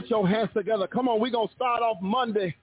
Put 0.00 0.08
your 0.08 0.26
hands 0.26 0.48
together. 0.54 0.86
Come 0.86 1.10
on, 1.10 1.20
we're 1.20 1.30
going 1.30 1.48
to 1.48 1.54
start 1.54 1.82
off 1.82 1.98
Monday 2.00 2.56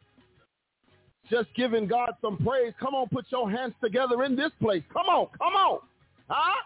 just 1.30 1.48
giving 1.56 1.86
God 1.86 2.14
some 2.20 2.36
praise. 2.44 2.74
Come 2.80 2.96
on, 2.96 3.08
put 3.10 3.26
your 3.30 3.48
hands 3.48 3.74
together 3.84 4.24
in 4.24 4.36
this 4.36 4.50
place. 4.60 4.82
Come 4.92 5.06
on, 5.06 5.28
come 5.38 5.54
on. 5.54 5.80
Huh? 6.28 6.64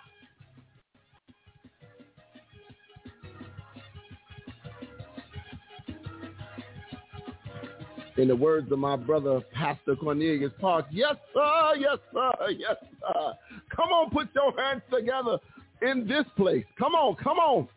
In 8.15 8.29
the 8.29 8.35
words 8.37 8.71
of 8.71 8.79
my 8.79 8.95
brother, 8.95 9.41
Pastor 9.53 9.97
Cornelius 9.97 10.53
Park, 10.61 10.85
yes, 10.89 11.15
sir, 11.33 11.71
yes, 11.79 11.97
sir, 12.13 12.31
yes, 12.57 12.77
sir. 13.01 13.33
Come 13.75 13.89
on, 13.89 14.09
put 14.09 14.29
your 14.33 14.53
hands 14.57 14.83
together 14.89 15.37
in 15.81 16.07
this 16.07 16.23
place. 16.37 16.63
Come 16.79 16.93
on, 16.93 17.15
come 17.21 17.39
on. 17.39 17.67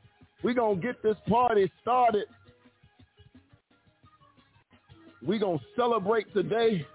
We're 0.44 0.55
going 0.55 0.81
to 0.81 0.87
get 0.87 1.03
this 1.03 1.16
party 1.28 1.72
started. 1.82 2.26
We're 5.27 5.39
going 5.39 5.59
to 5.59 5.65
celebrate 5.75 6.31
today. 6.35 6.87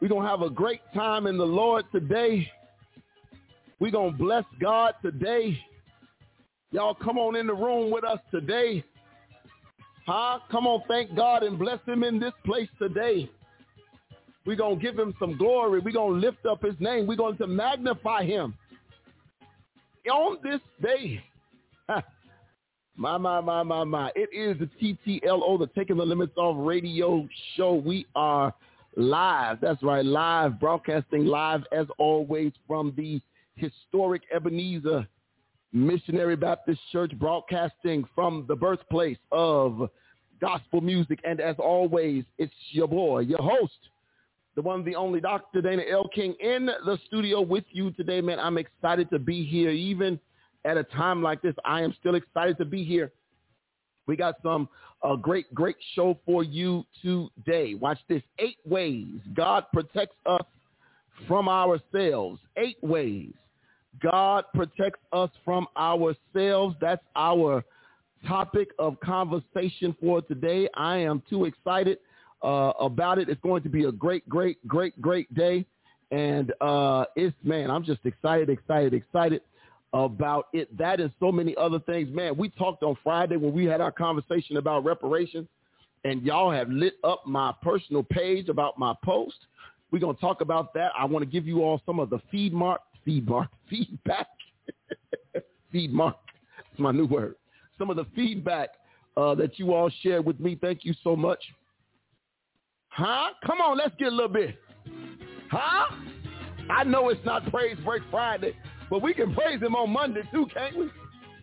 We're 0.00 0.08
going 0.08 0.24
to 0.24 0.28
have 0.28 0.42
a 0.42 0.50
great 0.50 0.80
time 0.94 1.26
in 1.26 1.38
the 1.38 1.46
Lord 1.46 1.86
today. 1.90 2.46
We're 3.80 3.92
going 3.92 4.12
to 4.12 4.18
bless 4.18 4.44
God 4.60 4.94
today. 5.00 5.58
Y'all 6.70 6.94
come 6.94 7.16
on 7.18 7.34
in 7.36 7.46
the 7.46 7.54
room 7.54 7.90
with 7.90 8.04
us 8.04 8.18
today. 8.30 8.84
Huh? 10.06 10.40
Come 10.50 10.66
on, 10.66 10.82
thank 10.86 11.16
God 11.16 11.44
and 11.44 11.58
bless 11.58 11.78
him 11.86 12.04
in 12.04 12.20
this 12.20 12.32
place 12.44 12.68
today. 12.78 13.30
We're 14.44 14.56
going 14.56 14.78
to 14.78 14.82
give 14.84 14.98
him 14.98 15.14
some 15.18 15.38
glory. 15.38 15.80
We're 15.80 15.92
going 15.92 16.20
to 16.20 16.26
lift 16.26 16.44
up 16.44 16.60
his 16.62 16.74
name. 16.78 17.06
We're 17.06 17.16
going 17.16 17.38
to 17.38 17.46
magnify 17.46 18.24
him. 18.26 18.52
On 20.12 20.36
this 20.44 20.60
day, 20.82 21.24
My, 22.96 23.16
my, 23.16 23.40
my, 23.40 23.62
my, 23.62 23.84
my. 23.84 24.12
It 24.14 24.28
is 24.34 24.58
the 24.58 24.68
TTLO, 25.22 25.58
the 25.58 25.66
Taking 25.74 25.96
the 25.96 26.04
Limits 26.04 26.36
Off 26.36 26.56
radio 26.58 27.26
show. 27.56 27.74
We 27.74 28.06
are 28.14 28.52
live. 28.96 29.62
That's 29.62 29.82
right, 29.82 30.04
live, 30.04 30.60
broadcasting 30.60 31.24
live 31.24 31.62
as 31.72 31.86
always 31.96 32.52
from 32.68 32.92
the 32.94 33.20
historic 33.54 34.22
Ebenezer 34.34 35.06
Missionary 35.72 36.36
Baptist 36.36 36.80
Church, 36.92 37.12
broadcasting 37.18 38.04
from 38.14 38.44
the 38.46 38.56
birthplace 38.56 39.16
of 39.32 39.88
gospel 40.38 40.82
music. 40.82 41.18
And 41.26 41.40
as 41.40 41.56
always, 41.58 42.24
it's 42.36 42.52
your 42.72 42.88
boy, 42.88 43.20
your 43.20 43.40
host, 43.42 43.72
the 44.54 44.60
one, 44.60 44.84
the 44.84 44.96
only 44.96 45.18
Dr. 45.18 45.62
Dana 45.62 45.82
L. 45.90 46.08
King 46.14 46.34
in 46.40 46.66
the 46.66 46.98
studio 47.06 47.40
with 47.40 47.64
you 47.72 47.92
today, 47.92 48.20
man. 48.20 48.38
I'm 48.38 48.58
excited 48.58 49.08
to 49.12 49.18
be 49.18 49.46
here, 49.46 49.70
even– 49.70 50.20
at 50.64 50.76
a 50.76 50.84
time 50.84 51.22
like 51.22 51.42
this. 51.42 51.54
I 51.64 51.82
am 51.82 51.94
still 52.00 52.14
excited 52.14 52.58
to 52.58 52.64
be 52.64 52.84
here. 52.84 53.12
We 54.06 54.16
got 54.16 54.36
some 54.42 54.68
uh, 55.02 55.16
great, 55.16 55.52
great 55.54 55.76
show 55.94 56.18
for 56.26 56.42
you 56.44 56.84
today. 57.02 57.74
Watch 57.74 57.98
this. 58.08 58.22
Eight 58.38 58.58
ways 58.66 59.06
God 59.34 59.64
protects 59.72 60.16
us 60.26 60.42
from 61.28 61.48
ourselves. 61.48 62.40
Eight 62.56 62.78
ways 62.82 63.32
God 64.02 64.44
protects 64.54 65.00
us 65.12 65.30
from 65.44 65.66
ourselves. 65.76 66.76
That's 66.80 67.02
our 67.14 67.64
topic 68.26 68.68
of 68.78 68.98
conversation 69.00 69.94
for 70.00 70.22
today. 70.22 70.68
I 70.74 70.98
am 70.98 71.22
too 71.28 71.44
excited 71.44 71.98
uh, 72.42 72.72
about 72.80 73.18
it. 73.18 73.28
It's 73.28 73.40
going 73.40 73.62
to 73.62 73.68
be 73.68 73.84
a 73.84 73.92
great, 73.92 74.28
great, 74.28 74.66
great, 74.66 75.00
great 75.00 75.32
day. 75.34 75.64
And 76.10 76.52
uh, 76.60 77.04
it's, 77.16 77.34
man, 77.42 77.70
I'm 77.70 77.84
just 77.84 78.00
excited, 78.04 78.50
excited, 78.50 78.94
excited 78.94 79.42
about 79.92 80.46
it, 80.52 80.74
that 80.78 81.00
and 81.00 81.10
so 81.20 81.30
many 81.30 81.54
other 81.56 81.78
things. 81.80 82.08
Man, 82.12 82.36
we 82.36 82.48
talked 82.50 82.82
on 82.82 82.96
Friday 83.02 83.36
when 83.36 83.52
we 83.52 83.64
had 83.66 83.80
our 83.80 83.92
conversation 83.92 84.56
about 84.56 84.84
reparations, 84.84 85.48
and 86.04 86.22
y'all 86.22 86.50
have 86.50 86.68
lit 86.70 86.94
up 87.04 87.22
my 87.26 87.52
personal 87.62 88.02
page 88.02 88.48
about 88.48 88.78
my 88.78 88.94
post. 89.04 89.34
We're 89.90 89.98
going 89.98 90.16
to 90.16 90.20
talk 90.20 90.40
about 90.40 90.72
that. 90.74 90.92
I 90.98 91.04
want 91.04 91.24
to 91.24 91.30
give 91.30 91.46
you 91.46 91.62
all 91.62 91.82
some 91.84 91.98
of 92.00 92.08
the 92.08 92.18
feed 92.30 92.54
mark, 92.54 92.80
feed 93.04 93.28
mark, 93.28 93.48
feedback, 93.68 94.26
feed 95.70 95.92
mark. 95.92 96.16
It's 96.70 96.80
my 96.80 96.92
new 96.92 97.06
word. 97.06 97.34
Some 97.76 97.90
of 97.90 97.96
the 97.96 98.06
feedback 98.14 98.70
uh, 99.18 99.34
that 99.34 99.58
you 99.58 99.74
all 99.74 99.90
shared 100.02 100.24
with 100.24 100.40
me. 100.40 100.56
Thank 100.58 100.84
you 100.84 100.94
so 101.04 101.14
much. 101.14 101.40
Huh? 102.88 103.30
Come 103.46 103.60
on, 103.60 103.76
let's 103.76 103.94
get 103.98 104.08
a 104.08 104.14
little 104.14 104.28
bit. 104.32 104.56
Huh? 105.50 105.94
I 106.70 106.84
know 106.84 107.10
it's 107.10 107.24
not 107.26 107.50
Praise 107.50 107.76
Break 107.84 108.02
Friday, 108.10 108.54
but 108.92 109.00
we 109.00 109.14
can 109.14 109.32
praise 109.32 109.58
him 109.58 109.74
on 109.74 109.88
Monday 109.88 110.20
too, 110.30 110.44
can't 110.52 110.76
we? 110.76 110.90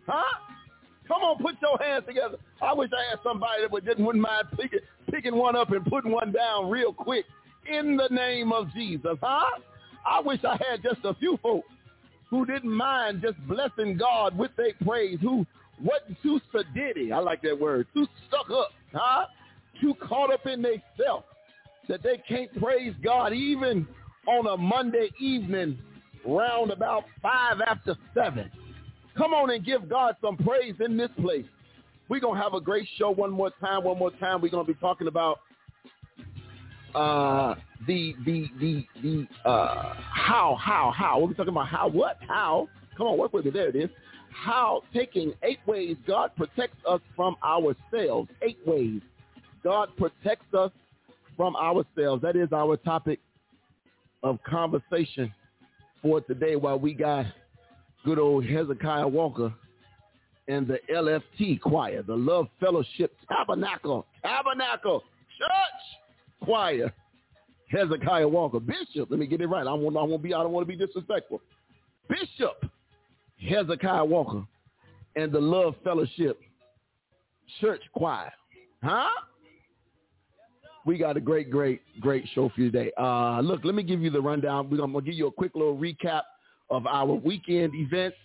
Huh? 0.08 0.38
Come 1.08 1.24
on, 1.24 1.38
put 1.42 1.56
your 1.60 1.80
hands 1.84 2.04
together. 2.06 2.38
I 2.62 2.74
wish 2.74 2.92
I 2.96 3.10
had 3.10 3.18
somebody 3.24 3.64
that 3.64 3.72
would, 3.72 3.84
didn't, 3.86 4.06
wouldn't 4.06 4.22
mind 4.22 4.46
picking, 4.56 4.82
picking 5.12 5.36
one 5.36 5.56
up 5.56 5.72
and 5.72 5.84
putting 5.84 6.12
one 6.12 6.32
down 6.32 6.70
real 6.70 6.94
quick 6.94 7.26
in 7.68 7.98
the 7.98 8.08
name 8.12 8.52
of 8.54 8.72
Jesus, 8.74 9.18
huh? 9.24 9.50
I 10.08 10.20
wish 10.22 10.42
I 10.44 10.60
had 10.70 10.84
just 10.84 11.00
a 11.04 11.16
few 11.16 11.40
folks 11.42 11.68
who 12.30 12.46
didn't 12.46 12.72
mind 12.72 13.24
just 13.24 13.38
blessing 13.48 13.98
God 13.98 14.38
with 14.38 14.52
their 14.56 14.74
praise, 14.86 15.18
who 15.20 15.44
wasn't 15.82 16.22
too 16.22 16.40
sadiddy, 16.54 17.12
I 17.12 17.18
like 17.18 17.42
that 17.42 17.60
word, 17.60 17.88
too 17.96 18.06
stuck 18.28 18.52
up, 18.52 18.70
huh? 18.94 19.26
Too 19.82 19.96
caught 20.08 20.32
up 20.32 20.46
in 20.46 20.62
themselves 20.62 21.26
that 21.88 22.04
they 22.04 22.22
can't 22.28 22.54
praise 22.62 22.94
God 23.04 23.34
even 23.34 23.88
on 24.28 24.46
a 24.46 24.56
Monday 24.56 25.10
evening 25.20 25.80
round 26.26 26.72
about 26.72 27.04
five 27.22 27.60
after 27.66 27.96
seven. 28.14 28.50
Come 29.18 29.34
on 29.34 29.50
and 29.52 29.66
give 29.66 29.90
God 29.90 30.16
some 30.22 30.38
praise 30.38 30.76
in 30.84 30.98
this 30.98 31.10
place. 31.22 31.46
We're 32.08 32.22
going 32.22 32.38
to 32.38 32.42
have 32.42 32.54
a 32.54 32.62
great 32.62 32.88
show 32.98 33.12
one 33.12 33.32
more 33.32 33.52
time. 33.62 33.84
One 33.84 34.00
more 34.00 34.12
time. 34.12 34.42
We're 34.42 34.50
going 34.50 34.66
to 34.66 34.74
be 34.74 34.80
talking 34.80 35.08
about 35.08 35.40
uh, 36.96 37.56
the, 37.86 38.16
the, 38.26 38.48
the, 38.60 38.86
the, 39.04 39.50
uh, 39.50 39.94
how, 40.12 40.58
how, 40.60 40.92
how. 40.96 41.20
We're 41.20 41.34
talking 41.34 41.50
about 41.52 41.68
how, 41.68 41.88
what, 41.90 42.18
how. 42.28 42.68
Come 42.98 43.08
on, 43.08 43.18
work 43.18 43.34
with 43.34 43.46
me. 43.46 43.52
There 43.52 43.68
it 43.68 43.76
is. 43.76 43.90
How 44.32 44.84
taking 44.94 45.34
eight 45.44 45.60
ways 45.68 45.98
God 46.08 46.32
protects 46.36 46.78
us 46.88 47.02
from 47.16 47.36
ourselves. 47.44 48.30
Eight 48.42 48.60
ways 48.66 49.02
God 49.64 49.90
protects 49.98 50.52
us 50.56 50.72
from 51.38 51.56
ourselves. 51.58 52.22
That 52.24 52.36
is 52.36 52.50
our 52.54 52.78
topic 52.78 53.20
of 54.24 54.40
conversation 54.44 55.32
for 56.02 56.22
today 56.22 56.56
while 56.56 56.80
we 56.80 56.94
got 56.94 57.26
good 58.06 58.20
old 58.20 58.46
Hezekiah 58.46 59.08
Walker 59.08 59.54
and 60.48 60.68
the 60.68 60.80
LFT 60.94 61.60
choir, 61.62 62.02
the 62.02 62.16
Love 62.16 62.48
Fellowship 62.60 63.16
Tabernacle, 63.28 64.06
Tabernacle 64.24 65.02
Church 65.38 66.44
Choir. 66.44 66.94
Hezekiah 67.70 68.28
Walker, 68.28 68.60
Bishop. 68.60 69.12
Let 69.12 69.20
me 69.20 69.28
get 69.28 69.42
it 69.42 69.46
right. 69.48 69.68
I 69.68 69.72
won't, 69.74 69.96
I 69.96 70.02
won't 70.02 70.24
be. 70.24 70.34
I 70.34 70.42
don't 70.42 70.52
want 70.54 70.68
to 70.68 70.76
be 70.76 70.76
disrespectful. 70.84 71.40
Bishop 72.10 72.66
Hezekiah 73.48 74.04
Walker 74.06 74.44
and 75.16 75.32
the 75.32 75.40
Love 75.40 75.76
Fellowship 75.84 76.40
Church 77.62 77.82
Choir. 77.94 78.32
Huh? 78.84 79.08
We 80.90 80.98
got 80.98 81.18
a 81.18 81.22
great, 81.22 81.52
great, 81.52 81.84
great 82.02 82.26
show 82.34 82.50
for 82.50 82.60
you 82.62 82.72
today. 82.72 82.92
Uh, 83.00 83.42
look, 83.42 83.64
let 83.64 83.76
me 83.76 83.84
give 83.84 84.02
you 84.02 84.10
the 84.10 84.22
rundown. 84.22 84.72
We're, 84.72 84.84
I'm 84.84 84.92
going 84.92 85.06
to 85.06 85.12
give 85.12 85.16
you 85.16 85.28
a 85.28 85.32
quick 85.32 85.52
little 85.54 85.78
recap 85.78 86.24
of 86.72 86.88
our 86.88 87.06
weekend 87.06 87.76
events 87.76 88.18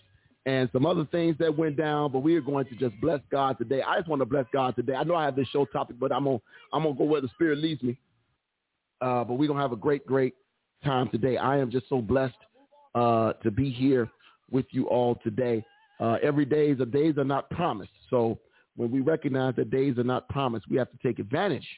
and 0.47 0.71
some 0.73 0.87
other 0.87 1.05
things 1.13 1.37
that 1.41 1.55
went 1.55 1.77
down, 1.77 2.11
but 2.11 2.21
we 2.21 2.35
are 2.37 2.41
going 2.41 2.65
to 2.65 2.75
just 2.77 2.99
bless 3.03 3.21
God 3.31 3.59
today. 3.59 3.83
I 3.83 3.99
just 3.99 4.09
want 4.09 4.23
to 4.23 4.27
bless 4.27 4.47
God 4.51 4.77
today. 4.77 4.95
I 4.95 5.05
know 5.05 5.15
I 5.15 5.27
have 5.27 5.37
this 5.37 5.47
show 5.49 5.67
topic, 5.67 5.97
but 6.01 6.11
I'm 6.11 6.25
going 6.25 6.41
I'm 6.73 6.85
gonna 6.85 6.95
go 6.95 7.05
where 7.05 7.21
the 7.21 7.29
Spirit 7.35 7.59
leads 7.59 7.83
me. 7.83 7.99
Uh, 9.03 9.25
but 9.25 9.35
we're 9.35 9.47
going 9.47 9.59
to 9.59 9.63
have 9.63 9.73
a 9.73 9.77
great, 9.77 10.07
great 10.07 10.33
time 10.83 11.11
today. 11.11 11.37
I 11.37 11.59
am 11.59 11.71
just 11.71 11.87
so 11.91 12.01
blessed 12.01 12.33
uh, 12.95 13.35
to 13.43 13.51
be 13.51 13.69
here 13.73 14.11
with 14.51 14.65
you 14.71 14.89
all 14.89 15.17
today. 15.23 15.63
Uh, 16.01 16.17
every 16.23 16.47
day, 16.47 16.71
a 16.71 16.87
days 16.87 17.19
are 17.19 17.25
not 17.25 17.51
promised. 17.51 17.93
So 18.09 18.39
when 18.75 18.91
we 18.91 19.01
recognize 19.03 19.55
that 19.57 19.71
days 19.71 19.99
are 19.99 20.03
not 20.03 20.31
promised, 20.31 20.65
we 20.71 20.79
have 20.79 20.91
to 20.93 20.99
take 21.07 21.19
advantage 21.19 21.69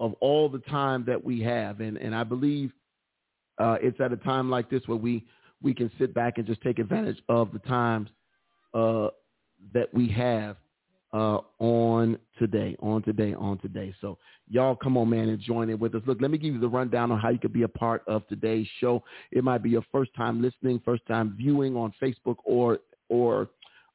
of 0.00 0.14
all 0.20 0.48
the 0.48 0.58
time 0.60 1.04
that 1.06 1.22
we 1.22 1.40
have. 1.42 1.80
And, 1.80 1.96
and 1.98 2.14
I 2.14 2.24
believe 2.24 2.72
uh, 3.58 3.76
it's 3.82 4.00
at 4.00 4.12
a 4.12 4.16
time 4.16 4.50
like 4.50 4.70
this 4.70 4.80
where 4.86 4.96
we, 4.96 5.24
we 5.62 5.74
can 5.74 5.90
sit 5.98 6.14
back 6.14 6.38
and 6.38 6.46
just 6.46 6.62
take 6.62 6.78
advantage 6.78 7.18
of 7.28 7.52
the 7.52 7.58
times 7.60 8.08
uh, 8.74 9.08
that 9.74 9.92
we 9.92 10.08
have 10.08 10.56
uh, 11.12 11.40
on 11.58 12.16
today, 12.38 12.74
on 12.80 13.02
today, 13.02 13.34
on 13.34 13.58
today. 13.58 13.94
So 14.00 14.16
y'all 14.48 14.74
come 14.74 14.96
on, 14.96 15.10
man, 15.10 15.28
and 15.28 15.38
join 15.40 15.68
in 15.68 15.78
with 15.78 15.94
us. 15.94 16.02
Look, 16.06 16.18
let 16.22 16.30
me 16.30 16.38
give 16.38 16.54
you 16.54 16.60
the 16.60 16.68
rundown 16.68 17.12
on 17.12 17.20
how 17.20 17.28
you 17.28 17.38
could 17.38 17.52
be 17.52 17.62
a 17.64 17.68
part 17.68 18.02
of 18.06 18.26
today's 18.28 18.66
show. 18.80 19.04
It 19.32 19.44
might 19.44 19.62
be 19.62 19.68
your 19.70 19.84
first 19.92 20.12
time 20.16 20.40
listening, 20.40 20.80
first 20.82 21.02
time 21.08 21.34
viewing 21.36 21.76
on 21.76 21.92
Facebook 22.02 22.36
or 22.44 22.78
or 23.10 23.50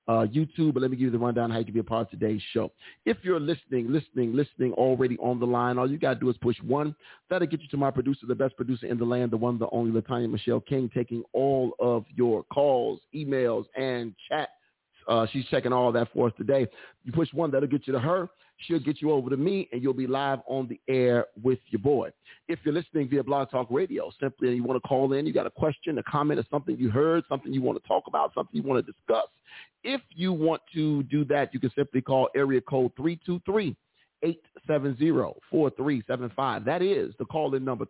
uh, 0.08 0.26
YouTube, 0.28 0.74
but 0.74 0.82
let 0.82 0.92
me 0.92 0.98
give 0.98 1.06
you 1.06 1.12
the 1.12 1.20
rundown 1.20 1.50
how 1.50 1.58
you 1.58 1.66
can 1.66 1.74
be 1.74 1.80
a 1.80 1.84
part 1.84 2.12
of 2.14 2.20
today's 2.20 2.42
show. 2.54 2.72
If 3.06 3.18
you're 3.24 3.40
listening, 3.40 3.92
listening, 3.92 4.36
listening 4.36 4.74
already 4.74 5.18
on 5.18 5.40
the 5.40 5.48
line, 5.48 5.78
all 5.80 5.90
you 5.90 5.98
got 5.98 6.16
to 6.16 6.20
do 6.20 6.30
is 6.30 6.38
push 6.38 6.58
one. 6.64 6.96
That'll 7.30 7.48
get 7.48 7.62
you 7.62 7.68
to 7.70 7.78
my 7.78 7.92
producer, 7.92 8.28
the 8.28 8.36
best 8.36 8.56
producer 8.56 8.86
in 8.86 8.98
the 8.98 9.06
land, 9.06 9.32
the 9.32 9.38
one, 9.38 9.58
the 9.58 9.68
only 9.72 10.00
Latanya 10.00 10.30
Michelle 10.30 10.60
King, 10.60 10.90
taking 10.94 11.24
all 11.34 11.72
of 11.80 12.06
your 12.16 12.44
calls, 12.44 13.00
emails, 13.16 13.66
and 13.76 14.14
chat. 14.30 14.50
Uh, 15.08 15.26
she's 15.32 15.46
checking 15.48 15.74
all 15.74 15.92
that 15.92 16.08
for 16.14 16.28
us 16.28 16.34
today. 16.38 16.68
You 17.04 17.12
push 17.12 17.32
one, 17.34 17.52
that'll 17.52 17.70
get 17.70 17.88
you 17.88 17.94
to 17.94 18.00
her. 18.00 18.30
She'll 18.60 18.80
get 18.80 19.02
you 19.02 19.12
over 19.12 19.30
to 19.30 19.38
me, 19.38 19.68
and 19.72 19.82
you'll 19.84 19.94
be 19.94 20.08
live 20.08 20.40
on 20.48 20.68
the 20.68 20.80
air 20.92 21.28
with 21.44 21.60
your 21.70 21.80
boy. 21.82 22.10
If 22.48 22.60
you're 22.64 22.74
listening 22.74 23.10
via 23.10 23.24
Blog 23.24 23.50
Talk 23.50 23.68
Radio, 23.70 24.12
simply 24.20 24.56
you 24.56 24.64
want 24.64 24.82
to 24.82 24.88
call 24.88 25.14
in, 25.14 25.26
you 25.26 25.34
got 25.34 25.46
a 25.46 25.52
question, 25.52 25.98
a 25.98 26.04
comment, 26.04 26.40
or 26.40 26.46
something 26.50 26.78
you 26.78 26.90
heard, 26.90 27.24
something 27.28 27.54
you 27.54 27.62
want 27.62 27.82
to 27.82 27.88
talk 27.88 28.04
about, 28.08 28.34
something 28.34 28.56
you 28.56 28.68
want 28.68 28.86
to 28.86 28.92
discuss. 28.92 29.28
If 29.84 30.02
you 30.16 30.32
want 30.32 30.62
to 30.74 31.04
do 31.04 31.26
that, 31.26 31.54
you 31.54 31.60
can 31.60 31.72
simply 31.76 32.02
call 32.02 32.30
area 32.36 32.62
code 32.62 32.92
323. 32.98 33.76
870-4375. 34.70 36.66
That 36.66 36.82
is 36.82 37.14
the 37.20 37.26
call-in 37.26 37.64
number. 37.64 37.86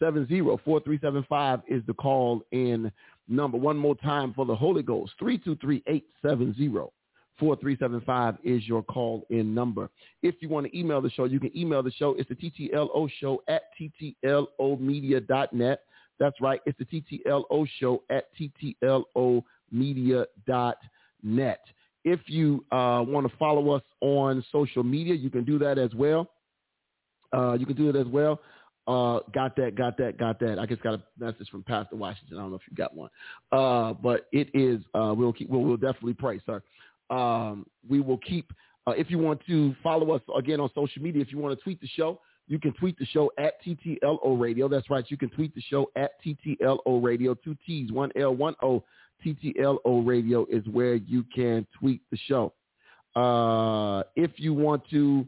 323-870-4375 0.00 1.62
is 1.68 1.82
the 1.86 1.94
call-in 1.94 2.90
number. 3.28 3.58
One 3.58 3.76
more 3.76 3.94
time 3.96 4.32
for 4.34 4.44
the 4.44 4.56
Holy 4.56 4.82
Ghost. 4.82 5.12
323 5.20 5.84
870 5.86 6.90
4375 7.38 8.38
is 8.44 8.66
your 8.66 8.82
call-in 8.82 9.54
number. 9.54 9.88
If 10.22 10.36
you 10.40 10.48
want 10.48 10.66
to 10.66 10.78
email 10.78 11.00
the 11.00 11.10
show, 11.10 11.24
you 11.24 11.40
can 11.40 11.56
email 11.56 11.82
the 11.82 11.90
show. 11.92 12.14
It's 12.18 12.28
the 12.28 12.34
TTLO 12.34 13.08
show 13.20 13.42
at 13.48 13.62
TTLOmedia.net. 13.80 15.80
That's 16.18 16.38
right. 16.40 16.60
It's 16.66 16.78
the 16.78 16.84
TTLO 16.84 17.66
show 17.78 18.02
at 18.10 18.24
TTLOmedia.net. 18.82 21.60
If 22.04 22.20
you 22.26 22.64
uh, 22.72 23.04
want 23.06 23.30
to 23.30 23.36
follow 23.36 23.70
us 23.70 23.82
on 24.00 24.44
social 24.50 24.82
media, 24.82 25.14
you 25.14 25.30
can 25.30 25.44
do 25.44 25.58
that 25.60 25.78
as 25.78 25.94
well. 25.94 26.28
Uh, 27.32 27.52
you 27.58 27.64
can 27.66 27.76
do 27.76 27.88
it 27.88 27.94
as 27.96 28.06
well. 28.08 28.40
Uh, 28.88 29.20
got 29.34 29.54
that, 29.54 29.76
got 29.76 29.96
that, 29.98 30.16
got 30.18 30.40
that. 30.40 30.58
I 30.58 30.64
just 30.66 30.82
got 30.82 30.94
a 30.94 31.02
message 31.22 31.46
from 31.50 31.62
Pastor 31.62 31.94
Washington. 31.96 32.38
I 32.38 32.40
don't 32.40 32.50
know 32.50 32.56
if 32.56 32.62
you 32.70 32.74
got 32.76 32.96
one, 32.96 33.10
uh, 33.52 33.92
but 33.92 34.26
it 34.32 34.48
is. 34.54 34.80
Uh, 34.94 35.12
we'll 35.14 35.34
keep. 35.34 35.50
We'll, 35.50 35.60
we'll 35.60 35.76
definitely 35.76 36.14
pray, 36.14 36.40
sir. 36.46 36.62
Um, 37.10 37.66
we 37.88 38.00
will 38.00 38.18
keep, 38.18 38.52
uh, 38.86 38.92
if 38.92 39.10
you 39.10 39.18
want 39.18 39.40
to 39.46 39.74
follow 39.82 40.12
us 40.12 40.22
again 40.36 40.60
on 40.60 40.70
social 40.74 41.02
media, 41.02 41.22
if 41.22 41.32
you 41.32 41.38
want 41.38 41.56
to 41.58 41.62
tweet 41.62 41.80
the 41.80 41.86
show, 41.88 42.20
you 42.46 42.58
can 42.58 42.72
tweet 42.74 42.98
the 42.98 43.04
show 43.06 43.30
at 43.38 43.54
TTLO 43.62 44.38
Radio. 44.38 44.68
That's 44.68 44.88
right. 44.88 45.04
You 45.08 45.16
can 45.16 45.28
tweet 45.30 45.54
the 45.54 45.60
show 45.60 45.90
at 45.96 46.12
TTLO 46.24 47.02
Radio. 47.02 47.34
Two 47.34 47.56
T's, 47.66 47.92
one 47.92 48.10
L, 48.16 48.34
one 48.34 48.54
O. 48.62 48.82
TTLO 49.24 50.06
Radio 50.06 50.46
is 50.48 50.64
where 50.68 50.94
you 50.94 51.24
can 51.34 51.66
tweet 51.78 52.00
the 52.12 52.16
show. 52.28 52.52
Uh, 53.16 54.04
if 54.14 54.30
you 54.36 54.54
want 54.54 54.82
to 54.90 55.26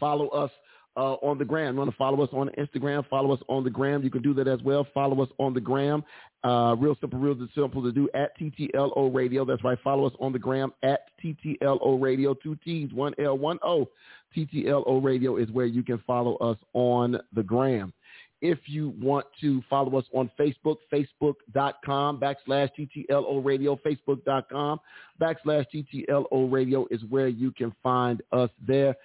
follow 0.00 0.28
us 0.28 0.50
uh, 0.96 1.14
on 1.22 1.38
the 1.38 1.44
gram. 1.44 1.74
You 1.74 1.78
want 1.78 1.90
to 1.90 1.96
follow 1.96 2.22
us 2.22 2.30
on 2.32 2.50
Instagram? 2.58 3.06
Follow 3.08 3.32
us 3.32 3.40
on 3.48 3.64
the 3.64 3.70
gram. 3.70 4.02
You 4.02 4.10
can 4.10 4.22
do 4.22 4.34
that 4.34 4.46
as 4.48 4.62
well. 4.62 4.86
Follow 4.94 5.22
us 5.22 5.28
on 5.38 5.54
the 5.54 5.60
gram. 5.60 6.04
Uh, 6.44 6.76
real 6.78 6.96
simple, 7.00 7.18
real 7.18 7.36
simple 7.54 7.82
to 7.82 7.92
do 7.92 8.08
at 8.14 8.38
TTLO 8.38 9.12
Radio. 9.14 9.44
That's 9.44 9.64
right. 9.64 9.78
Follow 9.82 10.06
us 10.06 10.12
on 10.20 10.32
the 10.32 10.38
gram 10.38 10.72
at 10.82 11.00
TTLO 11.22 12.00
Radio. 12.00 12.34
Two 12.34 12.56
T's, 12.64 12.92
one 12.92 13.14
L, 13.18 13.36
one 13.38 13.58
O. 13.64 13.88
TTLO 14.36 15.02
Radio 15.02 15.36
is 15.36 15.48
where 15.52 15.66
you 15.66 15.82
can 15.84 16.02
follow 16.06 16.36
us 16.38 16.58
on 16.74 17.16
the 17.34 17.42
gram. 17.42 17.92
If 18.40 18.58
you 18.66 18.92
want 19.00 19.24
to 19.40 19.62
follow 19.70 19.96
us 19.98 20.04
on 20.12 20.28
Facebook, 20.38 20.76
facebook.com 20.92 22.20
backslash 22.20 22.68
TTLO 22.78 23.42
Radio, 23.44 23.78
facebook.com 23.86 24.80
backslash 25.20 25.64
TTLO 25.72 26.50
Radio 26.52 26.84
is 26.90 27.00
where 27.08 27.28
you 27.28 27.52
can 27.52 27.72
find 27.82 28.22
us 28.32 28.50
there. 28.66 28.96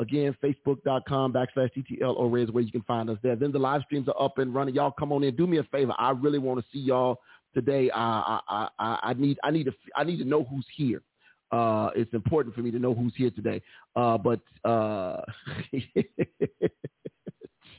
Again, 0.00 0.36
facebook.com 0.42 1.32
backslash 1.32 1.70
TTL 1.76 2.16
or 2.16 2.38
is 2.38 2.50
where 2.52 2.62
you 2.62 2.70
can 2.70 2.82
find 2.82 3.10
us 3.10 3.18
there. 3.22 3.34
Then 3.34 3.50
the 3.50 3.58
live 3.58 3.82
streams 3.82 4.06
are 4.08 4.22
up 4.22 4.38
and 4.38 4.54
running. 4.54 4.76
Y'all 4.76 4.92
come 4.96 5.12
on 5.12 5.24
in. 5.24 5.34
Do 5.34 5.46
me 5.46 5.58
a 5.58 5.64
favor. 5.64 5.92
I 5.98 6.10
really 6.10 6.38
want 6.38 6.60
to 6.60 6.66
see 6.72 6.78
y'all 6.78 7.18
today. 7.52 7.90
I, 7.90 8.38
I, 8.48 8.68
I, 8.78 8.98
I 9.02 9.14
need 9.14 9.38
I 9.42 9.50
need 9.50 9.64
to 9.64 9.72
I 9.96 10.04
need 10.04 10.18
to 10.18 10.24
know 10.24 10.44
who's 10.44 10.66
here. 10.76 11.02
Uh, 11.50 11.90
it's 11.96 12.12
important 12.14 12.54
for 12.54 12.60
me 12.60 12.70
to 12.70 12.78
know 12.78 12.94
who's 12.94 13.14
here 13.16 13.30
today. 13.30 13.60
Uh, 13.96 14.18
but 14.18 14.38
uh, 14.64 15.20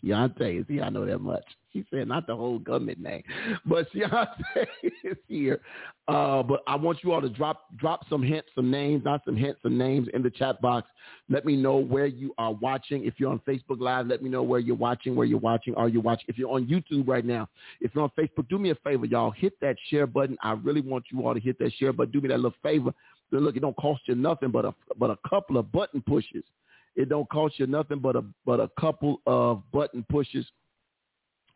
Shantae 0.03 0.61
is 0.61 0.65
here. 0.67 0.83
I 0.83 0.89
know 0.89 1.05
that 1.05 1.19
much. 1.19 1.43
She 1.71 1.85
said 1.91 2.07
not 2.07 2.25
the 2.25 2.35
whole 2.35 2.57
government 2.57 2.99
name, 2.99 3.23
but 3.65 3.91
Shantae 3.93 4.65
is 5.03 5.17
here. 5.27 5.59
Uh, 6.07 6.41
but 6.41 6.61
I 6.67 6.75
want 6.75 6.99
you 7.03 7.11
all 7.11 7.21
to 7.21 7.29
drop 7.29 7.63
drop 7.77 8.07
some 8.09 8.23
hints, 8.23 8.49
some 8.55 8.71
names, 8.71 9.03
not 9.05 9.21
some 9.25 9.35
hints, 9.35 9.59
some 9.61 9.77
names 9.77 10.07
in 10.13 10.23
the 10.23 10.29
chat 10.31 10.59
box. 10.61 10.87
Let 11.29 11.45
me 11.45 11.55
know 11.55 11.77
where 11.77 12.07
you 12.07 12.33
are 12.37 12.53
watching. 12.53 13.05
If 13.05 13.15
you're 13.17 13.31
on 13.31 13.41
Facebook 13.47 13.79
Live, 13.79 14.07
let 14.07 14.23
me 14.23 14.29
know 14.29 14.41
where 14.43 14.59
you're 14.59 14.75
watching, 14.75 15.15
where 15.15 15.27
you're 15.27 15.37
watching, 15.37 15.75
are 15.75 15.89
you 15.89 16.01
watching? 16.01 16.25
If 16.27 16.37
you're 16.37 16.51
on 16.51 16.65
YouTube 16.65 17.07
right 17.07 17.25
now, 17.25 17.47
if 17.81 17.91
you're 17.93 18.03
on 18.03 18.11
Facebook, 18.17 18.47
do 18.49 18.57
me 18.57 18.71
a 18.71 18.75
favor, 18.75 19.05
y'all. 19.05 19.31
Hit 19.31 19.53
that 19.61 19.75
share 19.89 20.07
button. 20.07 20.37
I 20.41 20.53
really 20.53 20.81
want 20.81 21.05
you 21.11 21.25
all 21.27 21.33
to 21.33 21.39
hit 21.39 21.59
that 21.59 21.73
share 21.73 21.93
button. 21.93 22.11
Do 22.11 22.21
me 22.21 22.29
that 22.29 22.39
little 22.39 22.57
favor. 22.63 22.93
look, 23.31 23.55
it 23.55 23.59
don't 23.59 23.77
cost 23.77 24.01
you 24.07 24.15
nothing 24.15 24.49
but 24.49 24.65
a 24.65 24.73
but 24.97 25.11
a 25.11 25.17
couple 25.29 25.57
of 25.57 25.71
button 25.71 26.01
pushes. 26.05 26.43
It 26.95 27.09
don't 27.09 27.29
cost 27.29 27.59
you 27.59 27.67
nothing 27.67 27.99
but 27.99 28.15
a 28.15 28.23
but 28.45 28.59
a 28.59 28.69
couple 28.79 29.21
of 29.25 29.63
button 29.71 30.03
pushes. 30.09 30.45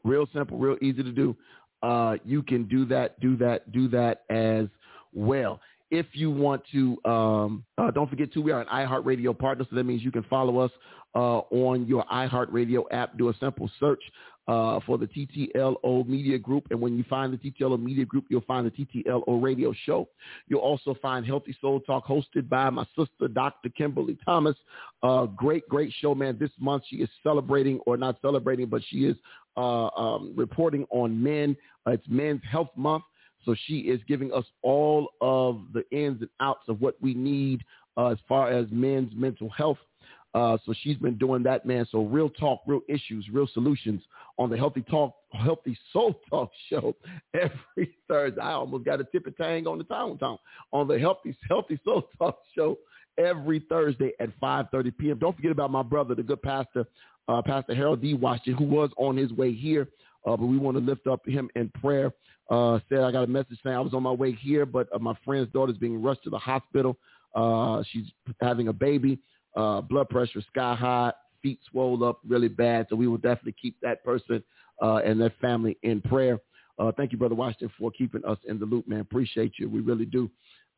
Real 0.03 0.27
simple, 0.33 0.57
real 0.57 0.77
easy 0.81 1.03
to 1.03 1.11
do. 1.11 1.35
Uh, 1.81 2.17
you 2.25 2.43
can 2.43 2.63
do 2.65 2.85
that, 2.85 3.19
do 3.19 3.35
that, 3.37 3.71
do 3.71 3.87
that 3.89 4.21
as 4.29 4.65
well. 5.13 5.59
If 5.91 6.07
you 6.13 6.31
want 6.31 6.61
to, 6.71 6.97
um, 7.05 7.63
uh, 7.77 7.91
don't 7.91 8.09
forget 8.09 8.33
too, 8.33 8.41
we 8.41 8.51
are 8.51 8.61
an 8.61 8.67
iHeartRadio 8.67 9.37
partner, 9.37 9.65
so 9.69 9.75
that 9.75 9.83
means 9.83 10.01
you 10.01 10.11
can 10.11 10.23
follow 10.23 10.57
us 10.59 10.71
uh, 11.15 11.39
on 11.51 11.85
your 11.85 12.03
iHeartRadio 12.05 12.85
app. 12.91 13.17
Do 13.17 13.29
a 13.29 13.33
simple 13.39 13.69
search 13.79 13.99
uh, 14.49 14.77
for 14.85 14.97
the 14.97 15.05
TTLO 15.07 16.05
Media 16.05 16.37
Group. 16.37 16.65
And 16.69 16.81
when 16.81 16.97
you 16.97 17.05
find 17.09 17.31
the 17.31 17.37
TTLO 17.37 17.81
Media 17.81 18.03
Group, 18.03 18.25
you'll 18.27 18.41
find 18.41 18.69
the 18.69 18.71
TTLO 18.71 19.41
Radio 19.41 19.73
Show. 19.85 20.09
You'll 20.49 20.59
also 20.59 20.95
find 21.01 21.25
Healthy 21.25 21.55
Soul 21.61 21.79
Talk 21.79 22.05
hosted 22.05 22.49
by 22.49 22.69
my 22.69 22.85
sister, 22.93 23.29
Dr. 23.33 23.69
Kimberly 23.69 24.17
Thomas. 24.25 24.57
Uh, 25.01 25.27
great, 25.27 25.65
great 25.69 25.93
show, 26.01 26.13
man. 26.13 26.35
This 26.37 26.49
month 26.59 26.83
she 26.89 26.97
is 26.97 27.09
celebrating, 27.23 27.79
or 27.85 27.95
not 27.95 28.17
celebrating, 28.21 28.65
but 28.65 28.81
she 28.89 29.05
is 29.05 29.15
uh, 29.55 29.87
um, 29.95 30.33
reporting 30.35 30.85
on 30.89 31.23
men. 31.23 31.55
it's 31.87 32.03
Men's 32.09 32.41
Health 32.43 32.71
Month. 32.75 33.03
So 33.45 33.55
she 33.67 33.77
is 33.79 34.01
giving 34.09 34.33
us 34.33 34.45
all 34.61 35.11
of 35.21 35.61
the 35.73 35.89
ins 35.97 36.19
and 36.19 36.29
outs 36.41 36.67
of 36.67 36.81
what 36.81 36.95
we 37.01 37.13
need 37.13 37.63
uh, 37.95 38.07
as 38.07 38.17
far 38.27 38.49
as 38.49 38.65
men's 38.71 39.13
mental 39.15 39.47
health 39.51 39.77
uh, 40.33 40.57
so 40.65 40.73
she's 40.81 40.97
been 40.97 41.15
doing 41.17 41.43
that, 41.43 41.65
man. 41.65 41.85
So 41.91 42.03
real 42.05 42.29
talk, 42.29 42.61
real 42.65 42.81
issues, 42.89 43.25
real 43.31 43.47
solutions 43.53 44.01
on 44.39 44.49
the 44.49 44.57
Healthy 44.57 44.81
Talk, 44.89 45.13
Healthy 45.31 45.77
Soul 45.91 46.19
Talk 46.29 46.49
show 46.69 46.95
every 47.35 47.95
Thursday. 48.07 48.41
I 48.41 48.53
almost 48.53 48.83
got 48.85 48.99
a 48.99 49.03
tip 49.05 49.27
of 49.27 49.37
tang 49.37 49.67
on 49.67 49.77
the 49.77 49.83
town 49.83 50.17
town 50.17 50.39
on 50.71 50.87
the 50.87 50.97
Healthy 50.97 51.37
Healthy 51.47 51.79
Soul 51.85 52.01
Talk 52.17 52.39
show 52.55 52.79
every 53.19 53.59
Thursday 53.69 54.13
at 54.19 54.29
5:30 54.41 54.97
p.m. 54.97 55.19
Don't 55.19 55.35
forget 55.35 55.51
about 55.51 55.69
my 55.71 55.83
brother, 55.83 56.15
the 56.15 56.23
good 56.23 56.41
pastor, 56.41 56.87
uh, 57.27 57.41
Pastor 57.43 57.75
Harold 57.75 58.01
D. 58.01 58.15
Washington, 58.15 58.55
who 58.65 58.75
was 58.75 58.89
on 58.97 59.15
his 59.15 59.31
way 59.33 59.53
here, 59.53 59.87
uh, 60.25 60.35
but 60.35 60.47
we 60.47 60.57
want 60.57 60.75
to 60.75 60.83
lift 60.83 61.05
up 61.05 61.19
him 61.27 61.49
in 61.55 61.69
prayer. 61.79 62.11
Uh, 62.49 62.79
said 62.89 63.01
I 63.01 63.11
got 63.11 63.23
a 63.23 63.27
message 63.27 63.59
saying 63.63 63.75
I 63.75 63.79
was 63.81 63.93
on 63.93 64.01
my 64.01 64.11
way 64.11 64.31
here, 64.31 64.65
but 64.65 64.87
uh, 64.93 64.97
my 64.97 65.13
friend's 65.23 65.51
daughter's 65.53 65.77
being 65.77 66.01
rushed 66.01 66.23
to 66.23 66.31
the 66.31 66.39
hospital. 66.39 66.97
Uh, 67.35 67.83
she's 67.91 68.07
having 68.41 68.69
a 68.69 68.73
baby 68.73 69.19
uh, 69.55 69.81
blood 69.81 70.09
pressure 70.09 70.41
sky 70.51 70.75
high, 70.75 71.13
feet 71.41 71.59
swollen 71.69 72.07
up 72.07 72.19
really 72.27 72.47
bad. 72.47 72.87
So 72.89 72.95
we 72.95 73.07
will 73.07 73.17
definitely 73.17 73.55
keep 73.61 73.75
that 73.81 74.03
person 74.03 74.43
uh, 74.81 74.97
and 75.05 75.19
their 75.19 75.33
family 75.41 75.77
in 75.83 76.01
prayer. 76.01 76.39
Uh, 76.79 76.91
thank 76.95 77.11
you, 77.11 77.17
Brother 77.17 77.35
Washington, 77.35 77.69
for 77.79 77.91
keeping 77.91 78.23
us 78.25 78.37
in 78.47 78.59
the 78.59 78.65
loop, 78.65 78.87
man. 78.87 79.01
Appreciate 79.01 79.53
you. 79.59 79.69
We 79.69 79.81
really 79.81 80.05
do. 80.05 80.29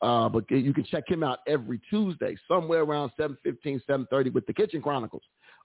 Uh, 0.01 0.27
but 0.27 0.43
you 0.51 0.73
can 0.73 0.83
check 0.83 1.05
him 1.07 1.23
out 1.23 1.39
every 1.47 1.79
Tuesday, 1.89 2.35
somewhere 2.49 2.81
around 2.81 3.11
7.15, 3.17 3.81
7.30 3.89 4.33
with 4.33 4.45
the 4.45 4.53
Kitchen 4.53 4.81
Chronicles. 4.81 5.21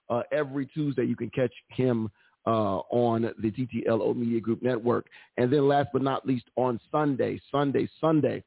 Uh, 0.09 0.21
every 0.31 0.65
Tuesday 0.67 1.03
you 1.03 1.17
can 1.17 1.29
catch 1.31 1.51
him 1.67 2.09
uh, 2.47 2.77
on 2.89 3.29
the 3.41 3.51
TTLO 3.51 4.15
Media 4.15 4.39
Group 4.39 4.63
Network. 4.63 5.07
And 5.37 5.51
then 5.51 5.67
last 5.67 5.89
but 5.91 6.01
not 6.01 6.25
least, 6.25 6.45
on 6.55 6.79
Sunday, 6.91 7.41
Sunday, 7.51 7.89
Sunday, 7.99 8.41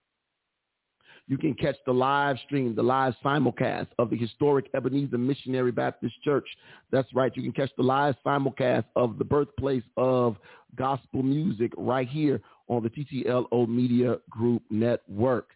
you 1.26 1.38
can 1.38 1.54
catch 1.54 1.76
the 1.86 1.92
live 1.92 2.36
stream, 2.44 2.74
the 2.74 2.82
live 2.82 3.14
simulcast 3.24 3.86
of 3.98 4.10
the 4.10 4.16
historic 4.16 4.66
Ebenezer 4.74 5.16
Missionary 5.16 5.72
Baptist 5.72 6.14
Church. 6.22 6.46
That's 6.92 7.12
right. 7.14 7.34
You 7.34 7.42
can 7.42 7.52
catch 7.52 7.70
the 7.76 7.82
live 7.82 8.14
simulcast 8.26 8.84
of 8.94 9.16
the 9.16 9.24
birthplace 9.24 9.82
of 9.96 10.36
gospel 10.76 11.22
music 11.22 11.72
right 11.78 12.08
here 12.08 12.40
on 12.68 12.82
the 12.82 12.90
TTLO 12.90 13.68
Media 13.68 14.16
Group 14.28 14.62
Network. 14.68 15.48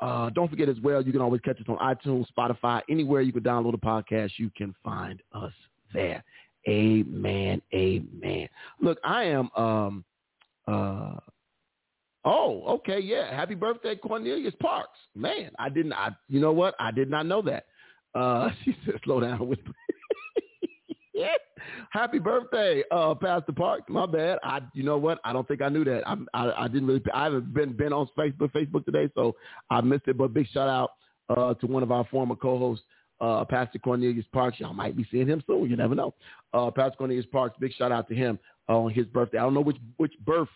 Uh, 0.00 0.30
don't 0.30 0.48
forget 0.48 0.68
as 0.68 0.80
well, 0.82 1.00
you 1.00 1.12
can 1.12 1.20
always 1.20 1.40
catch 1.42 1.60
us 1.60 1.66
on 1.68 1.76
iTunes, 1.78 2.26
Spotify, 2.36 2.82
anywhere 2.90 3.20
you 3.20 3.32
can 3.32 3.44
download 3.44 3.74
a 3.74 3.76
podcast, 3.76 4.32
you 4.36 4.50
can 4.56 4.74
find 4.82 5.22
us 5.32 5.52
there. 5.94 6.24
Amen. 6.68 7.62
Amen. 7.72 8.48
Look, 8.80 8.98
I 9.04 9.24
am 9.24 9.48
um, 9.56 10.04
uh, 10.66 11.14
Oh, 12.24 12.62
okay, 12.76 13.00
yeah. 13.00 13.34
Happy 13.34 13.54
birthday, 13.56 13.96
Cornelius 13.96 14.54
Parks. 14.60 14.98
Man, 15.16 15.50
I 15.58 15.68
didn't. 15.68 15.92
I, 15.92 16.10
you 16.28 16.40
know 16.40 16.52
what? 16.52 16.74
I 16.78 16.90
did 16.92 17.10
not 17.10 17.26
know 17.26 17.42
that. 17.42 17.66
Uh, 18.14 18.48
she 18.64 18.76
said, 18.84 18.94
"Slow 19.04 19.18
down 19.20 19.48
with 19.48 19.58
me." 19.66 19.74
yeah. 21.14 21.34
Happy 21.90 22.18
birthday, 22.18 22.82
uh, 22.92 23.14
Pastor 23.14 23.52
Parks. 23.52 23.84
My 23.88 24.06
bad. 24.06 24.38
I, 24.44 24.60
you 24.72 24.84
know 24.84 24.98
what? 24.98 25.18
I 25.24 25.32
don't 25.32 25.46
think 25.48 25.62
I 25.62 25.68
knew 25.68 25.84
that. 25.84 26.06
I, 26.08 26.16
I, 26.34 26.64
I 26.64 26.68
didn't 26.68 26.86
really. 26.86 27.02
I 27.12 27.24
haven't 27.24 27.52
been 27.52 27.72
been 27.72 27.92
on 27.92 28.08
Facebook 28.16 28.52
Facebook 28.52 28.84
today, 28.84 29.08
so 29.16 29.34
I 29.70 29.80
missed 29.80 30.06
it. 30.06 30.16
But 30.16 30.32
big 30.32 30.46
shout 30.48 30.68
out 30.68 30.90
uh, 31.28 31.54
to 31.54 31.66
one 31.66 31.82
of 31.82 31.90
our 31.90 32.04
former 32.08 32.36
co-hosts. 32.36 32.84
Uh, 33.20 33.44
Pastor 33.44 33.78
Cornelius 33.80 34.26
Parks. 34.32 34.58
Y'all 34.60 34.74
might 34.74 34.96
be 34.96 35.06
seeing 35.12 35.26
him 35.28 35.42
soon. 35.46 35.68
You 35.70 35.76
never 35.76 35.94
know. 35.96 36.12
Uh, 36.54 36.70
Pastor 36.72 36.96
Cornelius 36.98 37.26
Parks. 37.32 37.56
Big 37.60 37.72
shout 37.74 37.90
out 37.92 38.08
to 38.08 38.14
him 38.16 38.36
on 38.68 38.90
his 38.92 39.06
birthday. 39.06 39.38
I 39.38 39.42
don't 39.42 39.54
know 39.54 39.60
which 39.60 39.76
which 39.96 40.12
birth 40.26 40.48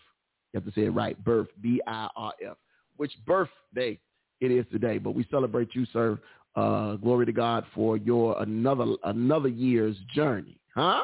have 0.57 0.65
to 0.73 0.79
say 0.79 0.85
it 0.85 0.89
right. 0.91 1.21
Birth, 1.23 1.47
B-I-R-F, 1.61 2.57
which 2.97 3.11
birthday 3.25 3.99
it 4.41 4.51
is 4.51 4.65
today. 4.71 4.97
But 4.97 5.11
we 5.11 5.25
celebrate 5.31 5.73
you, 5.75 5.85
sir. 5.93 6.19
Uh, 6.55 6.95
glory 6.95 7.25
to 7.25 7.31
God 7.31 7.65
for 7.75 7.97
your 7.97 8.41
another 8.41 8.95
another 9.03 9.47
year's 9.47 9.95
journey, 10.13 10.59
huh? 10.73 11.03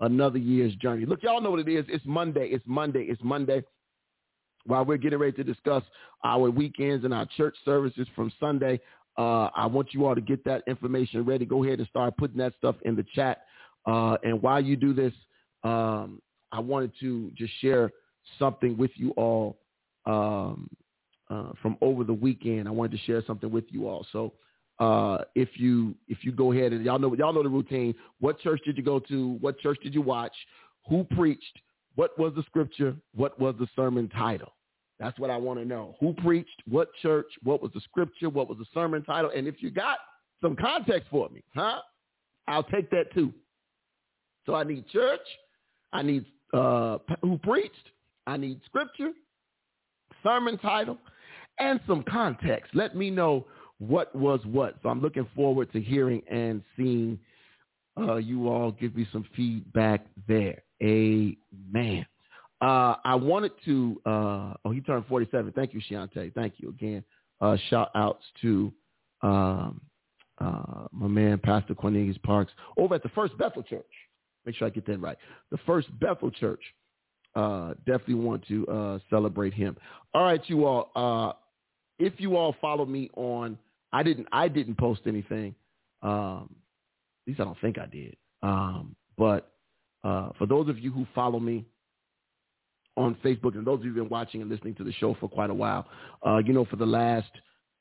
Another 0.00 0.38
year's 0.38 0.74
journey. 0.76 1.04
Look, 1.04 1.22
y'all 1.22 1.40
know 1.40 1.50
what 1.50 1.60
it 1.60 1.68
is. 1.68 1.84
It's 1.88 2.04
Monday. 2.06 2.48
It's 2.48 2.64
Monday. 2.66 3.04
It's 3.08 3.20
Monday. 3.22 3.62
While 4.64 4.86
we're 4.86 4.96
getting 4.96 5.18
ready 5.18 5.32
to 5.36 5.44
discuss 5.44 5.82
our 6.24 6.48
weekends 6.50 7.04
and 7.04 7.12
our 7.14 7.26
church 7.36 7.54
services 7.64 8.08
from 8.16 8.32
Sunday, 8.40 8.80
uh, 9.18 9.48
I 9.54 9.66
want 9.66 9.92
you 9.92 10.06
all 10.06 10.14
to 10.14 10.20
get 10.20 10.44
that 10.44 10.62
information 10.66 11.24
ready. 11.24 11.44
Go 11.44 11.62
ahead 11.62 11.78
and 11.78 11.88
start 11.88 12.16
putting 12.16 12.38
that 12.38 12.54
stuff 12.58 12.74
in 12.82 12.96
the 12.96 13.04
chat. 13.14 13.42
Uh, 13.86 14.16
and 14.24 14.42
while 14.42 14.60
you 14.62 14.76
do 14.76 14.92
this, 14.92 15.12
um, 15.62 16.20
I 16.52 16.58
wanted 16.58 16.92
to 17.00 17.30
just 17.36 17.52
share 17.60 17.90
something 18.38 18.76
with 18.76 18.90
you 18.96 19.10
all 19.12 19.58
um, 20.04 20.68
uh, 21.30 21.50
from 21.62 21.76
over 21.80 22.04
the 22.04 22.14
weekend. 22.14 22.68
I 22.68 22.70
wanted 22.70 22.92
to 22.98 23.04
share 23.04 23.22
something 23.26 23.50
with 23.50 23.64
you 23.70 23.88
all. 23.88 24.06
So 24.12 24.34
uh, 24.78 25.18
if 25.34 25.48
you 25.58 25.94
if 26.08 26.18
you 26.24 26.32
go 26.32 26.52
ahead 26.52 26.72
and 26.72 26.84
y'all 26.84 26.98
know 26.98 27.14
y'all 27.14 27.32
know 27.32 27.42
the 27.42 27.48
routine. 27.48 27.94
What 28.20 28.38
church 28.40 28.60
did 28.64 28.76
you 28.76 28.82
go 28.82 28.98
to? 29.00 29.32
What 29.40 29.58
church 29.58 29.78
did 29.82 29.94
you 29.94 30.02
watch? 30.02 30.34
Who 30.88 31.04
preached? 31.04 31.42
What 31.94 32.16
was 32.18 32.32
the 32.34 32.42
scripture? 32.42 32.94
What 33.14 33.38
was 33.40 33.54
the 33.58 33.66
sermon 33.74 34.08
title? 34.10 34.52
That's 35.00 35.18
what 35.18 35.30
I 35.30 35.36
want 35.36 35.58
to 35.60 35.64
know. 35.64 35.94
Who 36.00 36.12
preached? 36.14 36.62
What 36.68 36.88
church? 37.02 37.26
What 37.42 37.62
was 37.62 37.70
the 37.74 37.80
scripture? 37.80 38.28
What 38.30 38.48
was 38.48 38.58
the 38.58 38.66
sermon 38.74 39.02
title? 39.02 39.30
And 39.34 39.46
if 39.48 39.62
you 39.62 39.70
got 39.70 39.98
some 40.42 40.56
context 40.56 41.08
for 41.10 41.28
me, 41.30 41.42
huh? 41.54 41.78
I'll 42.48 42.62
take 42.64 42.90
that 42.90 43.12
too. 43.14 43.32
So 44.46 44.54
I 44.54 44.62
need 44.62 44.86
church. 44.88 45.20
I 45.92 46.02
need 46.02 46.24
uh, 46.54 46.98
who 47.22 47.38
preached. 47.38 47.72
I 48.26 48.36
need 48.36 48.60
scripture, 48.66 49.12
sermon 50.22 50.58
title, 50.58 50.98
and 51.60 51.78
some 51.86 52.02
context. 52.02 52.74
Let 52.74 52.96
me 52.96 53.08
know 53.10 53.46
what 53.78 54.14
was 54.16 54.40
what. 54.46 54.76
So 54.82 54.88
I'm 54.88 55.00
looking 55.00 55.26
forward 55.34 55.70
to 55.72 55.80
hearing 55.80 56.22
and 56.28 56.62
seeing 56.76 57.18
uh, 57.98 58.16
you 58.16 58.48
all 58.48 58.72
give 58.72 58.94
me 58.96 59.06
some 59.12 59.24
feedback 59.36 60.04
there. 60.26 60.60
Amen. 60.82 62.04
Uh, 62.60 62.94
I 63.04 63.14
wanted 63.14 63.52
to, 63.64 64.00
uh, 64.04 64.54
oh, 64.64 64.70
he 64.72 64.80
turned 64.80 65.06
47. 65.06 65.52
Thank 65.52 65.72
you, 65.72 65.80
Shante. 65.90 66.34
Thank 66.34 66.54
you 66.56 66.70
again. 66.70 67.04
Uh, 67.40 67.56
shout 67.70 67.90
outs 67.94 68.24
to 68.42 68.72
um, 69.22 69.80
uh, 70.38 70.86
my 70.90 71.06
man, 71.06 71.38
Pastor 71.38 71.74
Cornelius 71.74 72.18
Parks 72.24 72.52
over 72.76 72.94
at 72.94 73.02
the 73.02 73.08
First 73.10 73.36
Bethel 73.38 73.62
Church. 73.62 73.84
Make 74.44 74.56
sure 74.56 74.66
I 74.66 74.70
get 74.70 74.86
that 74.86 74.98
right. 74.98 75.16
The 75.50 75.58
First 75.66 75.88
Bethel 76.00 76.30
Church 76.30 76.60
uh, 77.36 77.74
definitely 77.84 78.14
want 78.14 78.46
to 78.48 78.66
uh, 78.66 78.98
celebrate 79.10 79.52
him. 79.54 79.76
All 80.14 80.24
right, 80.24 80.40
you 80.46 80.64
all. 80.64 80.90
Uh, 80.96 81.32
if 81.98 82.14
you 82.16 82.36
all 82.36 82.56
follow 82.60 82.86
me 82.86 83.10
on, 83.16 83.58
I 83.92 84.02
didn't. 84.02 84.26
I 84.32 84.48
didn't 84.48 84.76
post 84.78 85.02
anything. 85.06 85.54
Um, 86.02 86.48
at 87.22 87.28
least 87.28 87.40
I 87.40 87.44
don't 87.44 87.60
think 87.60 87.78
I 87.78 87.86
did. 87.86 88.16
Um, 88.42 88.96
but 89.18 89.52
uh, 90.02 90.30
for 90.38 90.46
those 90.46 90.68
of 90.68 90.78
you 90.78 90.90
who 90.90 91.06
follow 91.14 91.38
me 91.38 91.66
on 92.96 93.14
Facebook, 93.22 93.54
and 93.54 93.66
those 93.66 93.80
of 93.80 93.84
you 93.86 93.92
who've 93.92 94.02
been 94.04 94.08
watching 94.08 94.40
and 94.40 94.50
listening 94.50 94.74
to 94.76 94.84
the 94.84 94.92
show 94.92 95.14
for 95.20 95.28
quite 95.28 95.50
a 95.50 95.54
while, 95.54 95.86
uh, 96.26 96.38
you 96.38 96.54
know, 96.54 96.64
for 96.64 96.76
the 96.76 96.86
last 96.86 97.30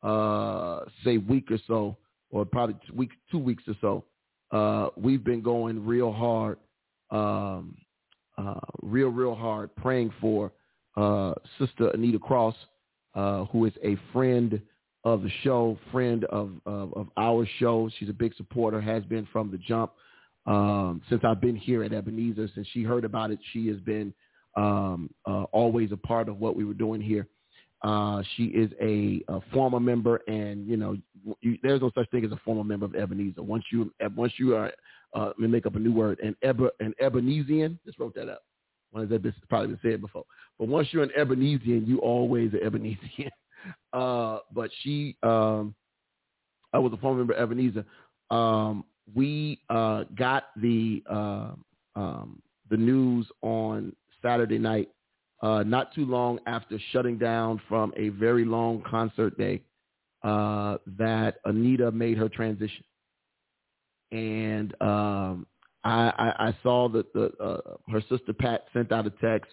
uh, 0.03 0.81
say 1.05 1.17
week 1.17 1.49
or 1.49 1.59
so, 1.65 1.95
or 2.29 2.43
probably 2.43 2.75
two 2.87 2.93
weeks, 2.95 3.15
two 3.31 3.39
weeks 3.39 3.63
or 3.67 3.73
so, 3.79 4.91
we've 4.97 5.23
been 5.23 5.41
going 5.41 5.85
real 5.85 6.11
hard. 6.11 6.57
Um, 7.11 7.77
uh, 8.37 8.55
real, 8.81 9.09
real 9.09 9.35
hard 9.35 9.73
praying 9.75 10.11
for 10.19 10.51
uh, 10.97 11.33
Sister 11.59 11.89
Anita 11.89 12.19
Cross, 12.19 12.55
uh, 13.15 13.45
who 13.45 13.65
is 13.65 13.73
a 13.83 13.97
friend 14.13 14.61
of 15.03 15.21
the 15.23 15.29
show, 15.43 15.77
friend 15.91 16.25
of, 16.25 16.51
of, 16.65 16.93
of, 16.95 17.07
our 17.17 17.47
show. 17.59 17.89
She's 17.99 18.09
a 18.09 18.13
big 18.13 18.33
supporter, 18.35 18.81
has 18.81 19.03
been 19.05 19.27
from 19.31 19.51
the 19.51 19.57
jump. 19.57 19.91
Um, 20.47 21.01
since 21.09 21.21
I've 21.25 21.41
been 21.41 21.55
here 21.55 21.83
at 21.83 21.91
Ebenezer, 21.93 22.47
since 22.53 22.67
she 22.71 22.83
heard 22.83 23.03
about 23.05 23.31
it, 23.31 23.39
she 23.53 23.67
has 23.67 23.77
been 23.81 24.13
um, 24.55 25.09
uh, 25.27 25.43
always 25.51 25.91
a 25.91 25.97
part 25.97 26.27
of 26.29 26.39
what 26.39 26.55
we 26.55 26.65
were 26.65 26.73
doing 26.75 27.01
here. 27.01 27.27
Uh, 27.83 28.23
she 28.35 28.45
is 28.45 28.71
a, 28.81 29.21
a, 29.27 29.41
former 29.53 29.79
member, 29.79 30.21
and 30.27 30.65
you 30.67 30.77
know, 30.77 30.97
you, 31.41 31.57
there's 31.61 31.81
no 31.81 31.91
such 31.93 32.09
thing 32.09 32.25
as 32.25 32.31
a 32.31 32.39
former 32.45 32.63
member 32.63 32.85
of 32.85 32.95
Ebenezer. 32.95 33.43
Once 33.43 33.63
you 33.71 33.91
once 34.15 34.31
you 34.37 34.55
are 34.55 34.71
uh, 35.15 35.27
let 35.27 35.39
me 35.39 35.47
make 35.47 35.65
up 35.65 35.75
a 35.75 35.79
new 35.79 35.93
word, 35.93 36.19
an, 36.19 36.35
eber, 36.43 36.69
an 36.81 36.93
Ebenezerian. 37.01 37.77
Just 37.85 37.97
wrote 37.97 38.13
that 38.15 38.29
up. 38.29 38.43
One 38.91 39.03
of 39.03 39.09
that's 39.23 39.35
probably 39.49 39.69
been 39.75 39.79
said 39.81 40.01
before. 40.01 40.25
But 40.59 40.67
once 40.67 40.89
you're 40.91 41.03
an 41.03 41.11
Ebenezerian, 41.17 41.87
you 41.87 41.99
always 41.99 42.51
an 42.53 42.59
Ebenezerian. 42.63 43.31
Uh, 43.93 44.37
but 44.53 44.69
she, 44.83 45.17
um, 45.23 45.73
I 46.71 46.77
was 46.77 46.93
a 46.93 46.97
former 46.97 47.17
member 47.17 47.33
of 47.33 47.39
Ebenezer. 47.49 47.83
Um, 48.29 48.85
we 49.15 49.59
uh, 49.71 50.03
got 50.15 50.49
the 50.61 51.01
um, 51.09 51.65
um 51.95 52.43
the 52.69 52.77
news 52.77 53.25
on 53.41 53.95
Saturday 54.21 54.59
night, 54.59 54.89
uh, 55.41 55.63
not 55.63 55.95
too 55.95 56.05
long 56.05 56.37
after 56.45 56.77
shutting 56.91 57.17
down 57.17 57.59
from 57.67 57.91
a 57.97 58.09
very 58.09 58.45
long 58.45 58.83
concert 58.87 59.35
day, 59.35 59.63
uh, 60.21 60.77
that 60.99 61.37
Anita 61.45 61.91
made 61.91 62.19
her 62.19 62.29
transition 62.29 62.83
and 64.11 64.73
um, 64.81 65.47
I, 65.83 66.07
I, 66.17 66.47
I, 66.49 66.57
saw 66.63 66.89
that 66.89 67.11
the, 67.13 67.31
uh, 67.43 67.77
her 67.91 68.01
sister 68.01 68.33
Pat 68.37 68.65
sent 68.73 68.91
out 68.91 69.05
a 69.07 69.11
text 69.21 69.51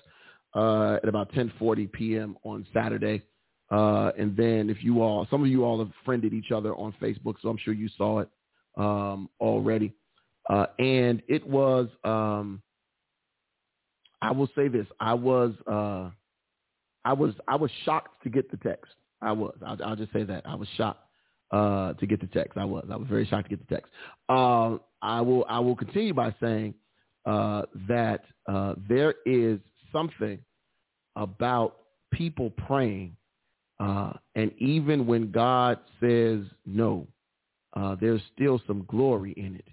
uh, 0.54 0.99
at 1.02 1.09
about 1.09 1.32
10:40 1.32 1.90
p.m. 1.92 2.37
on 2.44 2.66
Saturday. 2.75 3.23
Uh, 3.71 4.12
and 4.18 4.37
then 4.37 4.68
if 4.68 4.85
you 4.85 5.00
all, 5.02 5.26
some 5.30 5.40
of 5.42 5.49
you 5.49 5.64
all 5.64 5.78
have 5.78 5.88
friended 6.04 6.35
each 6.35 6.52
other 6.52 6.75
on 6.75 6.92
Facebook, 7.00 7.37
so 7.40 7.49
I'm 7.49 7.56
sure 7.56 7.73
you 7.73 7.88
saw 7.97 8.18
it 8.21 8.28
um, 8.76 9.30
already. 9.40 9.92
Uh, 10.50 10.66
and 10.78 11.23
it 11.26 11.47
was, 11.47 11.88
um, 12.04 12.61
I 14.21 14.30
will 14.30 14.49
say 14.54 14.68
this, 14.68 14.87
I 15.00 15.14
was, 15.14 15.54
uh, 15.66 16.11
I 17.04 17.14
was, 17.14 17.32
I 17.49 17.56
was 17.56 17.71
shocked 17.85 18.23
to 18.25 18.28
get 18.28 18.50
the 18.50 18.59
text. 18.59 18.92
I 19.23 19.32
was, 19.32 19.54
I'll, 19.66 19.82
I'll 19.87 19.97
just 19.97 20.12
say 20.12 20.25
that 20.25 20.42
I 20.47 20.54
was 20.54 20.68
shocked 20.76 21.00
uh, 21.52 21.92
to 21.94 22.06
get 22.06 22.18
the 22.18 22.26
text. 22.28 22.56
I 22.56 22.64
was. 22.64 22.87
I 22.90 22.97
was 22.97 23.06
very 23.09 23.26
shocked 23.26 23.50
to 23.50 23.54
get 23.56 23.68
the 23.68 23.75
text. 23.75 23.92
Um, 24.30 24.80
I 25.02 25.21
will. 25.21 25.44
I 25.50 25.59
will 25.59 25.76
continue 25.76 26.14
by 26.14 26.35
saying 26.40 26.73
uh, 27.26 27.62
that 27.88 28.25
uh, 28.50 28.75
there 28.88 29.16
is 29.26 29.59
something 29.92 30.38
about 31.14 31.76
people 32.11 32.49
praying, 32.50 33.14
uh, 33.80 34.14
and 34.35 34.50
even 34.61 35.06
when 35.06 35.30
God 35.30 35.78
says 36.00 36.38
no, 36.64 37.06
there's 38.00 38.23
still 38.35 38.62
some 38.66 38.87
glory 38.88 39.32
in 39.37 39.56
it. 39.56 39.68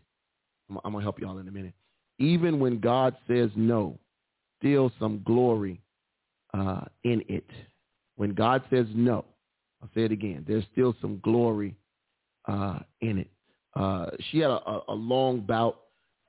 I'm, 0.69 0.79
I'm 0.83 0.91
gonna 0.91 1.01
help 1.03 1.17
y'all 1.21 1.37
in 1.37 1.47
a 1.47 1.51
minute. 1.51 1.73
Even 2.17 2.59
when 2.59 2.79
God 2.81 3.15
says 3.25 3.51
no, 3.55 3.97
still 4.59 4.91
some 4.99 5.21
glory 5.23 5.79
in 7.05 7.23
it. 7.29 7.45
When 8.17 8.33
God 8.33 8.63
says 8.69 8.85
no, 8.93 9.23
I'll 9.81 9.89
say 9.95 10.03
it 10.03 10.11
again. 10.11 10.43
There's 10.47 10.65
still 10.71 10.95
some 11.01 11.19
glory 11.19 11.75
uh, 12.47 12.79
in 13.01 13.19
it. 13.19 13.29
Uh, 13.75 14.07
she 14.31 14.39
had 14.39 14.51
a, 14.51 14.79
a 14.89 14.93
long 14.93 15.41
bout 15.41 15.79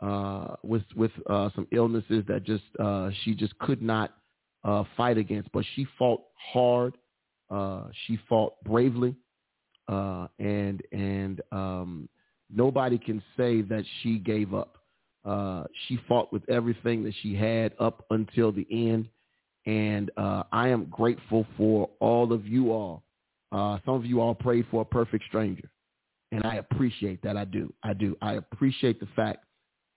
uh, 0.01 0.57
with 0.63 0.83
with 0.95 1.11
uh, 1.29 1.51
some 1.55 1.67
illnesses 1.73 2.25
that 2.29 2.45
just 2.45 2.63
uh, 2.79 3.11
she 3.25 3.35
just 3.35 3.59
could 3.59 3.83
not 3.83 4.13
uh, 4.65 4.85
fight 4.97 5.19
against, 5.19 5.51
but 5.53 5.65
she 5.75 5.87
fought 5.99 6.23
hard. 6.35 6.97
she 8.07 8.19
fought 8.29 8.53
bravely, 8.65 9.15
and 9.89 10.83
and 10.93 11.41
um, 11.51 12.09
nobody 12.55 12.99
can 12.99 13.23
say 13.37 13.63
that 13.63 13.85
she 14.03 14.19
gave 14.19 14.55
up. 14.55 14.77
she 15.89 15.99
fought 16.07 16.33
with 16.33 16.49
everything 16.49 17.03
that 17.03 17.15
she 17.23 17.35
had 17.35 17.73
up 17.81 18.05
until 18.11 18.53
the 18.53 18.67
end, 18.71 19.09
and 19.67 20.11
I 20.17 20.69
am 20.69 20.85
grateful 20.85 21.47
for 21.57 21.91
all 21.99 22.33
of 22.33 22.47
you 22.47 22.71
all 22.73 23.03
uh, 23.53 23.79
some 23.85 23.95
of 23.95 24.07
you 24.07 24.21
all 24.21 24.35
prayed 24.35 24.67
for 24.71 24.83
a 24.83 24.85
perfect 24.85 25.25
stranger, 25.27 25.69
and 26.33 26.45
I 26.45 26.57
appreciate 26.57 27.21
that. 27.23 27.37
I 27.37 27.45
do. 27.45 27.73
I 27.83 27.93
do. 27.95 28.17
I 28.23 28.35
appreciate 28.35 29.01
the 29.01 29.09
fact 29.17 29.45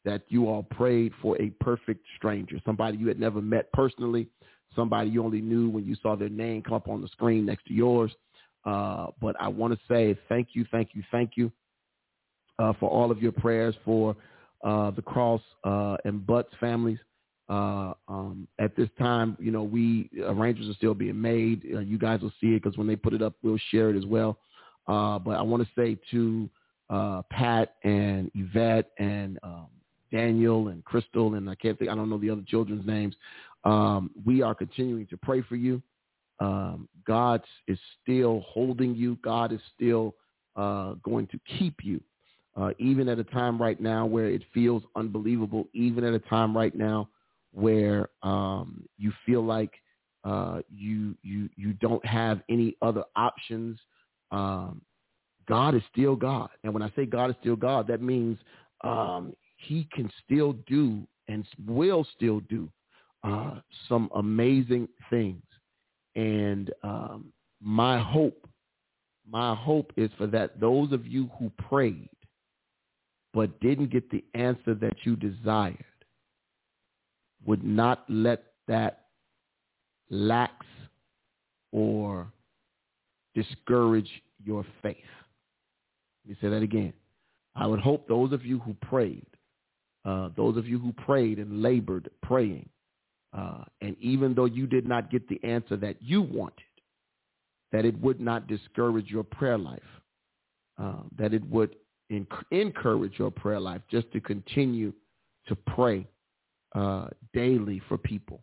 that 0.06 0.24
you 0.28 0.48
all 0.50 0.64
prayed 0.64 1.14
for 1.22 1.40
a 1.42 1.52
perfect 1.62 2.04
stranger, 2.18 2.60
somebody 2.66 2.98
you 2.98 3.08
had 3.08 3.20
never 3.20 3.42
met 3.42 3.72
personally, 3.72 4.28
somebody 4.76 5.10
you 5.10 5.24
only 5.24 5.40
knew 5.42 5.70
when 5.70 5.86
you 5.86 5.96
saw 6.02 6.16
their 6.16 6.30
name 6.30 6.62
come 6.64 6.74
up 6.74 6.90
on 6.90 7.02
the 7.02 7.08
screen 7.10 7.46
next 7.46 7.66
to 7.68 7.74
yours. 7.74 8.12
Uh, 8.66 9.08
but 9.22 9.36
I 9.40 9.48
want 9.50 9.74
to 9.74 9.80
say 9.88 10.18
thank 10.30 10.50
you, 10.54 10.66
thank 10.72 10.90
you, 10.94 11.04
thank 11.12 11.32
you 11.38 11.52
uh, 12.60 12.74
for 12.80 12.90
all 12.90 13.12
of 13.12 13.22
your 13.22 13.32
prayers 13.34 13.76
for 13.86 14.16
uh, 14.64 14.92
the 14.92 15.02
Cross 15.02 15.42
uh, 15.64 15.98
and 16.06 16.26
Butts 16.26 16.54
families 16.60 17.00
uh, 17.50 17.94
um, 18.08 18.48
at 18.60 18.76
this 18.76 18.90
time, 18.98 19.38
you 19.40 19.52
know, 19.52 19.64
we 19.64 20.10
arrangements 20.26 20.72
are 20.74 20.78
still 20.78 20.94
being 20.94 21.20
made. 21.20 21.64
Uh, 21.76 21.80
you 21.80 21.98
guys 21.98 22.22
will 22.22 22.32
see 22.42 22.54
it 22.54 22.64
because 22.64 22.78
when 22.78 22.88
they 22.88 22.96
put 22.96 23.14
it 23.14 23.22
up, 23.22 23.34
we'll 23.44 23.58
share 23.70 23.90
it 23.90 23.98
as 23.98 24.06
well. 24.06 24.38
Uh, 24.88 25.20
but 25.20 25.32
I 25.32 25.42
want 25.42 25.64
to 25.64 25.70
say 25.78 25.98
to 26.12 26.50
uh, 26.90 27.22
Pat 27.30 27.76
and 27.84 28.32
Yvette 28.34 28.92
and 28.98 29.40
um, 29.44 29.68
Daniel 30.12 30.70
and 30.70 30.84
Crystal 30.86 31.34
and 31.36 31.50
I 31.50 31.56
can't 31.56 31.78
think, 31.78 31.90
I 31.92 31.96
don't 31.96 32.10
know 32.10 32.18
the 32.18 32.30
other 32.30 32.44
children's 32.48 32.86
names. 32.86 33.16
Um, 33.66 34.12
we 34.26 34.42
are 34.42 34.56
continuing 34.56 35.08
to 35.08 35.18
pray 35.18 35.42
for 35.42 35.56
you. 35.56 35.82
Um, 36.40 36.88
God 37.08 37.42
is 37.68 37.80
still 38.02 38.42
holding 38.48 38.96
you. 38.96 39.18
God 39.24 39.52
is 39.52 39.62
still 39.76 40.16
uh, 40.56 40.94
going 41.04 41.28
to 41.28 41.40
keep 41.58 41.76
you. 41.84 42.02
Uh, 42.56 42.70
even 42.78 43.10
at 43.10 43.18
a 43.18 43.24
time 43.24 43.60
right 43.60 43.82
now 43.82 44.06
where 44.06 44.28
it 44.30 44.44
feels 44.54 44.84
unbelievable, 44.96 45.68
even 45.74 46.04
at 46.04 46.14
a 46.14 46.20
time 46.20 46.56
right 46.56 46.76
now 46.76 47.10
where 47.54 48.10
um, 48.24 48.84
you 48.98 49.12
feel 49.26 49.44
like 49.46 49.72
uh, 50.24 50.60
you 50.74 51.16
you 51.22 51.50
you 51.56 51.74
don't 51.74 52.04
have 52.06 52.42
any 52.50 52.76
other 52.82 53.04
options. 53.16 53.80
Um, 54.32 54.82
God 55.48 55.76
is 55.76 55.82
still 55.92 56.16
God, 56.16 56.50
and 56.64 56.74
when 56.74 56.82
I 56.82 56.92
say 56.96 57.06
God 57.06 57.30
is 57.30 57.36
still 57.42 57.56
God, 57.56 57.88
that 57.88 58.02
means 58.02 58.38
um, 58.84 59.34
He 59.58 59.88
can 59.94 60.12
still 60.26 60.54
do 60.68 61.04
and 61.28 61.46
will 61.68 62.06
still 62.16 62.40
do 62.50 62.70
uh, 63.24 63.60
some 63.88 64.10
amazing 64.16 64.88
things. 65.10 65.44
And 66.16 66.72
um, 66.84 67.32
my 67.62 68.00
hope, 68.02 68.48
my 69.30 69.56
hope 69.56 69.92
is 69.98 70.10
for 70.18 70.28
that 70.28 70.60
those 70.60 70.92
of 70.92 71.06
you 71.06 71.30
who 71.40 71.52
prayed 71.70 72.10
but 73.34 73.60
didn't 73.62 73.92
get 73.92 74.10
the 74.12 74.24
answer 74.36 74.76
that 74.76 74.96
you 75.04 75.16
desired 75.16 75.84
would 77.46 77.64
not 77.64 78.04
let 78.10 78.44
that 78.68 79.06
lax 80.10 80.54
or 81.72 82.28
discourage 83.36 84.10
your 84.46 84.66
faith. 84.82 84.98
Let 86.26 86.30
me 86.30 86.38
say 86.42 86.50
that 86.50 86.64
again. 86.64 86.94
I 87.56 87.68
would 87.68 87.80
hope 87.80 88.08
those 88.08 88.32
of 88.32 88.46
you 88.46 88.60
who 88.60 88.74
prayed, 88.76 89.26
uh, 90.06 90.30
those 90.36 90.58
of 90.58 90.68
you 90.68 90.80
who 90.80 90.94
prayed 90.94 91.40
and 91.40 91.62
labored 91.62 92.10
praying, 92.22 92.68
uh, 93.34 93.64
and 93.82 93.96
even 94.00 94.34
though 94.34 94.46
you 94.46 94.68
did 94.68 94.88
not 94.88 95.10
get 95.12 95.28
the 95.28 95.40
answer 95.44 95.76
that 95.78 96.02
you 96.02 96.22
wanted, 96.22 96.64
that 97.72 97.86
it 97.86 98.00
would 98.00 98.22
not 98.22 98.48
discourage 98.48 99.10
your 99.10 99.24
prayer 99.24 99.58
life, 99.58 99.82
uh, 100.78 101.02
that 101.18 101.34
it 101.34 101.44
would 101.50 101.76
encourage 102.52 103.18
your 103.18 103.32
prayer 103.32 103.60
life 103.60 103.82
just 103.90 104.12
to 104.12 104.22
continue 104.22 104.94
to 105.48 105.56
pray 105.56 106.08
uh, 106.76 107.06
daily 107.34 107.82
for 107.88 107.98
people, 107.98 108.42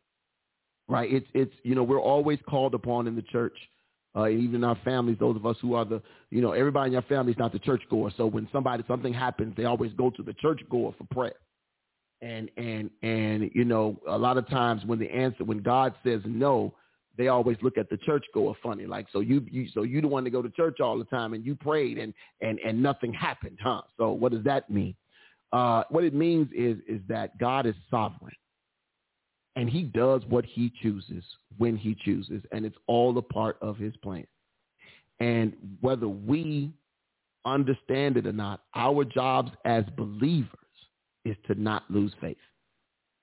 right? 0.89 1.13
It's 1.13 1.27
it's 1.35 1.55
you 1.63 1.75
know 1.75 1.83
we're 1.83 2.01
always 2.01 2.39
called 2.49 2.75
upon 2.75 3.07
in 3.07 3.17
the 3.17 3.23
church, 3.23 3.57
uh, 4.15 4.23
and 4.25 4.41
even 4.41 4.63
our 4.63 4.79
families. 4.85 5.17
Those 5.19 5.37
of 5.37 5.47
us 5.47 5.57
who 5.61 5.75
are 5.75 5.85
the 5.85 6.01
you 6.31 6.41
know 6.41 6.53
everybody 6.53 6.89
in 6.89 6.93
your 6.93 7.03
family 7.03 7.33
is 7.33 7.39
not 7.39 7.53
the 7.53 7.59
church 7.59 7.83
goer. 7.91 8.11
So 8.17 8.27
when 8.27 8.49
somebody 8.53 8.85
something 8.87 9.13
happens, 9.13 9.55
they 9.57 9.65
always 9.65 9.93
go 9.95 10.11
to 10.11 10.23
the 10.23 10.35
church 10.35 10.61
goer 10.71 10.95
for 10.97 11.05
prayer. 11.13 11.35
And 12.23 12.51
and 12.59 12.91
and 13.03 13.51
you 13.55 13.65
know 13.65 13.99
a 14.07 14.17
lot 14.19 14.37
of 14.39 14.47
times 14.49 14.83
when 14.87 14.99
the 14.99 15.11
answer 15.11 15.43
when 15.43 15.59
God 15.63 15.95
says 16.05 16.21
no, 16.27 16.75
they 17.17 17.29
always 17.29 17.57
look 17.63 17.79
at 17.79 17.89
the 17.91 17.97
church 17.97 18.25
goer 18.35 18.53
funny. 18.63 18.87
Like 18.87 19.07
so 19.13 19.21
you 19.21 19.45
you 19.51 19.69
so 19.73 19.83
you 19.83 20.03
the 20.03 20.09
one 20.09 20.25
to 20.25 20.31
go 20.31 20.43
to 20.43 20.51
church 20.51 20.81
all 20.81 20.99
the 20.99 21.05
time 21.07 21.33
and 21.33 21.45
you 21.45 21.55
prayed 21.57 21.99
and 21.99 22.13
and 22.43 22.59
and 22.59 22.81
nothing 22.81 23.13
happened, 23.13 23.59
huh? 23.63 23.81
So 23.97 24.13
what 24.13 24.33
does 24.33 24.45
that 24.45 24.71
mean? 24.71 24.95
Uh, 25.53 25.83
what 25.91 26.05
it 26.05 26.15
means 26.15 26.49
is 26.55 26.79
is 26.87 27.01
that 27.09 27.37
God 27.39 27.67
is 27.67 27.75
sovereign, 27.91 28.35
and 29.57 29.69
He 29.69 29.83
does 29.83 30.23
what 30.29 30.45
He 30.47 30.73
chooses 30.83 31.25
when 31.59 31.77
He 31.77 31.97
chooses, 32.05 32.43
and 32.53 32.65
it's 32.65 32.77
all 32.87 33.17
a 33.19 33.23
part 33.23 33.57
of 33.61 33.77
His 33.77 33.97
plan. 33.97 34.27
And 35.19 35.53
whether 35.81 36.09
we 36.09 36.73
understand 37.45 38.17
it 38.17 38.27
or 38.27 38.33
not, 38.33 38.63
our 38.75 39.05
jobs 39.05 39.51
as 39.65 39.85
believers 39.97 40.49
is 41.25 41.37
to 41.49 41.61
not 41.61 41.83
lose 41.91 42.13
faith, 42.21 42.37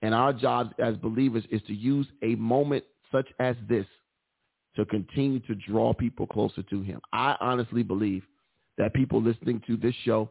and 0.02 0.14
our 0.14 0.34
jobs 0.34 0.72
as 0.80 0.98
believers 0.98 1.46
is 1.50 1.62
to 1.68 1.74
use 1.74 2.08
a 2.24 2.36
moment 2.36 2.84
such 3.10 3.28
as 3.40 3.56
this 3.70 3.86
to 4.76 4.86
continue 4.86 5.40
to 5.40 5.56
draw 5.56 5.94
people 5.94 6.28
closer 6.28 6.62
to 6.64 6.82
Him. 6.82 7.00
I 7.14 7.38
honestly 7.40 7.84
believe 7.84 8.24
that 8.78 8.94
people 8.94 9.22
listening 9.22 9.62
to 9.66 9.78
this 9.78 9.96
show 10.04 10.30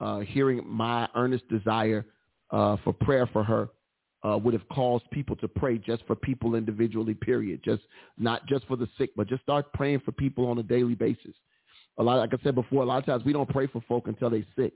uh, 0.00 0.20
hearing 0.20 0.60
my 0.66 1.08
earnest 1.14 1.46
desire 1.48 2.06
uh, 2.50 2.76
for 2.82 2.92
prayer 2.92 3.26
for 3.32 3.44
her 3.44 3.68
uh, 4.28 4.36
would 4.38 4.54
have 4.54 4.68
caused 4.70 5.04
people 5.10 5.36
to 5.36 5.48
pray 5.48 5.78
just 5.78 6.04
for 6.06 6.16
people 6.16 6.54
individually, 6.54 7.14
period. 7.14 7.60
Just 7.64 7.82
not 8.18 8.46
just 8.46 8.66
for 8.66 8.76
the 8.76 8.88
sick, 8.98 9.10
but 9.16 9.28
just 9.28 9.42
start 9.42 9.72
praying 9.72 10.00
for 10.00 10.12
people 10.12 10.46
on 10.46 10.58
a 10.58 10.62
daily 10.62 10.94
basis. 10.94 11.34
A 11.98 12.02
lot, 12.02 12.16
like 12.16 12.30
I 12.32 12.42
said 12.42 12.54
before, 12.54 12.82
a 12.82 12.86
lot 12.86 12.98
of 12.98 13.06
times 13.06 13.24
we 13.24 13.32
don't 13.32 13.48
pray 13.48 13.66
for 13.66 13.80
folk 13.82 14.08
until 14.08 14.30
they're 14.30 14.44
sick. 14.56 14.72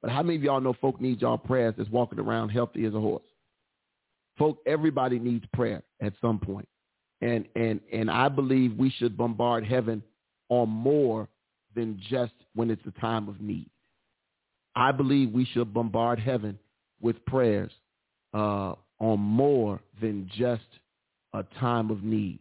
But 0.00 0.10
how 0.10 0.22
many 0.22 0.36
of 0.36 0.42
y'all 0.42 0.60
know 0.60 0.74
folk 0.80 1.00
need 1.00 1.20
y'all 1.22 1.38
prayers 1.38 1.74
that's 1.76 1.90
walking 1.90 2.18
around 2.18 2.48
healthy 2.50 2.84
as 2.86 2.94
a 2.94 3.00
horse? 3.00 3.22
Folk, 4.38 4.58
everybody 4.66 5.18
needs 5.18 5.44
prayer 5.52 5.82
at 6.00 6.12
some 6.20 6.38
point. 6.40 6.66
And, 7.20 7.46
and, 7.54 7.80
and 7.92 8.10
I 8.10 8.28
believe 8.28 8.76
we 8.76 8.90
should 8.90 9.16
bombard 9.16 9.64
heaven 9.64 10.02
on 10.48 10.68
more 10.68 11.28
than 11.76 12.00
just 12.10 12.32
when 12.54 12.68
it's 12.68 12.82
a 12.86 13.00
time 13.00 13.28
of 13.28 13.40
need. 13.40 13.70
I 14.74 14.92
believe 14.92 15.32
we 15.32 15.44
should 15.44 15.72
bombard 15.74 16.18
heaven 16.18 16.58
with 17.00 17.24
prayers 17.26 17.72
uh, 18.34 18.74
on 19.00 19.20
more 19.20 19.80
than 20.00 20.30
just 20.36 20.62
a 21.34 21.44
time 21.60 21.90
of 21.90 22.02
need. 22.02 22.38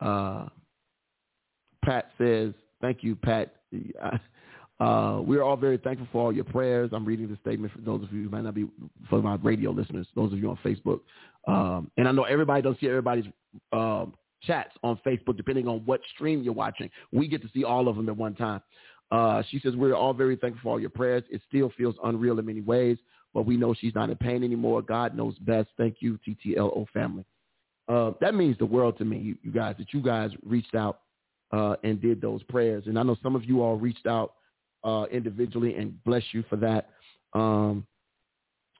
Uh, 0.00 0.46
Pat 1.84 2.10
says, 2.18 2.52
thank 2.80 3.02
you, 3.02 3.16
Pat. 3.16 3.54
Uh, 4.78 5.22
we 5.24 5.38
are 5.38 5.42
all 5.42 5.56
very 5.56 5.78
thankful 5.78 6.06
for 6.12 6.22
all 6.22 6.30
your 6.30 6.44
prayers. 6.44 6.90
I'm 6.92 7.06
reading 7.06 7.28
the 7.30 7.36
statement 7.40 7.72
for 7.72 7.78
those 7.78 8.02
of 8.02 8.12
you 8.12 8.24
who 8.24 8.28
might 8.28 8.42
not 8.44 8.52
be 8.54 8.68
for 9.08 9.22
my 9.22 9.36
radio 9.36 9.70
listeners, 9.70 10.06
those 10.14 10.34
of 10.34 10.38
you 10.38 10.50
on 10.50 10.58
Facebook. 10.62 11.00
Um, 11.48 11.90
and 11.96 12.06
I 12.06 12.12
know 12.12 12.24
everybody 12.24 12.60
doesn't 12.60 12.80
see 12.80 12.86
everybody's 12.90 13.24
um, 13.72 14.12
chats 14.42 14.72
on 14.82 14.98
Facebook, 15.02 15.38
depending 15.38 15.66
on 15.66 15.78
what 15.86 16.02
stream 16.14 16.42
you're 16.42 16.52
watching. 16.52 16.90
We 17.10 17.26
get 17.26 17.40
to 17.40 17.48
see 17.54 17.64
all 17.64 17.88
of 17.88 17.96
them 17.96 18.10
at 18.10 18.18
one 18.18 18.34
time. 18.34 18.60
Uh, 19.10 19.42
she 19.50 19.58
says, 19.60 19.76
we're 19.76 19.94
all 19.94 20.14
very 20.14 20.36
thankful 20.36 20.62
for 20.64 20.68
all 20.70 20.80
your 20.80 20.90
prayers. 20.90 21.22
It 21.30 21.40
still 21.48 21.70
feels 21.76 21.94
unreal 22.04 22.38
in 22.38 22.46
many 22.46 22.60
ways, 22.60 22.98
but 23.32 23.42
we 23.46 23.56
know 23.56 23.74
she's 23.74 23.94
not 23.94 24.10
in 24.10 24.16
pain 24.16 24.42
anymore. 24.42 24.82
God 24.82 25.16
knows 25.16 25.34
best. 25.40 25.68
Thank 25.78 25.96
you, 26.00 26.18
TTLO 26.26 26.86
family. 26.92 27.24
Uh, 27.88 28.12
that 28.20 28.34
means 28.34 28.58
the 28.58 28.66
world 28.66 28.98
to 28.98 29.04
me, 29.04 29.18
you, 29.18 29.36
you 29.42 29.52
guys, 29.52 29.76
that 29.78 29.92
you 29.92 30.00
guys 30.00 30.30
reached 30.44 30.74
out 30.74 31.00
uh, 31.52 31.76
and 31.84 32.00
did 32.02 32.20
those 32.20 32.42
prayers. 32.44 32.84
And 32.86 32.98
I 32.98 33.04
know 33.04 33.16
some 33.22 33.36
of 33.36 33.44
you 33.44 33.62
all 33.62 33.76
reached 33.76 34.06
out 34.08 34.34
uh, 34.82 35.04
individually 35.12 35.76
and 35.76 36.02
bless 36.02 36.22
you 36.32 36.42
for 36.48 36.56
that. 36.56 36.90
Um, 37.32 37.86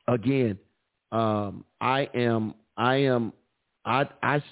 again, 0.08 0.58
um, 1.12 1.64
I 1.80 2.08
am, 2.14 2.54
I 2.76 2.96
am, 2.96 3.32
I, 3.84 4.06
I, 4.24 4.42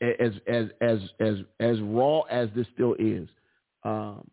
as, 0.00 0.32
as, 0.46 0.66
as, 0.80 0.98
as, 1.20 1.38
as 1.58 1.80
raw 1.80 2.20
as 2.22 2.48
this 2.54 2.66
still 2.76 2.94
is, 3.00 3.28
um, 3.82 4.24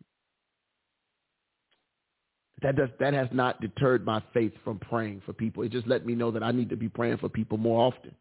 that 2.62 2.76
does 2.76 2.88
that 2.98 3.12
has 3.12 3.28
not 3.32 3.60
deterred 3.60 4.04
my 4.04 4.22
faith 4.32 4.52
from 4.64 4.78
praying 4.78 5.22
for 5.26 5.32
people. 5.32 5.62
It 5.62 5.72
just 5.72 5.86
let 5.86 6.06
me 6.06 6.14
know 6.14 6.30
that 6.30 6.42
I 6.42 6.52
need 6.52 6.70
to 6.70 6.76
be 6.76 6.88
praying 6.88 7.18
for 7.18 7.28
people 7.28 7.58
more 7.58 7.92
often. 7.92 8.14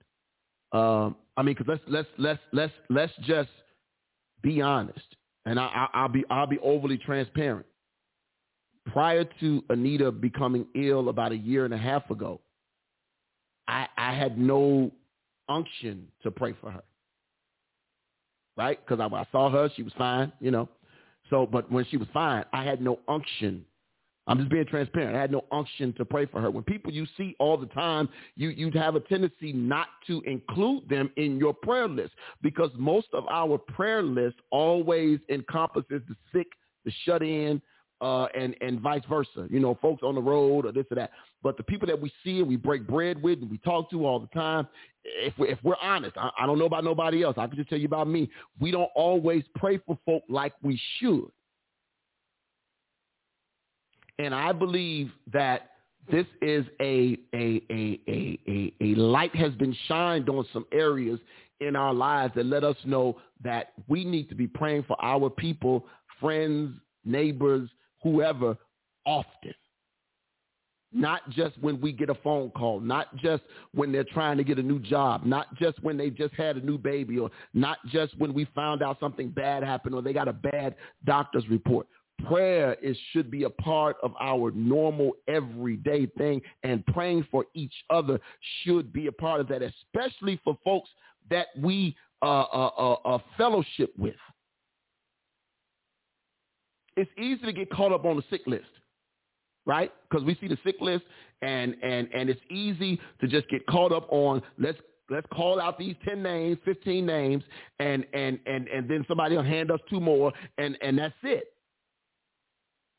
Um, 0.73 1.15
I 1.37 1.41
mean, 1.43 1.55
because 1.57 1.67
let's 1.67 1.81
let's 1.87 2.07
let's 2.17 2.39
let's 2.51 2.73
let's 2.89 3.13
just 3.25 3.49
be 4.41 4.61
honest, 4.61 5.05
and 5.45 5.59
I, 5.59 5.87
I, 5.93 6.01
will 6.03 6.09
be 6.09 6.23
I'll 6.29 6.47
be 6.47 6.59
overly 6.59 6.97
transparent. 6.97 7.65
Prior 8.87 9.25
to 9.39 9.63
Anita 9.69 10.11
becoming 10.11 10.65
ill 10.75 11.09
about 11.09 11.31
a 11.31 11.37
year 11.37 11.65
and 11.65 11.73
a 11.73 11.77
half 11.77 12.09
ago, 12.09 12.41
I 13.69 13.87
I 13.97 14.13
had 14.13 14.37
no 14.37 14.91
unction 15.47 16.07
to 16.23 16.31
pray 16.31 16.53
for 16.59 16.71
her. 16.71 16.81
Right, 18.57 18.79
because 18.85 19.01
I, 19.01 19.13
I 19.13 19.27
saw 19.33 19.49
her, 19.49 19.69
she 19.75 19.83
was 19.83 19.91
fine, 19.97 20.31
you 20.39 20.49
know. 20.49 20.69
So, 21.29 21.45
but 21.45 21.69
when 21.69 21.85
she 21.91 21.97
was 21.97 22.07
fine, 22.13 22.45
I 22.53 22.63
had 22.63 22.81
no 22.81 22.99
unction 23.05 23.65
I'm 24.27 24.39
just 24.39 24.49
being 24.49 24.65
transparent. 24.65 25.15
I 25.15 25.21
had 25.21 25.31
no 25.31 25.43
unction 25.51 25.93
to 25.93 26.05
pray 26.05 26.25
for 26.25 26.41
her. 26.41 26.49
When 26.49 26.63
people 26.63 26.91
you 26.91 27.05
see 27.15 27.35
all 27.39 27.57
the 27.57 27.67
time, 27.67 28.09
you 28.35 28.49
you 28.49 28.71
have 28.73 28.95
a 28.95 28.99
tendency 29.01 29.53
not 29.53 29.87
to 30.07 30.21
include 30.21 30.89
them 30.89 31.11
in 31.15 31.37
your 31.37 31.53
prayer 31.53 31.87
list 31.87 32.13
because 32.41 32.71
most 32.75 33.07
of 33.13 33.25
our 33.29 33.57
prayer 33.57 34.01
list 34.01 34.37
always 34.49 35.19
encompasses 35.29 36.01
the 36.07 36.15
sick, 36.33 36.47
the 36.85 36.91
shut 37.03 37.21
in, 37.21 37.61
uh, 38.01 38.25
and 38.35 38.55
and 38.61 38.79
vice 38.81 39.03
versa. 39.07 39.47
You 39.49 39.59
know, 39.59 39.77
folks 39.79 40.01
on 40.01 40.15
the 40.15 40.21
road 40.21 40.65
or 40.65 40.71
this 40.71 40.85
or 40.89 40.95
that. 40.95 41.11
But 41.43 41.57
the 41.57 41.63
people 41.63 41.85
that 41.87 42.01
we 42.01 42.11
see 42.23 42.39
and 42.39 42.47
we 42.47 42.55
break 42.55 42.87
bread 42.87 43.21
with 43.21 43.43
and 43.43 43.51
we 43.51 43.59
talk 43.59 43.91
to 43.91 44.07
all 44.07 44.19
the 44.19 44.25
time, 44.27 44.67
if 45.03 45.37
we, 45.37 45.49
if 45.49 45.59
we're 45.63 45.75
honest, 45.79 46.17
I, 46.17 46.31
I 46.39 46.47
don't 46.47 46.57
know 46.57 46.65
about 46.65 46.83
nobody 46.83 47.23
else. 47.23 47.35
I 47.37 47.45
can 47.45 47.55
just 47.57 47.69
tell 47.69 47.77
you 47.77 47.85
about 47.85 48.07
me. 48.07 48.27
We 48.59 48.71
don't 48.71 48.89
always 48.95 49.43
pray 49.53 49.77
for 49.85 49.99
folk 50.07 50.23
like 50.27 50.53
we 50.63 50.81
should. 50.97 51.29
And 54.17 54.33
I 54.33 54.51
believe 54.53 55.11
that 55.33 55.71
this 56.09 56.25
is 56.41 56.65
a, 56.79 57.17
a, 57.33 57.61
a, 57.69 57.99
a, 58.07 58.39
a, 58.47 58.73
a 58.81 58.95
light 58.95 59.35
has 59.35 59.51
been 59.53 59.75
shined 59.87 60.29
on 60.29 60.45
some 60.53 60.65
areas 60.71 61.19
in 61.59 61.75
our 61.75 61.93
lives 61.93 62.33
that 62.35 62.45
let 62.45 62.63
us 62.63 62.77
know 62.85 63.17
that 63.43 63.73
we 63.87 64.05
need 64.05 64.29
to 64.29 64.35
be 64.35 64.47
praying 64.47 64.83
for 64.83 64.95
our 65.03 65.29
people, 65.29 65.85
friends, 66.19 66.77
neighbors, 67.03 67.69
whoever, 68.03 68.57
often. 69.05 69.53
Not 70.93 71.29
just 71.31 71.57
when 71.59 71.81
we 71.81 71.91
get 71.91 72.09
a 72.09 72.13
phone 72.15 72.51
call, 72.51 72.79
not 72.79 73.13
just 73.17 73.43
when 73.73 73.91
they're 73.91 74.03
trying 74.05 74.37
to 74.37 74.45
get 74.45 74.59
a 74.59 74.63
new 74.63 74.79
job, 74.79 75.25
not 75.25 75.53
just 75.55 75.83
when 75.83 75.97
they 75.97 76.09
just 76.09 76.33
had 76.35 76.55
a 76.55 76.61
new 76.61 76.77
baby, 76.77 77.19
or 77.19 77.31
not 77.53 77.79
just 77.87 78.17
when 78.17 78.33
we 78.33 78.45
found 78.55 78.81
out 78.81 78.97
something 78.99 79.29
bad 79.29 79.63
happened 79.63 79.93
or 79.95 80.01
they 80.01 80.13
got 80.13 80.29
a 80.29 80.33
bad 80.33 80.75
doctor's 81.03 81.47
report 81.49 81.85
prayer 82.23 82.73
is 82.81 82.97
should 83.11 83.29
be 83.29 83.43
a 83.43 83.49
part 83.49 83.97
of 84.01 84.13
our 84.19 84.51
normal 84.51 85.11
everyday 85.27 86.05
thing 86.05 86.41
and 86.63 86.85
praying 86.87 87.25
for 87.29 87.45
each 87.53 87.73
other 87.89 88.19
should 88.61 88.93
be 88.93 89.07
a 89.07 89.11
part 89.11 89.41
of 89.41 89.47
that 89.47 89.61
especially 89.61 90.39
for 90.43 90.57
folks 90.63 90.89
that 91.29 91.47
we 91.61 91.95
uh, 92.21 92.41
uh, 92.43 92.71
uh, 92.77 92.91
uh 93.07 93.17
fellowship 93.37 93.93
with 93.97 94.15
it's 96.95 97.11
easy 97.17 97.41
to 97.45 97.51
get 97.53 97.69
caught 97.69 97.91
up 97.91 98.05
on 98.05 98.15
the 98.15 98.23
sick 98.29 98.41
list 98.47 98.65
right 99.65 99.91
because 100.09 100.23
we 100.25 100.35
see 100.39 100.47
the 100.47 100.57
sick 100.63 100.75
list 100.79 101.03
and 101.41 101.75
and 101.83 102.07
and 102.13 102.29
it's 102.29 102.41
easy 102.49 102.99
to 103.19 103.27
just 103.27 103.47
get 103.49 103.65
caught 103.67 103.91
up 103.91 104.07
on 104.09 104.41
let's 104.57 104.77
let's 105.09 105.27
call 105.33 105.59
out 105.59 105.77
these 105.77 105.95
10 106.07 106.23
names 106.23 106.57
15 106.63 107.05
names 107.05 107.43
and 107.79 108.05
and 108.13 108.39
and 108.45 108.67
and 108.69 108.89
then 108.89 109.03
somebody 109.07 109.35
will 109.35 109.43
hand 109.43 109.69
us 109.69 109.79
two 109.89 109.99
more 109.99 110.31
and 110.57 110.77
and 110.81 110.97
that's 110.97 111.13
it 111.23 111.45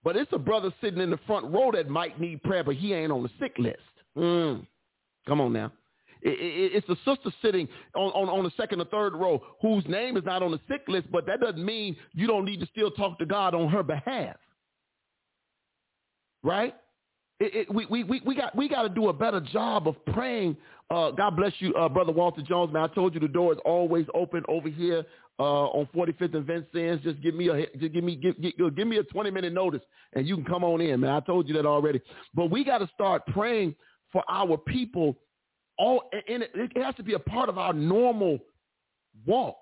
but 0.05 0.17
it's 0.17 0.33
a 0.33 0.39
brother 0.39 0.71
sitting 0.81 1.01
in 1.01 1.11
the 1.11 1.19
front 1.27 1.47
row 1.53 1.71
that 1.73 1.89
might 1.89 2.21
need 2.21 2.43
prayer, 2.43 2.65
but 2.65 2.77
he 2.77 2.93
ain't 2.93 3.13
on 3.13 3.23
the 3.23 3.31
sick 3.39 3.57
list. 3.59 3.79
Mm. 4.17 4.67
Come 5.27 5.41
on 5.41 5.53
now. 5.53 5.73
It's 6.29 6.89
a 6.89 6.97
sister 7.05 7.31
sitting 7.41 7.69
on, 7.95 8.11
on, 8.11 8.29
on, 8.29 8.43
the 8.45 8.51
second 8.57 8.81
or 8.81 8.87
third 8.87 9.15
row 9.15 9.41
whose 9.63 9.87
name 9.87 10.17
is 10.17 10.25
not 10.25 10.43
on 10.43 10.51
the 10.51 10.59
sick 10.67 10.83
list, 10.89 11.07
but 11.13 11.25
that 11.27 11.39
doesn't 11.41 11.65
mean 11.65 11.95
you 12.15 12.27
don't 12.27 12.45
need 12.45 12.59
to 12.61 12.67
still 12.67 12.91
talk 12.91 13.19
to 13.21 13.27
God 13.27 13.55
on 13.55 13.69
her 13.69 13.83
behalf. 13.85 14.35
Right? 16.43 16.75
It, 17.39 17.69
it, 17.69 17.75
we, 17.75 17.85
we, 17.87 18.03
we, 18.05 18.23
we 18.25 18.35
got 18.35 18.55
we 18.57 18.67
got 18.69 18.83
to 18.83 18.89
do 18.89 19.09
a 19.09 19.13
better 19.13 19.41
job 19.41 19.87
of 19.89 20.03
praying. 20.07 20.57
Uh, 20.91 21.11
God 21.11 21.37
bless 21.37 21.53
you, 21.59 21.75
uh, 21.75 21.89
brother 21.89 22.13
Walter 22.13 22.41
Jones. 22.41 22.73
Man, 22.73 22.83
I 22.89 22.95
told 22.95 23.13
you 23.13 23.21
the 23.21 23.29
door 23.29 23.53
is 23.53 23.59
always 23.67 24.07
open 24.15 24.43
over 24.49 24.71
here 24.71 25.05
uh, 25.39 25.43
on 25.43 25.87
45th 25.95 26.35
and 26.35 26.47
Vincennes. 26.47 27.03
Just 27.03 27.21
give 27.21 27.35
me 27.35 27.51
a 27.51 27.67
just 27.77 27.93
give 27.93 28.03
me 28.05 28.17
give, 28.17 28.41
give, 28.41 28.55
give 28.75 28.87
me 28.89 28.97
a 28.97 29.03
20 29.03 29.31
minute 29.31 29.53
notice, 29.53 29.83
and 30.15 30.27
you 30.27 30.35
can 30.37 30.47
come 30.47 30.65
on 30.65 30.81
in, 30.81 30.99
man. 31.01 31.11
I 31.11 31.21
told 31.21 31.47
you 31.47 31.55
that 31.55 31.67
already. 31.67 32.01
But 32.35 32.51
we 32.51 32.65
got 32.65 32.79
to 32.79 32.89
start 32.95 33.27
praying 33.27 33.75
for 34.13 34.25
our 34.31 34.57
people. 34.57 35.19
All 35.79 36.05
and 36.29 36.43
it, 36.43 36.51
it 36.55 36.83
has 36.83 36.95
to 36.95 37.03
be 37.03 37.13
a 37.13 37.19
part 37.19 37.51
of 37.51 37.59
our 37.59 37.75
normal 37.75 38.39
walk. 39.27 39.59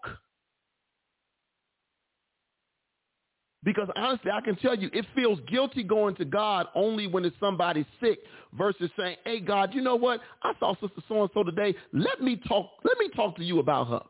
Because 3.64 3.88
honestly, 3.96 4.30
I 4.30 4.40
can 4.42 4.56
tell 4.56 4.74
you, 4.74 4.90
it 4.92 5.06
feels 5.14 5.40
guilty 5.48 5.82
going 5.82 6.14
to 6.16 6.24
God 6.24 6.66
only 6.74 7.06
when 7.06 7.24
it's 7.24 7.36
somebody 7.40 7.86
sick 8.00 8.18
versus 8.52 8.90
saying, 8.96 9.16
hey, 9.24 9.40
God, 9.40 9.72
you 9.74 9.80
know 9.80 9.96
what? 9.96 10.20
I 10.42 10.52
saw 10.60 10.74
Sister 10.74 11.02
So-and-so 11.08 11.44
today. 11.44 11.74
Let 11.92 12.20
me 12.20 12.40
talk. 12.46 12.68
Let 12.84 12.98
me 12.98 13.08
talk 13.16 13.36
to 13.36 13.44
you 13.44 13.58
about 13.60 13.88
her. 13.88 14.00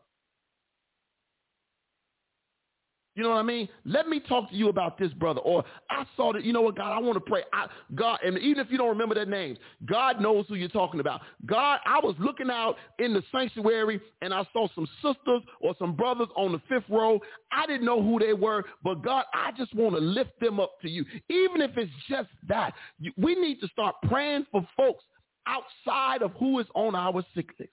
You 3.16 3.22
know 3.22 3.30
what 3.30 3.38
I 3.38 3.42
mean? 3.42 3.68
Let 3.84 4.08
me 4.08 4.18
talk 4.18 4.50
to 4.50 4.56
you 4.56 4.68
about 4.70 4.98
this, 4.98 5.12
brother. 5.12 5.40
Or 5.40 5.64
I 5.88 6.04
saw 6.16 6.32
that, 6.32 6.42
you 6.42 6.52
know 6.52 6.62
what, 6.62 6.76
God, 6.76 6.92
I 6.92 6.98
want 6.98 7.14
to 7.14 7.20
pray. 7.20 7.42
I, 7.52 7.66
God, 7.94 8.18
and 8.24 8.36
even 8.38 8.58
if 8.64 8.72
you 8.72 8.78
don't 8.78 8.88
remember 8.88 9.14
their 9.14 9.24
names, 9.26 9.58
God 9.86 10.20
knows 10.20 10.46
who 10.48 10.56
you're 10.56 10.68
talking 10.68 10.98
about. 10.98 11.20
God, 11.46 11.78
I 11.86 12.00
was 12.00 12.16
looking 12.18 12.50
out 12.50 12.74
in 12.98 13.14
the 13.14 13.22
sanctuary 13.30 14.00
and 14.20 14.34
I 14.34 14.42
saw 14.52 14.66
some 14.74 14.86
sisters 15.00 15.42
or 15.60 15.76
some 15.78 15.94
brothers 15.94 16.26
on 16.36 16.52
the 16.52 16.60
fifth 16.68 16.90
row. 16.90 17.20
I 17.52 17.66
didn't 17.66 17.86
know 17.86 18.02
who 18.02 18.18
they 18.18 18.32
were, 18.32 18.64
but 18.82 18.96
God, 19.04 19.24
I 19.32 19.52
just 19.56 19.74
want 19.76 19.94
to 19.94 20.00
lift 20.00 20.38
them 20.40 20.58
up 20.58 20.80
to 20.82 20.90
you. 20.90 21.04
Even 21.30 21.60
if 21.60 21.76
it's 21.76 21.92
just 22.10 22.28
that, 22.48 22.74
we 23.16 23.36
need 23.36 23.60
to 23.60 23.68
start 23.68 23.94
praying 24.08 24.46
for 24.50 24.66
folks 24.76 25.04
outside 25.46 26.22
of 26.22 26.32
who 26.32 26.58
is 26.58 26.66
on 26.74 26.96
our 26.96 27.24
sick 27.32 27.46
list. 27.60 27.70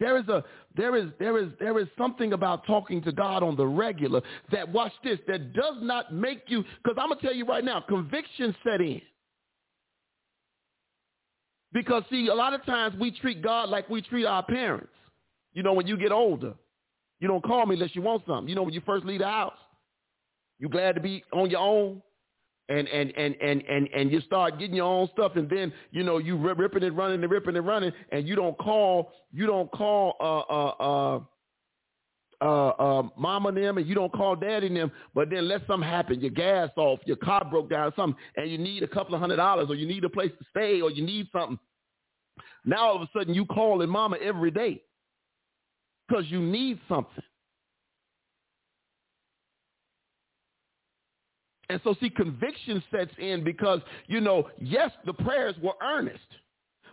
There 0.00 0.16
is 0.16 0.28
a 0.28 0.44
there 0.76 0.96
is 0.96 1.06
there 1.18 1.38
is 1.38 1.48
there 1.58 1.78
is 1.78 1.88
something 1.96 2.32
about 2.32 2.64
talking 2.66 3.02
to 3.02 3.12
God 3.12 3.42
on 3.42 3.56
the 3.56 3.66
regular 3.66 4.22
that 4.52 4.68
watch 4.70 4.92
this 5.02 5.18
that 5.26 5.52
does 5.52 5.74
not 5.80 6.14
make 6.14 6.42
you 6.46 6.62
because 6.84 6.96
I'm 7.00 7.08
gonna 7.08 7.20
tell 7.20 7.34
you 7.34 7.44
right 7.44 7.64
now 7.64 7.80
conviction 7.80 8.54
set 8.64 8.80
in. 8.80 9.02
Because 11.72 12.04
see, 12.10 12.28
a 12.28 12.34
lot 12.34 12.54
of 12.54 12.64
times 12.64 12.96
we 12.98 13.10
treat 13.10 13.42
God 13.42 13.68
like 13.70 13.88
we 13.90 14.00
treat 14.02 14.24
our 14.24 14.44
parents. 14.44 14.88
You 15.52 15.62
know, 15.64 15.72
when 15.72 15.86
you 15.88 15.96
get 15.98 16.12
older, 16.12 16.54
you 17.18 17.26
don't 17.26 17.44
call 17.44 17.66
me 17.66 17.74
unless 17.74 17.94
you 17.96 18.02
want 18.02 18.22
something. 18.26 18.48
You 18.48 18.54
know, 18.54 18.62
when 18.62 18.72
you 18.74 18.82
first 18.86 19.04
leave 19.04 19.18
the 19.18 19.26
house, 19.26 19.56
you 20.60 20.68
glad 20.68 20.94
to 20.94 21.00
be 21.00 21.24
on 21.32 21.50
your 21.50 21.60
own 21.60 22.02
and 22.70 22.86
and 22.88 23.12
and 23.16 23.34
and 23.40 23.62
and 23.68 23.88
and 23.94 24.10
you 24.12 24.20
start 24.22 24.58
getting 24.58 24.76
your 24.76 24.84
own 24.86 25.08
stuff, 25.12 25.32
and 25.36 25.48
then 25.48 25.72
you 25.90 26.02
know 26.02 26.18
you 26.18 26.36
ripping 26.36 26.82
and 26.82 26.96
running 26.96 27.22
and 27.22 27.30
ripping 27.32 27.56
and 27.56 27.66
running, 27.66 27.92
and 28.12 28.28
you 28.28 28.36
don't 28.36 28.56
call 28.58 29.10
you 29.32 29.46
don't 29.46 29.70
call 29.72 30.14
uh 30.20 31.18
uh 31.20 31.20
uh 31.20 31.20
uh, 32.40 32.68
uh 32.68 33.02
mom 33.16 33.46
and 33.46 33.56
them, 33.56 33.78
and 33.78 33.86
you 33.86 33.94
don't 33.94 34.12
call 34.12 34.36
daddy 34.36 34.72
them. 34.72 34.92
But 35.14 35.30
then 35.30 35.48
let 35.48 35.62
something 35.66 35.88
happen, 35.88 36.20
your 36.20 36.30
gas 36.30 36.68
off, 36.76 37.00
your 37.06 37.16
car 37.16 37.44
broke 37.50 37.70
down, 37.70 37.86
or 37.88 37.92
something, 37.96 38.20
and 38.36 38.50
you 38.50 38.58
need 38.58 38.82
a 38.82 38.88
couple 38.88 39.14
of 39.14 39.20
hundred 39.20 39.36
dollars, 39.36 39.68
or 39.70 39.74
you 39.74 39.86
need 39.86 40.04
a 40.04 40.08
place 40.10 40.30
to 40.38 40.44
stay, 40.50 40.82
or 40.82 40.90
you 40.90 41.02
need 41.04 41.28
something. 41.32 41.58
Now 42.66 42.88
all 42.90 42.96
of 42.96 43.02
a 43.02 43.08
sudden 43.16 43.32
you 43.32 43.46
calling 43.46 43.88
mama 43.88 44.18
every 44.22 44.50
day 44.50 44.82
because 46.06 46.24
you 46.28 46.40
need 46.40 46.78
something. 46.86 47.22
And 51.70 51.80
so 51.84 51.94
see, 52.00 52.08
conviction 52.10 52.82
sets 52.90 53.10
in 53.18 53.44
because, 53.44 53.80
you 54.06 54.20
know, 54.20 54.48
yes, 54.58 54.90
the 55.04 55.12
prayers 55.12 55.54
were 55.62 55.74
earnest. 55.82 56.18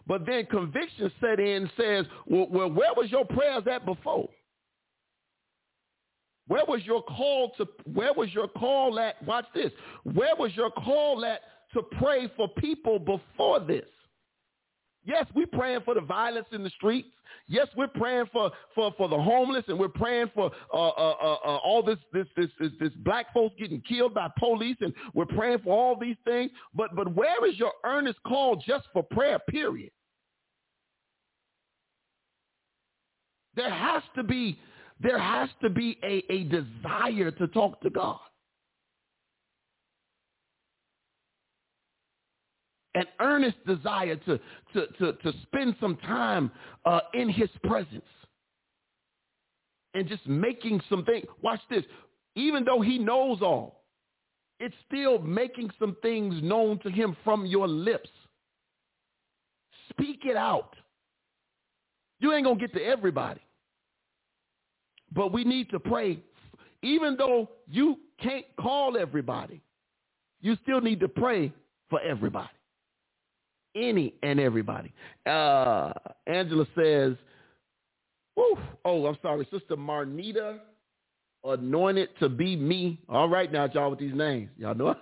But 0.07 0.25
then 0.25 0.45
conviction 0.47 1.11
set 1.21 1.39
in 1.39 1.69
says, 1.77 2.05
well, 2.27 2.47
well 2.49 2.69
where 2.69 2.93
was 2.95 3.09
your 3.09 3.25
prayers 3.25 3.63
at 3.71 3.85
before? 3.85 4.29
Where 6.47 6.63
was 6.67 6.81
your 6.83 7.01
call 7.03 7.51
to, 7.57 7.67
where 7.91 8.13
was 8.13 8.31
your 8.33 8.47
call 8.49 8.99
at, 8.99 9.21
watch 9.23 9.45
this, 9.55 9.71
where 10.03 10.35
was 10.37 10.55
your 10.55 10.69
call 10.71 11.23
at 11.25 11.39
to 11.73 11.81
pray 11.99 12.29
for 12.37 12.47
people 12.57 12.99
before 12.99 13.61
this? 13.61 13.85
Yes, 15.05 15.25
we're 15.35 15.45
praying 15.47 15.81
for 15.85 15.93
the 15.93 16.01
violence 16.01 16.47
in 16.51 16.63
the 16.63 16.69
streets. 16.71 17.07
Yes, 17.47 17.67
we're 17.77 17.87
praying 17.87 18.25
for, 18.33 18.51
for, 18.73 18.91
for 18.97 19.07
the 19.07 19.19
homeless, 19.21 19.63
and 19.67 19.77
we're 19.77 19.87
praying 19.89 20.31
for 20.33 20.49
uh, 20.73 20.87
uh, 20.87 21.15
uh, 21.21 21.33
uh, 21.45 21.57
all 21.57 21.83
this 21.85 21.97
this, 22.11 22.25
this 22.35 22.47
this 22.59 22.71
this 22.79 22.91
black 23.03 23.31
folks 23.31 23.55
getting 23.59 23.81
killed 23.81 24.15
by 24.15 24.29
police, 24.39 24.77
and 24.81 24.91
we're 25.13 25.27
praying 25.27 25.59
for 25.59 25.69
all 25.69 25.95
these 25.99 26.15
things. 26.25 26.49
But 26.73 26.95
but 26.95 27.13
where 27.13 27.47
is 27.47 27.57
your 27.59 27.71
earnest 27.83 28.17
call 28.25 28.55
just 28.55 28.85
for 28.93 29.03
prayer? 29.03 29.37
Period. 29.47 29.91
There 33.55 33.69
has 33.69 34.01
to 34.15 34.23
be 34.23 34.57
there 34.99 35.19
has 35.19 35.49
to 35.61 35.69
be 35.69 35.99
a, 36.03 36.23
a 36.33 36.43
desire 36.45 37.29
to 37.29 37.47
talk 37.49 37.79
to 37.81 37.91
God. 37.91 38.19
an 42.95 43.05
earnest 43.19 43.57
desire 43.67 44.15
to, 44.15 44.39
to, 44.73 44.87
to, 44.99 45.13
to 45.13 45.33
spend 45.43 45.75
some 45.79 45.97
time 45.97 46.49
uh, 46.85 47.01
in 47.13 47.29
his 47.29 47.49
presence 47.63 48.05
and 49.93 50.07
just 50.07 50.25
making 50.25 50.81
some 50.89 51.03
things. 51.05 51.25
Watch 51.41 51.59
this. 51.69 51.83
Even 52.35 52.63
though 52.63 52.81
he 52.81 52.97
knows 52.97 53.39
all, 53.41 53.83
it's 54.59 54.75
still 54.87 55.19
making 55.19 55.69
some 55.79 55.95
things 56.01 56.41
known 56.41 56.79
to 56.79 56.89
him 56.89 57.15
from 57.23 57.45
your 57.45 57.67
lips. 57.67 58.09
Speak 59.89 60.21
it 60.25 60.35
out. 60.37 60.75
You 62.19 62.33
ain't 62.33 62.45
going 62.45 62.57
to 62.59 62.65
get 62.67 62.73
to 62.77 62.83
everybody. 62.83 63.41
But 65.13 65.31
we 65.33 65.43
need 65.43 65.69
to 65.71 65.79
pray. 65.79 66.19
Even 66.81 67.15
though 67.17 67.49
you 67.67 67.97
can't 68.21 68.45
call 68.59 68.97
everybody, 68.97 69.61
you 70.41 70.55
still 70.63 70.79
need 70.81 70.99
to 71.01 71.07
pray 71.09 71.53
for 71.89 71.99
everybody 72.01 72.49
any 73.75 74.13
and 74.23 74.39
everybody. 74.39 74.91
Uh, 75.25 75.91
Angela 76.27 76.65
says, 76.75 77.13
oh, 78.37 78.57
I'm 78.85 79.17
sorry, 79.21 79.47
Sister 79.51 79.75
Marnita, 79.75 80.59
anointed 81.43 82.09
to 82.19 82.29
be 82.29 82.55
me. 82.55 82.99
All 83.09 83.29
right 83.29 83.51
now, 83.51 83.67
y'all 83.73 83.89
with 83.91 83.99
these 83.99 84.15
names. 84.15 84.49
Y'all 84.57 84.73
know 84.75 84.95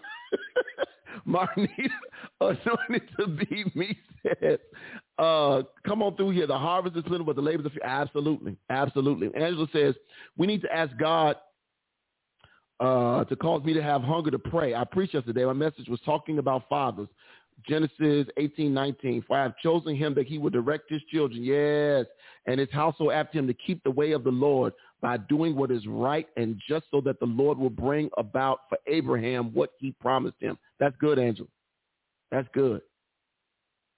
Marnita, 1.28 1.68
anointed 2.42 3.10
to 3.20 3.28
be 3.28 3.66
me 3.76 3.98
says, 4.42 4.58
uh, 5.20 5.62
come 5.86 6.02
on 6.02 6.16
through 6.16 6.30
here. 6.30 6.48
The 6.48 6.58
harvest 6.58 6.96
is 6.96 7.04
plentiful, 7.04 7.34
but 7.34 7.36
the 7.36 7.42
labor 7.42 7.62
is 7.66 7.72
few. 7.74 7.82
Absolutely. 7.84 8.56
Absolutely. 8.70 9.28
Angela 9.36 9.68
says, 9.74 9.96
we 10.38 10.48
need 10.48 10.62
to 10.62 10.74
ask 10.74 10.94
God 10.98 11.36
uh, 12.80 13.26
to 13.26 13.36
cause 13.36 13.64
me 13.66 13.74
to 13.74 13.84
have 13.84 14.02
hunger 14.02 14.32
to 14.32 14.40
pray. 14.40 14.76
I 14.76 14.86
preached 14.86 15.14
yesterday. 15.14 15.44
My 15.44 15.52
message 15.52 15.90
was 15.90 16.00
talking 16.06 16.38
about 16.40 16.64
fathers. 16.70 17.10
Genesis 17.68 18.28
18, 18.38 18.74
19. 18.74 19.24
For 19.28 19.38
I 19.38 19.44
have 19.44 19.58
chosen 19.58 19.96
him 19.96 20.14
that 20.16 20.28
he 20.28 20.38
would 20.38 20.54
direct 20.54 20.90
his 20.90 21.02
children, 21.12 21.44
yes, 21.44 22.06
and 22.46 22.60
his 22.60 22.70
household 22.72 23.12
after 23.14 23.40
him 23.40 23.48
to 23.48 23.54
keep 23.54 23.84
the 23.84 23.92
way 23.92 24.12
of 24.12 24.24
the 24.24 24.32
Lord 24.32 24.74
by 25.02 25.18
doing 25.18 25.56
what 25.56 25.72
is 25.72 25.86
right 25.88 26.28
and 26.38 26.60
just 26.68 26.86
so 26.92 27.02
that 27.02 27.20
the 27.20 27.26
Lord 27.26 27.58
will 27.58 27.70
bring 27.70 28.10
about 28.18 28.60
for 28.70 28.78
Abraham 28.88 29.54
what 29.54 29.72
he 29.80 29.92
promised 30.00 30.38
him. 30.40 30.58
That's 30.80 30.96
good, 31.00 31.20
Angel. 31.20 31.48
That's 32.32 32.48
good. 32.54 32.82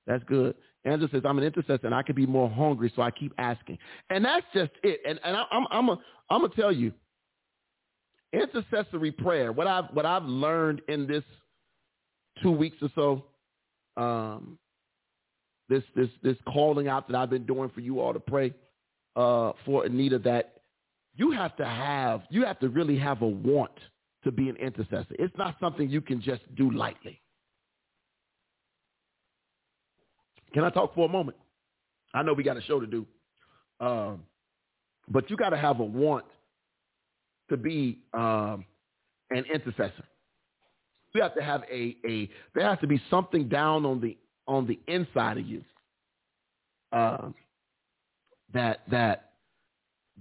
That's 0.07 0.23
good. 0.25 0.55
Angel 0.85 1.07
says, 1.11 1.23
I'm 1.25 1.37
an 1.39 1.43
intercessor 1.43 1.85
and 1.85 1.95
I 1.95 2.03
could 2.03 2.15
be 2.15 2.27
more 2.27 2.49
hungry, 2.49 2.91
so 2.95 3.01
I 3.01 3.11
keep 3.11 3.33
asking. 3.37 3.77
And 4.09 4.23
that's 4.23 4.45
just 4.53 4.71
it. 4.83 4.99
And, 5.07 5.19
and 5.23 5.35
I, 5.35 5.43
I'm, 5.51 5.65
I'm 5.71 5.85
going 6.41 6.49
to 6.51 6.55
tell 6.55 6.71
you, 6.71 6.91
intercessory 8.33 9.11
prayer, 9.11 9.51
what 9.51 9.65
I've, 9.67 9.85
what 9.93 10.05
I've 10.05 10.23
learned 10.25 10.81
in 10.89 11.07
this 11.07 11.23
two 12.43 12.51
weeks 12.51 12.77
or 12.81 12.89
so 12.95 13.25
um, 13.97 14.57
this 15.69 15.83
this 15.95 16.09
this 16.21 16.37
calling 16.47 16.87
out 16.87 17.07
that 17.07 17.15
I've 17.17 17.29
been 17.29 17.45
doing 17.45 17.69
for 17.69 17.81
you 17.81 17.99
all 17.99 18.13
to 18.13 18.19
pray 18.19 18.53
uh, 19.15 19.53
for 19.65 19.85
Anita 19.85 20.19
that 20.19 20.55
you 21.15 21.31
have 21.31 21.55
to 21.57 21.65
have 21.65 22.21
you 22.29 22.43
have 22.45 22.59
to 22.59 22.69
really 22.69 22.97
have 22.97 23.21
a 23.21 23.27
want 23.27 23.71
to 24.23 24.31
be 24.31 24.49
an 24.49 24.55
intercessor. 24.57 25.05
It's 25.19 25.35
not 25.37 25.55
something 25.59 25.89
you 25.89 26.01
can 26.01 26.21
just 26.21 26.41
do 26.55 26.71
lightly. 26.71 27.21
Can 30.53 30.63
I 30.63 30.69
talk 30.69 30.95
for 30.95 31.05
a 31.07 31.11
moment? 31.11 31.37
I 32.13 32.23
know 32.23 32.33
we 32.33 32.43
got 32.43 32.55
a 32.55 32.61
show 32.61 32.79
to 32.79 32.87
do, 32.87 33.05
um, 33.81 34.23
but 35.09 35.29
you 35.29 35.35
got 35.35 35.49
to 35.49 35.57
have 35.57 35.79
a 35.79 35.83
want 35.83 36.25
to 37.49 37.57
be 37.57 37.99
um, 38.13 38.65
an 39.31 39.43
intercessor. 39.53 40.05
You 41.15 41.21
have 41.21 41.33
to 41.35 41.41
have 41.41 41.63
a, 41.71 41.95
a 42.05 42.29
there 42.53 42.67
has 42.67 42.77
to 42.79 42.87
be 42.87 43.01
something 43.09 43.47
down 43.47 43.85
on 43.85 44.01
the 44.01 44.17
on 44.49 44.67
the 44.67 44.77
inside 44.87 45.37
of 45.37 45.45
you 45.47 45.63
um, 46.91 47.33
that 48.53 48.81
that 48.91 49.29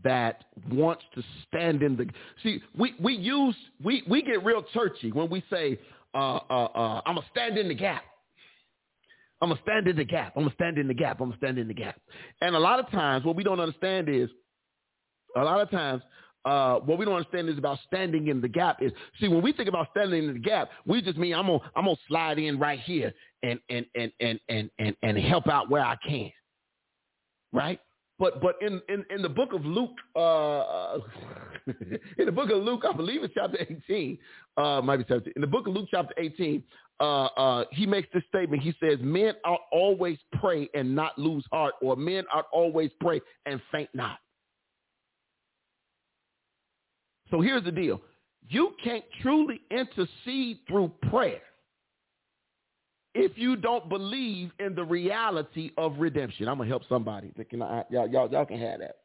that 0.05 0.45
wants 0.71 1.03
to 1.17 1.23
stand 1.49 1.83
in 1.83 1.97
the 1.97 2.07
see 2.45 2.61
we 2.79 2.95
we 3.03 3.15
use 3.17 3.57
we 3.85 4.05
we 4.09 4.23
get 4.23 4.45
real 4.45 4.65
churchy 4.73 5.11
when 5.11 5.29
we 5.29 5.43
say 5.51 5.81
uh, 6.15 6.37
uh, 6.49 6.65
uh, 6.77 7.01
I'm 7.05 7.17
gonna 7.17 7.27
stand 7.33 7.59
in 7.59 7.67
the 7.67 7.75
gap. 7.75 8.05
I'm 9.43 9.49
gonna 9.51 9.61
stand 9.65 9.89
in 9.89 9.97
the 9.97 10.05
gap. 10.05 10.35
I'm 10.37 10.45
gonna 10.45 10.55
stand 10.55 10.79
in 10.79 10.87
the 10.87 10.95
gap. 10.95 11.21
I'm 11.21 11.27
gonna 11.27 11.39
stand 11.39 11.59
in 11.59 11.67
the 11.67 11.75
gap. 11.75 12.01
And 12.41 12.55
a 12.55 12.61
lot 12.61 12.79
of 12.79 12.89
times, 12.93 13.25
what 13.25 13.35
we 13.35 13.43
don't 13.43 13.59
understand 13.59 14.09
is, 14.09 14.31
a 15.37 15.43
lot 15.43 15.61
of 15.61 15.69
times 15.73 16.03
uh, 16.45 16.77
what 16.81 16.99
we 16.99 17.05
don't 17.05 17.15
understand 17.15 17.49
is 17.49 17.59
about 17.59 17.79
standing 17.87 18.29
in 18.29 18.41
the 18.41 18.49
gap 18.49 18.83
is 18.83 18.93
see 19.21 19.29
when 19.29 19.43
we 19.43 19.53
think 19.53 19.69
about 19.69 19.89
standing 19.91 20.25
in 20.25 20.33
the 20.35 20.39
gap, 20.39 20.71
we 20.87 21.01
just 21.01 21.17
mean 21.17 21.35
I'm 21.35 21.47
gonna 21.47 21.59
I'm 21.75 21.85
gonna 21.85 21.97
slide 22.09 22.39
in 22.39 22.59
right 22.59 22.79
here 22.81 23.13
and 23.43 23.59
and 23.71 23.87
and 23.95 24.13
and 24.21 24.41
and 24.49 24.71
and, 24.79 24.97
and 25.03 25.19
help 25.19 25.47
out 25.49 25.71
where 25.71 25.83
I 25.85 25.97
can. 26.07 26.31
Right? 27.53 27.81
But 28.19 28.41
but 28.43 28.57
in, 28.61 28.81
in, 28.89 29.05
in 29.15 29.23
the 29.23 29.29
book 29.29 29.53
of 29.55 29.65
Luke, 29.65 29.91
uh, 30.15 30.99
in 32.19 32.27
the 32.27 32.33
book 32.33 32.51
of 32.51 32.63
Luke, 32.63 32.83
I 32.89 32.93
believe 32.95 33.23
it's 33.25 33.35
chapter 33.35 33.59
18, 33.89 34.19
uh, 34.57 34.81
might 34.83 34.99
be 34.99 35.05
17. 35.09 35.33
In 35.35 35.41
the 35.41 35.49
book 35.49 35.67
of 35.67 35.73
Luke, 35.75 35.89
chapter 35.91 36.15
18, 36.19 36.63
uh, 37.01 37.23
uh, 37.25 37.65
he 37.73 37.87
makes 37.87 38.07
this 38.15 38.23
statement. 38.29 38.63
He 38.63 38.73
says, 38.81 38.99
"Men 39.01 39.35
ought 39.45 39.63
always 39.73 40.19
pray 40.39 40.69
and 40.75 40.95
not 40.95 41.19
lose 41.19 41.45
heart, 41.51 41.75
or 41.83 41.97
men 41.97 42.25
ought 42.33 42.47
always 42.53 42.91
pray 43.01 43.21
and 43.47 43.61
faint 43.73 43.89
not." 43.95 44.19
So 47.35 47.41
here's 47.41 47.65
the 47.65 47.73
deal. 47.73 48.01
You 48.49 48.75
can't 48.85 49.05
truly 49.21 49.61
intercede 49.69 50.59
through 50.69 50.93
prayer 51.11 51.43
if 53.13 53.33
you 53.37 53.57
don't 53.57 53.89
believe 53.89 54.53
in 54.61 54.77
the 54.77 54.85
reality 54.85 55.73
of 55.77 55.95
redemption. 55.99 56.47
I'm 56.47 56.59
going 56.59 56.69
to 56.69 56.73
help 56.73 56.85
somebody. 56.89 57.33
Can 57.51 57.61
I, 57.61 57.83
y'all, 57.91 58.09
y'all, 58.09 58.31
y'all 58.31 58.45
can 58.47 58.61
have 58.61 58.79
that. 58.79 58.99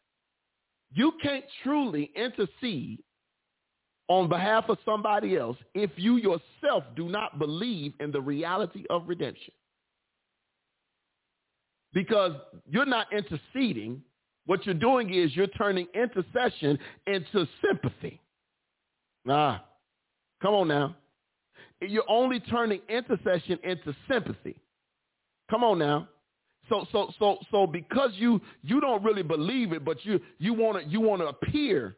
You 0.93 1.13
can't 1.23 1.43
truly 1.63 2.11
intercede 2.15 2.99
on 4.09 4.29
behalf 4.29 4.69
of 4.69 4.77
somebody 4.85 5.35
else 5.35 5.57
if 5.73 5.89
you 5.95 6.17
yourself 6.17 6.83
do 6.95 7.09
not 7.09 7.39
believe 7.39 7.93
in 7.99 8.11
the 8.11 8.21
reality 8.21 8.83
of 8.91 9.07
redemption. 9.07 9.53
Because 11.95 12.33
you're 12.69 12.85
not 12.85 13.07
interceding 13.11 14.03
what 14.45 14.65
you're 14.65 14.75
doing 14.75 15.13
is 15.13 15.36
you're 15.36 15.47
turning 15.47 15.88
intercession 15.93 16.80
into 17.08 17.47
sympathy. 17.65 18.21
Nah, 19.25 19.60
come 20.41 20.54
on 20.54 20.67
now. 20.67 20.95
You're 21.82 22.10
only 22.10 22.39
turning 22.39 22.82
intercession 22.89 23.60
into 23.63 23.95
sympathy. 24.10 24.56
Come 25.49 25.63
on 25.63 25.80
now. 25.80 26.08
So 26.69 26.86
so 26.91 27.12
so 27.17 27.39
so 27.52 27.65
because 27.67 28.12
you 28.13 28.39
you 28.63 28.80
don't 28.80 29.04
really 29.04 29.23
believe 29.23 29.71
it, 29.71 29.84
but 29.84 30.04
you 30.06 30.19
you 30.38 30.54
want 30.54 30.84
to 30.84 30.89
you 30.89 30.99
want 30.99 31.21
to 31.21 31.28
appear 31.28 31.95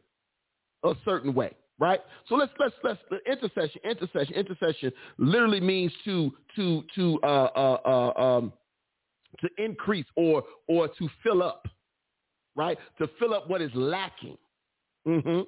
a 0.84 0.94
certain 1.04 1.34
way, 1.34 1.50
right? 1.78 2.00
So 2.28 2.36
let's 2.36 2.52
let's 2.58 2.74
let's 2.82 3.00
intercession 3.26 3.80
intercession 3.84 4.34
intercession 4.34 4.92
literally 5.18 5.60
means 5.60 5.92
to 6.04 6.32
to 6.56 6.82
to 6.94 7.20
uh, 7.22 7.26
uh, 7.54 7.78
uh, 8.16 8.20
um, 8.20 8.52
to 9.40 9.48
increase 9.62 10.06
or 10.16 10.42
or 10.68 10.88
to 10.88 11.08
fill 11.22 11.42
up 11.42 11.66
right? 12.54 12.78
To 12.98 13.08
fill 13.18 13.34
up 13.34 13.48
what 13.48 13.60
is 13.62 13.70
lacking. 13.74 14.36
Mm-hmm. 15.06 15.40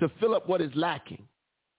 To 0.00 0.12
fill 0.20 0.34
up 0.34 0.48
what 0.48 0.60
is 0.60 0.70
lacking, 0.74 1.26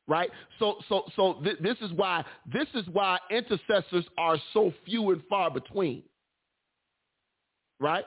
right? 0.08 0.30
So, 0.58 0.76
so, 0.90 1.04
so 1.16 1.34
th- 1.44 1.58
this 1.62 1.78
is 1.82 1.92
why 1.94 2.26
this 2.52 2.68
is 2.74 2.84
why 2.92 3.18
intercessors 3.32 4.06
are 4.18 4.38
so 4.54 4.74
few 4.86 5.12
and 5.12 5.22
far 5.30 5.50
between, 5.50 6.04
right? 7.80 8.04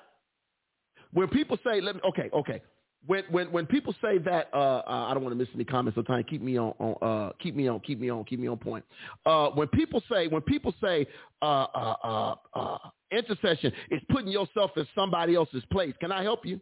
When 1.14 1.28
people 1.28 1.56
say, 1.64 1.80
"Let 1.80 1.94
me," 1.94 2.02
okay, 2.10 2.28
okay, 2.34 2.60
when 3.06 3.24
when 3.30 3.50
when 3.50 3.66
people 3.66 3.94
say 4.02 4.18
that, 4.18 4.48
uh, 4.52 4.56
uh 4.86 5.06
I 5.10 5.14
don't 5.14 5.22
want 5.22 5.32
to 5.36 5.38
miss 5.38 5.48
any 5.54 5.64
comments. 5.64 5.96
So 5.96 6.02
time 6.02 6.24
keep 6.28 6.40
me 6.42 6.56
on, 6.58 6.72
on 6.78 6.96
uh, 7.02 7.32
keep 7.42 7.54
me 7.56 7.66
on, 7.68 7.80
keep 7.80 8.00
me 8.00 8.08
on, 8.10 8.24
keep 8.24 8.38
me 8.38 8.46
on 8.48 8.56
point. 8.58 8.84
Uh, 9.26 9.48
when 9.50 9.68
people 9.68 10.02
say 10.12 10.28
when 10.28 10.42
people 10.42 10.74
say 10.80 11.06
uh, 11.40 12.34
uh, 12.54 12.78
intercession 13.10 13.72
is 13.90 14.00
putting 14.10 14.28
yourself 14.28 14.70
in 14.76 14.86
somebody 14.94 15.34
else's 15.34 15.64
place, 15.72 15.94
can 16.00 16.12
I 16.12 16.22
help 16.22 16.46
you? 16.46 16.60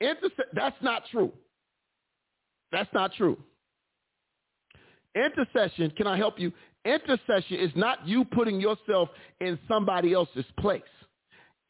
Intercession 0.00 0.44
that's 0.52 0.80
not 0.80 1.02
true. 1.10 1.32
That's 2.70 2.92
not 2.94 3.12
true. 3.14 3.36
Intercession, 5.14 5.90
can 5.96 6.06
I 6.06 6.16
help 6.16 6.38
you? 6.40 6.52
Intercession 6.86 7.56
is 7.58 7.70
not 7.76 8.06
you 8.08 8.24
putting 8.24 8.58
yourself 8.60 9.10
in 9.40 9.58
somebody 9.68 10.14
else's 10.14 10.46
place 10.58 10.80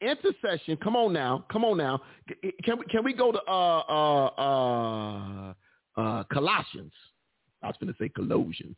intercession. 0.03 0.77
Come 0.83 0.95
on 0.95 1.13
now, 1.13 1.45
come 1.51 1.63
on 1.65 1.77
now. 1.77 2.01
Can 2.63 2.77
we 2.79 2.85
can 2.85 3.03
we 3.03 3.13
go 3.13 3.31
to 3.31 3.41
uh 3.47 3.83
uh 3.89 5.51
uh, 5.51 5.53
uh 5.97 6.23
Colossians? 6.31 6.91
I 7.61 7.67
was 7.67 7.75
going 7.79 7.93
to 7.93 7.95
say 7.99 8.09
Colossians. 8.09 8.75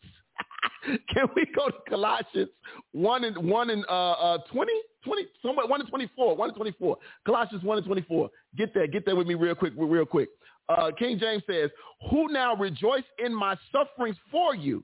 can 1.14 1.26
we 1.36 1.46
go 1.56 1.68
to 1.68 1.76
Colossians 1.90 2.50
one 2.92 3.24
and 3.24 3.38
one 3.50 3.70
and 3.70 3.86
uh 3.90 4.12
uh 4.12 4.38
20? 4.52 4.72
20 5.04 5.22
somewhere 5.46 5.66
one 5.68 5.80
and 5.82 5.90
twenty 5.90 6.10
four, 6.16 6.36
one 6.36 6.50
and 6.50 6.56
twenty 6.56 6.72
four. 6.78 6.98
Colossians 7.26 7.64
one 7.64 7.78
and 7.78 7.86
twenty 7.86 8.02
four. 8.04 8.30
Get 8.58 8.74
there, 8.74 8.88
get 8.88 9.06
there 9.06 9.16
with 9.16 9.28
me 9.28 9.36
real 9.36 9.54
quick, 9.56 9.74
real 9.78 10.06
quick. 10.06 10.30
Uh, 10.68 10.90
King 10.98 11.20
James 11.20 11.44
says, 11.48 11.70
"Who 12.10 12.28
now 12.32 12.56
rejoice 12.56 13.04
in 13.24 13.32
my 13.34 13.56
sufferings 13.72 14.16
for 14.32 14.56
you." 14.56 14.84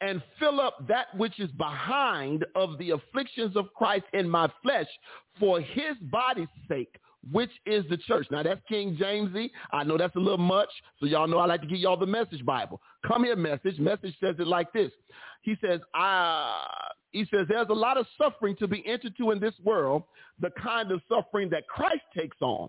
and 0.00 0.22
fill 0.38 0.60
up 0.60 0.86
that 0.88 1.06
which 1.16 1.38
is 1.40 1.50
behind 1.52 2.44
of 2.54 2.76
the 2.78 2.90
afflictions 2.90 3.56
of 3.56 3.72
Christ 3.74 4.04
in 4.12 4.28
my 4.28 4.50
flesh 4.62 4.86
for 5.38 5.60
his 5.60 5.96
body's 6.02 6.48
sake, 6.68 6.94
which 7.32 7.50
is 7.64 7.84
the 7.88 7.96
church. 7.96 8.26
Now 8.30 8.42
that's 8.42 8.60
King 8.68 8.96
Jamesy. 9.00 9.50
I 9.72 9.84
know 9.84 9.96
that's 9.96 10.16
a 10.16 10.20
little 10.20 10.36
much, 10.38 10.68
so 11.00 11.06
y'all 11.06 11.26
know 11.26 11.38
I 11.38 11.46
like 11.46 11.62
to 11.62 11.66
give 11.66 11.78
y'all 11.78 11.96
the 11.96 12.06
message 12.06 12.44
Bible. 12.44 12.80
Come 13.06 13.24
here, 13.24 13.36
message. 13.36 13.78
Message 13.78 14.14
says 14.22 14.36
it 14.38 14.46
like 14.46 14.72
this. 14.72 14.92
He 15.42 15.54
says, 15.64 15.80
I, 15.94 16.62
he 17.12 17.24
says, 17.30 17.46
there's 17.48 17.68
a 17.70 17.74
lot 17.74 17.96
of 17.96 18.06
suffering 18.20 18.56
to 18.56 18.68
be 18.68 18.84
entered 18.86 19.16
to 19.18 19.30
in 19.30 19.40
this 19.40 19.54
world, 19.62 20.02
the 20.40 20.50
kind 20.62 20.90
of 20.92 21.00
suffering 21.08 21.48
that 21.50 21.66
Christ 21.68 22.02
takes 22.16 22.36
on. 22.40 22.68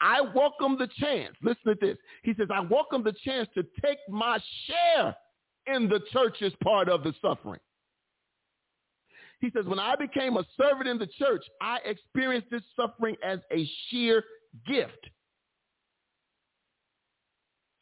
I 0.00 0.20
welcome 0.34 0.76
the 0.76 0.88
chance. 0.98 1.34
Listen 1.42 1.60
to 1.68 1.76
this. 1.80 1.98
He 2.24 2.34
says, 2.36 2.48
I 2.52 2.60
welcome 2.60 3.04
the 3.04 3.14
chance 3.24 3.48
to 3.54 3.62
take 3.84 3.98
my 4.08 4.38
share 4.66 5.14
in 5.66 5.88
the 5.88 6.00
church 6.12 6.36
is 6.40 6.52
part 6.62 6.88
of 6.88 7.02
the 7.02 7.12
suffering. 7.20 7.60
He 9.40 9.50
says, 9.54 9.66
when 9.66 9.78
I 9.78 9.94
became 9.96 10.36
a 10.36 10.44
servant 10.56 10.88
in 10.88 10.98
the 10.98 11.06
church, 11.18 11.42
I 11.60 11.78
experienced 11.84 12.48
this 12.50 12.62
suffering 12.76 13.16
as 13.22 13.40
a 13.54 13.68
sheer 13.88 14.24
gift. 14.66 15.06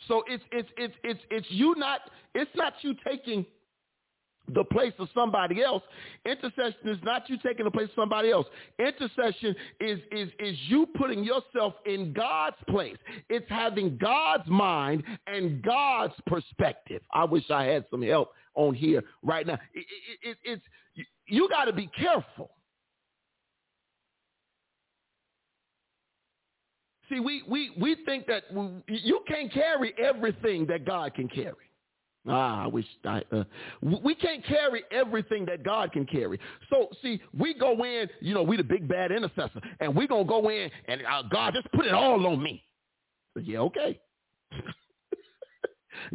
So 0.09 0.25
it's 0.27 0.43
it's 0.51 0.69
it's 0.77 0.95
it's 1.05 1.21
it's 1.31 1.47
you 1.51 1.75
not 1.77 2.01
it's 2.35 2.51
not 2.57 2.73
you 2.83 2.95
taking 3.07 3.47
the 4.49 4.65
place 4.65 4.93
of 4.99 5.09
somebody 5.15 5.63
else. 5.63 5.83
Intercession 6.27 6.87
is 6.89 6.99
not 7.03 7.29
you 7.31 7.39
taking 7.43 7.65
the 7.65 7.71
place 7.71 7.89
of 7.89 7.95
somebody 7.95 8.31
else. 8.31 8.47
Intercession 8.79 9.55
is 9.81 9.99
is 10.11 10.29
is 10.41 10.57
you 10.69 10.89
putting 10.97 11.23
yourself 11.25 11.75
in 11.87 12.13
God's 12.13 12.57
place. 12.69 12.97
It's 13.29 13.49
having 13.49 13.97
God's 13.99 14.49
mind 14.49 15.05
and 15.27 15.63
God's 15.63 16.15
perspective. 16.27 17.03
I 17.13 17.25
wish 17.25 17.45
I 17.51 17.65
had 17.65 17.85
some 17.91 18.03
help 18.03 18.33
on 18.55 18.75
here 18.75 19.03
right 19.23 19.47
now. 19.47 19.59
It, 19.75 19.87
it, 20.23 20.29
it, 20.31 20.37
it's 20.45 20.63
you 21.29 21.49
got 21.49 21.67
to 21.67 21.73
be 21.73 21.87
careful. 21.97 22.51
See, 27.09 27.21
we, 27.21 27.43
we, 27.47 27.71
we 27.79 27.97
think 28.07 28.27
that 28.29 28.45
you 28.89 29.21
can't 29.29 29.53
carry 29.53 29.93
everything 29.99 30.67
that 30.69 30.87
God 30.87 31.13
can 31.15 31.29
carry. 31.29 31.55
Ah, 32.29 32.65
I 32.65 32.67
wish 32.69 32.85
I, 33.05 33.21
uh, 33.33 33.43
we 33.83 34.15
can't 34.15 34.45
carry 34.45 34.85
everything 34.93 35.45
that 35.47 35.65
God 35.65 35.91
can 35.93 36.07
carry. 36.07 36.39
So 36.71 36.89
see, 37.03 37.21
we 37.37 37.53
go 37.55 37.83
in, 37.85 38.09
you 38.21 38.33
know, 38.33 38.45
we 38.45 38.57
the 38.57 38.63
big 38.63 38.87
bad 38.87 39.11
intercessor, 39.11 39.61
and 39.81 39.95
we 39.97 40.07
gonna 40.07 40.23
go 40.25 40.49
in 40.49 40.71
and 40.87 41.03
uh, 41.05 41.23
God 41.31 41.55
just 41.55 41.71
put 41.73 41.85
it 41.85 41.93
all 41.93 42.25
on 42.27 42.41
me. 42.41 42.63
yeah, 43.43 43.59
okay. 43.61 43.99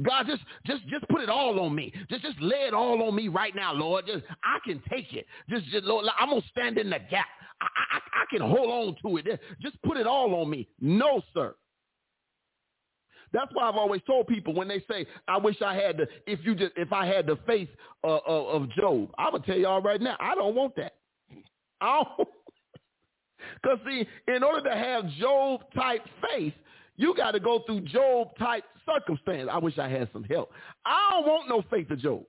God, 0.02 0.28
just 0.28 0.42
just 0.66 0.88
just 0.88 1.06
put 1.10 1.20
it 1.22 1.30
all 1.30 1.60
on 1.60 1.76
me. 1.76 1.92
Just 2.10 2.22
just 2.22 2.42
lay 2.42 2.68
it 2.68 2.74
all 2.74 3.04
on 3.04 3.14
me 3.14 3.28
right 3.28 3.54
now, 3.56 3.74
Lord. 3.74 4.06
Just 4.08 4.24
I 4.46 4.60
can 4.66 4.82
take 4.90 5.12
it. 5.12 5.26
Just 5.50 5.66
just 5.68 5.84
Lord, 5.84 6.06
I'm 6.18 6.30
gonna 6.30 6.42
stand 6.52 6.78
in 6.78 6.90
the 6.90 7.00
gap. 7.12 7.26
I 7.60 7.66
I, 7.92 7.98
I 8.22 8.26
can 8.32 8.42
hold 8.48 8.96
on 8.96 8.96
to 9.12 9.18
it. 9.18 9.40
Just 9.62 9.82
put 9.84 9.98
it 9.98 10.08
all 10.08 10.36
on 10.36 10.50
me. 10.50 10.70
No, 10.80 11.22
sir. 11.34 11.54
That's 13.34 13.50
why 13.54 13.64
I've 13.70 13.76
always 13.76 14.02
told 14.08 14.28
people 14.28 14.54
when 14.54 14.68
they 14.68 14.84
say, 14.90 15.06
"I 15.28 15.38
wish 15.38 15.62
I 15.62 15.76
had 15.76 15.98
the 15.98 16.08
if 16.26 16.40
you 16.46 16.56
just 16.56 16.74
if 16.78 16.94
I 16.94 17.06
had 17.06 17.26
the 17.28 17.36
faith 17.46 17.70
uh, 18.04 18.08
of, 18.18 18.22
uh, 18.28 18.50
of 18.58 18.70
Job," 18.74 19.10
I 19.18 19.30
would 19.30 19.44
tell 19.46 19.58
y'all 19.58 19.82
right 19.82 20.00
now, 20.02 20.16
I 20.20 20.36
don't 20.36 20.56
want 20.56 20.76
that. 20.78 20.94
I 21.82 22.04
don't. 22.04 22.28
Because 23.62 23.80
see, 23.86 24.06
in 24.28 24.44
order 24.44 24.70
to 24.70 24.76
have 24.76 25.08
Job 25.20 25.62
type 25.76 26.02
faith, 26.32 26.54
you 26.96 27.16
got 27.16 27.32
to 27.32 27.40
go 27.40 27.64
through 27.66 27.82
Job 27.82 28.30
type 28.40 28.64
circumstance. 28.86 29.50
I 29.52 29.58
wish 29.58 29.78
I 29.78 29.88
had 29.88 30.10
some 30.14 30.24
help. 30.24 30.52
I 30.86 31.10
don't 31.12 31.28
want 31.28 31.50
no 31.50 31.64
faith 31.70 31.90
of 31.92 32.00
Job. 32.00 32.24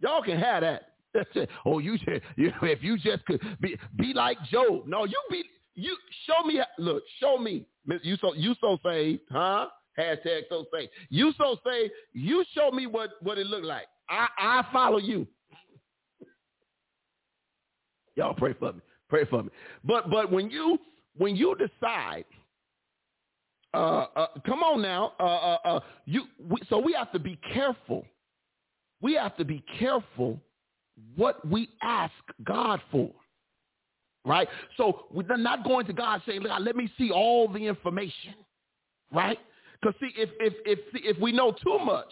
Y'all 0.00 0.22
can 0.22 0.38
have 0.38 0.62
that. 0.62 0.82
Oh, 1.66 1.78
you 1.78 1.96
should, 1.98 2.22
you 2.36 2.48
know, 2.48 2.68
if 2.68 2.82
you 2.82 2.98
just 2.98 3.24
could 3.26 3.40
be 3.60 3.76
be 3.96 4.12
like 4.14 4.38
Job. 4.50 4.86
No, 4.86 5.04
you 5.04 5.18
be 5.30 5.44
you 5.74 5.96
show 6.26 6.44
me 6.46 6.60
look, 6.78 7.04
show 7.20 7.38
me. 7.38 7.64
You 8.02 8.16
so 8.20 8.34
you 8.34 8.54
so 8.60 8.76
saved, 8.84 9.22
huh? 9.30 9.68
Hashtag 9.98 10.42
so 10.48 10.64
say. 10.72 10.88
You 11.10 11.32
so 11.38 11.56
say, 11.64 11.90
you 12.14 12.44
show 12.54 12.70
me 12.70 12.86
what, 12.86 13.10
what 13.22 13.38
it 13.38 13.46
looked 13.46 13.66
like. 13.66 13.86
I, 14.08 14.28
I 14.38 14.64
follow 14.72 14.98
you. 14.98 15.26
Y'all 18.16 18.34
pray 18.34 18.54
for 18.58 18.72
me. 18.72 18.80
Pray 19.08 19.24
for 19.26 19.42
me. 19.42 19.50
But 19.84 20.08
but 20.10 20.32
when 20.32 20.50
you 20.50 20.78
when 21.18 21.36
you 21.36 21.54
decide, 21.56 22.24
uh, 23.74 24.06
uh, 24.16 24.26
come 24.46 24.62
on 24.62 24.80
now, 24.80 25.12
uh, 25.20 25.24
uh, 25.24 25.58
uh, 25.64 25.80
you 26.06 26.22
we, 26.48 26.60
so 26.70 26.78
we 26.78 26.94
have 26.94 27.12
to 27.12 27.18
be 27.18 27.38
careful. 27.52 28.06
We 29.02 29.14
have 29.14 29.36
to 29.36 29.44
be 29.44 29.62
careful 29.78 30.40
what 31.16 31.46
we 31.46 31.68
ask 31.82 32.14
God 32.44 32.80
for. 32.90 33.10
Right? 34.24 34.48
So 34.78 35.06
we're 35.10 35.36
not 35.36 35.64
going 35.64 35.84
to 35.86 35.92
God 35.92 36.22
saying, 36.24 36.44
let 36.44 36.76
me 36.76 36.88
see 36.96 37.10
all 37.10 37.48
the 37.48 37.66
information. 37.66 38.34
Right? 39.12 39.38
Because 39.82 39.98
see, 40.00 40.10
if, 40.16 40.30
if, 40.38 40.52
if, 40.64 40.78
if 40.94 41.18
we 41.20 41.32
know 41.32 41.52
too 41.52 41.78
much, 41.84 42.08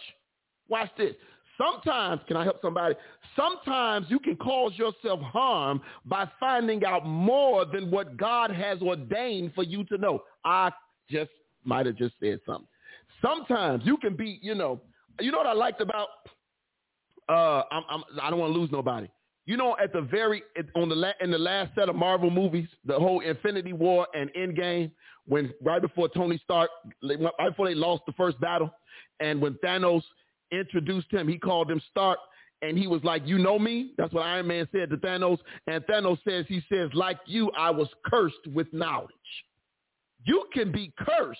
watch 0.67 0.89
this. 0.97 1.13
Sometimes, 1.57 2.21
can 2.27 2.37
I 2.37 2.43
help 2.43 2.61
somebody? 2.61 2.95
Sometimes 3.35 4.07
you 4.09 4.19
can 4.19 4.35
cause 4.37 4.73
yourself 4.75 5.21
harm 5.21 5.79
by 6.05 6.25
finding 6.39 6.83
out 6.85 7.05
more 7.05 7.65
than 7.65 7.91
what 7.91 8.17
God 8.17 8.51
has 8.51 8.81
ordained 8.81 9.53
for 9.53 9.63
you 9.63 9.83
to 9.85 9.97
know. 9.97 10.23
I 10.43 10.71
just 11.09 11.29
might 11.63 11.85
have 11.85 11.95
just 11.95 12.15
said 12.19 12.39
something. 12.45 12.67
Sometimes 13.21 13.83
you 13.85 13.97
can 13.97 14.15
be, 14.15 14.39
you 14.41 14.55
know, 14.55 14.81
you 15.19 15.31
know 15.31 15.37
what 15.37 15.47
I 15.47 15.53
liked 15.53 15.81
about, 15.81 16.07
uh, 17.29 17.61
I'm, 17.71 17.83
I'm, 17.89 18.03
I 18.21 18.29
don't 18.29 18.39
want 18.39 18.53
to 18.53 18.59
lose 18.59 18.71
nobody. 18.71 19.07
You 19.45 19.57
know, 19.57 19.75
at 19.81 19.91
the 19.91 20.01
very 20.01 20.43
on 20.75 20.89
the 20.89 20.95
la- 20.95 21.13
in 21.19 21.31
the 21.31 21.37
last 21.39 21.73
set 21.73 21.89
of 21.89 21.95
Marvel 21.95 22.29
movies, 22.29 22.67
the 22.85 22.97
whole 22.99 23.21
Infinity 23.21 23.73
War 23.73 24.07
and 24.13 24.31
Endgame, 24.33 24.91
when 25.25 25.51
right 25.63 25.81
before 25.81 26.09
Tony 26.09 26.39
Stark, 26.43 26.69
right 27.03 27.49
before 27.49 27.67
they 27.67 27.73
lost 27.75 28.03
the 28.05 28.13
first 28.13 28.39
battle, 28.39 28.71
and 29.19 29.41
when 29.41 29.55
Thanos 29.63 30.03
introduced 30.51 31.11
him, 31.11 31.27
he 31.27 31.39
called 31.39 31.71
him 31.71 31.81
Stark, 31.89 32.19
and 32.61 32.77
he 32.77 32.85
was 32.85 33.03
like, 33.03 33.25
"You 33.25 33.39
know 33.39 33.57
me." 33.57 33.93
That's 33.97 34.13
what 34.13 34.25
Iron 34.27 34.45
Man 34.47 34.67
said 34.71 34.91
to 34.91 34.97
Thanos, 34.97 35.39
and 35.65 35.83
Thanos 35.85 36.23
says, 36.23 36.45
"He 36.47 36.61
says 36.71 36.91
like 36.93 37.17
you, 37.25 37.49
I 37.51 37.71
was 37.71 37.89
cursed 38.05 38.45
with 38.53 38.71
knowledge. 38.71 39.09
You 40.23 40.47
can 40.53 40.71
be 40.71 40.93
cursed 40.99 41.39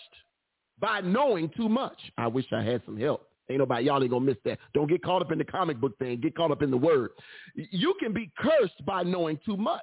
by 0.80 1.02
knowing 1.02 1.50
too 1.50 1.70
much." 1.70 2.00
I 2.18 2.28
wish 2.28 2.46
I 2.52 2.64
had 2.64 2.82
some 2.86 2.98
help. 2.98 3.28
Ain't 3.52 3.60
nobody, 3.60 3.86
y'all 3.86 4.02
ain't 4.02 4.12
gonna 4.12 4.26
miss 4.26 4.38
that. 4.46 4.60
Don't 4.74 4.88
get 4.90 5.04
caught 5.04 5.22
up 5.22 5.32
in 5.32 5.38
the 5.38 5.44
comic 5.44 5.80
book 5.80 5.98
thing. 6.00 6.20
Get 6.22 6.36
caught 6.36 6.52
up 6.52 6.62
in 6.62 6.72
the 6.72 6.78
word. 6.78 7.12
You 7.56 7.94
can 8.00 8.14
be 8.14 8.32
cursed 8.38 8.86
by 8.86 9.04
knowing 9.04 9.40
too 9.46 9.58
much. 9.58 9.82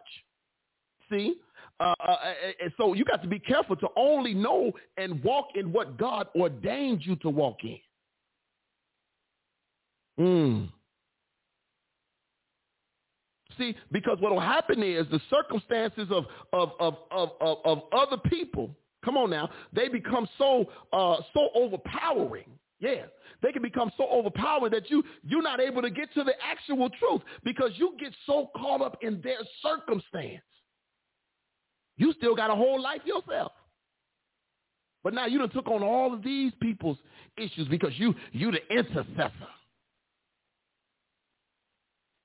See? 1.11 1.37
Uh, 1.81 1.95
and 2.01 2.09
uh, 2.09 2.13
uh, 2.13 2.67
uh, 2.67 2.69
so 2.77 2.93
you 2.95 3.05
got 3.05 3.23
to 3.23 3.29
be 3.29 3.39
careful 3.39 3.77
to 3.77 3.87
only 3.97 4.35
know 4.35 4.73
and 4.97 5.23
walk 5.23 5.49
in 5.55 5.73
what 5.73 5.97
God 5.97 6.27
ordained 6.35 7.07
you 7.07 7.15
to 7.17 7.29
walk 7.31 7.59
in. 7.63 7.79
Mm. 10.19 10.69
See, 13.57 13.77
because 13.93 14.17
what 14.19 14.33
will 14.33 14.41
happen 14.41 14.83
is 14.83 15.07
the 15.13 15.21
circumstances 15.31 16.09
of, 16.11 16.25
of, 16.53 16.73
of, 16.81 16.97
of, 17.13 17.31
of, 17.41 17.59
of 17.65 17.79
other 17.93 18.17
people, 18.27 18.71
come 19.05 19.17
on 19.17 19.31
now, 19.31 19.49
they 19.73 19.87
become 19.87 20.29
so, 20.37 20.65
uh, 20.93 21.19
so 21.33 21.49
overpowering 21.55 22.51
yeah, 22.81 23.07
they 23.43 23.51
can 23.53 23.63
become 23.63 23.91
so 23.97 24.09
overpowered 24.09 24.71
that 24.71 24.89
you 24.91 25.03
you're 25.25 25.43
not 25.43 25.61
able 25.61 25.83
to 25.83 25.91
get 25.91 26.13
to 26.15 26.23
the 26.25 26.35
actual 26.49 26.89
truth 26.91 27.23
because 27.45 27.71
you 27.75 27.97
get 27.99 28.13
so 28.25 28.51
caught 28.57 28.83
up 28.83 28.99
in 29.03 29.21
their 29.23 29.39
circumstance. 29.63 30.43
You 31.97 32.13
still 32.13 32.37
got 32.37 32.51
a 32.51 32.55
whole 32.55 32.81
life 32.81 33.01
yourself. 33.05 33.51
But 35.03 35.13
now 35.15 35.27
you 35.27 35.39
done 35.39 35.51
took 35.51 35.67
on 35.69 35.83
all 35.83 36.13
of 36.15 36.23
these 36.23 36.53
people's 36.63 36.99
issues 37.37 37.67
because 37.69 37.93
you 37.99 38.15
you 38.33 38.53
the 38.53 38.63
intercessor. 38.73 39.35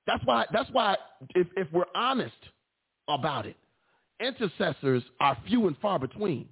That's 0.06 0.24
why 0.24 0.46
that's 0.52 0.70
why 0.70 0.96
if, 1.34 1.48
if 1.56 1.66
we're 1.72 1.84
honest 1.96 2.32
about 3.08 3.46
it, 3.46 3.56
intercessors 4.20 5.02
are 5.20 5.36
few 5.48 5.66
and 5.66 5.76
far 5.78 5.98
between. 5.98 6.48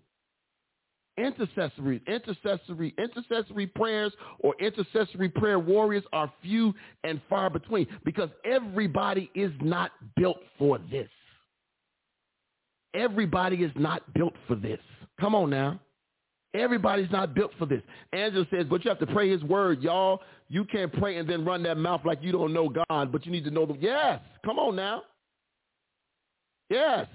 Intercessory, 1.19 2.01
intercessory, 2.07 2.95
intercessory 2.99 3.67
prayers 3.67 4.15
or 4.39 4.55
intercessory 4.59 5.29
prayer 5.29 5.59
warriors 5.59 6.05
are 6.15 6.33
few 6.43 6.73
and 7.05 7.21
far 7.29 7.51
between 7.51 7.87
because 8.03 8.31
everybody 8.47 9.31
is 9.35 9.53
not 9.61 9.93
built 10.17 10.39
for 10.59 10.79
this. 10.91 11.09
Everybody 12.95 13.59
is 13.59 13.73
not 13.75 14.15
built 14.15 14.33
for 14.49 14.55
this. 14.55 14.81
Come 15.21 15.35
on 15.35 15.51
now. 15.51 15.81
Everybody's 16.55 17.11
not 17.11 17.35
built 17.35 17.53
for 17.59 17.67
this. 17.67 17.83
Angela 18.15 18.47
says, 18.51 18.67
but 18.71 18.83
you 18.85 18.89
have 18.91 18.99
to 18.99 19.07
pray 19.07 19.29
his 19.29 19.43
word, 19.43 19.83
y'all. 19.83 20.21
You 20.49 20.65
can't 20.65 20.93
pray 20.93 21.17
and 21.17 21.29
then 21.29 21.45
run 21.45 21.63
that 21.65 21.77
mouth 21.77 22.03
like 22.07 22.23
you 22.23 22.33
don't 22.33 22.53
know 22.55 22.73
God, 22.89 23.13
but 23.13 23.27
you 23.27 23.33
need 23.33 23.45
to 23.45 23.51
know 23.51 23.67
them. 23.67 23.79
Yes. 23.81 24.21
Come 24.47 24.59
on 24.59 24.77
now. 24.77 25.03
Yes. 26.71 27.07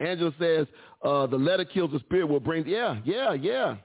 Angela 0.00 0.32
says, 0.38 0.66
uh, 1.02 1.26
the 1.26 1.36
letter 1.36 1.64
kills 1.64 1.90
the 1.92 1.98
spirit 2.00 2.26
will 2.28 2.40
bring. 2.40 2.66
Yeah, 2.66 2.98
yeah, 3.04 3.32
yeah. 3.34 3.76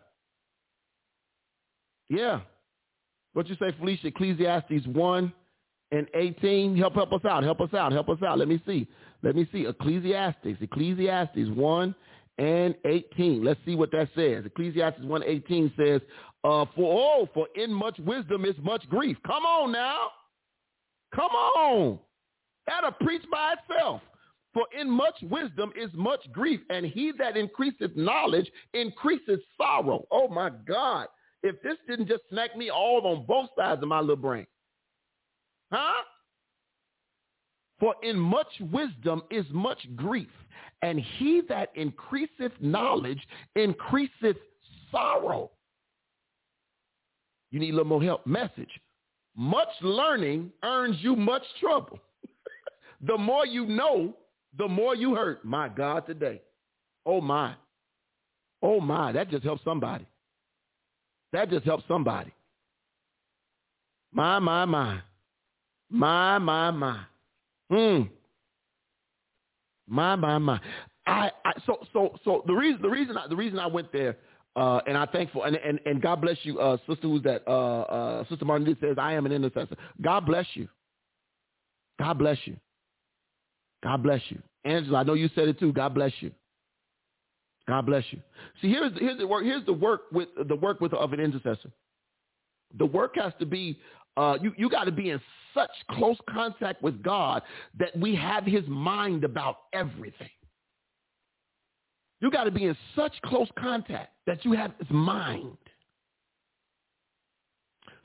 Yeah. 2.09 2.39
What 3.33 3.47
you 3.47 3.55
say, 3.59 3.73
Felicia? 3.77 4.07
Ecclesiastes 4.07 4.87
1 4.87 5.33
and 5.91 6.07
18. 6.15 6.77
Help, 6.77 6.93
help 6.93 7.11
us 7.11 7.25
out. 7.29 7.43
Help 7.43 7.59
us 7.61 7.73
out. 7.73 7.91
Help 7.91 8.09
us 8.09 8.19
out. 8.25 8.37
Let 8.39 8.47
me 8.47 8.61
see. 8.65 8.87
Let 9.23 9.35
me 9.35 9.47
see. 9.51 9.65
Ecclesiastes. 9.65 10.57
Ecclesiastes 10.61 11.49
1 11.53 11.95
and 12.37 12.75
18. 12.85 13.43
Let's 13.43 13.59
see 13.65 13.75
what 13.75 13.91
that 13.91 14.09
says. 14.15 14.45
Ecclesiastes 14.45 15.03
1 15.03 15.23
18 15.23 15.73
says, 15.77 16.01
uh, 16.43 16.65
for 16.75 16.79
oh, 16.99 17.27
for 17.33 17.47
in 17.55 17.73
much 17.73 17.97
wisdom 17.99 18.45
is 18.45 18.55
much 18.61 18.87
grief. 18.89 19.17
Come 19.25 19.43
on 19.43 19.71
now. 19.71 20.07
Come 21.15 21.31
on. 21.31 21.99
That'll 22.67 22.91
preach 22.91 23.23
by 23.31 23.53
itself. 23.57 24.01
For 24.57 24.65
in 24.75 24.89
much 24.89 25.13
wisdom 25.29 25.71
is 25.79 25.91
much 25.93 26.19
grief, 26.31 26.59
and 26.71 26.83
he 26.83 27.11
that 27.19 27.37
increaseth 27.37 27.95
knowledge 27.95 28.51
increases 28.73 29.37
sorrow. 29.55 30.07
Oh 30.09 30.27
my 30.29 30.49
God. 30.67 31.05
If 31.43 31.61
this 31.61 31.75
didn't 31.87 32.07
just 32.07 32.23
smack 32.31 32.57
me 32.57 32.71
all 32.71 33.01
on 33.05 33.27
both 33.27 33.49
sides 33.55 33.83
of 33.83 33.87
my 33.87 33.99
little 33.99 34.15
brain. 34.15 34.47
Huh? 35.71 36.03
For 37.79 37.93
in 38.01 38.17
much 38.17 38.47
wisdom 38.71 39.21
is 39.29 39.45
much 39.51 39.77
grief, 39.95 40.31
and 40.81 40.99
he 40.99 41.41
that 41.49 41.69
increaseth 41.75 42.53
knowledge 42.59 43.21
increaseth 43.55 44.37
sorrow. 44.89 45.51
You 47.51 47.59
need 47.59 47.69
a 47.75 47.77
little 47.77 47.85
more 47.89 48.01
help. 48.01 48.25
Message. 48.25 48.79
Much 49.35 49.69
learning 49.83 50.51
earns 50.63 50.97
you 51.01 51.15
much 51.15 51.43
trouble. 51.61 51.99
the 53.01 53.19
more 53.19 53.45
you 53.45 53.67
know, 53.67 54.15
the 54.57 54.67
more 54.67 54.95
you 54.95 55.15
hurt. 55.15 55.43
My 55.45 55.69
God, 55.69 56.05
today. 56.05 56.41
Oh, 57.05 57.21
my. 57.21 57.53
Oh, 58.61 58.79
my. 58.79 59.11
That 59.11 59.29
just 59.29 59.43
helps 59.43 59.63
somebody. 59.63 60.05
That 61.33 61.49
just 61.49 61.65
helps 61.65 61.83
somebody. 61.87 62.31
My, 64.11 64.39
my, 64.39 64.65
my. 64.65 64.99
My, 65.89 66.37
my, 66.39 66.71
my. 66.71 66.99
Hmm. 67.71 68.01
My, 69.87 70.15
my, 70.15 70.37
my. 70.37 70.59
I, 71.05 71.31
I 71.45 71.53
so 71.65 71.77
so 71.93 72.17
so 72.25 72.43
the 72.47 72.53
reason 72.53 72.81
the 72.81 72.89
reason 72.89 73.17
I, 73.17 73.25
the 73.29 73.35
reason 73.37 73.57
I 73.59 73.67
went 73.67 73.93
there 73.93 74.17
uh, 74.57 74.81
and 74.85 74.97
i 74.97 75.05
thankful 75.05 75.45
and, 75.45 75.55
and 75.55 75.79
and 75.85 76.01
God 76.01 76.19
bless 76.19 76.35
you, 76.43 76.59
uh, 76.59 76.75
sister 76.85 77.07
who's 77.07 77.21
that 77.23 77.43
uh, 77.47 77.81
uh, 77.83 78.23
sister 78.27 78.43
Martin 78.43 78.75
says 78.81 78.97
I 78.99 79.13
am 79.13 79.25
an 79.25 79.31
intercessor. 79.31 79.77
God 80.01 80.25
bless 80.25 80.45
you. 80.55 80.67
God 81.97 82.19
bless 82.19 82.37
you. 82.43 82.57
God 83.81 84.03
bless 84.03 84.19
you. 84.27 84.39
Angela, 84.63 84.99
I 84.99 85.03
know 85.03 85.13
you 85.13 85.29
said 85.35 85.47
it 85.47 85.59
too. 85.59 85.71
God 85.73 85.93
bless 85.93 86.11
you. 86.21 86.31
God 87.67 87.85
bless 87.85 88.03
you. 88.11 88.19
See, 88.61 88.69
here's 88.69 88.91
here's 88.99 89.17
the 89.17 89.27
work. 89.27 89.43
Here's 89.43 89.65
the 89.65 89.73
work 89.73 90.03
with 90.11 90.29
the 90.47 90.55
work 90.55 90.79
with 90.81 90.93
of 90.93 91.13
an 91.13 91.19
intercessor. 91.19 91.71
The 92.77 92.85
work 92.85 93.15
has 93.15 93.33
to 93.39 93.45
be. 93.45 93.77
Uh, 94.15 94.37
you 94.41 94.51
you 94.57 94.69
got 94.69 94.85
to 94.85 94.91
be 94.91 95.11
in 95.11 95.21
such 95.53 95.69
close 95.91 96.17
contact 96.29 96.81
with 96.81 97.03
God 97.03 97.43
that 97.77 97.97
we 97.97 98.15
have 98.15 98.45
His 98.45 98.63
mind 98.67 99.23
about 99.23 99.57
everything. 99.73 100.29
You 102.19 102.31
got 102.31 102.45
to 102.45 102.51
be 102.51 102.65
in 102.65 102.75
such 102.95 103.11
close 103.25 103.47
contact 103.59 104.13
that 104.25 104.43
you 104.43 104.53
have 104.53 104.71
His 104.79 104.89
mind 104.89 105.57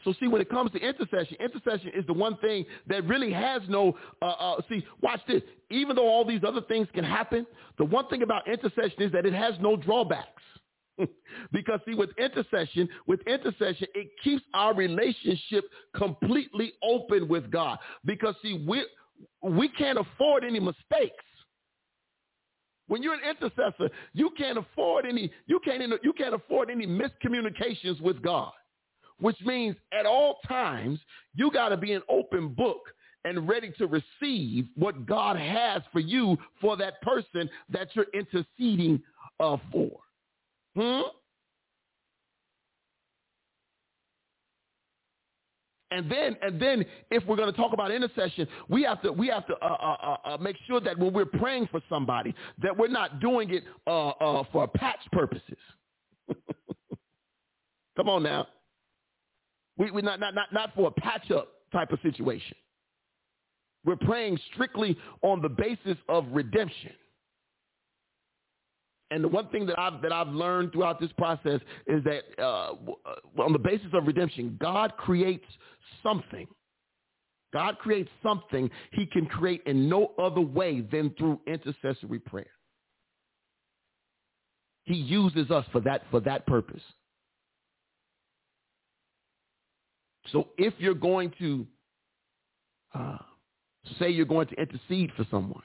so 0.04 0.12
see, 0.18 0.28
when 0.28 0.40
it 0.40 0.48
comes 0.48 0.72
to 0.72 0.78
intercession, 0.78 1.36
intercession 1.40 1.92
is 1.94 2.04
the 2.06 2.12
one 2.12 2.36
thing 2.38 2.64
that 2.88 3.04
really 3.06 3.32
has 3.32 3.62
no, 3.68 3.96
uh, 4.20 4.24
uh, 4.26 4.60
see, 4.68 4.84
watch 5.00 5.20
this. 5.28 5.42
Even 5.70 5.96
though 5.96 6.08
all 6.08 6.24
these 6.24 6.42
other 6.46 6.62
things 6.62 6.88
can 6.92 7.04
happen, 7.04 7.46
the 7.78 7.84
one 7.84 8.06
thing 8.08 8.22
about 8.22 8.46
intercession 8.48 9.02
is 9.02 9.12
that 9.12 9.26
it 9.26 9.32
has 9.34 9.54
no 9.60 9.76
drawbacks. 9.76 10.42
because 11.52 11.80
see, 11.86 11.94
with 11.94 12.10
intercession, 12.18 12.88
with 13.06 13.20
intercession, 13.26 13.86
it 13.94 14.08
keeps 14.22 14.42
our 14.54 14.74
relationship 14.74 15.64
completely 15.96 16.72
open 16.82 17.28
with 17.28 17.50
God. 17.50 17.78
Because 18.04 18.34
see, 18.42 18.64
we, 18.68 18.84
we 19.42 19.68
can't 19.68 19.98
afford 19.98 20.44
any 20.44 20.60
mistakes. 20.60 21.14
When 22.88 23.02
you're 23.02 23.14
an 23.14 23.20
intercessor, 23.26 23.90
you 24.12 24.30
can't 24.36 24.58
afford 24.58 25.06
any 25.06 25.30
you 25.46 25.60
can't 25.64 25.82
you 26.02 26.12
can't 26.12 26.34
afford 26.34 26.68
any 26.68 26.86
miscommunications 26.86 27.98
with 28.02 28.20
God 28.20 28.50
which 29.22 29.40
means 29.46 29.76
at 29.98 30.04
all 30.04 30.38
times 30.48 30.98
you 31.34 31.50
got 31.52 31.70
to 31.70 31.76
be 31.76 31.92
an 31.92 32.02
open 32.10 32.48
book 32.48 32.80
and 33.24 33.48
ready 33.48 33.72
to 33.78 33.86
receive 33.86 34.66
what 34.76 35.06
God 35.06 35.36
has 35.36 35.80
for 35.92 36.00
you 36.00 36.36
for 36.60 36.76
that 36.76 37.00
person 37.02 37.48
that 37.70 37.88
you're 37.94 38.06
interceding 38.12 39.00
uh, 39.38 39.56
for. 39.70 39.92
Hmm? 40.76 41.02
And 45.92 46.10
then, 46.10 46.36
and 46.42 46.58
then, 46.60 46.86
if 47.10 47.22
we're 47.26 47.36
going 47.36 47.50
to 47.50 47.56
talk 47.56 47.74
about 47.74 47.90
intercession, 47.90 48.48
we 48.70 48.82
have 48.84 49.02
to 49.02 49.12
we 49.12 49.28
have 49.28 49.46
to 49.46 49.52
uh, 49.62 49.68
uh, 49.68 49.74
uh, 49.74 50.16
uh, 50.24 50.38
make 50.38 50.56
sure 50.66 50.80
that 50.80 50.98
when 50.98 51.12
we're 51.12 51.26
praying 51.26 51.68
for 51.70 51.82
somebody, 51.90 52.34
that 52.62 52.74
we're 52.76 52.88
not 52.88 53.20
doing 53.20 53.50
it 53.50 53.62
uh, 53.86 54.08
uh, 54.08 54.42
for 54.50 54.66
patch 54.66 55.00
purposes. 55.12 55.58
Come 57.96 58.08
on 58.08 58.22
now. 58.22 58.46
We, 59.82 59.90
we're 59.90 60.02
not, 60.02 60.20
not, 60.20 60.34
not, 60.34 60.52
not 60.52 60.74
for 60.76 60.88
a 60.88 61.00
patch-up 61.00 61.48
type 61.72 61.90
of 61.90 61.98
situation. 62.02 62.56
We're 63.84 63.96
praying 63.96 64.38
strictly 64.54 64.96
on 65.22 65.42
the 65.42 65.48
basis 65.48 65.96
of 66.08 66.26
redemption. 66.30 66.92
And 69.10 69.24
the 69.24 69.28
one 69.28 69.48
thing 69.48 69.66
that 69.66 69.78
I've, 69.78 70.00
that 70.02 70.12
I've 70.12 70.28
learned 70.28 70.72
throughout 70.72 71.00
this 71.00 71.10
process 71.18 71.60
is 71.88 72.02
that 72.04 72.22
uh, 72.38 72.70
uh 72.70 72.74
on 73.42 73.52
the 73.52 73.58
basis 73.58 73.88
of 73.92 74.06
redemption, 74.06 74.56
God 74.60 74.92
creates 74.96 75.44
something. 76.02 76.46
God 77.52 77.76
creates 77.78 78.08
something 78.22 78.70
he 78.92 79.04
can 79.04 79.26
create 79.26 79.62
in 79.66 79.88
no 79.88 80.12
other 80.16 80.40
way 80.40 80.80
than 80.80 81.10
through 81.18 81.40
intercessory 81.46 82.20
prayer. 82.20 82.46
He 84.84 84.94
uses 84.94 85.50
us 85.50 85.66
for 85.72 85.80
that, 85.80 86.02
for 86.10 86.20
that 86.20 86.46
purpose. 86.46 86.80
So 90.30 90.48
if 90.56 90.74
you're 90.78 90.94
going 90.94 91.32
to 91.40 91.66
uh, 92.94 93.18
say 93.98 94.10
you're 94.10 94.26
going 94.26 94.46
to 94.48 94.54
intercede 94.54 95.10
for 95.16 95.26
someone, 95.30 95.62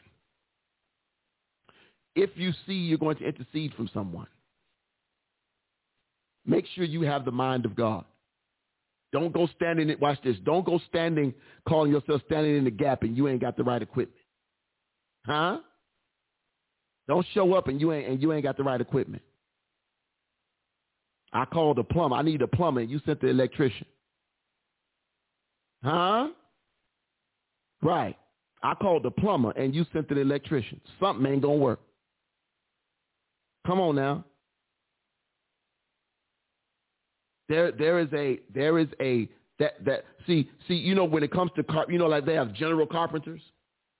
if 2.16 2.32
you 2.36 2.52
see 2.66 2.74
you're 2.74 2.98
going 2.98 3.18
to 3.18 3.26
intercede 3.26 3.74
from 3.76 3.90
someone, 3.94 4.28
make 6.46 6.66
sure 6.74 6.84
you 6.84 7.02
have 7.02 7.26
the 7.26 7.32
mind 7.32 7.66
of 7.66 7.76
God. 7.76 8.06
Don't 9.14 9.32
go 9.32 9.48
standing 9.56 9.90
it. 9.90 10.02
Watch 10.02 10.18
this. 10.24 10.36
Don't 10.44 10.66
go 10.66 10.82
standing, 10.90 11.34
calling 11.68 11.92
yourself 11.92 12.22
standing 12.26 12.58
in 12.58 12.64
the 12.64 12.72
gap, 12.72 13.04
and 13.04 13.16
you 13.16 13.28
ain't 13.28 13.40
got 13.40 13.56
the 13.56 13.64
right 13.64 13.82
equipment, 13.82 14.20
huh? 15.26 15.60
Don't 17.08 17.26
show 17.34 17.54
up 17.54 17.70
and 17.70 17.80
you 17.80 17.94
ain't 17.94 18.08
and 18.10 18.22
you 18.22 18.34
ain't 18.34 18.44
got 18.44 18.58
the 18.58 18.64
right 18.64 18.82
equipment. 18.82 19.24
I 21.32 21.46
called 21.46 21.80
a 21.80 21.84
plumber. 21.86 22.18
I 22.18 22.22
need 22.22 22.42
a 22.42 22.48
plumber. 22.48 22.82
And 22.82 22.90
you 22.90 23.00
sent 23.06 23.22
the 23.22 23.28
electrician. 23.28 23.86
Huh? 25.84 26.30
Right. 27.82 28.18
I 28.64 28.74
called 28.74 29.04
the 29.04 29.12
plumber 29.12 29.52
and 29.52 29.74
you 29.76 29.86
sent 29.94 30.10
an 30.10 30.18
electrician. 30.18 30.82
Something 31.00 31.26
ain't 31.32 31.42
going 31.44 31.60
to 31.60 31.64
work. 31.64 31.80
Come 33.66 33.80
on 33.80 33.96
now. 33.96 34.26
There, 37.50 37.72
there 37.72 38.00
is 38.00 38.08
a, 38.14 38.40
there 38.54 38.78
is 38.80 38.88
a, 39.00 39.30
that, 39.60 39.84
that, 39.86 40.06
see, 40.26 40.50
see, 40.68 40.74
you 40.76 40.96
know, 40.96 41.06
when 41.06 41.24
it 41.24 41.32
comes 41.32 41.52
to, 41.56 41.64
car, 41.64 41.86
you 41.90 41.98
know, 41.98 42.08
like 42.08 42.26
they 42.26 42.34
have 42.34 42.54
general 42.54 42.86
carpenters. 42.86 43.42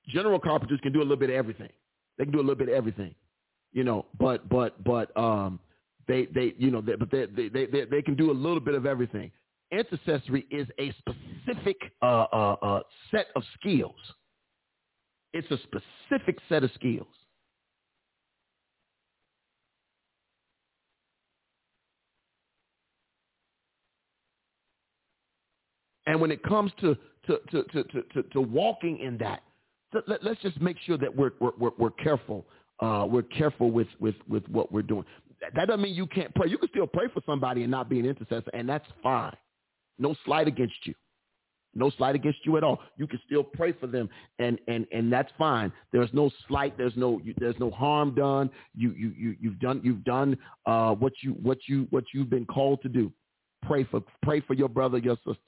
General 0.08 0.40
carpenters 0.40 0.80
can 0.82 0.92
do 0.92 1.00
a 1.00 1.04
little 1.04 1.18
bit 1.18 1.30
of 1.30 1.36
everything. 1.36 1.70
They 2.18 2.24
can 2.26 2.34
do 2.34 2.40
a 2.40 2.42
little 2.42 2.56
bit 2.56 2.70
of 2.70 2.74
everything, 2.76 3.14
you 3.74 3.84
know, 3.84 4.06
but, 4.20 4.48
but, 4.50 4.84
but, 4.84 5.16
um, 5.16 5.60
they, 6.08 6.26
they, 6.34 6.54
you 6.58 6.72
know, 6.72 6.82
they, 6.82 6.96
but 6.96 7.12
they, 7.12 7.26
they, 7.26 7.50
they, 7.66 7.84
they 7.86 8.02
can 8.02 8.16
do 8.16 8.32
a 8.32 8.34
little 8.34 8.62
bit 8.62 8.76
of 8.76 8.86
everything. 8.86 9.32
Intercessory 9.72 10.46
is 10.50 10.66
a 10.80 10.94
specific 10.94 11.76
uh, 12.02 12.24
uh, 12.32 12.56
uh, 12.62 12.80
set 13.12 13.28
of 13.36 13.44
skills. 13.60 13.96
It's 15.34 15.50
a 15.52 15.58
specific 15.58 16.38
set 16.48 16.64
of 16.64 16.72
skills. 16.74 17.08
And 26.06 26.22
when 26.22 26.32
it 26.32 26.42
comes 26.44 26.72
to, 26.80 26.96
to, 27.26 27.38
to, 27.52 27.64
to, 27.84 28.02
to, 28.14 28.24
to 28.24 28.40
walking 28.42 29.00
in 29.00 29.18
that, 29.18 29.42
let, 30.08 30.26
us 30.26 30.38
just 30.42 30.62
make 30.62 30.78
sure 30.86 30.98
that 30.98 31.14
we're, 31.14 31.32
we're, 31.42 31.72
we're 31.78 31.92
careful. 31.92 32.46
Uh, 32.80 33.06
we're 33.10 33.22
careful 33.24 33.72
with, 33.72 33.88
with, 34.00 34.16
with 34.30 34.48
what 34.48 34.72
we're 34.72 34.82
doing. 34.82 35.04
That 35.54 35.68
doesn't 35.68 35.82
mean 35.82 35.94
you 35.94 36.08
can't 36.08 36.34
pray. 36.36 36.48
You 36.50 36.58
can 36.58 36.70
still 36.70 36.88
pray 36.88 37.08
for 37.14 37.22
somebody 37.26 37.64
and 37.64 37.72
not 37.72 37.90
be 37.90 38.00
an 38.00 38.06
intercessor, 38.06 38.50
and 38.54 38.68
that's 38.68 38.86
fine. 39.04 39.36
No 40.00 40.16
slight 40.26 40.48
against 40.48 40.76
you. 40.86 40.94
No 41.74 41.92
slight 41.92 42.16
against 42.16 42.40
you 42.44 42.58
at 42.58 42.64
all. 42.64 42.80
You 42.98 43.06
can 43.06 43.20
still 43.26 43.44
pray 43.44 43.72
for 43.72 43.86
them, 43.88 44.10
and 44.40 44.58
and 44.68 44.88
and 44.92 45.12
that's 45.12 45.32
fine. 45.38 45.72
There's 45.92 46.10
no 46.14 46.32
slight. 46.48 46.76
There's 46.78 46.96
no 46.96 47.20
you, 47.24 47.36
there's 47.38 47.60
no 47.60 47.70
harm 47.70 48.16
done. 48.16 48.50
You 48.76 48.92
you 48.94 49.12
you 49.16 49.36
you've 49.40 49.60
done 49.60 49.82
you've 49.84 50.04
done 50.04 50.38
uh, 50.66 50.96
what 50.96 51.14
you 51.22 51.32
what 51.34 51.58
you 51.68 51.86
what 51.92 52.06
you've 52.16 52.30
been 52.32 52.46
called 52.46 52.82
to 52.82 52.90
do. 52.90 53.12
Pray 53.64 53.84
for 53.84 54.02
pray 54.24 54.42
for 54.42 54.56
your 54.56 54.70
brother, 54.70 54.98
your 54.98 55.18
sister. 55.18 55.40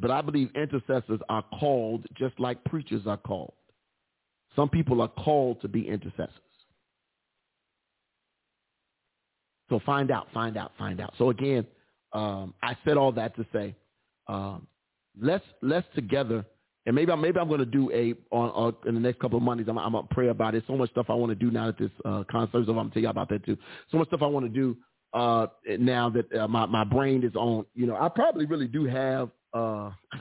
But 0.00 0.10
I 0.10 0.20
believe 0.20 0.50
intercessors 0.54 1.20
are 1.28 1.44
called 1.58 2.06
just 2.14 2.38
like 2.38 2.62
preachers 2.64 3.06
are 3.06 3.16
called. 3.16 3.54
Some 4.54 4.68
people 4.68 5.00
are 5.00 5.08
called 5.08 5.60
to 5.62 5.68
be 5.68 5.88
intercessors. 5.88 6.30
So 9.70 9.80
find 9.84 10.10
out, 10.10 10.28
find 10.32 10.56
out, 10.56 10.72
find 10.78 11.00
out. 11.00 11.12
So 11.18 11.30
again, 11.30 11.66
um, 12.12 12.54
I 12.62 12.76
said 12.84 12.96
all 12.96 13.12
that 13.12 13.36
to 13.36 13.46
say, 13.52 13.74
um, 14.28 14.66
let's 15.20 15.44
let's 15.62 15.86
together, 15.94 16.44
and 16.86 16.94
maybe 16.96 17.12
I, 17.12 17.16
maybe 17.16 17.38
I'm 17.38 17.48
going 17.48 17.60
to 17.60 17.66
do 17.66 17.90
a 17.92 18.14
on, 18.34 18.48
on, 18.50 18.74
in 18.86 18.94
the 18.94 19.00
next 19.00 19.20
couple 19.20 19.36
of 19.36 19.42
Mondays. 19.42 19.68
I'm, 19.68 19.76
I'm 19.78 19.92
gonna 19.92 20.06
pray 20.10 20.28
about 20.28 20.54
it. 20.54 20.64
So 20.66 20.76
much 20.76 20.90
stuff 20.90 21.06
I 21.10 21.14
want 21.14 21.30
to 21.30 21.34
do 21.36 21.50
now 21.50 21.66
that 21.66 21.78
this 21.78 21.90
uh, 22.06 22.24
concert. 22.30 22.56
over. 22.58 22.70
I'm 22.72 22.76
gonna 22.76 22.90
tell 22.90 23.02
you 23.02 23.08
about 23.10 23.28
that 23.28 23.44
too. 23.44 23.58
So 23.90 23.98
much 23.98 24.08
stuff 24.08 24.22
I 24.22 24.26
want 24.26 24.46
to 24.46 24.50
do 24.50 24.74
uh, 25.12 25.48
now 25.78 26.08
that 26.10 26.32
uh, 26.34 26.48
my 26.48 26.64
my 26.66 26.82
brain 26.84 27.24
is 27.24 27.34
on. 27.36 27.66
You 27.74 27.86
know, 27.86 27.96
I 27.96 28.08
probably 28.08 28.46
really 28.46 28.68
do 28.68 28.86
have. 28.86 29.30
Uh, 29.52 29.90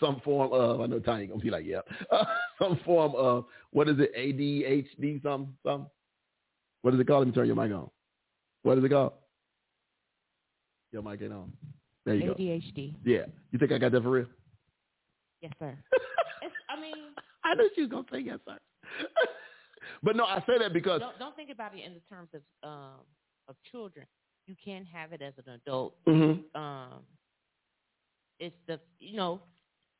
some 0.00 0.20
form 0.24 0.52
of 0.52 0.80
I 0.80 0.86
know 0.86 0.98
Tanya 0.98 1.28
gonna 1.28 1.38
be 1.40 1.50
like, 1.50 1.64
yeah, 1.64 1.78
uh, 2.10 2.24
some 2.60 2.80
form 2.84 3.14
of 3.16 3.44
what 3.70 3.88
is 3.88 3.96
it, 4.00 4.10
ADHD, 4.16 5.22
something, 5.22 5.54
something. 5.64 5.86
What 6.82 6.94
is 6.94 7.00
it 7.00 7.06
called? 7.06 7.20
Let 7.20 7.28
me 7.28 7.32
turn 7.32 7.46
your 7.46 7.54
mic 7.54 7.72
on. 7.72 7.88
What 8.64 8.76
is 8.76 8.84
it 8.84 8.90
called? 8.90 9.12
Your 10.94 11.02
mic 11.02 11.20
ain't 11.22 11.32
on. 11.32 11.52
There 12.06 12.14
you 12.14 12.30
ADHD. 12.30 12.92
go. 12.92 12.98
Yeah. 13.10 13.22
You 13.50 13.58
think 13.58 13.72
I 13.72 13.78
got 13.78 13.90
that 13.92 14.02
for 14.04 14.10
real? 14.10 14.26
Yes, 15.42 15.50
sir. 15.58 15.76
I 16.70 16.80
mean, 16.80 16.94
I 17.44 17.54
knew 17.56 17.68
she 17.74 17.80
was 17.82 17.90
gonna 17.90 18.04
say 18.12 18.20
yes, 18.20 18.38
sir. 18.46 18.56
but 20.04 20.14
no, 20.14 20.22
I 20.24 20.38
say 20.46 20.56
that 20.60 20.72
because 20.72 21.00
don't, 21.00 21.18
don't, 21.18 21.34
think 21.34 21.50
about 21.50 21.74
it 21.76 21.84
in 21.84 21.94
the 21.94 22.00
terms 22.08 22.28
of 22.32 22.40
um, 22.62 23.00
of 23.48 23.56
children. 23.72 24.06
You 24.46 24.54
can 24.64 24.84
have 24.84 25.12
it 25.12 25.20
as 25.20 25.34
an 25.44 25.54
adult. 25.54 25.96
Mm-hmm. 26.06 26.56
Um, 26.60 27.00
it's 28.38 28.54
the 28.68 28.78
you 29.00 29.16
know, 29.16 29.40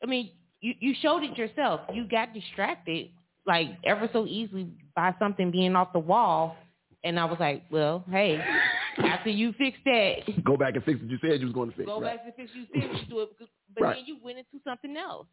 I 0.01 0.07
mean, 0.07 0.31
you 0.61 0.75
you 0.79 0.95
showed 1.03 1.25
it 1.25 1.37
yourself. 1.37 1.81
You 1.93 2.07
got 2.09 2.33
distracted 2.33 3.09
like 3.49 3.69
ever 3.85 4.09
so 4.13 4.27
easily 4.29 4.71
by 4.95 5.13
something 5.19 5.51
being 5.51 5.75
off 5.75 5.93
the 5.93 5.99
wall, 5.99 6.55
and 7.03 7.19
I 7.19 7.25
was 7.25 7.41
like, 7.41 7.65
well, 7.73 8.05
hey. 8.13 8.41
After 8.99 9.31
you 9.31 9.53
fix 9.59 9.77
that, 9.87 10.45
go 10.45 10.57
back 10.57 10.75
and 10.75 10.85
fix 10.85 11.01
what 11.01 11.11
you 11.11 11.19
said 11.21 11.41
you 11.41 11.47
was 11.47 11.55
going 11.55 11.71
to 11.71 11.77
fix. 11.77 11.87
Go 11.87 12.01
right. 12.01 12.17
back 12.17 12.27
and 12.27 12.35
fix 12.35 12.51
you 12.55 12.65
said 12.73 12.91
you 13.01 13.07
do 13.09 13.21
it, 13.23 13.29
but 13.75 13.83
right. 13.83 13.97
then 13.97 14.05
you 14.07 14.19
went 14.25 14.39
into 14.39 14.63
something 14.63 14.97
else. 14.97 15.27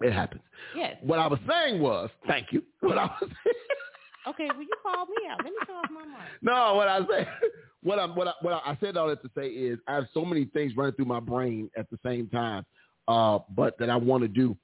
It 0.00 0.12
happens. 0.12 0.42
Yes. 0.76 0.96
What 1.02 1.18
I 1.18 1.26
was 1.26 1.38
saying 1.48 1.80
was, 1.80 2.10
thank 2.26 2.48
you. 2.52 2.62
What 2.80 2.98
I 2.98 3.04
was. 3.20 3.30
okay, 4.28 4.48
Will 4.56 4.62
you 4.62 4.70
call 4.82 5.06
me 5.06 5.14
out. 5.30 5.38
Let 5.38 5.52
me 5.52 5.58
call 5.66 5.82
my 5.90 6.04
mom. 6.04 6.22
No, 6.42 6.74
what 6.74 6.88
I 6.88 6.98
said. 7.10 7.28
what 7.82 7.98
I 7.98 8.06
what 8.06 8.28
I, 8.28 8.32
what 8.42 8.52
I 8.64 8.76
said 8.80 8.96
all 8.96 9.08
that 9.08 9.22
to 9.22 9.30
say 9.36 9.48
is, 9.48 9.78
I 9.88 9.94
have 9.94 10.06
so 10.14 10.24
many 10.24 10.44
things 10.46 10.76
running 10.76 10.94
through 10.94 11.04
my 11.06 11.20
brain 11.20 11.70
at 11.76 11.88
the 11.90 11.98
same 12.04 12.28
time, 12.28 12.64
uh, 13.08 13.40
but 13.56 13.78
that 13.78 13.90
I 13.90 13.96
want 13.96 14.22
to 14.22 14.28
do. 14.28 14.56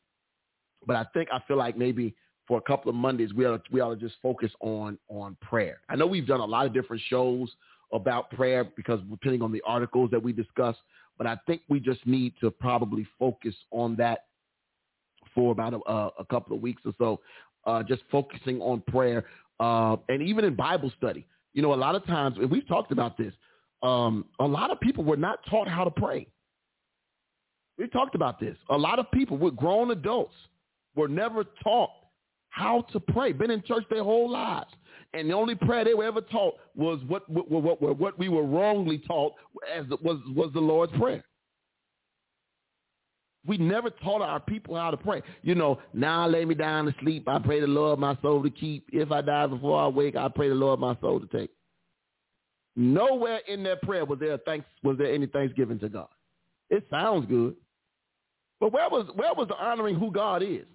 But 0.86 0.94
I 0.96 1.04
think 1.12 1.28
I 1.32 1.40
feel 1.48 1.56
like 1.56 1.76
maybe 1.76 2.14
for 2.46 2.58
a 2.58 2.62
couple 2.62 2.88
of 2.88 2.94
Mondays 2.96 3.34
we 3.34 3.44
ought 3.44 3.58
to, 3.64 3.72
we 3.72 3.80
ought 3.80 3.90
to 3.94 4.00
just 4.00 4.14
focus 4.22 4.50
on 4.60 4.96
on 5.08 5.36
prayer. 5.42 5.78
I 5.88 5.96
know 5.96 6.06
we've 6.06 6.26
done 6.26 6.40
a 6.40 6.44
lot 6.46 6.66
of 6.66 6.72
different 6.72 7.02
shows 7.08 7.48
about 7.92 8.30
prayer 8.30 8.64
because 8.76 9.00
depending 9.10 9.42
on 9.42 9.52
the 9.52 9.62
articles 9.66 10.10
that 10.10 10.22
we 10.22 10.32
discuss, 10.32 10.76
but 11.16 11.26
I 11.26 11.36
think 11.46 11.62
we 11.68 11.80
just 11.80 12.06
need 12.06 12.34
to 12.40 12.50
probably 12.50 13.06
focus 13.18 13.54
on 13.70 13.96
that 13.96 14.24
for 15.34 15.52
about 15.52 15.74
a, 15.74 15.82
a 16.20 16.24
couple 16.30 16.54
of 16.56 16.62
weeks 16.62 16.82
or 16.84 16.92
so, 16.98 17.20
uh, 17.64 17.82
just 17.82 18.02
focusing 18.10 18.60
on 18.60 18.82
prayer 18.88 19.24
uh, 19.60 19.96
and 20.08 20.22
even 20.22 20.44
in 20.44 20.54
Bible 20.54 20.92
study. 20.98 21.26
You 21.54 21.62
know, 21.62 21.74
a 21.74 21.76
lot 21.76 21.94
of 21.94 22.06
times, 22.06 22.36
and 22.38 22.50
we've 22.50 22.66
talked 22.68 22.92
about 22.92 23.16
this, 23.16 23.32
um, 23.82 24.26
a 24.38 24.44
lot 24.44 24.70
of 24.70 24.78
people 24.80 25.02
were 25.02 25.16
not 25.16 25.40
taught 25.48 25.66
how 25.66 25.84
to 25.84 25.90
pray. 25.90 26.26
We 27.78 27.88
talked 27.88 28.14
about 28.14 28.38
this. 28.38 28.56
A 28.70 28.76
lot 28.76 28.98
of 28.98 29.10
people, 29.12 29.36
with 29.38 29.56
grown 29.56 29.90
adults, 29.90 30.34
were 30.94 31.08
never 31.08 31.44
taught 31.64 31.90
how 32.50 32.82
to 32.92 33.00
pray. 33.00 33.32
Been 33.32 33.50
in 33.50 33.62
church 33.62 33.84
their 33.88 34.04
whole 34.04 34.30
lives, 34.30 34.70
and 35.14 35.30
the 35.30 35.34
only 35.34 35.54
prayer 35.54 35.84
they 35.84 35.94
were 35.94 36.04
ever 36.04 36.20
taught 36.20 36.54
was 36.76 37.00
what 37.08 37.28
what, 37.28 37.50
what, 37.50 37.80
what, 37.82 37.98
what 37.98 38.18
we 38.18 38.28
were 38.28 38.42
wrongly 38.44 38.98
taught 39.06 39.32
as 39.74 39.86
the, 39.88 39.96
was 40.02 40.18
was 40.34 40.50
the 40.52 40.60
Lord's 40.60 40.92
prayer. 40.94 41.24
We 43.46 43.56
never 43.56 43.88
taught 43.88 44.20
our 44.20 44.40
people 44.40 44.76
how 44.76 44.90
to 44.90 44.96
pray. 44.98 45.22
You 45.42 45.54
know, 45.54 45.78
now 45.94 46.24
I 46.24 46.26
lay 46.26 46.44
me 46.44 46.54
down 46.54 46.84
to 46.84 46.94
sleep. 47.00 47.26
I 47.28 47.38
pray 47.38 47.60
the 47.60 47.66
Lord 47.66 47.98
my 47.98 48.18
soul 48.20 48.42
to 48.42 48.50
keep. 48.50 48.88
If 48.92 49.10
I 49.10 49.22
die 49.22 49.46
before 49.46 49.80
I 49.80 49.86
wake, 49.88 50.16
I 50.16 50.28
pray 50.28 50.48
the 50.50 50.54
Lord 50.54 50.80
my 50.80 50.98
soul 51.00 51.20
to 51.20 51.26
take. 51.28 51.50
Nowhere 52.76 53.40
in 53.48 53.62
that 53.64 53.80
prayer 53.82 54.04
was 54.04 54.18
there 54.18 54.36
thanks 54.38 54.66
was 54.82 54.98
there 54.98 55.12
any 55.12 55.26
thanksgiving 55.26 55.78
to 55.78 55.88
God. 55.88 56.08
It 56.68 56.86
sounds 56.90 57.26
good. 57.26 57.56
But 58.60 58.72
where 58.72 58.90
was 58.90 59.06
where 59.14 59.32
was 59.34 59.48
the 59.48 59.56
honoring 59.56 59.94
who 59.94 60.12
God 60.12 60.42
is? 60.42 60.66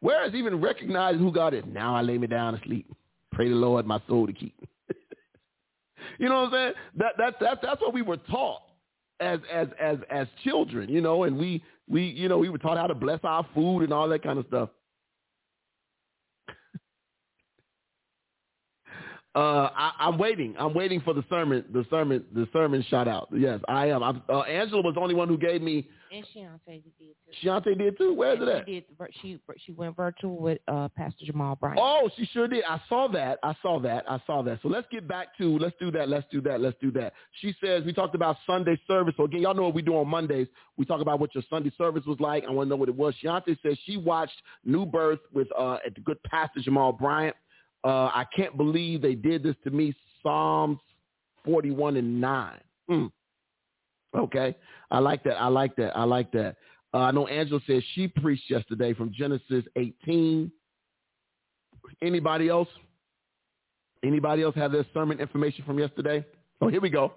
Whereas 0.00 0.34
even 0.34 0.60
recognizing 0.60 1.20
who 1.20 1.30
God 1.32 1.54
is, 1.54 1.62
now 1.70 1.94
I 1.94 2.02
lay 2.02 2.18
me 2.18 2.26
down 2.26 2.54
to 2.54 2.60
sleep. 2.64 2.86
Pray 3.32 3.48
the 3.48 3.54
Lord 3.54 3.86
my 3.86 4.00
soul 4.08 4.26
to 4.26 4.32
keep. 4.32 4.54
you 6.18 6.28
know 6.28 6.42
what 6.44 6.52
I'm 6.52 6.52
saying? 6.52 6.72
That, 6.98 7.12
that, 7.18 7.34
that, 7.40 7.58
that's 7.62 7.80
what 7.80 7.92
we 7.94 8.02
were 8.02 8.16
taught 8.16 8.62
as, 9.20 9.40
as, 9.52 9.68
as, 9.78 9.98
as 10.10 10.26
children, 10.42 10.88
you 10.88 11.02
know, 11.02 11.24
and 11.24 11.38
we, 11.38 11.62
we, 11.88 12.02
you 12.04 12.28
know, 12.28 12.38
we 12.38 12.48
were 12.48 12.58
taught 12.58 12.78
how 12.78 12.86
to 12.86 12.94
bless 12.94 13.20
our 13.24 13.46
food 13.54 13.80
and 13.82 13.92
all 13.92 14.08
that 14.08 14.22
kind 14.22 14.38
of 14.38 14.46
stuff. 14.46 14.70
Uh, 19.36 19.68
I, 19.76 19.92
I'm 20.00 20.18
waiting. 20.18 20.56
I'm 20.58 20.74
waiting 20.74 21.00
for 21.02 21.14
the 21.14 21.22
sermon, 21.30 21.64
the 21.72 21.86
sermon, 21.88 22.24
the 22.34 22.48
sermon 22.52 22.84
shout 22.88 23.06
out. 23.06 23.28
Yes, 23.32 23.60
I 23.68 23.86
am. 23.86 24.02
I'm, 24.02 24.22
uh, 24.28 24.40
Angela 24.42 24.82
was 24.82 24.94
the 24.96 25.00
only 25.00 25.14
one 25.14 25.28
who 25.28 25.38
gave 25.38 25.62
me. 25.62 25.86
And 26.12 26.24
Shante 26.34 26.66
did 26.66 26.82
too. 26.98 27.46
Shante 27.46 27.78
did 27.78 27.96
too. 27.96 28.12
Where's 28.12 28.40
and 28.40 28.62
she 28.66 28.82
she 29.22 29.38
she 29.64 29.70
went 29.72 29.94
virtual 29.94 30.36
with 30.36 30.58
uh, 30.66 30.88
Pastor 30.96 31.24
Jamal 31.24 31.54
Bryant. 31.54 31.78
Oh, 31.80 32.10
she 32.16 32.26
sure 32.32 32.48
did. 32.48 32.64
I 32.68 32.82
saw 32.88 33.06
that. 33.12 33.38
I 33.44 33.54
saw 33.62 33.78
that. 33.78 34.04
I 34.10 34.20
saw 34.26 34.42
that. 34.42 34.58
So 34.64 34.68
let's 34.68 34.88
get 34.90 35.06
back 35.06 35.38
to 35.38 35.56
let's 35.58 35.76
do 35.78 35.92
that. 35.92 36.08
Let's 36.08 36.26
do 36.32 36.40
that. 36.40 36.60
Let's 36.60 36.76
do 36.82 36.90
that. 36.92 37.12
She 37.40 37.54
says 37.64 37.84
we 37.84 37.92
talked 37.92 38.16
about 38.16 38.34
Sunday 38.44 38.80
service. 38.88 39.14
So 39.16 39.26
again, 39.26 39.42
y'all 39.42 39.54
know 39.54 39.62
what 39.62 39.74
we 39.74 39.82
do 39.82 39.96
on 39.96 40.08
Mondays. 40.08 40.48
We 40.76 40.86
talk 40.86 41.00
about 41.00 41.20
what 41.20 41.32
your 41.36 41.44
Sunday 41.48 41.70
service 41.78 42.04
was 42.04 42.18
like. 42.18 42.42
I 42.48 42.50
want 42.50 42.66
to 42.66 42.70
know 42.70 42.76
what 42.80 42.88
it 42.88 42.96
was. 42.96 43.14
Shante 43.22 43.56
says 43.64 43.78
she 43.86 43.96
watched 43.96 44.42
New 44.64 44.84
Birth 44.86 45.20
with 45.32 45.46
uh, 45.56 45.78
at 45.86 45.94
the 45.94 46.00
good 46.00 46.20
Pastor 46.24 46.58
Jamal 46.60 46.90
Bryant. 46.92 47.36
Uh, 47.84 48.08
I 48.14 48.26
can't 48.34 48.56
believe 48.56 49.00
they 49.00 49.14
did 49.14 49.42
this 49.42 49.56
to 49.64 49.70
me. 49.70 49.94
Psalms 50.22 50.78
41 51.44 51.96
and 51.96 52.20
9. 52.20 52.58
Mm. 52.90 53.10
Okay. 54.16 54.54
I 54.90 54.98
like 54.98 55.24
that. 55.24 55.36
I 55.40 55.46
like 55.48 55.76
that. 55.76 55.96
I 55.96 56.04
like 56.04 56.30
that. 56.32 56.56
Uh, 56.92 56.98
I 56.98 57.10
know 57.12 57.26
Angela 57.26 57.60
says 57.66 57.82
she 57.94 58.08
preached 58.08 58.50
yesterday 58.50 58.92
from 58.92 59.12
Genesis 59.14 59.64
18. 59.76 60.50
Anybody 62.02 62.48
else? 62.48 62.68
Anybody 64.04 64.42
else 64.42 64.54
have 64.56 64.72
their 64.72 64.84
sermon 64.92 65.20
information 65.20 65.64
from 65.64 65.78
yesterday? 65.78 66.24
Oh, 66.60 66.68
here 66.68 66.80
we 66.80 66.90
go. 66.90 67.12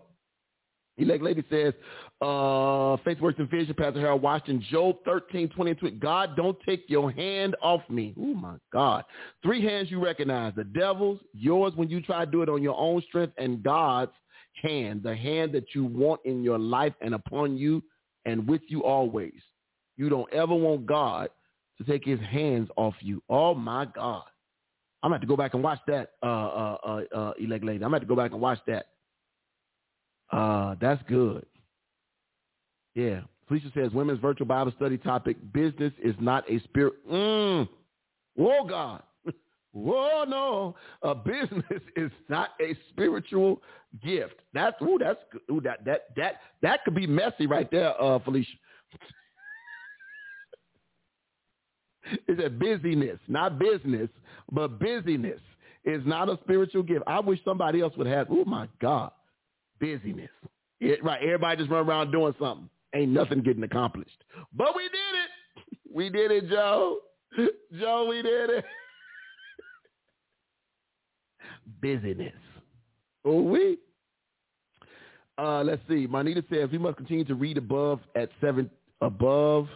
Elect 0.98 1.24
Lady 1.24 1.44
says, 1.50 1.74
uh, 2.22 2.98
Faith 3.04 3.20
Works 3.20 3.40
and 3.40 3.50
Vision, 3.50 3.74
Pastor 3.74 4.00
Harold 4.00 4.22
Washington, 4.22 4.64
Job 4.70 4.98
13, 5.06 5.50
22. 5.50 5.92
God, 5.92 6.36
don't 6.36 6.58
take 6.68 6.86
your 6.88 7.10
hand 7.12 7.56
off 7.62 7.82
me. 7.90 8.14
Oh, 8.20 8.36
my 8.36 8.56
God. 8.72 9.04
Three 9.42 9.64
hands 9.64 9.90
you 9.90 10.04
recognize. 10.04 10.54
The 10.56 10.64
devil's, 10.66 11.20
yours 11.34 11.74
when 11.76 11.90
you 11.90 12.00
try 12.02 12.24
to 12.26 12.30
do 12.32 12.44
it 12.44 12.50
on 12.50 12.62
your 12.62 12.78
own 12.78 13.02
strength, 13.08 13.34
and 13.38 13.64
God's 13.64 14.12
hand, 14.62 15.02
the 15.02 15.16
hand 15.16 15.52
that 15.54 15.74
you 15.74 15.84
want 15.84 16.22
in 16.26 16.44
your 16.44 16.60
life 16.60 16.94
and 17.02 17.16
upon 17.16 17.58
you 17.58 17.82
and 18.26 18.48
with 18.48 18.62
you 18.68 18.84
always. 18.84 19.34
You 19.98 20.10
don't 20.10 20.32
ever 20.32 20.54
want 20.54 20.86
God 20.86 21.30
to 21.80 21.84
take 21.84 22.06
his 22.06 22.20
hands 22.20 22.70
off 22.78 22.94
you. 23.02 23.22
Oh, 23.30 23.56
my 23.56 23.86
God. 23.86 24.24
I'm 25.02 25.10
going 25.10 25.14
to 25.14 25.16
have 25.16 25.22
to 25.22 25.28
go 25.28 25.36
back 25.36 25.56
and 25.56 25.64
watch 25.64 25.80
that, 25.88 26.12
uh, 26.22 26.28
uh, 26.28 26.78
uh, 26.86 27.16
uh, 27.18 27.34
Elect 27.40 27.64
Lady. 27.66 27.84
I'm 27.84 27.90
going 27.92 27.92
to 27.92 27.96
have 27.96 28.02
to 28.02 28.08
go 28.08 28.16
back 28.16 28.32
and 28.32 28.40
watch 28.40 28.60
that. 28.68 28.86
Uh, 30.34 30.76
that's 30.82 31.02
good. 31.08 31.46
Yeah. 32.96 33.22
Felicia 33.48 33.68
says, 33.74 33.92
women's 33.94 34.20
virtual 34.20 34.48
Bible 34.48 34.74
study 34.78 34.98
topic, 34.98 35.38
business 35.54 35.94
is 36.04 36.16
not 36.20 36.44
a 36.50 36.60
spirit. 36.62 36.94
Mm. 37.12 37.68
Whoa, 38.36 38.66
God. 38.66 39.04
Whoa, 39.74 40.24
no. 40.28 40.76
A 41.04 41.14
business 41.14 41.62
is 41.96 42.10
not 42.30 42.50
a 42.60 42.76
spiritual 42.90 43.62
gift. 44.04 44.34
That's, 44.56 44.76
ooh, 44.82 44.98
that's, 45.00 45.20
ooh, 45.52 45.62
that, 45.62 45.86
that, 45.86 46.06
that, 46.18 46.36
that 46.64 46.84
could 46.84 46.96
be 46.96 47.06
messy 47.06 47.46
right 47.46 47.70
there, 47.70 47.94
uh, 48.02 48.18
Felicia. 48.20 48.50
it's 52.28 52.42
a 52.44 52.50
busyness, 52.50 53.20
not 53.28 53.60
business, 53.60 54.10
but 54.52 54.80
busyness 54.80 55.40
is 55.86 56.02
not 56.08 56.28
a 56.30 56.40
spiritual 56.44 56.82
gift. 56.84 57.04
I 57.06 57.20
wish 57.20 57.38
somebody 57.46 57.82
else 57.82 57.94
would 57.98 58.08
have, 58.08 58.28
oh 58.32 58.46
my 58.46 58.68
God 58.82 59.12
busyness. 59.84 60.30
It, 60.80 61.04
right, 61.04 61.22
everybody 61.22 61.58
just 61.58 61.70
run 61.70 61.88
around 61.88 62.12
doing 62.12 62.34
something. 62.40 62.70
Ain't 62.96 63.12
nothing 63.12 63.42
getting 63.42 63.64
accomplished. 63.64 64.24
But 64.54 64.76
we 64.76 64.84
did 64.84 64.92
it. 65.72 65.78
We 65.94 66.10
did 66.10 66.32
it, 66.32 66.50
Joe. 66.50 66.98
Joe, 67.80 68.06
we 68.08 68.22
did 68.22 68.50
it. 68.50 68.66
busyness. 71.82 72.34
Oh, 73.26 73.42
we. 73.42 73.78
Uh, 75.38 75.64
let's 75.64 75.82
see. 75.90 76.06
Manita 76.08 76.44
says 76.50 76.70
we 76.72 76.78
must 76.78 76.98
continue 76.98 77.26
to 77.26 77.36
read 77.36 77.58
above 77.58 78.00
at 78.16 78.30
seven 78.40 78.70
above 79.02 79.68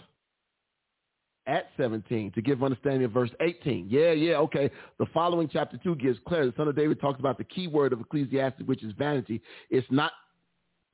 at 1.47 1.67
17 1.77 2.31
to 2.33 2.41
give 2.41 2.61
understanding 2.61 3.05
of 3.05 3.11
verse 3.11 3.31
18. 3.41 3.87
Yeah, 3.89 4.11
yeah, 4.11 4.35
okay. 4.37 4.69
The 4.99 5.05
following 5.13 5.49
chapter 5.51 5.77
2 5.81 5.95
gives 5.95 6.19
clarity. 6.27 6.51
The 6.51 6.57
Son 6.61 6.67
of 6.67 6.75
David 6.75 6.99
talks 6.99 7.19
about 7.19 7.37
the 7.37 7.45
key 7.45 7.67
word 7.67 7.93
of 7.93 8.01
Ecclesiastes, 8.01 8.61
which 8.65 8.83
is 8.83 8.93
vanity. 8.97 9.41
It's 9.69 9.87
not 9.89 10.11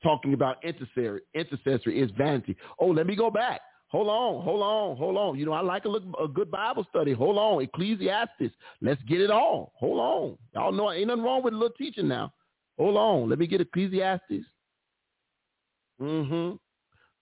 talking 0.03 0.33
about 0.33 0.63
intercessory. 0.63 1.21
Intercessory 1.33 1.99
is 1.99 2.11
vanity. 2.17 2.55
Oh, 2.79 2.87
let 2.87 3.07
me 3.07 3.15
go 3.15 3.29
back. 3.29 3.61
Hold 3.87 4.07
on, 4.07 4.43
hold 4.43 4.63
on, 4.63 4.97
hold 4.97 5.17
on. 5.17 5.37
You 5.37 5.45
know, 5.45 5.51
I 5.53 5.61
like 5.61 5.85
a, 5.85 5.89
look, 5.89 6.01
a 6.23 6.27
good 6.27 6.49
Bible 6.49 6.85
study. 6.89 7.13
Hold 7.13 7.37
on, 7.37 7.61
Ecclesiastes. 7.61 8.53
Let's 8.81 9.01
get 9.03 9.21
it 9.21 9.29
all. 9.29 9.73
Hold 9.77 9.99
on. 9.99 10.37
Y'all 10.55 10.71
know 10.71 10.91
ain't 10.91 11.07
nothing 11.07 11.23
wrong 11.23 11.43
with 11.43 11.53
a 11.53 11.57
little 11.57 11.75
teaching 11.77 12.07
now. 12.07 12.33
Hold 12.79 12.97
on. 12.97 13.29
Let 13.29 13.37
me 13.37 13.45
get 13.45 13.61
Ecclesiastes. 13.61 14.45
Mm-hmm. 16.01 16.55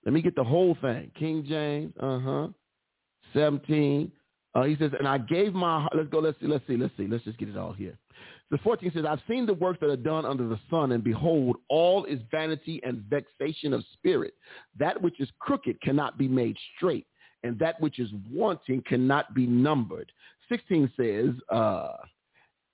Let 0.05 0.13
me 0.13 0.21
get 0.21 0.35
the 0.35 0.45
whole 0.45 0.77
thing. 0.81 1.11
King 1.19 1.45
James. 1.47 1.93
Uh-huh. 1.99 2.47
17. 3.33 4.11
Uh, 4.53 4.63
he 4.63 4.75
says, 4.77 4.91
and 4.97 5.07
I 5.07 5.17
gave 5.17 5.53
my 5.53 5.79
heart. 5.81 5.93
Let's 5.95 6.09
go. 6.09 6.19
Let's 6.19 6.39
see. 6.39 6.47
Let's 6.47 6.65
see. 6.67 6.77
Let's 6.77 6.93
see. 6.97 7.07
Let's 7.07 7.23
just 7.23 7.37
get 7.37 7.49
it 7.49 7.57
all 7.57 7.71
here. 7.73 7.97
The 8.49 8.57
14 8.59 8.91
says, 8.93 9.05
I've 9.07 9.21
seen 9.29 9.45
the 9.45 9.53
works 9.53 9.79
that 9.79 9.89
are 9.89 9.95
done 9.95 10.25
under 10.25 10.45
the 10.45 10.59
sun, 10.69 10.91
and 10.91 11.01
behold, 11.01 11.55
all 11.69 12.03
is 12.03 12.19
vanity 12.31 12.81
and 12.83 12.97
vexation 13.09 13.71
of 13.71 13.81
spirit. 13.93 14.33
That 14.77 15.01
which 15.01 15.21
is 15.21 15.29
crooked 15.39 15.79
cannot 15.81 16.17
be 16.17 16.27
made 16.27 16.57
straight, 16.75 17.07
and 17.43 17.57
that 17.59 17.79
which 17.79 17.99
is 17.99 18.09
wanting 18.29 18.83
cannot 18.85 19.33
be 19.33 19.47
numbered. 19.47 20.11
16 20.49 20.91
says, 20.99 21.29
uh, 21.49 21.93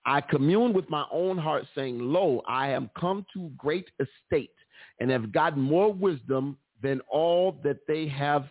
I 0.03 0.21
commune 0.21 0.73
with 0.73 0.89
my 0.89 1.05
own 1.11 1.37
heart, 1.37 1.65
saying, 1.75 1.99
Lo, 1.99 2.41
I 2.47 2.69
am 2.69 2.89
come 2.99 3.23
to 3.35 3.51
great 3.55 3.87
estate, 3.99 4.55
and 4.99 5.11
have 5.11 5.31
gotten 5.31 5.61
more 5.61 5.93
wisdom 5.93 6.57
than 6.81 7.01
all 7.07 7.55
that 7.63 7.81
they 7.87 8.07
have 8.07 8.45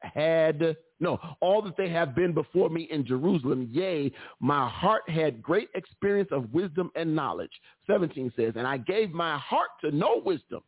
had 0.00 0.76
no, 1.00 1.18
all 1.40 1.62
that 1.62 1.76
they 1.78 1.88
have 1.88 2.14
been 2.14 2.32
before 2.34 2.68
me 2.68 2.82
in 2.90 3.06
Jerusalem, 3.06 3.68
yea, 3.72 4.12
my 4.38 4.68
heart 4.68 5.08
had 5.08 5.42
great 5.42 5.68
experience 5.74 6.28
of 6.30 6.52
wisdom 6.52 6.90
and 6.94 7.14
knowledge. 7.16 7.50
17 7.86 8.30
says, 8.36 8.52
and 8.56 8.66
I 8.66 8.76
gave 8.76 9.10
my 9.10 9.38
heart 9.38 9.70
to 9.80 9.90
know 9.90 10.20
wisdom 10.24 10.60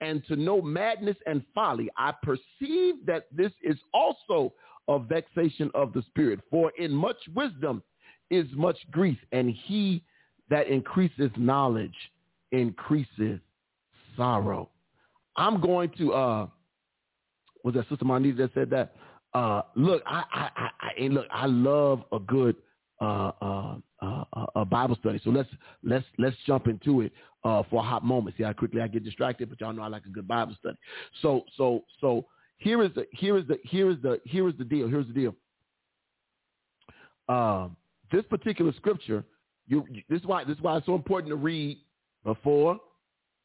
and 0.00 0.24
to 0.28 0.36
know 0.36 0.62
madness 0.62 1.16
and 1.26 1.42
folly. 1.54 1.90
I 1.98 2.12
perceive 2.22 3.04
that 3.06 3.24
this 3.30 3.52
is 3.62 3.76
also 3.92 4.54
a 4.88 4.98
vexation 4.98 5.70
of 5.74 5.92
the 5.92 6.02
spirit, 6.02 6.40
for 6.50 6.72
in 6.78 6.90
much 6.92 7.16
wisdom 7.34 7.82
is 8.30 8.46
much 8.52 8.76
grief, 8.90 9.18
and 9.32 9.50
he 9.50 10.02
that 10.48 10.68
increases 10.68 11.30
knowledge 11.36 11.94
increases 12.52 13.40
sorrow. 14.16 14.68
I'm 15.36 15.60
going 15.60 15.90
to, 15.98 16.12
uh, 16.12 16.46
was 17.64 17.74
that 17.74 17.88
Sister 17.88 18.04
Monita 18.04 18.36
that 18.38 18.50
said 18.54 18.70
that? 18.70 18.94
Uh, 19.36 19.60
look, 19.74 20.02
I, 20.06 20.22
I, 20.32 20.48
I, 20.62 20.68
I 20.98 21.04
and 21.04 21.12
look, 21.12 21.26
I 21.30 21.44
love 21.44 22.04
a 22.10 22.18
good 22.18 22.56
uh, 23.02 23.32
uh, 23.42 23.74
uh, 24.00 24.24
uh, 24.32 24.46
a 24.56 24.64
Bible 24.64 24.96
study. 24.98 25.20
So 25.24 25.28
let's 25.28 25.50
let's 25.84 26.06
let's 26.18 26.34
jump 26.46 26.68
into 26.68 27.02
it 27.02 27.12
uh, 27.44 27.62
for 27.68 27.80
a 27.82 27.86
hot 27.86 28.02
moment. 28.02 28.34
See 28.38 28.44
how 28.44 28.54
quickly 28.54 28.80
I 28.80 28.88
get 28.88 29.04
distracted, 29.04 29.50
but 29.50 29.60
y'all 29.60 29.74
know 29.74 29.82
I 29.82 29.88
like 29.88 30.06
a 30.06 30.08
good 30.08 30.26
Bible 30.26 30.56
study. 30.58 30.78
So 31.20 31.44
so 31.58 31.84
so 32.00 32.24
here 32.56 32.82
is 32.82 32.92
the 32.94 33.06
here 33.12 33.36
is 33.36 33.46
the 33.46 33.58
here 33.64 33.90
is 33.90 33.98
the 34.02 34.22
here 34.24 34.48
is 34.48 34.54
the 34.56 34.64
deal. 34.64 34.88
Here's 34.88 35.06
the 35.06 35.12
deal. 35.12 35.34
Um, 37.28 37.76
this 38.10 38.22
particular 38.30 38.72
scripture, 38.78 39.22
you, 39.68 39.84
you 39.90 40.00
this 40.08 40.20
is 40.22 40.26
why 40.26 40.44
this 40.44 40.56
is 40.56 40.62
why 40.62 40.78
it's 40.78 40.86
so 40.86 40.94
important 40.94 41.28
to 41.28 41.36
read 41.36 41.76
before 42.24 42.78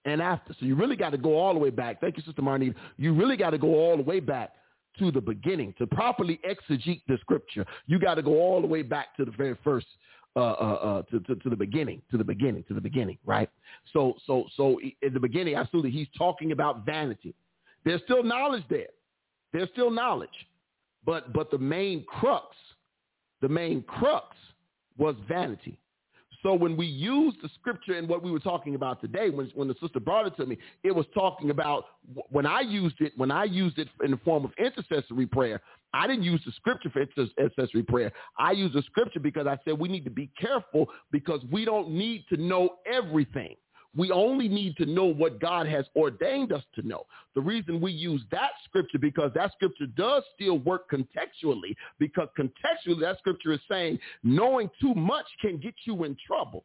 and 0.05 0.21
after. 0.21 0.55
So 0.57 0.65
you 0.65 0.75
really 0.75 0.95
got 0.95 1.09
to 1.09 1.17
go 1.17 1.37
all 1.37 1.51
the 1.51 1.59
way 1.59 1.69
back. 1.69 1.99
Thank 1.99 2.15
you, 2.15 2.23
Sister 2.23 2.41
Marnie. 2.41 2.73
You 2.95 3.13
really 3.13 3.35
got 3.35 3.49
to 3.49 3.57
go 3.57 3.75
all 3.75 3.97
the 3.97 4.03
way 4.03 4.21
back 4.21 4.51
to 4.99 5.11
the 5.11 5.21
beginning. 5.21 5.73
To 5.77 5.87
properly 5.87 6.39
exegete 6.47 7.01
the 7.07 7.17
scripture, 7.21 7.65
you 7.87 7.99
got 7.99 8.15
to 8.15 8.21
go 8.21 8.39
all 8.41 8.61
the 8.61 8.67
way 8.67 8.81
back 8.81 9.15
to 9.17 9.25
the 9.25 9.31
very 9.31 9.57
first, 9.63 9.87
uh, 10.35 10.39
uh, 10.39 10.43
uh, 10.43 11.03
to, 11.11 11.19
to, 11.21 11.35
to 11.35 11.49
the 11.49 11.55
beginning, 11.55 12.01
to 12.11 12.17
the 12.17 12.23
beginning, 12.23 12.63
to 12.67 12.73
the 12.73 12.79
beginning, 12.81 13.17
right? 13.25 13.49
So, 13.93 14.15
so, 14.25 14.45
so 14.55 14.79
in 14.81 15.13
the 15.13 15.19
beginning, 15.19 15.55
absolutely, 15.55 15.91
he's 15.91 16.07
talking 16.17 16.51
about 16.53 16.85
vanity. 16.85 17.33
There's 17.85 18.01
still 18.05 18.23
knowledge 18.23 18.63
there. 18.69 18.87
There's 19.53 19.69
still 19.73 19.91
knowledge, 19.91 20.29
but 21.05 21.33
but 21.33 21.51
the 21.51 21.57
main 21.57 22.05
crux, 22.07 22.55
the 23.41 23.49
main 23.49 23.81
crux 23.83 24.29
was 24.97 25.15
vanity. 25.27 25.77
So 26.43 26.53
when 26.53 26.75
we 26.75 26.85
use 26.87 27.35
the 27.41 27.49
scripture 27.59 27.93
and 27.93 28.09
what 28.09 28.23
we 28.23 28.31
were 28.31 28.39
talking 28.39 28.75
about 28.75 28.99
today, 28.99 29.29
when, 29.29 29.51
when 29.53 29.67
the 29.67 29.75
sister 29.79 29.99
brought 29.99 30.25
it 30.25 30.35
to 30.37 30.45
me, 30.45 30.57
it 30.83 30.91
was 30.93 31.05
talking 31.13 31.51
about 31.51 31.83
when 32.29 32.45
I 32.45 32.61
used 32.61 32.99
it, 32.99 33.13
when 33.15 33.29
I 33.29 33.43
used 33.43 33.77
it 33.77 33.87
in 34.03 34.11
the 34.11 34.17
form 34.17 34.45
of 34.45 34.51
intercessory 34.57 35.27
prayer, 35.27 35.61
I 35.93 36.07
didn't 36.07 36.23
use 36.23 36.41
the 36.45 36.51
scripture 36.53 36.89
for 36.89 37.05
intercessory 37.39 37.83
prayer. 37.83 38.11
I 38.39 38.51
used 38.51 38.73
the 38.73 38.81
scripture 38.83 39.19
because 39.19 39.45
I 39.45 39.57
said 39.65 39.77
we 39.77 39.89
need 39.89 40.05
to 40.05 40.09
be 40.11 40.31
careful 40.39 40.87
because 41.11 41.41
we 41.51 41.63
don't 41.65 41.91
need 41.91 42.23
to 42.29 42.37
know 42.41 42.77
everything. 42.91 43.55
We 43.95 44.11
only 44.11 44.47
need 44.47 44.77
to 44.77 44.85
know 44.85 45.05
what 45.05 45.39
God 45.41 45.67
has 45.67 45.85
ordained 45.95 46.53
us 46.53 46.63
to 46.75 46.81
know. 46.87 47.05
The 47.35 47.41
reason 47.41 47.81
we 47.81 47.91
use 47.91 48.21
that 48.31 48.51
scripture 48.65 48.99
because 48.99 49.31
that 49.35 49.51
scripture 49.53 49.87
does 49.87 50.23
still 50.35 50.59
work 50.59 50.89
contextually 50.89 51.75
because 51.99 52.29
contextually 52.37 53.01
that 53.01 53.17
scripture 53.19 53.51
is 53.53 53.59
saying 53.69 53.99
knowing 54.23 54.69
too 54.79 54.93
much 54.95 55.25
can 55.41 55.57
get 55.57 55.73
you 55.83 56.05
in 56.05 56.15
trouble. 56.25 56.63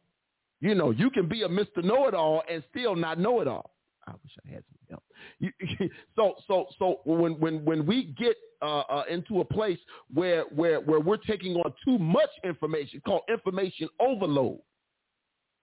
You 0.61 0.73
know, 0.73 0.91
you 0.91 1.09
can 1.09 1.27
be 1.27 1.43
a 1.43 1.47
Mr. 1.49 1.83
Know-it-all 1.83 2.43
and 2.49 2.63
still 2.71 2.95
not 2.95 3.19
know 3.19 3.41
it 3.41 3.47
all. 3.47 3.71
I 4.07 4.11
wish 4.13 4.31
I 4.47 4.53
had 4.53 4.63
some 4.69 4.87
help. 4.89 5.03
You, 5.39 5.89
so, 6.15 6.35
so, 6.47 6.67
so 6.79 7.01
when 7.05 7.33
when 7.41 7.65
when 7.65 7.85
we 7.85 8.15
get 8.17 8.37
uh, 8.61 8.79
uh, 8.89 9.03
into 9.09 9.41
a 9.41 9.45
place 9.45 9.77
where 10.13 10.43
where 10.45 10.79
where 10.79 11.01
we're 11.01 11.17
taking 11.17 11.57
on 11.57 11.73
too 11.83 11.97
much 11.99 12.29
information, 12.45 13.01
called 13.05 13.23
information 13.29 13.89
overload, 13.99 14.59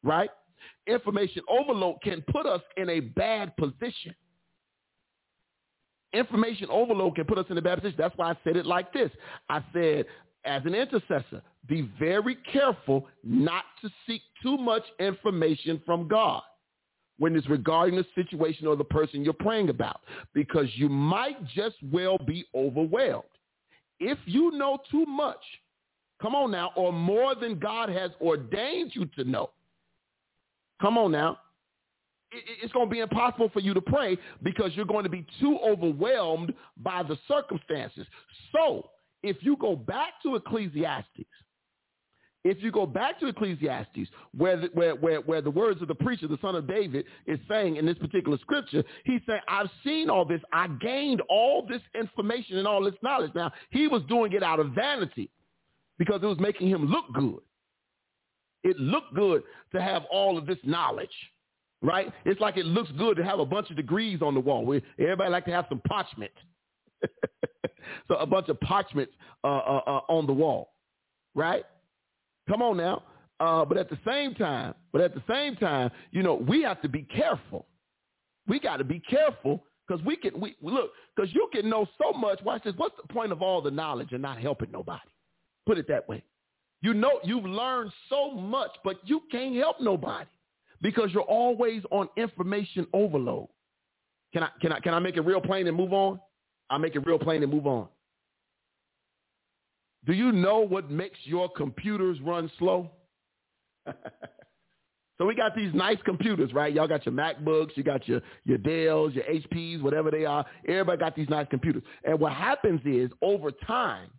right? 0.03 0.29
information 0.87 1.43
overload 1.49 1.97
can 2.03 2.23
put 2.31 2.47
us 2.47 2.61
in 2.77 2.89
a 2.91 3.01
bad 3.01 3.57
position. 3.57 4.15
Information 6.13 6.69
overload 6.71 7.17
can 7.17 7.25
put 7.25 7.39
us 7.39 7.47
in 7.51 7.59
a 7.59 7.63
bad 7.63 7.77
position. 7.79 7.97
That's 7.99 8.17
why 8.17 8.31
I 8.31 8.39
said 8.45 8.57
it 8.57 8.67
like 8.67 8.93
this. 8.93 9.11
I 9.49 9.65
said, 9.73 10.07
as 10.45 10.63
an 10.67 10.75
intercessor, 10.75 11.43
be 11.69 11.91
very 11.99 12.37
careful 12.53 13.09
not 13.25 13.65
to 13.83 13.89
seek 14.07 14.23
too 14.43 14.57
much 14.57 14.83
information 15.01 15.83
from 15.87 16.07
God 16.07 16.43
when 17.19 17.35
it's 17.35 17.49
regarding 17.49 17.97
the 17.97 18.05
situation 18.15 18.67
or 18.67 18.77
the 18.77 18.85
person 18.85 19.23
you're 19.25 19.33
praying 19.33 19.71
about 19.71 20.01
because 20.35 20.67
you 20.75 20.89
might 20.89 21.45
just 21.49 21.77
well 21.91 22.19
be 22.27 22.45
overwhelmed. 22.55 23.25
If 24.01 24.19
you 24.27 24.51
know 24.53 24.79
too 24.91 25.07
much, 25.07 25.39
come 26.21 26.35
on 26.35 26.51
now, 26.51 26.71
or 26.77 26.93
more 26.93 27.35
than 27.35 27.59
God 27.59 27.89
has 27.89 28.11
ordained 28.21 28.91
you 28.95 29.07
to 29.17 29.25
know, 29.25 29.51
Come 30.85 30.99
on 30.99 31.13
now. 31.13 31.39
It's 32.31 32.73
going 32.75 32.89
to 32.89 32.93
be 32.93 33.01
impossible 33.01 33.49
for 33.55 33.61
you 33.61 33.73
to 33.73 33.81
pray 33.81 34.19
because 34.43 34.73
you're 34.75 34.85
going 34.85 35.05
to 35.05 35.09
be 35.09 35.25
too 35.41 35.57
overwhelmed 35.67 36.53
by 36.77 37.03
the 37.03 37.17
circumstances. 37.27 38.07
So 38.53 38.91
if 39.23 39.37
you 39.41 39.57
go 39.57 39.75
back 39.77 40.11
to 40.25 40.35
Ecclesiastes, 40.35 41.09
if 42.45 42.63
you 42.63 42.71
go 42.71 42.85
back 42.85 43.19
to 43.21 43.29
Ecclesiastes, 43.29 44.11
where 44.37 44.59
the, 44.59 44.69
where, 44.75 44.95
where, 44.97 45.21
where 45.23 45.41
the 45.41 45.51
words 45.51 45.81
of 45.81 45.89
the 45.89 45.95
preacher, 45.95 46.27
the 46.29 46.37
son 46.43 46.55
of 46.55 46.69
David, 46.69 47.07
is 47.27 47.39
saying 47.49 47.77
in 47.77 47.87
this 47.87 47.97
particular 47.97 48.37
scripture, 48.39 48.85
he 49.05 49.21
said, 49.25 49.41
I've 49.49 49.71
seen 49.83 50.11
all 50.11 50.27
this. 50.27 50.43
I 50.53 50.67
gained 50.69 51.23
all 51.31 51.65
this 51.67 51.81
information 51.99 52.59
and 52.59 52.67
all 52.67 52.85
this 52.85 52.95
knowledge. 53.03 53.33
Now, 53.35 53.53
he 53.71 53.89
was 53.89 54.03
doing 54.07 54.33
it 54.35 54.43
out 54.43 54.61
of 54.61 54.73
vanity 54.73 55.31
because 55.99 56.21
it 56.23 56.27
was 56.27 56.39
making 56.41 56.69
him 56.69 56.87
look 56.91 57.07
good. 57.15 57.39
It 58.65 58.79
looked 58.81 59.15
good 59.15 59.43
to 59.73 59.81
have 59.83 60.05
all 60.11 60.37
of 60.39 60.47
this 60.47 60.57
knowledge, 60.65 61.13
right? 61.83 62.11
It's 62.25 62.41
like 62.41 62.57
it 62.57 62.65
looks 62.65 62.91
good 62.99 63.17
to 63.19 63.25
have 63.25 63.39
a 63.39 63.45
bunch 63.45 63.69
of 63.69 63.77
degrees 63.77 64.23
on 64.23 64.35
the 64.35 64.41
wall. 64.41 64.63
Everybody 64.99 65.31
like 65.31 65.45
to 65.45 65.53
have 65.53 65.67
some 65.69 65.83
parchment. 65.87 66.33
so 68.09 68.17
a 68.17 68.25
bunch 68.27 68.49
of 68.49 68.59
parchments 68.61 69.13
uh, 69.45 69.49
uh, 69.49 69.81
uh, 69.87 70.01
on 70.13 70.27
the 70.27 70.33
wall, 70.33 70.71
right? 71.35 71.65
Come 72.49 72.63
on 72.63 72.79
now. 72.79 73.03
Uh, 73.39 73.65
but 73.67 73.77
at 73.77 73.91
the 73.91 73.99
same 74.07 74.35
time, 74.35 74.75
but 74.93 75.03
at 75.03 75.13
the 75.15 75.23
same 75.29 75.57
time, 75.57 75.91
you 76.13 76.23
know, 76.23 76.35
we 76.35 76.63
have 76.63 76.81
to 76.81 76.89
be 76.89 77.03
careful. 77.03 77.67
We 78.47 78.61
got 78.61 78.79
to 78.79 78.85
be 78.85 79.01
careful 79.01 79.63
because 79.87 80.03
we 80.07 80.17
can 80.17 80.41
we 80.41 80.57
look 80.63 80.93
because 81.15 81.35
you 81.35 81.49
can 81.53 81.69
know 81.69 81.87
so 82.01 82.17
much. 82.17 82.41
Watch 82.43 82.63
this. 82.65 82.75
What's 82.77 82.95
the 83.07 83.13
point 83.13 83.33
of 83.33 83.43
all 83.43 83.61
the 83.61 83.71
knowledge 83.73 84.13
and 84.13 84.23
not 84.23 84.39
helping 84.39 84.71
nobody? 84.71 85.01
Put 85.67 85.77
it 85.79 85.89
that 85.89 86.09
way. 86.09 86.23
You 86.85 86.93
know, 86.93 87.19
you've 87.25 87.47
learned 87.47 87.91
so 88.11 88.33
much, 88.33 88.69
but 88.85 88.99
you 89.09 89.23
can't 89.33 89.57
help 89.57 89.81
nobody 89.81 90.27
because 90.83 91.11
you're 91.15 91.23
always 91.23 91.83
on 91.91 92.09
information 92.19 92.87
overload. 92.93 93.49
Can 94.35 94.43
I, 94.43 94.51
can 94.61 94.71
I, 94.71 94.81
can 94.81 94.93
I 94.93 94.99
make 94.99 95.17
it 95.17 95.23
real 95.23 95.41
plain 95.41 95.67
and 95.67 95.75
move 95.75 95.95
on? 95.95 96.21
i 96.69 96.77
make 96.77 96.95
it 96.95 97.07
real 97.07 97.19
plain 97.19 97.43
and 97.43 97.51
move 97.51 97.67
on. 97.67 97.89
Do 100.05 100.13
you 100.13 100.31
know 100.31 100.59
what 100.59 100.91
makes 100.91 101.19
your 101.25 101.49
computers 101.57 102.21
run 102.21 102.51
slow? 102.59 102.91
so 105.17 105.25
we 105.25 105.35
got 105.35 105.57
these 105.57 105.73
nice 105.73 105.97
computers, 106.05 106.53
right? 106.53 106.75
Y'all 106.75 106.87
got 106.89 107.07
your 107.07 107.15
MacBooks, 107.15 107.71
you 107.77 107.83
got 107.83 108.07
your, 108.07 108.21
your 108.45 108.59
Dells, 108.59 109.15
your 109.15 109.25
HPs, 109.25 109.81
whatever 109.81 110.11
they 110.11 110.27
are. 110.27 110.45
Everybody 110.69 110.99
got 110.99 111.17
these 111.17 111.31
nice 111.31 111.47
computers. 111.49 111.83
And 112.07 112.21
what 112.21 112.35
happens 112.35 112.83
is 112.85 113.11
over 113.23 113.51
time, 113.53 114.11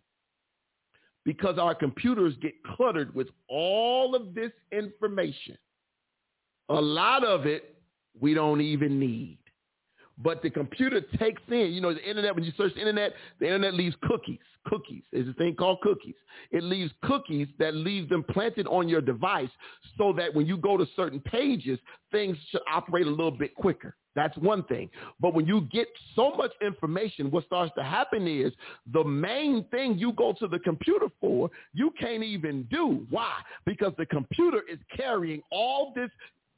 because 1.26 1.58
our 1.58 1.74
computers 1.74 2.34
get 2.40 2.54
cluttered 2.62 3.12
with 3.12 3.26
all 3.48 4.14
of 4.14 4.32
this 4.32 4.52
information. 4.70 5.58
A 6.68 6.72
lot 6.80 7.24
of 7.24 7.46
it 7.46 7.74
we 8.20 8.32
don't 8.32 8.60
even 8.60 8.98
need 9.00 9.36
but 10.22 10.42
the 10.42 10.50
computer 10.50 11.00
takes 11.18 11.42
in, 11.50 11.72
you 11.72 11.80
know, 11.80 11.92
the 11.92 12.08
internet, 12.08 12.34
when 12.34 12.44
you 12.44 12.52
search 12.56 12.72
the 12.74 12.80
internet, 12.80 13.12
the 13.38 13.46
internet 13.46 13.74
leaves 13.74 13.94
cookies, 14.02 14.38
cookies. 14.64 15.02
There's 15.12 15.28
a 15.28 15.34
thing 15.34 15.54
called 15.54 15.80
cookies. 15.82 16.14
It 16.50 16.62
leaves 16.62 16.92
cookies 17.02 17.48
that 17.58 17.74
leave 17.74 18.08
them 18.08 18.24
planted 18.30 18.66
on 18.68 18.88
your 18.88 19.00
device 19.00 19.50
so 19.98 20.12
that 20.14 20.34
when 20.34 20.46
you 20.46 20.56
go 20.56 20.76
to 20.76 20.86
certain 20.96 21.20
pages, 21.20 21.78
things 22.12 22.36
should 22.50 22.62
operate 22.72 23.06
a 23.06 23.10
little 23.10 23.30
bit 23.30 23.54
quicker. 23.54 23.94
That's 24.14 24.36
one 24.38 24.62
thing. 24.64 24.88
But 25.20 25.34
when 25.34 25.44
you 25.46 25.68
get 25.70 25.88
so 26.14 26.30
much 26.30 26.50
information, 26.62 27.30
what 27.30 27.44
starts 27.44 27.74
to 27.76 27.82
happen 27.84 28.26
is 28.26 28.50
the 28.94 29.04
main 29.04 29.64
thing 29.70 29.98
you 29.98 30.12
go 30.14 30.32
to 30.38 30.48
the 30.48 30.58
computer 30.60 31.08
for, 31.20 31.50
you 31.74 31.92
can't 32.00 32.22
even 32.22 32.62
do. 32.70 33.06
Why? 33.10 33.32
Because 33.66 33.92
the 33.98 34.06
computer 34.06 34.62
is 34.72 34.78
carrying 34.96 35.42
all 35.52 35.92
this 35.94 36.08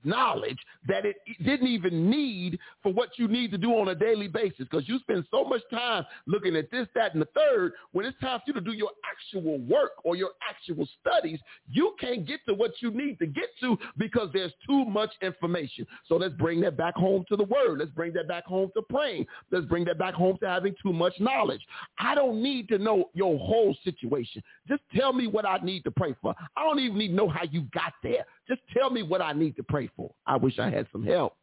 knowledge 0.04 0.58
that 0.86 1.04
it 1.04 1.16
didn't 1.44 1.66
even 1.68 2.10
need 2.10 2.58
for 2.82 2.92
what 2.92 3.10
you 3.16 3.28
need 3.28 3.50
to 3.50 3.58
do 3.58 3.72
on 3.72 3.88
a 3.88 3.94
daily 3.94 4.28
basis 4.28 4.66
because 4.70 4.88
you 4.88 4.98
spend 5.00 5.24
so 5.30 5.44
much 5.44 5.62
time 5.70 6.04
looking 6.26 6.56
at 6.56 6.70
this, 6.70 6.86
that, 6.94 7.12
and 7.14 7.22
the 7.22 7.28
third. 7.34 7.72
When 7.92 8.06
it's 8.06 8.18
time 8.20 8.38
for 8.40 8.44
you 8.48 8.52
to 8.54 8.60
do 8.60 8.72
your 8.72 8.90
actual 9.10 9.58
work 9.60 9.92
or 10.04 10.16
your 10.16 10.30
actual 10.48 10.86
studies, 11.00 11.40
you 11.68 11.94
can't 12.00 12.26
get 12.26 12.40
to 12.46 12.54
what 12.54 12.72
you 12.80 12.90
need 12.90 13.18
to 13.18 13.26
get 13.26 13.46
to 13.60 13.76
because 13.96 14.28
there's 14.32 14.52
too 14.66 14.84
much 14.86 15.10
information. 15.22 15.86
So 16.08 16.16
let's 16.16 16.34
bring 16.34 16.60
that 16.62 16.76
back 16.76 16.94
home 16.94 17.24
to 17.28 17.36
the 17.36 17.44
word. 17.44 17.78
Let's 17.78 17.90
bring 17.90 18.12
that 18.14 18.28
back 18.28 18.44
home 18.44 18.70
to 18.74 18.82
praying. 18.82 19.26
Let's 19.50 19.66
bring 19.66 19.84
that 19.86 19.98
back 19.98 20.14
home 20.14 20.38
to 20.40 20.46
having 20.48 20.74
too 20.82 20.92
much 20.92 21.14
knowledge. 21.20 21.60
I 21.98 22.14
don't 22.14 22.42
need 22.42 22.68
to 22.68 22.78
know 22.78 23.10
your 23.14 23.38
whole 23.38 23.76
situation. 23.84 24.42
Just 24.68 24.82
tell 24.94 25.12
me 25.12 25.26
what 25.26 25.46
I 25.46 25.58
need 25.62 25.82
to 25.84 25.90
pray 25.90 26.14
for. 26.22 26.34
I 26.56 26.62
don't 26.62 26.78
even 26.78 26.98
need 26.98 27.08
to 27.08 27.14
know 27.14 27.28
how 27.28 27.42
you 27.50 27.62
got 27.74 27.92
there. 28.02 28.24
Just 28.48 28.62
tell 28.76 28.88
me 28.90 29.02
what 29.02 29.20
I 29.20 29.32
need 29.34 29.56
to 29.56 29.62
pray 29.62 29.90
for. 29.94 30.10
I 30.26 30.36
wish 30.38 30.58
I 30.58 30.70
had 30.70 30.86
some 30.90 31.04
help. 31.04 31.34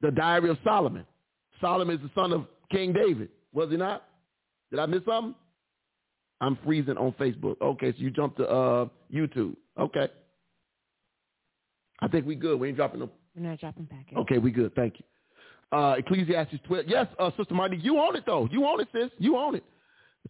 The 0.00 0.10
Diary 0.12 0.48
of 0.50 0.58
Solomon. 0.62 1.04
Solomon 1.60 1.96
is 1.96 2.02
the 2.02 2.10
son 2.20 2.32
of 2.32 2.46
King 2.70 2.92
David, 2.92 3.28
was 3.52 3.70
he 3.70 3.76
not? 3.76 4.04
Did 4.70 4.78
I 4.78 4.86
miss 4.86 5.02
something? 5.04 5.34
I'm 6.40 6.56
freezing 6.64 6.96
on 6.98 7.12
Facebook. 7.12 7.56
Okay, 7.60 7.90
so 7.92 7.96
you 7.98 8.10
jumped 8.10 8.36
to 8.36 8.46
uh, 8.48 8.86
YouTube. 9.12 9.56
Okay. 9.80 10.08
I 12.00 12.08
think 12.08 12.26
we 12.26 12.34
good. 12.34 12.60
We 12.60 12.68
ain't 12.68 12.76
dropping 12.76 13.00
no. 13.00 13.10
We're 13.34 13.48
not 13.48 13.58
dropping 13.58 13.84
back. 13.86 14.06
Yet. 14.10 14.18
Okay, 14.20 14.38
we 14.38 14.50
good. 14.50 14.74
Thank 14.74 14.94
you. 14.98 15.76
Uh, 15.78 15.94
Ecclesiastes 15.98 16.58
12. 16.66 16.84
Yes, 16.88 17.06
uh, 17.18 17.30
Sister 17.36 17.54
Marty, 17.54 17.78
you 17.78 17.98
own 17.98 18.14
it, 18.16 18.24
though. 18.26 18.48
You 18.52 18.66
own 18.66 18.80
it, 18.80 18.88
sis. 18.92 19.10
You 19.18 19.36
own 19.38 19.56
it. 19.56 19.64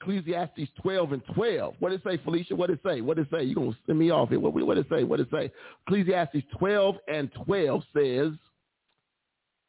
Ecclesiastes 0.01 0.69
12 0.83 1.13
and 1.15 1.23
12. 1.35 1.75
What 1.79 1.89
did 1.89 2.01
it 2.01 2.05
say, 2.05 2.21
Felicia? 2.23 2.55
What 2.55 2.69
did 2.69 2.79
it 2.79 2.83
say? 2.87 3.01
What 3.01 3.17
did 3.17 3.27
it 3.27 3.31
say? 3.31 3.43
You're 3.45 3.55
going 3.55 3.73
to 3.73 3.79
send 3.87 3.99
me 3.99 4.11
off 4.11 4.29
here. 4.29 4.39
What, 4.39 4.53
what 4.53 4.75
did 4.75 4.85
it 4.85 4.89
say? 4.91 5.05
What 5.05 5.17
did 5.19 5.29
it 5.29 5.31
say? 5.33 5.51
Ecclesiastes 5.87 6.43
12 6.59 6.97
and 7.11 7.31
12 7.45 7.83
says, 7.97 8.33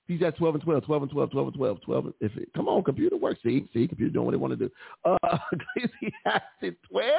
He's 0.07 0.21
at 0.23 0.37
12 0.37 0.55
and 0.55 0.63
12, 0.63 0.85
12 0.85 1.01
and 1.03 1.11
12, 1.11 1.31
12 1.31 1.47
and 1.47 1.55
12, 1.57 1.81
12. 1.81 2.13
if 2.21 2.31
it, 2.37 2.47
come 2.55 2.69
on, 2.69 2.81
computer 2.83 3.17
works. 3.17 3.41
See, 3.43 3.67
see, 3.73 3.89
computer 3.89 4.09
doing 4.09 4.25
what 4.25 4.33
it 4.33 4.37
want 4.39 4.57
to 4.57 4.57
do. 4.57 4.69
Uh, 5.03 5.17
Ecclesiastes 5.77 6.81
12 6.89 7.13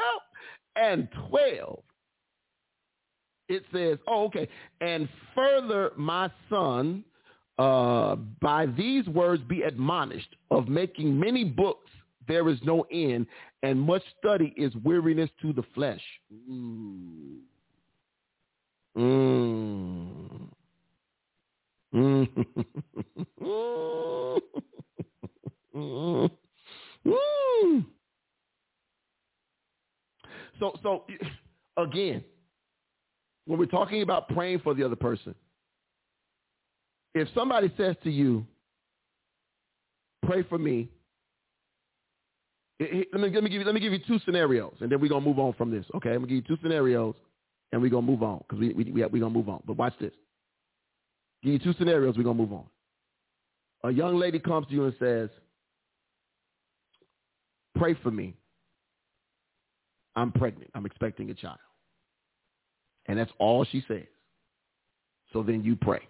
and 0.76 1.08
12. 1.28 1.82
It 3.50 3.62
says, 3.74 3.98
oh, 4.08 4.24
okay. 4.26 4.48
And 4.80 5.06
further, 5.34 5.90
my 5.98 6.30
son, 6.48 7.04
uh, 7.58 8.14
by 8.40 8.64
these 8.64 9.06
words 9.08 9.42
be 9.46 9.62
admonished 9.62 10.36
of 10.50 10.68
making 10.68 11.18
many 11.18 11.44
books 11.44 11.90
there 12.28 12.48
is 12.48 12.58
no 12.62 12.86
end, 12.92 13.26
and 13.64 13.80
much 13.80 14.02
study 14.20 14.52
is 14.56 14.72
weariness 14.84 15.30
to 15.42 15.52
the 15.52 15.64
flesh. 15.74 16.00
Mm. 16.50 17.40
Mm. 18.96 20.06
Mm. 27.06 27.86
So, 30.58 30.72
so 30.82 31.04
again, 31.76 32.24
when 33.46 33.58
we're 33.60 33.66
talking 33.66 34.02
about 34.02 34.28
praying 34.28 34.58
for 34.60 34.72
the 34.74 34.82
other 34.84 34.96
person, 34.96 35.34
if 37.14 37.28
somebody 37.34 37.72
says 37.76 37.94
to 38.04 38.10
you, 38.10 38.44
pray 40.26 40.42
for 40.44 40.58
me, 40.58 40.88
let 42.80 42.92
me, 42.92 43.06
let 43.12 43.22
me 43.32 43.48
give 43.50 43.52
you 43.54 43.64
let 43.64 43.74
me 43.74 43.80
give 43.80 43.92
you 43.92 43.98
two 44.06 44.20
scenarios, 44.24 44.74
and 44.80 44.90
then 44.90 45.00
we're 45.00 45.08
gonna 45.08 45.24
move 45.26 45.40
on 45.40 45.52
from 45.54 45.70
this. 45.70 45.84
Okay, 45.96 46.10
I'm 46.10 46.16
gonna 46.18 46.28
give 46.28 46.36
you 46.48 46.56
two 46.56 46.58
scenarios, 46.62 47.16
and 47.72 47.82
we're 47.82 47.90
gonna 47.90 48.06
move 48.06 48.22
on 48.22 48.38
because 48.38 48.60
we 48.60 48.72
we 48.72 48.84
we 48.92 49.02
are 49.02 49.08
gonna 49.08 49.30
move 49.30 49.48
on. 49.48 49.60
But 49.66 49.76
watch 49.76 49.94
this. 50.00 50.12
Give 51.42 51.54
you 51.54 51.58
two 51.58 51.74
scenarios, 51.74 52.16
we're 52.16 52.22
gonna 52.22 52.38
move 52.38 52.52
on. 52.52 52.64
A 53.82 53.90
young 53.90 54.16
lady 54.16 54.38
comes 54.38 54.66
to 54.68 54.72
you 54.72 54.84
and 54.84 54.94
says, 55.00 55.28
"Pray 57.76 57.94
for 57.94 58.12
me. 58.12 58.34
I'm 60.14 60.30
pregnant. 60.30 60.70
I'm 60.72 60.86
expecting 60.86 61.30
a 61.30 61.34
child," 61.34 61.58
and 63.06 63.18
that's 63.18 63.32
all 63.40 63.64
she 63.64 63.82
says. 63.88 64.06
So 65.32 65.42
then 65.42 65.64
you 65.64 65.74
pray. 65.74 66.06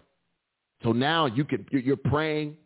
So 0.82 0.92
now 0.92 1.26
you 1.26 1.46
can 1.46 1.64
you're 1.72 1.96
praying, 1.96 2.58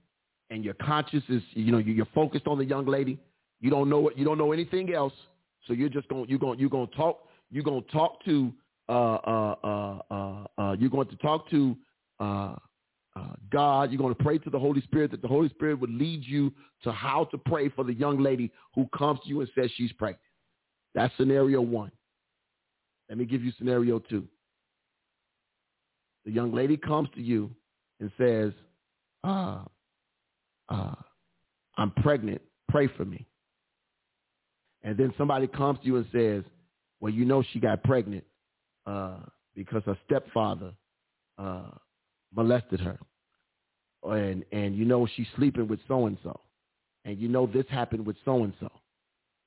and 0.50 0.64
your 0.64 0.74
conscious 0.74 1.22
is 1.28 1.40
you 1.52 1.70
know 1.70 1.78
you're 1.78 2.04
focused 2.06 2.48
on 2.48 2.58
the 2.58 2.64
young 2.64 2.84
lady 2.86 3.20
you 3.62 3.70
don't 3.70 3.88
know 3.88 4.00
what 4.00 4.18
you 4.18 4.24
don't 4.24 4.36
know 4.38 4.52
anything 4.52 4.92
else. 4.92 5.14
So 5.66 5.72
you're 5.72 5.88
just 5.88 6.08
going 6.08 6.28
you're 6.28 6.38
going 6.40 6.58
you're 6.58 6.68
going 6.68 6.88
to 6.88 6.94
talk 6.94 7.20
you're 7.50 7.62
going 7.64 7.82
to 7.84 7.90
talk 7.90 8.22
to 8.24 8.52
uh, 8.88 8.92
uh, 8.92 10.00
uh, 10.12 10.46
uh, 10.58 10.76
you're 10.78 10.90
going 10.90 11.06
to 11.08 11.16
talk 11.16 11.48
to 11.50 11.76
uh, 12.18 12.56
uh, 13.14 13.26
God. 13.52 13.90
You're 13.92 13.98
going 13.98 14.14
to 14.14 14.22
pray 14.22 14.38
to 14.38 14.50
the 14.50 14.58
Holy 14.58 14.80
Spirit 14.82 15.12
that 15.12 15.22
the 15.22 15.28
Holy 15.28 15.48
Spirit 15.50 15.78
would 15.78 15.90
lead 15.90 16.24
you 16.24 16.52
to 16.82 16.90
how 16.90 17.24
to 17.26 17.38
pray 17.38 17.68
for 17.68 17.84
the 17.84 17.94
young 17.94 18.20
lady 18.20 18.50
who 18.74 18.86
comes 18.88 19.20
to 19.22 19.28
you 19.28 19.40
and 19.40 19.48
says 19.54 19.70
she's 19.76 19.92
pregnant. 19.92 20.18
That's 20.96 21.14
scenario 21.16 21.60
one. 21.62 21.92
Let 23.08 23.18
me 23.18 23.24
give 23.26 23.44
you 23.44 23.52
scenario 23.58 24.00
two. 24.00 24.26
The 26.24 26.32
young 26.32 26.52
lady 26.52 26.76
comes 26.76 27.08
to 27.14 27.22
you 27.22 27.50
and 28.00 28.10
says, 28.18 28.52
uh, 29.24 29.58
uh, 30.68 30.94
I'm 31.76 31.90
pregnant. 31.92 32.42
Pray 32.68 32.88
for 32.96 33.04
me 33.04 33.26
and 34.84 34.96
then 34.96 35.12
somebody 35.16 35.46
comes 35.46 35.78
to 35.80 35.86
you 35.86 35.96
and 35.96 36.06
says, 36.12 36.44
well, 37.00 37.12
you 37.12 37.24
know 37.24 37.42
she 37.52 37.60
got 37.60 37.82
pregnant 37.82 38.24
uh, 38.86 39.18
because 39.54 39.82
her 39.86 39.96
stepfather 40.06 40.72
uh, 41.38 41.70
molested 42.34 42.80
her. 42.80 42.98
And, 44.04 44.44
and 44.50 44.76
you 44.76 44.84
know 44.84 45.06
she's 45.16 45.28
sleeping 45.36 45.68
with 45.68 45.78
so-and-so. 45.86 46.40
And 47.04 47.18
you 47.18 47.28
know 47.28 47.46
this 47.46 47.66
happened 47.68 48.04
with 48.06 48.16
so-and-so. 48.24 48.68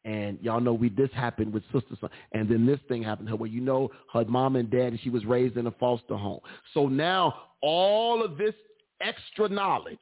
And 0.05 0.37
y'all 0.41 0.59
know 0.61 0.73
we 0.73 0.89
this 0.89 1.09
happened 1.15 1.51
with 1.51 1.63
sister 1.73 1.95
so 1.99 2.09
and 2.33 2.47
then 2.47 2.67
this 2.67 2.79
thing 2.87 3.01
happened 3.01 3.25
to 3.27 3.31
her. 3.31 3.37
Well, 3.37 3.49
you 3.49 3.59
know 3.59 3.89
her 4.13 4.23
mom 4.23 4.55
and 4.55 4.69
dad, 4.69 4.97
she 5.01 5.09
was 5.09 5.25
raised 5.25 5.57
in 5.57 5.65
a 5.65 5.71
foster 5.71 6.15
home. 6.15 6.41
So 6.75 6.87
now 6.87 7.33
all 7.63 8.23
of 8.23 8.37
this 8.37 8.53
extra 9.01 9.49
knowledge 9.49 9.97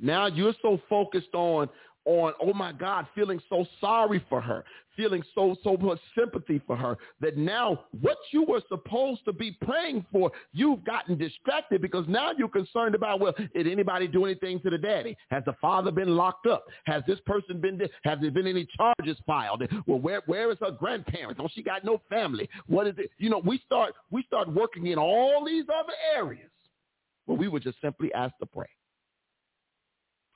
now 0.00 0.26
you're 0.26 0.54
so 0.62 0.80
focused 0.88 1.34
on 1.34 1.68
on, 2.04 2.32
oh 2.40 2.52
my 2.52 2.72
God, 2.72 3.06
feeling 3.14 3.40
so 3.48 3.64
sorry 3.80 4.24
for 4.28 4.40
her, 4.40 4.64
feeling 4.96 5.22
so, 5.34 5.54
so 5.62 5.76
much 5.76 5.98
sympathy 6.18 6.60
for 6.66 6.76
her 6.76 6.96
that 7.20 7.36
now 7.36 7.84
what 8.00 8.16
you 8.32 8.44
were 8.44 8.60
supposed 8.68 9.24
to 9.24 9.32
be 9.32 9.56
praying 9.62 10.04
for, 10.12 10.30
you've 10.52 10.82
gotten 10.84 11.16
distracted 11.16 11.80
because 11.80 12.04
now 12.08 12.30
you're 12.36 12.48
concerned 12.48 12.94
about, 12.94 13.20
well, 13.20 13.34
did 13.54 13.66
anybody 13.68 14.08
do 14.08 14.24
anything 14.24 14.60
to 14.60 14.70
the 14.70 14.78
daddy? 14.78 15.16
Has 15.30 15.42
the 15.44 15.54
father 15.60 15.90
been 15.90 16.16
locked 16.16 16.46
up? 16.46 16.64
Has 16.84 17.02
this 17.06 17.20
person 17.24 17.60
been, 17.60 17.80
has 18.04 18.18
there 18.20 18.30
been 18.30 18.46
any 18.46 18.66
charges 18.76 19.16
filed? 19.26 19.62
Well, 19.86 19.98
where, 20.00 20.22
where 20.26 20.50
is 20.50 20.58
her 20.60 20.72
grandparents? 20.72 21.40
Oh, 21.42 21.48
she 21.54 21.62
got 21.62 21.84
no 21.84 22.00
family. 22.10 22.48
What 22.66 22.86
is 22.86 22.94
it? 22.98 23.10
You 23.18 23.30
know, 23.30 23.38
we 23.44 23.60
start, 23.64 23.94
we 24.10 24.22
start 24.24 24.52
working 24.52 24.88
in 24.88 24.98
all 24.98 25.44
these 25.44 25.64
other 25.68 25.92
areas 26.16 26.50
where 27.26 27.38
we 27.38 27.46
were 27.48 27.60
just 27.60 27.80
simply 27.80 28.12
asked 28.12 28.34
to 28.40 28.46
pray. 28.46 28.68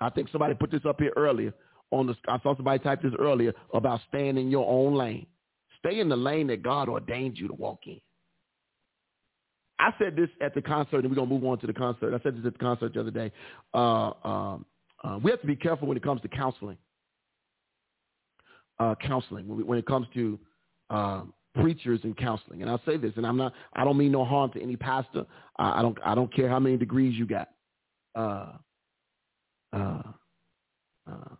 I 0.01 0.11
think 0.11 0.28
somebody 0.30 0.55
put 0.55 0.70
this 0.70 0.84
up 0.84 1.01
here 1.01 1.12
earlier. 1.16 1.53
On 1.92 2.07
the, 2.07 2.14
I 2.28 2.38
saw 2.42 2.55
somebody 2.57 2.80
type 2.80 3.03
this 3.03 3.12
earlier 3.18 3.55
about 3.72 4.01
staying 4.09 4.36
in 4.38 4.51
your 4.51 4.66
own 4.68 4.94
lane. 4.97 5.26
Stay 5.78 6.01
in 6.01 6.09
the 6.09 6.16
lane 6.16 6.49
that 6.49 6.62
God 6.62 6.88
ordained 6.88 7.38
you 7.38 7.47
to 7.47 7.55
walk 7.55 7.78
in. 7.86 8.01
I 9.78 9.92
said 9.99 10.16
this 10.16 10.28
at 10.40 10.55
the 10.55 10.62
concert, 10.62 11.01
and 11.05 11.11
we're 11.11 11.14
gonna 11.14 11.28
move 11.30 11.44
on 11.44 11.59
to 11.61 11.66
the 11.66 11.72
concert. 11.72 12.12
I 12.18 12.22
said 12.24 12.36
this 12.36 12.44
at 12.47 12.55
the 12.55 12.59
concert 12.59 12.94
the 12.94 13.01
other 13.01 13.11
day. 13.11 13.30
Uh, 13.74 14.11
um, 14.24 14.66
uh, 15.05 15.18
we 15.22 15.30
have 15.30 15.40
to 15.42 15.47
be 15.47 15.55
careful 15.55 15.86
when 15.86 15.97
it 15.97 16.03
comes 16.03 16.20
to 16.22 16.28
counseling. 16.28 16.78
Uh, 18.78 18.94
counseling 19.01 19.47
when, 19.47 19.57
we, 19.59 19.64
when, 19.64 19.78
it 19.78 19.86
comes 19.86 20.07
to 20.14 20.38
uh, 20.90 21.22
preachers 21.55 22.01
and 22.05 22.16
counseling, 22.16 22.62
and 22.62 22.70
I'll 22.70 22.80
say 22.84 22.97
this, 22.97 23.12
and 23.16 23.24
I'm 23.26 23.36
not. 23.36 23.53
I 23.74 23.84
don't 23.84 23.97
mean 23.99 24.12
no 24.12 24.24
harm 24.24 24.51
to 24.53 24.62
any 24.62 24.76
pastor. 24.76 25.24
I, 25.59 25.78
I 25.78 25.82
don't. 25.82 25.97
I 26.05 26.14
don't 26.14 26.34
care 26.34 26.49
how 26.49 26.59
many 26.59 26.76
degrees 26.78 27.14
you 27.16 27.26
got. 27.26 27.51
Uh, 28.14 28.53
uh, 29.77 30.03
uh, 31.11 31.35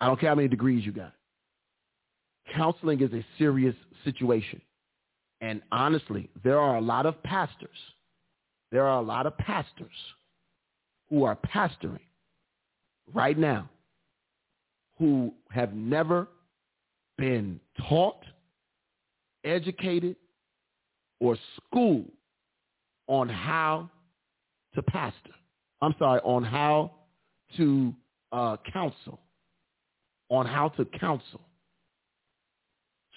I 0.00 0.06
don't 0.06 0.20
care 0.20 0.28
how 0.28 0.36
many 0.36 0.46
degrees 0.48 0.86
you 0.86 0.92
got. 0.92 1.12
Counseling 2.54 3.02
is 3.02 3.12
a 3.12 3.24
serious 3.36 3.74
situation. 4.04 4.60
And 5.40 5.60
honestly, 5.72 6.30
there 6.44 6.58
are 6.60 6.76
a 6.76 6.80
lot 6.80 7.04
of 7.04 7.20
pastors. 7.24 7.76
There 8.70 8.84
are 8.84 9.00
a 9.00 9.04
lot 9.04 9.26
of 9.26 9.36
pastors 9.38 9.90
who 11.10 11.24
are 11.24 11.36
pastoring 11.52 11.98
right 13.12 13.36
now 13.36 13.68
who 14.98 15.32
have 15.50 15.74
never 15.74 16.28
been 17.16 17.58
taught, 17.88 18.22
educated, 19.44 20.14
or 21.20 21.36
schooled 21.56 22.10
on 23.08 23.28
how 23.28 23.90
to 24.74 24.82
pastor. 24.82 25.30
I'm 25.80 25.94
sorry, 25.98 26.20
on 26.22 26.44
how 26.44 26.92
to 27.56 27.94
uh, 28.32 28.56
counsel 28.72 29.20
on 30.28 30.46
how 30.46 30.68
to 30.70 30.84
counsel. 31.00 31.40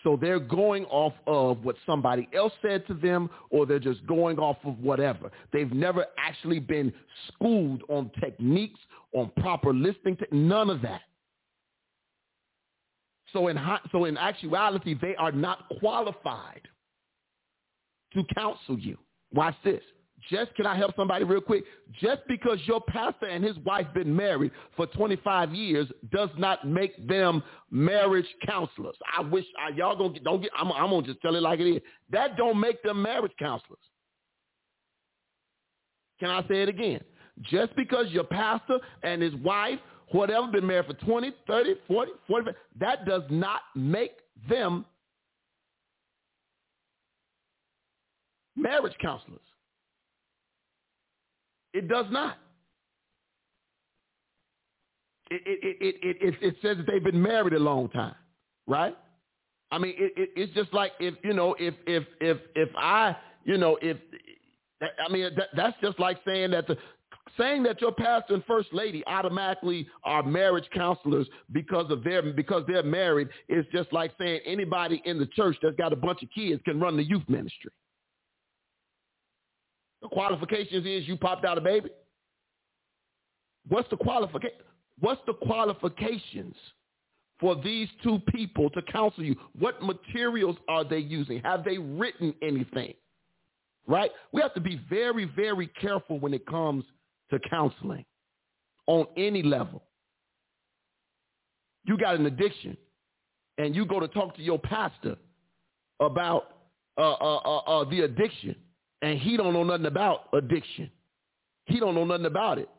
So 0.04 0.18
they're 0.20 0.40
going 0.40 0.86
off 0.86 1.14
of 1.28 1.64
what 1.64 1.76
somebody 1.86 2.28
else 2.34 2.54
said 2.64 2.88
to 2.88 2.96
them 2.96 3.30
or 3.52 3.68
they're 3.68 3.78
just 3.78 4.06
going 4.08 4.40
off 4.40 4.58
of 4.64 4.80
whatever. 4.80 5.30
They've 5.54 5.72
never 5.72 6.08
actually 6.18 6.60
been 6.60 6.92
schooled 7.28 7.84
on 7.88 8.10
techniques, 8.20 8.80
on 9.14 9.32
proper 9.38 9.74
listening, 9.74 10.18
to, 10.18 10.28
none 10.36 10.72
of 10.72 10.82
that. 10.82 11.02
So 13.32 13.48
in, 13.50 13.60
so 13.92 14.06
in 14.06 14.18
actuality, 14.18 14.96
they 15.00 15.16
are 15.18 15.32
not 15.32 15.66
qualified 15.80 16.62
to 18.14 18.24
counsel 18.36 18.80
you. 18.80 18.98
Watch 19.34 19.56
this. 19.64 19.84
Just 20.30 20.54
can 20.56 20.66
I 20.66 20.76
help 20.76 20.96
somebody 20.96 21.24
real 21.24 21.42
quick? 21.42 21.64
Just 22.00 22.22
because 22.28 22.60
your 22.68 22.82
pastor 22.82 23.26
and 23.26 23.44
his 23.44 23.58
wife 23.60 23.88
been 23.94 24.16
married 24.16 24.52
for 24.76 24.86
25 24.88 25.54
years 25.54 25.88
does 26.12 26.30
not 26.38 26.68
make 26.68 27.08
them 27.08 27.42
marriage 27.72 28.26
counselors. 28.46 28.96
I 29.18 29.22
wish 29.22 29.46
I, 29.60 29.74
y'all 29.76 29.96
gonna 29.98 30.14
get, 30.14 30.24
don't 30.24 30.42
get. 30.42 30.52
I'm, 30.56 30.72
I'm 30.72 30.90
gonna 30.90 31.08
just 31.08 31.22
tell 31.22 31.36
it 31.36 31.42
like 31.42 31.60
it 31.60 31.76
is. 31.78 31.82
That 32.12 32.38
don't 32.38 32.60
make 32.60 32.84
them 32.84 33.02
marriage 33.02 33.32
counselors. 33.40 33.80
Can 36.20 36.30
I 36.30 36.42
say 36.48 36.62
it 36.62 36.70
again? 36.70 37.02
Just 37.42 37.76
because 37.76 38.10
your 38.12 38.26
pastor 38.26 38.80
and 39.04 39.22
his 39.22 39.34
wife, 39.36 39.80
whatever, 40.12 40.48
been 40.48 40.68
married 40.68 40.86
for 40.86 40.94
20, 41.06 41.34
30, 41.48 41.76
40, 41.88 42.12
45, 42.28 42.54
that 42.80 43.06
does 43.06 43.24
not 43.32 43.62
make 43.76 44.12
them 44.48 44.86
marriage 48.56 48.94
counselors. 49.02 49.40
It 51.74 51.88
does 51.88 52.06
not. 52.12 52.38
It, 55.30 55.42
it, 55.46 55.78
it, 55.82 56.18
it, 56.22 56.36
it, 56.42 56.56
says 56.62 56.76
that 56.78 56.88
they've 56.88 57.04
been 57.04 57.22
married 57.22 57.54
a 57.54 57.60
long 57.60 57.88
time, 57.90 58.16
right? 58.68 58.98
I 59.72 59.78
mean, 59.78 59.94
it, 59.98 60.32
it's 60.36 60.54
just 60.54 60.74
like 60.74 60.92
if, 61.00 61.14
you 61.24 61.34
know, 61.34 61.56
if, 61.58 61.74
if, 61.88 62.04
if, 62.20 62.38
if 62.56 62.68
I, 62.78 63.16
you 63.46 63.58
know, 63.58 63.78
if, 63.82 63.96
I 64.82 65.10
mean, 65.12 65.30
that's 65.56 65.78
just 65.82 65.98
like 66.00 66.18
saying 66.28 66.52
that 66.52 66.68
the, 66.68 66.78
saying 67.38 67.64
that 67.64 67.80
your 67.80 67.94
pastor 67.94 68.34
and 68.34 68.44
first 68.44 68.74
lady 68.74 69.04
automatically 69.08 69.88
are 70.04 70.22
marriage 70.22 70.66
counselors 70.74 71.28
because 71.54 71.90
of 71.92 72.04
their 72.04 72.22
because 72.34 72.64
they're 72.68 72.84
married 72.84 73.30
is 73.48 73.66
just 73.72 73.94
like 73.94 74.12
saying 74.20 74.42
anybody 74.46 75.02
in 75.06 75.18
the 75.18 75.28
church 75.28 75.56
that's 75.62 75.78
got 75.78 75.94
a 75.94 75.96
bunch 75.96 76.22
of 76.24 76.30
kids 76.36 76.62
can 76.66 76.78
run 76.78 76.98
the 76.98 77.04
youth 77.06 77.24
ministry. 77.30 77.72
The 80.02 80.08
qualifications 80.10 80.86
is 80.86 81.08
you 81.08 81.16
popped 81.16 81.46
out 81.46 81.58
a 81.58 81.62
baby. 81.62 81.90
What's 83.68 83.90
the 83.90 83.98
qualification? 83.98 84.58
What's 85.00 85.22
the 85.28 85.34
qualifications 85.34 86.56
for 87.40 87.56
these 87.56 87.88
two 88.04 88.20
people 88.34 88.70
to 88.72 88.82
counsel 88.84 89.24
you? 89.24 89.36
What 89.58 89.82
materials 89.84 90.58
are 90.68 90.84
they 90.84 90.98
using? 91.00 91.42
Have 91.44 91.64
they 91.64 91.78
written 91.78 92.34
anything? 92.42 92.94
Right? 93.88 94.12
We 94.32 94.42
have 94.42 94.54
to 94.56 94.60
be 94.62 94.82
very, 94.90 95.26
very 95.26 95.68
careful 95.68 96.20
when 96.20 96.34
it 96.34 96.46
comes 96.48 96.84
to 97.30 97.40
counseling 97.50 98.06
on 98.88 99.06
any 99.18 99.44
level. 99.44 99.84
You 101.86 101.98
got 101.98 102.16
an 102.16 102.26
addiction 102.26 102.76
and 103.58 103.76
you 103.76 103.86
go 103.86 104.00
to 104.00 104.08
talk 104.08 104.36
to 104.38 104.42
your 104.42 104.60
pastor 104.60 105.18
about 106.00 106.58
uh, 106.98 107.12
uh, 107.12 107.38
uh, 107.38 107.58
uh 107.66 107.90
the 107.90 108.02
addiction 108.02 108.56
and 109.02 109.20
he 109.20 109.38
don't 109.38 109.54
know 109.54 109.64
nothing 109.64 109.86
about 109.86 110.22
addiction. 110.34 110.90
He 111.66 111.80
don't 111.80 111.96
know 111.96 112.06
nothing 112.06 112.26
about 112.26 112.58
it. 112.58 112.70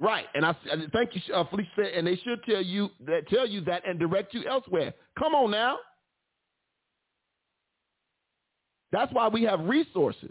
Right, 0.00 0.26
and 0.34 0.46
I, 0.46 0.50
I 0.50 0.76
thank 0.92 1.10
you, 1.16 1.34
uh, 1.34 1.42
Felicia, 1.50 1.96
and 1.96 2.06
they 2.06 2.14
should 2.16 2.44
tell 2.44 2.62
you 2.62 2.88
that 3.06 3.26
tell 3.28 3.46
you 3.48 3.62
that 3.62 3.82
and 3.88 3.98
direct 3.98 4.32
you 4.32 4.44
elsewhere. 4.48 4.94
Come 5.18 5.34
on 5.34 5.50
now. 5.50 5.78
That's 8.92 9.12
why 9.12 9.26
we 9.26 9.42
have 9.42 9.58
resources. 9.64 10.30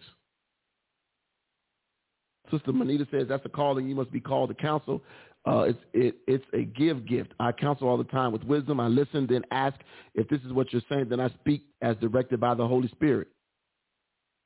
Sister 2.50 2.72
Manita 2.72 3.06
says 3.12 3.28
that's 3.28 3.46
a 3.46 3.50
calling. 3.50 3.90
You 3.90 3.96
must 3.96 4.10
be 4.12 4.22
called 4.22 4.50
to 4.50 4.56
counsel. 4.56 5.04
Uh, 5.46 5.64
it's, 5.64 5.80
it, 5.94 6.16
it's 6.28 6.46
a 6.54 6.64
give 6.64 7.06
gift. 7.06 7.34
I 7.40 7.52
counsel 7.52 7.88
all 7.90 7.98
the 7.98 8.06
time 8.06 8.32
with 8.32 8.44
wisdom. 8.44 8.80
I 8.80 8.88
listen, 8.88 9.28
then 9.30 9.44
ask 9.52 9.78
if 10.16 10.28
this 10.30 10.40
is 10.46 10.54
what 10.54 10.72
you're 10.72 10.82
saying. 10.90 11.08
Then 11.10 11.20
I 11.20 11.30
speak 11.42 11.64
as 11.82 11.96
directed 11.98 12.40
by 12.40 12.54
the 12.54 12.66
Holy 12.66 12.88
Spirit. 12.88 13.28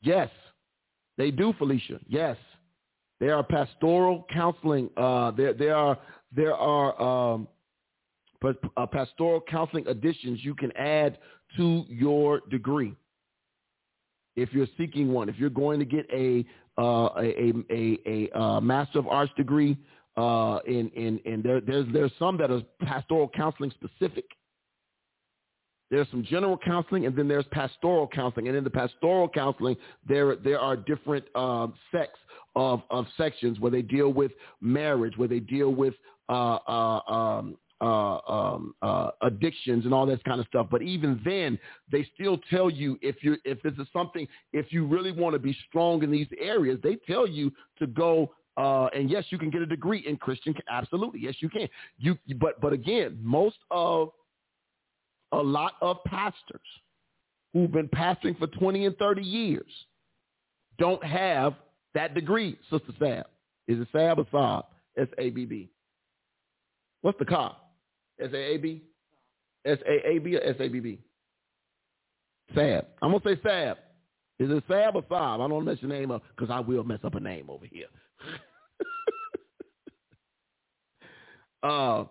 Yes. 0.01 0.29
They 1.21 1.29
do, 1.29 1.53
Felicia. 1.59 1.99
Yes. 2.07 2.35
They 3.19 3.29
are 3.29 3.43
pastoral 3.43 4.25
counseling. 4.33 4.89
Uh, 4.97 5.29
there, 5.29 5.53
there 5.53 5.75
are 5.75 5.95
there 6.35 6.55
are 6.55 6.99
um, 7.33 7.47
uh, 8.43 8.87
pastoral 8.87 9.39
counseling 9.47 9.85
additions 9.85 10.39
you 10.43 10.55
can 10.55 10.75
add 10.75 11.19
to 11.57 11.83
your 11.89 12.39
degree 12.49 12.95
if 14.35 14.51
you're 14.51 14.65
seeking 14.79 15.13
one. 15.13 15.29
If 15.29 15.35
you're 15.37 15.51
going 15.51 15.77
to 15.77 15.85
get 15.85 16.07
a 16.11 16.43
uh, 16.79 17.09
a 17.19 17.53
a, 17.69 17.69
a, 18.07 18.29
a 18.33 18.35
uh, 18.39 18.59
master 18.59 18.97
of 18.97 19.07
arts 19.07 19.31
degree, 19.37 19.77
uh, 20.17 20.57
in 20.65 20.89
in 20.95 21.19
in 21.19 21.43
there, 21.43 21.61
there's 21.61 21.85
there's 21.93 22.13
some 22.17 22.35
that 22.39 22.49
are 22.49 22.63
pastoral 22.83 23.29
counseling 23.29 23.71
specific. 23.79 24.25
There's 25.91 26.07
some 26.09 26.23
general 26.23 26.57
counseling, 26.57 27.05
and 27.05 27.13
then 27.15 27.27
there's 27.27 27.45
pastoral 27.51 28.07
counseling. 28.07 28.47
And 28.47 28.55
in 28.55 28.63
the 28.63 28.69
pastoral 28.69 29.27
counseling, 29.27 29.75
there 30.07 30.37
there 30.37 30.57
are 30.57 30.77
different 30.77 31.25
um, 31.35 31.73
sects 31.91 32.17
of 32.55 32.81
of 32.89 33.05
sections 33.17 33.59
where 33.59 33.71
they 33.71 33.81
deal 33.81 34.13
with 34.13 34.31
marriage, 34.61 35.17
where 35.17 35.27
they 35.27 35.41
deal 35.41 35.75
with 35.75 35.93
uh, 36.29 36.59
uh, 36.65 37.01
um, 37.11 37.57
uh, 37.81 38.19
um, 38.31 38.73
uh, 38.81 39.11
addictions 39.21 39.83
and 39.83 39.93
all 39.93 40.05
that 40.05 40.23
kind 40.23 40.39
of 40.39 40.47
stuff. 40.47 40.67
But 40.71 40.81
even 40.81 41.19
then, 41.25 41.59
they 41.91 42.07
still 42.15 42.37
tell 42.49 42.69
you 42.69 42.97
if 43.01 43.21
you 43.21 43.35
if 43.43 43.61
this 43.61 43.73
is 43.73 43.87
something 43.91 44.25
if 44.53 44.71
you 44.71 44.85
really 44.87 45.11
want 45.11 45.33
to 45.33 45.39
be 45.39 45.55
strong 45.67 46.03
in 46.03 46.11
these 46.11 46.27
areas, 46.39 46.79
they 46.81 46.95
tell 47.05 47.27
you 47.27 47.51
to 47.79 47.87
go. 47.87 48.31
Uh, 48.57 48.85
and 48.95 49.09
yes, 49.09 49.25
you 49.29 49.37
can 49.37 49.49
get 49.49 49.61
a 49.61 49.65
degree 49.65 50.03
in 50.07 50.15
Christian. 50.15 50.53
Absolutely, 50.69 51.19
yes, 51.21 51.35
you 51.39 51.49
can. 51.49 51.67
You 51.99 52.17
but 52.39 52.61
but 52.61 52.71
again, 52.71 53.17
most 53.21 53.57
of 53.71 54.11
a 55.31 55.37
lot 55.37 55.73
of 55.81 56.03
pastors 56.05 56.61
who've 57.53 57.71
been 57.71 57.87
pastoring 57.89 58.37
for 58.37 58.47
20 58.47 58.85
and 58.85 58.97
30 58.97 59.21
years 59.21 59.71
don't 60.77 61.03
have 61.03 61.53
that 61.93 62.13
degree, 62.13 62.57
Sister 62.69 62.91
Sab. 62.99 63.25
Is 63.67 63.79
it 63.79 63.87
Sab 63.91 64.19
or 64.19 64.25
Sab? 64.31 64.65
S-A-B-B. 64.97 65.69
What's 67.01 67.19
the 67.19 67.25
cop? 67.25 67.71
S-A-A-B? 68.19 68.81
S-A-A-B 69.65 70.35
or 70.35 70.41
S-A-B-B? 70.41 70.99
Sab. 72.55 72.85
I'm 73.01 73.11
going 73.11 73.21
to 73.21 73.29
say 73.35 73.41
Sab. 73.43 73.77
Is 74.39 74.49
it 74.49 74.63
Sab 74.67 74.95
or 74.95 75.03
Sab? 75.09 75.41
I 75.41 75.47
don't 75.47 75.65
mess 75.65 75.77
your 75.81 75.89
name 75.91 76.11
up 76.11 76.23
because 76.35 76.51
I 76.51 76.59
will 76.59 76.83
mess 76.83 76.99
up 77.03 77.15
a 77.15 77.19
name 77.19 77.49
over 77.49 77.65
here. 77.65 77.87
uh, 81.63 82.05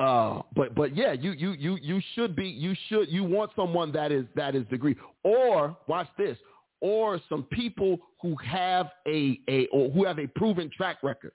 uh, 0.00 0.40
but 0.56 0.74
but 0.74 0.96
yeah, 0.96 1.12
you 1.12 1.32
you 1.32 1.52
you 1.58 1.76
you 1.82 2.00
should 2.14 2.34
be 2.34 2.48
you 2.48 2.74
should 2.88 3.10
you 3.10 3.22
want 3.22 3.50
someone 3.54 3.92
that 3.92 4.10
is 4.10 4.24
that 4.34 4.54
is 4.54 4.64
degree 4.70 4.96
or 5.24 5.76
watch 5.88 6.08
this 6.16 6.38
or 6.80 7.20
some 7.28 7.42
people 7.52 7.98
who 8.22 8.34
have 8.36 8.86
a 9.06 9.38
a 9.48 9.66
or 9.66 9.90
who 9.90 10.02
have 10.06 10.18
a 10.18 10.26
proven 10.26 10.70
track 10.74 10.96
record. 11.02 11.32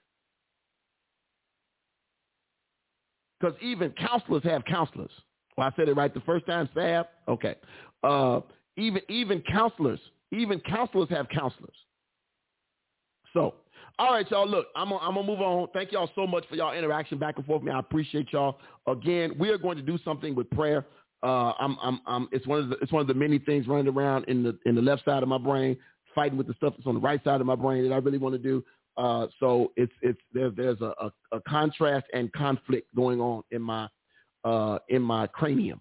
Because 3.38 3.54
even 3.62 3.92
counselors 3.92 4.42
have 4.42 4.64
counselors. 4.64 5.12
Well, 5.56 5.70
I 5.72 5.76
said 5.76 5.88
it 5.88 5.94
right 5.94 6.12
the 6.12 6.20
first 6.22 6.44
time, 6.46 6.68
Sab. 6.74 7.06
Okay. 7.28 7.54
Uh, 8.02 8.40
even 8.76 9.00
even 9.08 9.42
counselors 9.48 10.00
even 10.32 10.58
counselors 10.58 11.08
have 11.10 11.28
counselors. 11.28 11.72
So 13.32 13.54
all 13.98 14.12
right, 14.12 14.30
y'all. 14.30 14.46
Look, 14.46 14.66
I'm 14.76 14.90
gonna, 14.90 14.98
I'm 15.02 15.14
move 15.26 15.40
on. 15.40 15.68
Thank 15.72 15.90
y'all 15.90 16.10
so 16.14 16.26
much 16.26 16.44
for 16.48 16.54
y'all 16.54 16.74
interaction 16.74 17.16
back 17.16 17.36
and 17.38 17.46
forth, 17.46 17.62
man. 17.62 17.76
I 17.76 17.78
appreciate 17.78 18.30
y'all. 18.30 18.58
Again, 18.86 19.32
we 19.38 19.48
are 19.48 19.56
going 19.56 19.78
to 19.78 19.82
do 19.82 19.98
something 20.04 20.34
with 20.34 20.50
prayer. 20.50 20.84
Uh, 21.22 21.52
I'm, 21.58 21.78
I'm, 21.82 22.00
I'm, 22.06 22.28
it's 22.30 22.46
one 22.46 22.58
of 22.60 22.68
the, 22.68 22.76
it's 22.82 22.92
one 22.92 23.00
of 23.00 23.06
the 23.06 23.14
many 23.14 23.38
things 23.38 23.66
running 23.66 23.88
around 23.90 24.26
in 24.26 24.42
the 24.42 24.58
in 24.66 24.74
the 24.74 24.82
left 24.82 25.06
side 25.06 25.22
of 25.22 25.30
my 25.30 25.38
brain, 25.38 25.78
fighting 26.14 26.36
with 26.36 26.46
the 26.46 26.52
stuff 26.54 26.74
that's 26.76 26.86
on 26.86 26.94
the 26.94 27.00
right 27.00 27.24
side 27.24 27.40
of 27.40 27.46
my 27.46 27.54
brain 27.54 27.88
that 27.88 27.94
I 27.94 27.96
really 27.96 28.18
want 28.18 28.34
to 28.34 28.38
do. 28.38 28.62
Uh, 28.98 29.28
so 29.40 29.72
it's 29.76 29.92
it's 30.02 30.20
there, 30.34 30.50
there's 30.50 30.80
a, 30.82 30.92
a, 31.00 31.10
a, 31.32 31.40
contrast 31.48 32.04
and 32.12 32.30
conflict 32.34 32.94
going 32.94 33.20
on 33.22 33.44
in 33.50 33.62
my 33.62 33.88
uh, 34.44 34.78
in 34.90 35.00
my 35.02 35.26
cranium 35.26 35.80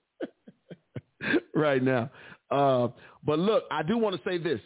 right 1.54 1.82
now. 1.82 2.10
Uh, 2.50 2.88
but 3.24 3.38
look, 3.38 3.64
I 3.70 3.82
do 3.82 3.96
want 3.96 4.22
to 4.22 4.28
say 4.28 4.36
this. 4.36 4.60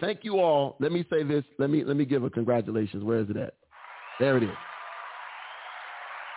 Thank 0.00 0.24
you 0.24 0.38
all. 0.40 0.76
Let 0.78 0.92
me 0.92 1.04
say 1.10 1.22
this. 1.22 1.44
Let 1.58 1.70
me 1.70 1.82
let 1.84 1.96
me 1.96 2.04
give 2.04 2.22
a 2.24 2.30
congratulations. 2.30 3.02
Where 3.02 3.18
is 3.18 3.30
it 3.30 3.36
at? 3.36 3.54
There 4.20 4.36
it 4.36 4.42
is. 4.42 4.50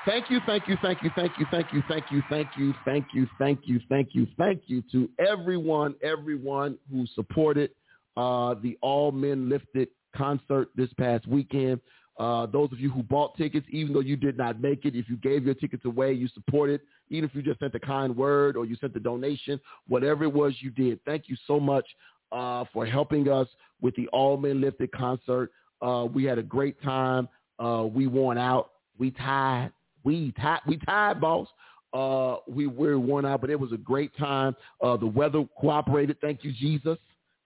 Thank 0.05 0.29
you, 0.29 0.39
thank 0.45 0.67
you, 0.69 0.77
thank 0.81 1.03
you, 1.03 1.11
thank 1.13 1.33
you, 1.37 1.45
thank 1.51 1.73
you, 1.73 1.83
thank 1.89 2.05
you, 2.09 2.23
thank 2.29 2.47
you, 2.57 2.73
thank 2.87 3.05
you, 3.13 3.27
thank 3.37 3.59
you, 3.67 3.79
thank 3.89 4.09
you, 4.13 4.27
thank 4.39 4.59
you 4.65 4.81
to 4.93 5.09
everyone, 5.19 5.93
everyone 6.01 6.77
who 6.89 7.05
supported 7.15 7.71
uh, 8.15 8.55
the 8.55 8.77
All 8.81 9.11
Men 9.11 9.49
Lifted 9.49 9.89
concert 10.15 10.69
this 10.75 10.91
past 10.93 11.27
weekend. 11.27 11.81
Uh, 12.17 12.45
those 12.45 12.71
of 12.71 12.79
you 12.79 12.89
who 12.89 13.03
bought 13.03 13.35
tickets, 13.37 13.65
even 13.71 13.93
though 13.93 13.99
you 14.01 14.15
did 14.17 14.37
not 14.37 14.59
make 14.61 14.83
it, 14.85 14.93
if 14.95 15.07
you 15.09 15.15
gave 15.17 15.45
your 15.45 15.53
tickets 15.53 15.83
away, 15.85 16.11
you 16.13 16.27
supported, 16.29 16.79
even 17.09 17.29
if 17.29 17.35
you 17.35 17.41
just 17.41 17.59
sent 17.59 17.73
a 17.75 17.79
kind 17.79 18.15
word 18.15 18.55
or 18.57 18.65
you 18.65 18.75
sent 18.77 18.95
a 18.97 18.99
donation, 19.01 19.59
whatever 19.89 20.23
it 20.25 20.33
was 20.33 20.53
you 20.61 20.69
did, 20.71 20.99
thank 21.05 21.27
you 21.29 21.35
so 21.45 21.59
much. 21.59 21.85
Uh, 22.31 22.63
for 22.71 22.85
helping 22.85 23.27
us 23.27 23.47
with 23.81 23.95
the 23.95 24.07
All 24.09 24.37
Men 24.37 24.61
Lifted 24.61 24.91
concert. 24.91 25.51
Uh, 25.81 26.05
we 26.13 26.23
had 26.25 26.37
a 26.37 26.43
great 26.43 26.79
time. 26.83 27.27
Uh, 27.57 27.87
we 27.91 28.05
won 28.05 28.37
out. 28.37 28.69
We 28.99 29.09
tied. 29.09 29.71
We 30.03 30.31
tied. 30.39 30.59
We 30.67 30.77
tied, 30.77 31.19
boss. 31.19 31.47
Uh, 31.91 32.35
we 32.47 32.67
were 32.67 32.99
worn 32.99 33.25
out, 33.25 33.41
but 33.41 33.49
it 33.49 33.59
was 33.59 33.71
a 33.71 33.77
great 33.77 34.15
time. 34.15 34.55
Uh, 34.79 34.95
the 34.97 35.07
weather 35.07 35.43
cooperated. 35.59 36.21
Thank 36.21 36.43
you, 36.43 36.51
Jesus, 36.53 36.99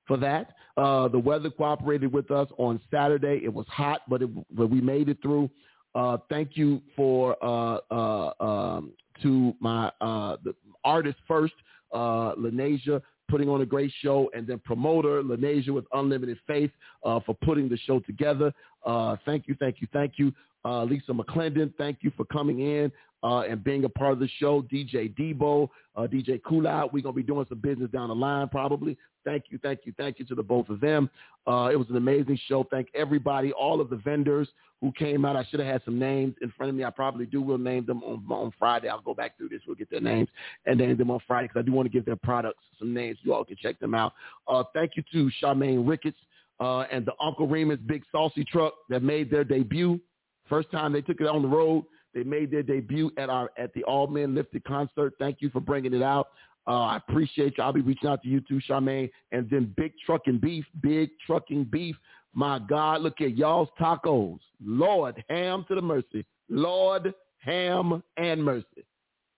for 0.06 0.18
that. 0.18 0.52
Uh, 0.76 1.08
the 1.08 1.20
weather 1.20 1.50
cooperated 1.50 2.12
with 2.12 2.30
us 2.30 2.50
on 2.58 2.78
Saturday. 2.92 3.40
It 3.42 3.54
was 3.54 3.66
hot, 3.70 4.02
but, 4.10 4.22
it, 4.22 4.30
but 4.54 4.68
we 4.68 4.82
made 4.82 5.08
it 5.08 5.20
through. 5.22 5.50
Uh, 5.96 6.18
thank 6.30 6.58
you 6.58 6.82
for 6.94 7.38
uh, 7.42 7.78
uh, 7.90 8.34
um, 8.44 8.92
to 9.22 9.54
my 9.62 9.90
uh, 10.02 10.36
the 10.44 10.54
artist 10.84 11.20
first, 11.26 11.54
uh, 11.94 12.36
Lanasia 12.36 13.02
putting 13.34 13.50
on 13.50 13.62
a 13.62 13.66
great 13.66 13.92
show, 14.04 14.30
and 14.36 14.46
then 14.46 14.60
promoter 14.64 15.24
Lanasia 15.24 15.72
with 15.72 15.86
Unlimited 15.94 16.38
Faith 16.46 16.70
uh, 17.04 17.20
for 17.26 17.34
putting 17.44 17.68
the 17.68 17.78
show 17.78 18.00
together. 18.02 18.54
Uh, 18.86 19.16
thank 19.26 19.48
you, 19.48 19.56
thank 19.60 19.82
you, 19.82 19.88
thank 19.94 20.14
you. 20.18 20.34
Uh, 20.66 20.84
Lisa 20.84 21.12
McClendon, 21.12 21.74
thank 21.78 22.00
you 22.02 22.12
for 22.16 22.26
coming 22.26 22.60
in 22.60 22.92
uh, 23.22 23.42
and 23.42 23.64
being 23.64 23.84
a 23.84 23.90
part 23.90 24.14
of 24.14 24.20
the 24.20 24.30
show. 24.40 24.62
DJ 24.64 25.14
Debo, 25.16 25.68
uh, 25.96 26.02
DJ 26.02 26.42
Cool 26.48 26.62
we're 26.92 27.02
going 27.04 27.14
to 27.14 27.14
be 27.14 27.24
doing 27.24 27.46
some 27.50 27.60
business 27.60 27.90
down 27.92 28.10
the 28.10 28.16
line 28.16 28.48
probably. 28.50 28.98
Thank 29.26 29.46
you, 29.50 29.60
thank 29.62 29.82
you, 29.86 29.94
thank 29.98 30.20
you 30.20 30.26
to 30.26 30.36
the 30.36 30.44
both 30.44 30.68
of 30.70 30.82
them. 30.82 31.10
Uh, 31.48 31.70
it 31.72 31.78
was 31.78 31.90
an 31.90 31.96
amazing 31.98 32.38
show. 32.48 32.66
Thank 32.70 32.90
everybody, 32.94 33.52
all 33.54 33.80
of 33.82 33.90
the 33.90 33.96
vendors 33.98 34.50
who 34.82 34.92
came 34.98 35.24
out. 35.24 35.38
I 35.38 35.46
should 35.50 35.62
have 35.62 35.70
had 35.70 35.82
some 35.86 35.98
names 35.98 36.36
in 36.42 36.52
front 36.58 36.70
of 36.70 36.76
me. 36.76 36.84
I 36.84 36.90
probably 36.90 37.26
do. 37.26 37.42
We'll 37.42 37.58
name 37.58 37.86
them 37.86 38.04
on, 38.04 38.26
on 38.30 38.52
Friday. 38.60 38.90
I'll 38.90 39.00
go 39.02 39.14
back 39.14 39.38
through 39.38 39.50
this. 39.50 39.62
We'll 39.66 39.78
get 39.78 39.90
their 39.90 40.02
names 40.02 40.28
and 40.66 40.78
name 40.78 40.98
them 40.98 41.10
on 41.12 41.22
Friday 41.26 41.48
because 41.48 41.62
I 41.62 41.66
do 41.66 41.72
want 41.72 41.86
to 41.86 41.90
give 41.90 42.04
their 42.06 42.18
products 42.18 42.60
some 42.80 42.94
names. 42.94 43.18
You 43.24 43.34
all 43.34 43.46
can 43.46 43.56
check 43.56 43.80
them 43.80 43.96
out. 43.96 44.12
Uh, 44.46 44.64
thank 44.74 44.92
you 44.98 45.04
to 45.14 45.32
Charmaine 45.42 45.88
Ricketts 45.88 46.18
uh, 46.60 46.82
and 46.92 47.06
the 47.06 47.14
Uncle 47.22 47.48
Raymond's 47.48 47.84
Big 47.86 48.04
Saucy 48.12 48.46
Truck 48.46 48.74
that 48.90 49.04
made 49.04 49.30
their 49.30 49.44
debut. 49.44 50.00
First 50.48 50.72
time 50.72 50.94
they 50.94 51.02
took 51.02 51.22
it 51.22 51.28
on 51.28 51.42
the 51.42 51.48
road, 51.48 51.84
they 52.14 52.24
made 52.24 52.52
their 52.52 52.64
debut 52.64 53.12
at 53.18 53.30
our 53.30 53.50
at 53.58 53.74
the 53.74 53.84
All 53.84 54.08
Men 54.08 54.36
Lifted 54.36 54.64
concert. 54.66 55.14
Thank 55.20 55.38
you 55.42 55.50
for 55.50 55.60
bringing 55.60 55.94
it 55.94 56.04
out. 56.04 56.28
Uh, 56.68 56.82
I 56.82 56.98
appreciate 56.98 57.58
you. 57.58 57.64
I'll 57.64 57.74
be 57.74 57.82
reaching 57.82 58.10
out 58.10 58.22
to 58.24 58.30
you 58.30 58.40
too, 58.40 58.62
Charmaine. 58.70 59.10
And 59.34 59.50
then 59.50 59.74
Big 59.76 59.94
Trucking 60.06 60.38
Beef, 60.40 60.66
Big 60.82 61.10
Trucking 61.26 61.66
Beef. 61.66 61.96
My 62.34 62.60
God, 62.60 63.02
look 63.02 63.20
at 63.22 63.38
y'all's 63.38 63.68
tacos. 63.80 64.40
Lord, 64.64 65.22
ham 65.30 65.66
to 65.68 65.76
the 65.76 65.82
mercy. 65.82 66.26
Lord, 66.50 67.14
ham 67.40 68.02
and 68.18 68.44
mercy. 68.44 68.86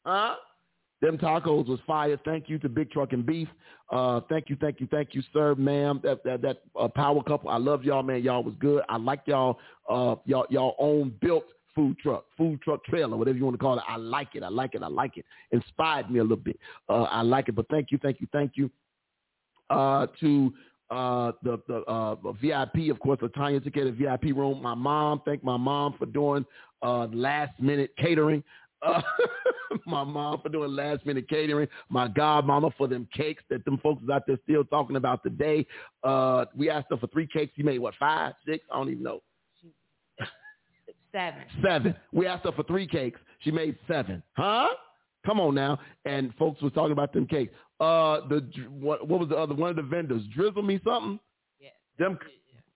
Huh? 0.05 0.35
Them 1.01 1.17
tacos 1.17 1.67
was 1.67 1.79
fire. 1.85 2.17
Thank 2.23 2.47
you 2.49 2.57
to 2.59 2.69
Big 2.69 2.89
Truck 2.89 3.11
and 3.13 3.25
Beef. 3.25 3.47
Uh, 3.91 4.21
thank 4.29 4.49
you, 4.49 4.55
thank 4.59 4.79
you, 4.79 4.87
thank 4.89 5.13
you, 5.13 5.21
sir, 5.33 5.53
ma'am. 5.55 5.99
That 6.03 6.23
that, 6.23 6.41
that 6.41 6.57
uh, 6.79 6.87
power 6.87 7.21
couple. 7.23 7.49
I 7.49 7.57
love 7.57 7.83
y'all, 7.83 8.01
man. 8.01 8.23
Y'all 8.23 8.43
was 8.43 8.53
good. 8.59 8.81
I 8.87 8.97
like 8.97 9.21
y'all. 9.25 9.59
Uh, 9.89 10.15
y'all 10.25 10.45
y'all 10.49 10.75
own 10.79 11.13
built 11.21 11.43
food 11.75 11.97
truck, 11.99 12.23
food 12.37 12.61
truck 12.61 12.83
trailer, 12.85 13.17
whatever 13.17 13.37
you 13.37 13.43
want 13.43 13.55
to 13.55 13.61
call 13.61 13.77
it. 13.77 13.83
I 13.87 13.97
like 13.97 14.29
it. 14.35 14.43
I 14.43 14.47
like 14.47 14.75
it. 14.75 14.83
I 14.83 14.87
like 14.87 15.17
it. 15.17 15.25
Inspired 15.51 16.09
me 16.09 16.19
a 16.19 16.23
little 16.23 16.37
bit. 16.37 16.57
Uh, 16.87 17.03
I 17.03 17.21
like 17.21 17.49
it. 17.49 17.55
But 17.55 17.67
thank 17.69 17.91
you, 17.91 17.97
thank 18.01 18.21
you, 18.21 18.27
thank 18.31 18.53
you 18.55 18.71
uh, 19.69 20.07
to 20.21 20.53
uh, 20.89 21.33
the 21.43 21.57
the 21.67 21.79
uh, 21.79 22.15
VIP, 22.41 22.89
of 22.89 22.99
course, 23.01 23.19
the 23.21 23.27
Tanya 23.29 23.59
took 23.59 23.73
the 23.73 23.91
VIP 23.91 24.33
room. 24.33 24.61
My 24.61 24.75
mom, 24.75 25.21
thank 25.25 25.43
my 25.43 25.57
mom 25.57 25.95
for 25.99 26.05
doing 26.05 26.45
uh, 26.81 27.07
last 27.11 27.59
minute 27.59 27.91
catering. 27.97 28.41
Uh, 28.81 29.01
my 29.85 30.03
mom 30.03 30.41
for 30.41 30.49
doing 30.49 30.71
last 30.71 31.05
minute 31.05 31.27
catering. 31.29 31.67
My 31.89 32.07
godmama 32.07 32.71
for 32.77 32.87
them 32.87 33.07
cakes 33.13 33.43
that 33.49 33.63
them 33.65 33.77
folks 33.79 34.03
out 34.11 34.23
there 34.27 34.37
still 34.43 34.63
talking 34.65 34.95
about 34.95 35.23
today. 35.23 35.65
Uh, 36.03 36.45
we 36.55 36.69
asked 36.69 36.87
her 36.89 36.97
for 36.97 37.07
three 37.07 37.27
cakes. 37.31 37.53
She 37.55 37.63
made 37.63 37.79
what, 37.79 37.93
five, 37.95 38.33
six? 38.47 38.63
I 38.71 38.77
don't 38.77 38.89
even 38.91 39.03
know. 39.03 39.21
Seven. 41.11 41.41
Seven. 41.63 41.95
We 42.11 42.27
asked 42.27 42.43
her 42.43 42.51
for 42.51 42.63
three 42.63 42.85
cakes. 42.87 43.19
She 43.39 43.49
made 43.51 43.77
seven. 43.87 44.21
Huh? 44.33 44.67
Come 45.25 45.39
on 45.39 45.55
now. 45.55 45.79
And 46.03 46.33
folks 46.37 46.61
was 46.61 46.73
talking 46.73 46.91
about 46.91 47.13
them 47.13 47.25
cakes. 47.25 47.53
Uh, 47.79 48.19
the 48.27 48.49
what, 48.69 49.07
what 49.07 49.21
was 49.21 49.29
the 49.29 49.35
other 49.35 49.55
one 49.55 49.69
of 49.69 49.77
the 49.77 49.81
vendors? 49.81 50.23
Drizzle 50.35 50.61
me 50.61 50.79
something. 50.83 51.17
Yeah. 51.59 51.69
Them 51.97 52.19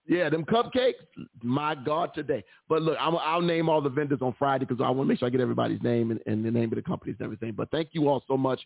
yeah, 0.06 0.28
them 0.28 0.44
cupcakes. 0.44 0.94
My 1.42 1.74
God, 1.74 2.10
today. 2.14 2.44
But 2.68 2.82
look, 2.82 2.96
i 2.98 3.08
will 3.08 3.42
name 3.42 3.68
all 3.68 3.80
the 3.80 3.88
vendors 3.88 4.20
on 4.22 4.34
Friday 4.38 4.64
because 4.64 4.80
I 4.84 4.90
want 4.90 5.06
to 5.06 5.12
make 5.12 5.18
sure 5.18 5.26
I 5.26 5.30
get 5.30 5.40
everybody's 5.40 5.82
name 5.82 6.10
and, 6.10 6.20
and, 6.26 6.44
the 6.44 6.50
name 6.50 6.70
of 6.72 6.76
the 6.76 6.82
companies 6.82 7.16
and 7.18 7.24
everything. 7.26 7.52
But 7.52 7.70
thank 7.70 7.90
you 7.92 8.08
all 8.08 8.22
so 8.26 8.36
much. 8.36 8.60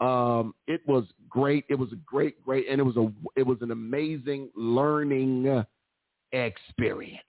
Um, 0.00 0.54
it 0.66 0.80
was 0.86 1.04
great. 1.28 1.64
It 1.68 1.74
was 1.78 1.92
a 1.92 1.96
great, 1.96 2.42
great, 2.44 2.66
and 2.70 2.80
it 2.80 2.84
was 2.84 2.96
a 2.96 3.12
it 3.36 3.46
was 3.46 3.58
an 3.60 3.70
amazing 3.70 4.48
learning 4.56 5.60
experience. 6.32 7.20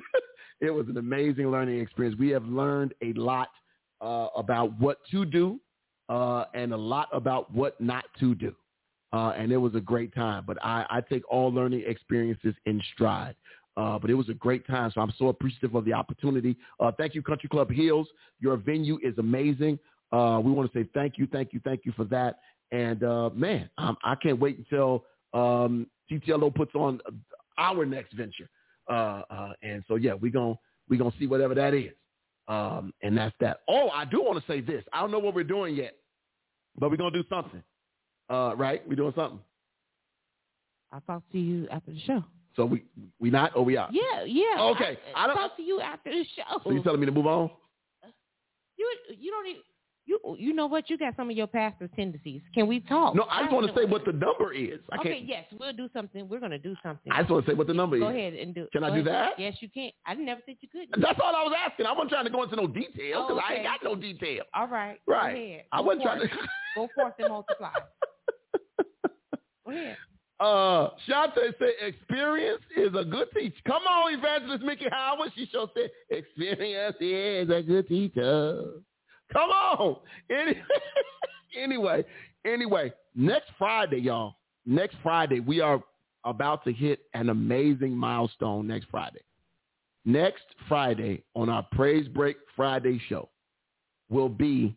it 0.60 0.70
was 0.70 0.88
an 0.88 0.96
amazing 0.96 1.52
learning 1.52 1.80
experience. 1.80 2.18
We 2.18 2.30
have 2.30 2.44
learned 2.44 2.94
a 3.00 3.12
lot 3.12 3.48
uh, 4.00 4.26
about 4.36 4.76
what 4.80 4.98
to 5.12 5.24
do 5.24 5.60
uh, 6.08 6.46
and 6.52 6.72
a 6.72 6.76
lot 6.76 7.08
about 7.12 7.52
what 7.54 7.80
not 7.80 8.04
to 8.18 8.34
do 8.34 8.54
uh, 9.12 9.32
and 9.36 9.50
it 9.52 9.56
was 9.56 9.74
a 9.74 9.80
great 9.80 10.14
time. 10.14 10.44
But 10.46 10.58
I, 10.62 10.86
I 10.88 11.00
take 11.00 11.22
all 11.30 11.52
learning 11.52 11.84
experiences 11.86 12.54
in 12.66 12.80
stride. 12.94 13.34
Uh, 13.76 13.98
but 13.98 14.10
it 14.10 14.14
was 14.14 14.28
a 14.28 14.34
great 14.34 14.66
time, 14.66 14.90
so 14.94 15.00
I'm 15.00 15.12
so 15.16 15.28
appreciative 15.28 15.74
of 15.74 15.84
the 15.84 15.92
opportunity. 15.92 16.56
Uh, 16.80 16.90
thank 16.98 17.14
you, 17.14 17.22
Country 17.22 17.48
Club 17.48 17.70
Hills. 17.70 18.08
Your 18.40 18.56
venue 18.56 18.98
is 19.02 19.16
amazing. 19.16 19.78
Uh, 20.12 20.40
we 20.42 20.50
want 20.50 20.70
to 20.70 20.78
say 20.82 20.88
thank 20.92 21.14
you, 21.16 21.26
thank 21.30 21.52
you, 21.52 21.60
thank 21.64 21.82
you 21.84 21.92
for 21.92 22.04
that. 22.06 22.40
And 22.72 23.02
uh, 23.04 23.30
man, 23.32 23.70
um, 23.78 23.96
I 24.04 24.16
can't 24.16 24.38
wait 24.40 24.58
until 24.58 25.04
um, 25.32 25.86
TTLO 26.10 26.52
puts 26.54 26.74
on 26.74 27.00
our 27.58 27.86
next 27.86 28.12
venture. 28.12 28.48
Uh, 28.88 29.22
and 29.62 29.82
so 29.86 29.94
yeah, 29.94 30.14
we're 30.14 30.32
gonna 30.32 30.56
we're 30.88 30.98
gonna 30.98 31.12
see 31.18 31.28
whatever 31.28 31.54
that 31.54 31.72
is. 31.72 31.92
Um, 32.48 32.92
and 33.02 33.16
that's 33.16 33.34
that. 33.40 33.58
Oh, 33.68 33.88
I 33.90 34.04
do 34.04 34.20
want 34.20 34.44
to 34.44 34.52
say 34.52 34.60
this. 34.60 34.84
I 34.92 35.00
don't 35.00 35.12
know 35.12 35.20
what 35.20 35.32
we're 35.34 35.44
doing 35.44 35.76
yet, 35.76 35.94
but 36.76 36.90
we're 36.90 36.96
gonna 36.96 37.12
do 37.12 37.24
something. 37.30 37.62
Uh, 38.30 38.54
right? 38.56 38.86
We 38.88 38.94
doing 38.94 39.12
something. 39.16 39.40
I'll 40.92 41.00
talk 41.02 41.22
to 41.32 41.38
you 41.38 41.68
after 41.70 41.90
the 41.92 42.00
show. 42.00 42.24
So 42.56 42.64
we 42.64 42.84
we 43.20 43.28
not 43.30 43.56
or 43.56 43.64
we 43.64 43.76
are. 43.76 43.88
Yeah, 43.92 44.24
yeah. 44.24 44.60
Okay. 44.76 44.96
I, 45.14 45.24
I 45.24 45.26
don't 45.26 45.36
talk 45.36 45.56
to 45.56 45.62
you 45.62 45.80
after 45.80 46.10
the 46.10 46.24
show. 46.36 46.60
So 46.64 46.70
you 46.70 46.82
telling 46.82 47.00
me 47.00 47.06
to 47.06 47.12
move 47.12 47.26
on? 47.26 47.50
You 48.76 48.88
you 49.20 49.30
don't 49.30 49.46
even 49.48 49.62
you 50.06 50.18
you 50.38 50.52
know 50.52 50.66
what? 50.66 50.90
You 50.90 50.98
got 50.98 51.14
some 51.16 51.30
of 51.30 51.36
your 51.36 51.46
pastor's 51.46 51.90
tendencies. 51.94 52.42
Can 52.52 52.66
we 52.66 52.80
talk? 52.80 53.14
No, 53.14 53.24
I 53.30 53.42
just 53.42 53.52
want 53.54 53.66
to 53.68 53.74
say 53.80 53.84
what 53.84 54.04
the 54.04 54.12
number 54.12 54.52
is. 54.52 54.80
I 54.90 54.96
okay, 54.98 55.14
can't. 55.18 55.26
yes, 55.28 55.44
we'll 55.58 55.72
do 55.72 55.88
something. 55.92 56.28
We're 56.28 56.40
going 56.40 56.50
to 56.50 56.58
do 56.58 56.74
something. 56.82 57.12
I 57.12 57.20
just 57.22 57.30
want 57.30 57.44
to 57.46 57.50
say 57.52 57.54
what 57.54 57.68
the 57.68 57.74
number 57.74 57.96
go 57.98 58.08
is. 58.08 58.12
Go 58.12 58.18
ahead 58.18 58.34
and 58.34 58.52
do. 58.54 58.66
Can 58.72 58.82
I 58.82 58.94
do 58.96 59.02
that? 59.04 59.34
Yes, 59.38 59.54
you 59.60 59.68
can. 59.68 59.90
I 60.06 60.14
never 60.14 60.40
said 60.44 60.56
you 60.60 60.68
could. 60.68 60.88
That's 61.00 61.20
all 61.22 61.34
I 61.36 61.42
was 61.44 61.54
asking. 61.68 61.86
I 61.86 61.92
wasn't 61.92 62.10
trying 62.10 62.24
to 62.24 62.30
go 62.30 62.42
into 62.42 62.56
no 62.56 62.66
detail 62.66 63.28
because 63.28 63.38
okay. 63.38 63.40
I 63.48 63.54
ain't 63.56 63.64
got 63.64 63.78
no 63.84 63.94
detail. 63.94 64.42
All 64.54 64.66
right. 64.66 64.98
Right. 65.06 65.64
I 65.70 65.80
wasn't 65.80 66.02
forth. 66.02 66.10
trying 66.18 66.28
to 66.28 66.34
go 66.74 66.88
forth 66.96 67.14
and 67.20 67.28
multiply. 67.28 67.70
Uh, 70.40 70.88
Shanta 71.06 71.52
said, 71.58 71.68
experience 71.82 72.62
is 72.76 72.90
a 72.98 73.04
good 73.04 73.28
teacher. 73.34 73.56
Come 73.66 73.82
on, 73.82 74.14
Evangelist 74.14 74.64
Mickey 74.64 74.86
Howard. 74.90 75.30
She 75.34 75.46
sure 75.52 75.70
said, 75.74 75.90
experience 76.10 76.96
is 76.98 77.50
a 77.50 77.62
good 77.62 77.86
teacher. 77.88 78.62
Come 79.34 79.50
on. 79.50 79.96
Any- 80.30 80.58
anyway, 81.62 82.04
anyway, 82.46 82.90
next 83.14 83.50
Friday, 83.58 83.98
y'all, 83.98 84.36
next 84.64 84.96
Friday, 85.02 85.40
we 85.40 85.60
are 85.60 85.82
about 86.24 86.64
to 86.64 86.72
hit 86.72 87.00
an 87.14 87.28
amazing 87.28 87.92
milestone 87.94 88.66
next 88.66 88.86
Friday. 88.90 89.20
Next 90.06 90.44
Friday 90.68 91.22
on 91.34 91.50
our 91.50 91.66
Praise 91.72 92.08
Break 92.08 92.38
Friday 92.56 92.98
show 93.10 93.28
will 94.08 94.30
be 94.30 94.74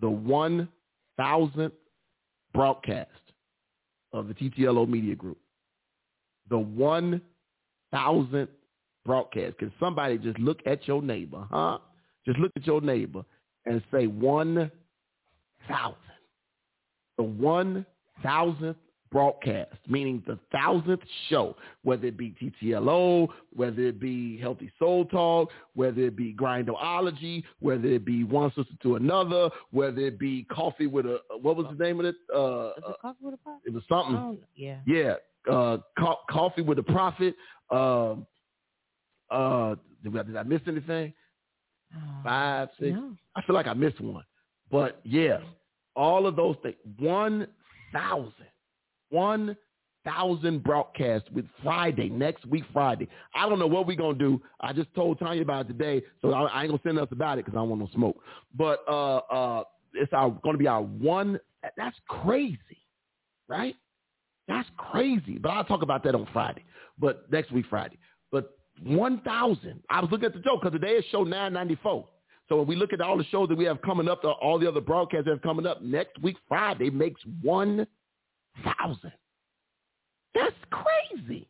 the 0.00 0.08
1,000th 0.10 1.70
broadcast 2.52 3.10
of 4.14 4.28
the 4.28 4.34
TTLO 4.34 4.88
Media 4.88 5.14
Group. 5.14 5.36
The 6.48 6.56
1,000th 7.92 8.48
broadcast. 9.04 9.58
Can 9.58 9.72
somebody 9.78 10.16
just 10.16 10.38
look 10.38 10.58
at 10.64 10.86
your 10.88 11.02
neighbor, 11.02 11.46
huh? 11.50 11.78
Just 12.24 12.38
look 12.38 12.52
at 12.56 12.66
your 12.66 12.80
neighbor 12.80 13.24
and 13.66 13.82
say 13.92 14.06
1,000. 14.06 14.70
The 17.18 17.22
1,000th 17.22 18.76
broadcast, 19.14 19.70
meaning 19.88 20.22
the 20.26 20.36
thousandth 20.50 21.00
show, 21.30 21.56
whether 21.84 22.06
it 22.08 22.18
be 22.18 22.34
TTLO, 22.62 23.28
whether 23.54 23.80
it 23.82 24.00
be 24.00 24.36
Healthy 24.38 24.72
Soul 24.76 25.04
Talk, 25.06 25.50
whether 25.74 26.02
it 26.02 26.16
be 26.16 26.34
Grindology, 26.34 27.44
whether 27.60 27.86
it 27.86 28.04
be 28.04 28.24
One 28.24 28.50
Sister 28.56 28.74
to 28.82 28.96
Another, 28.96 29.48
whether 29.70 30.00
it 30.00 30.18
be 30.18 30.42
Coffee 30.50 30.88
with 30.88 31.06
a, 31.06 31.18
what 31.40 31.54
was 31.56 31.64
the 31.78 31.82
name 31.82 32.00
of 32.00 32.06
it? 32.06 32.16
Uh, 32.34 32.70
it 32.76 32.84
Coffee 33.00 33.18
with 33.22 33.34
a 33.34 33.36
Prophet? 33.38 33.62
It 33.66 33.72
was 33.72 33.84
something. 33.88 34.16
Oh, 34.16 34.36
yeah. 34.56 34.78
Yeah. 34.84 35.14
Uh, 35.48 35.78
co- 35.96 36.18
coffee 36.28 36.62
with 36.62 36.78
a 36.80 36.82
Prophet. 36.82 37.36
Um, 37.70 38.26
uh, 39.30 39.76
did, 40.02 40.18
I, 40.18 40.22
did 40.24 40.36
I 40.36 40.42
miss 40.42 40.60
anything? 40.66 41.12
Oh, 41.96 42.00
Five, 42.24 42.68
six. 42.80 42.92
No. 42.92 43.12
I 43.36 43.42
feel 43.42 43.54
like 43.54 43.68
I 43.68 43.74
missed 43.74 44.00
one. 44.00 44.24
But 44.72 45.00
yeah, 45.04 45.38
all 45.94 46.26
of 46.26 46.34
those 46.34 46.56
things. 46.64 46.74
One 46.98 47.46
thousand. 47.92 48.34
1,000 49.14 50.62
broadcasts 50.64 51.30
with 51.30 51.46
Friday, 51.62 52.08
next 52.10 52.44
week 52.46 52.64
Friday. 52.72 53.08
I 53.34 53.48
don't 53.48 53.58
know 53.60 53.66
what 53.68 53.86
we're 53.86 53.96
going 53.96 54.18
to 54.18 54.24
do. 54.24 54.42
I 54.60 54.72
just 54.72 54.92
told 54.94 55.18
Tanya 55.20 55.42
about 55.42 55.68
today, 55.68 56.02
so 56.20 56.32
I, 56.32 56.42
I 56.48 56.60
ain't 56.62 56.70
going 56.70 56.78
to 56.80 56.88
send 56.88 56.98
us 56.98 57.08
about 57.12 57.38
it 57.38 57.44
because 57.44 57.56
I 57.56 57.60
don't 57.62 57.70
want 57.70 57.80
no 57.80 57.88
smoke. 57.94 58.18
But 58.54 58.80
uh, 58.88 59.16
uh, 59.18 59.64
it's 59.94 60.10
going 60.12 60.52
to 60.52 60.58
be 60.58 60.66
our 60.66 60.82
one. 60.82 61.38
That's 61.76 61.96
crazy, 62.08 62.58
right? 63.48 63.76
That's 64.48 64.68
crazy. 64.76 65.38
But 65.40 65.50
I'll 65.50 65.64
talk 65.64 65.82
about 65.82 66.02
that 66.04 66.14
on 66.16 66.26
Friday. 66.32 66.64
But 66.98 67.30
next 67.32 67.52
week 67.52 67.66
Friday. 67.70 67.96
But 68.32 68.58
1,000. 68.82 69.80
I 69.90 70.00
was 70.00 70.10
looking 70.10 70.26
at 70.26 70.34
the 70.34 70.40
joke 70.40 70.62
because 70.62 70.72
today 70.78 70.94
is 70.96 71.04
show 71.12 71.22
994. 71.22 72.08
So 72.48 72.56
when 72.58 72.66
we 72.66 72.74
look 72.76 72.92
at 72.92 73.00
all 73.00 73.16
the 73.16 73.24
shows 73.30 73.48
that 73.48 73.56
we 73.56 73.64
have 73.64 73.80
coming 73.82 74.06
up, 74.08 74.22
all 74.42 74.58
the 74.58 74.68
other 74.68 74.80
broadcasts 74.80 75.26
that 75.26 75.30
are 75.32 75.38
coming 75.38 75.64
up 75.66 75.80
next 75.82 76.20
week, 76.20 76.36
Friday 76.48 76.90
makes 76.90 77.20
one 77.40 77.86
thousand. 78.62 79.12
That's 80.34 80.54
crazy, 80.70 81.48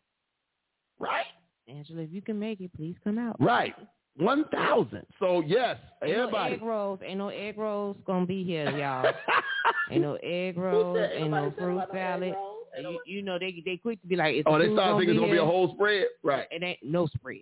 right? 0.98 1.24
Angela, 1.68 2.02
if 2.02 2.12
you 2.12 2.22
can 2.22 2.38
make 2.38 2.61
it, 2.61 2.70
please 2.74 2.94
come 3.02 3.18
out. 3.18 3.36
Right. 3.40 3.74
One 4.16 4.44
thousand. 4.52 5.07
So 5.18 5.42
yes, 5.46 5.76
ain't 6.02 6.12
everybody. 6.16 6.50
No 6.50 6.57
egg 6.57 6.62
rolls. 6.62 7.00
Ain't 7.05 7.18
no 7.18 7.28
egg 7.30 7.59
rolls 7.59 7.96
gonna 8.07 8.26
be 8.26 8.44
here, 8.44 8.68
y'all. 8.78 9.12
ain't 9.90 10.02
no 10.02 10.16
egg 10.22 10.57
rolls. 10.57 10.98
Said, 10.98 11.11
ain't 11.14 11.30
no 11.30 11.52
fruit 11.59 11.82
salad. 11.92 12.34
you, 12.80 13.00
you, 13.07 13.22
know 13.22 13.38
they 13.40 13.61
they 13.64 13.76
quick 13.76 14.00
to 14.02 14.07
be 14.07 14.14
like, 14.16 14.36
oh, 14.46 14.59
they 14.59 14.72
start 14.72 14.98
thinking 15.00 15.16
it's 15.16 15.20
gonna 15.20 15.32
be 15.32 15.38
a 15.38 15.44
whole 15.44 15.72
spread, 15.74 16.05
right? 16.22 16.46
It 16.52 16.62
ain't 16.62 16.78
no 16.84 17.07
spread. 17.09 17.40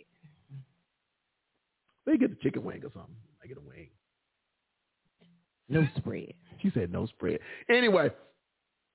They 2.07 2.17
get 2.17 2.31
the 2.31 2.37
chicken 2.43 2.65
wing 2.65 2.79
or 2.79 2.91
something. 2.95 3.15
I 3.45 3.49
get 3.49 3.59
a 3.59 3.61
wing. 3.61 3.89
No 5.69 5.87
spread. 5.97 6.33
She 6.63 6.71
said 6.75 6.91
no 6.93 7.07
spread. 7.07 7.39
Anyway, 7.71 8.09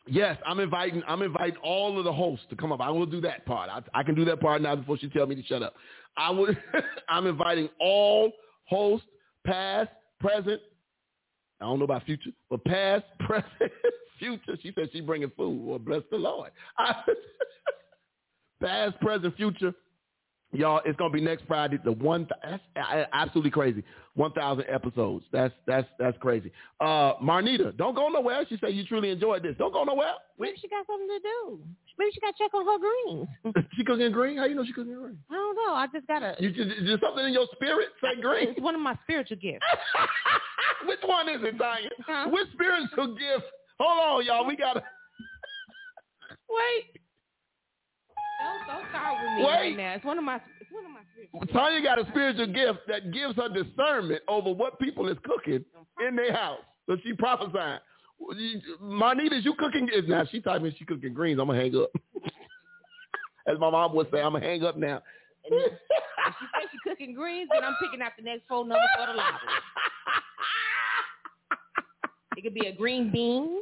Yes, 0.10 0.38
I'm 0.46 0.60
inviting. 0.60 1.04
I'm 1.08 1.22
inviting 1.22 1.58
all 1.64 1.98
of 1.98 2.04
the 2.04 2.14
hosts 2.14 2.46
to 2.50 2.56
come 2.56 2.72
up. 2.72 2.80
I 2.82 2.90
will 2.90 3.06
do 3.06 3.22
that 3.22 3.46
part. 3.46 3.70
I, 3.70 3.82
I 4.00 4.04
can 4.04 4.16
do 4.16 4.26
that 4.26 4.40
part 4.40 4.62
now 4.62 4.76
before 4.76 4.98
she 4.98 5.10
tell 5.10 5.26
me 5.26 5.36
to 5.36 5.44
shut 5.46 5.62
up. 5.62 5.74
I 6.18 6.32
would. 6.32 6.58
I'm 7.10 7.28
inviting 7.28 7.70
all 7.80 8.32
hosts, 8.66 9.06
past, 9.46 9.90
present. 10.20 10.62
I 11.60 11.66
don't 11.66 11.80
know 11.80 11.86
about 11.86 12.04
future, 12.06 12.32
but 12.50 12.64
past, 12.66 13.04
present, 13.20 13.48
future. 14.20 14.58
She 14.62 14.72
said 14.76 14.90
she 14.94 15.02
bringing 15.02 15.32
food. 15.36 15.62
Well, 15.66 15.80
bless 15.80 16.04
the 16.10 16.18
Lord. 16.18 16.52
I, 16.78 17.04
past, 18.62 19.00
present, 19.02 19.36
future 19.36 19.74
y'all, 20.52 20.82
it's 20.86 20.98
gonna 20.98 21.14
be 21.14 21.22
next 21.22 21.44
Friday. 21.48 21.78
The 21.84 21.92
one 21.92 22.28
that's 22.44 22.64
absolutely 23.12 23.52
crazy. 23.52 23.84
One 24.16 24.32
thousand 24.32 24.66
episodes. 24.70 25.26
That's 25.32 25.54
that's 25.66 25.88
that's 26.00 26.18
crazy. 26.20 26.52
Uh, 26.80 27.16
Marnita, 27.22 27.76
don't 27.78 27.96
go 27.96 28.08
nowhere. 28.10 28.46
She 28.50 28.58
said 28.60 28.70
you 28.70 28.86
truly 28.86 29.10
enjoyed 29.10 29.44
this. 29.44 29.56
Don't 29.58 29.74
go 29.74 29.84
nowhere. 29.84 30.12
Maybe 30.40 30.58
she 30.60 30.68
got 30.70 30.86
something 30.88 31.08
to 31.08 31.20
do. 31.20 31.60
Maybe 32.00 32.12
she 32.14 32.20
got 32.22 32.36
to 32.38 32.44
check 32.44 32.54
on 32.54 32.66
her 32.66 33.26
greens. 33.44 33.68
she 33.76 33.84
cooking 33.84 34.12
green? 34.12 34.38
How 34.38 34.46
you 34.46 34.54
know 34.56 34.64
she 34.64 34.72
cooking 34.72 34.94
green? 34.94 35.18
I 35.32 35.34
don't 35.34 35.56
know. 35.56 35.74
I 35.74 35.88
just 35.94 36.06
gotta. 36.08 36.36
You 36.40 36.52
just, 36.52 36.70
something 37.02 37.26
in 37.26 37.34
your 37.34 37.48
spirit 37.56 37.90
say 38.02 38.22
green. 38.22 38.50
It's 38.50 38.62
one 38.62 38.76
of 38.76 38.82
my 38.82 38.98
spiritual 39.04 39.38
gifts. 39.38 39.66
Which 40.88 41.00
one 41.06 41.28
is 41.28 41.40
it, 41.42 41.58
Diane? 41.58 41.90
Huh? 42.06 42.30
Which 42.32 42.48
spiritual 42.54 43.16
gift? 43.16 43.46
Hold 43.80 44.20
on, 44.22 44.26
y'all. 44.26 44.46
We 44.46 44.56
gotta. 44.56 44.84
Wait. 46.50 47.02
Wait. 49.38 49.44
right 49.44 49.78
now. 49.78 49.94
It's 49.94 50.06
one 50.06 50.18
of 50.18 50.24
my 50.24 50.40
it's 50.60 50.72
one 50.72 50.84
of 50.86 50.92
my 50.92 51.46
Tanya 51.54 51.82
got 51.82 52.00
a 52.00 52.08
spiritual 52.12 52.48
gift 52.48 52.80
that 52.88 53.12
gives 53.12 53.36
her 53.36 53.50
discernment 53.50 54.22
over 54.28 54.52
what 54.52 54.80
people 54.80 55.08
is 55.10 55.18
cooking 55.24 55.64
in 56.08 56.16
their 56.16 56.34
house. 56.34 56.60
So 56.88 56.98
she 57.04 57.14
prophesied. 57.14 57.80
Marnita, 58.82 59.38
is 59.40 59.46
you 59.46 59.54
cooking? 59.56 59.88
Now 60.08 60.24
she 60.32 60.42
told 60.42 60.64
me 60.64 60.76
she 60.78 60.86
cooking 60.86 61.14
greens. 61.14 61.40
I'm 61.40 61.48
gonna 61.48 61.60
hang 61.60 61.76
up. 61.76 61.90
As 63.48 63.58
my 63.60 63.70
mom 63.70 63.96
would 63.96 64.08
say, 64.12 64.22
I'm 64.22 64.34
gonna 64.34 64.46
hang 64.46 64.64
up 64.64 64.76
now. 64.78 65.02
And 65.50 65.54
if 65.62 65.72
she 65.72 66.28
says 66.28 66.70
she's 66.72 66.80
cooking 66.92 67.14
greens, 67.14 67.50
then 67.54 67.64
I'm 67.64 67.76
picking 67.82 68.02
out 68.02 68.12
the 68.18 68.24
next 68.24 68.48
phone 68.48 68.68
number 68.68 68.84
for 68.98 69.08
the 69.08 69.14
lottery. 69.14 69.50
It 72.38 72.42
could 72.42 72.54
be 72.54 72.68
a 72.68 72.74
green 72.76 73.12
bean. 73.12 73.60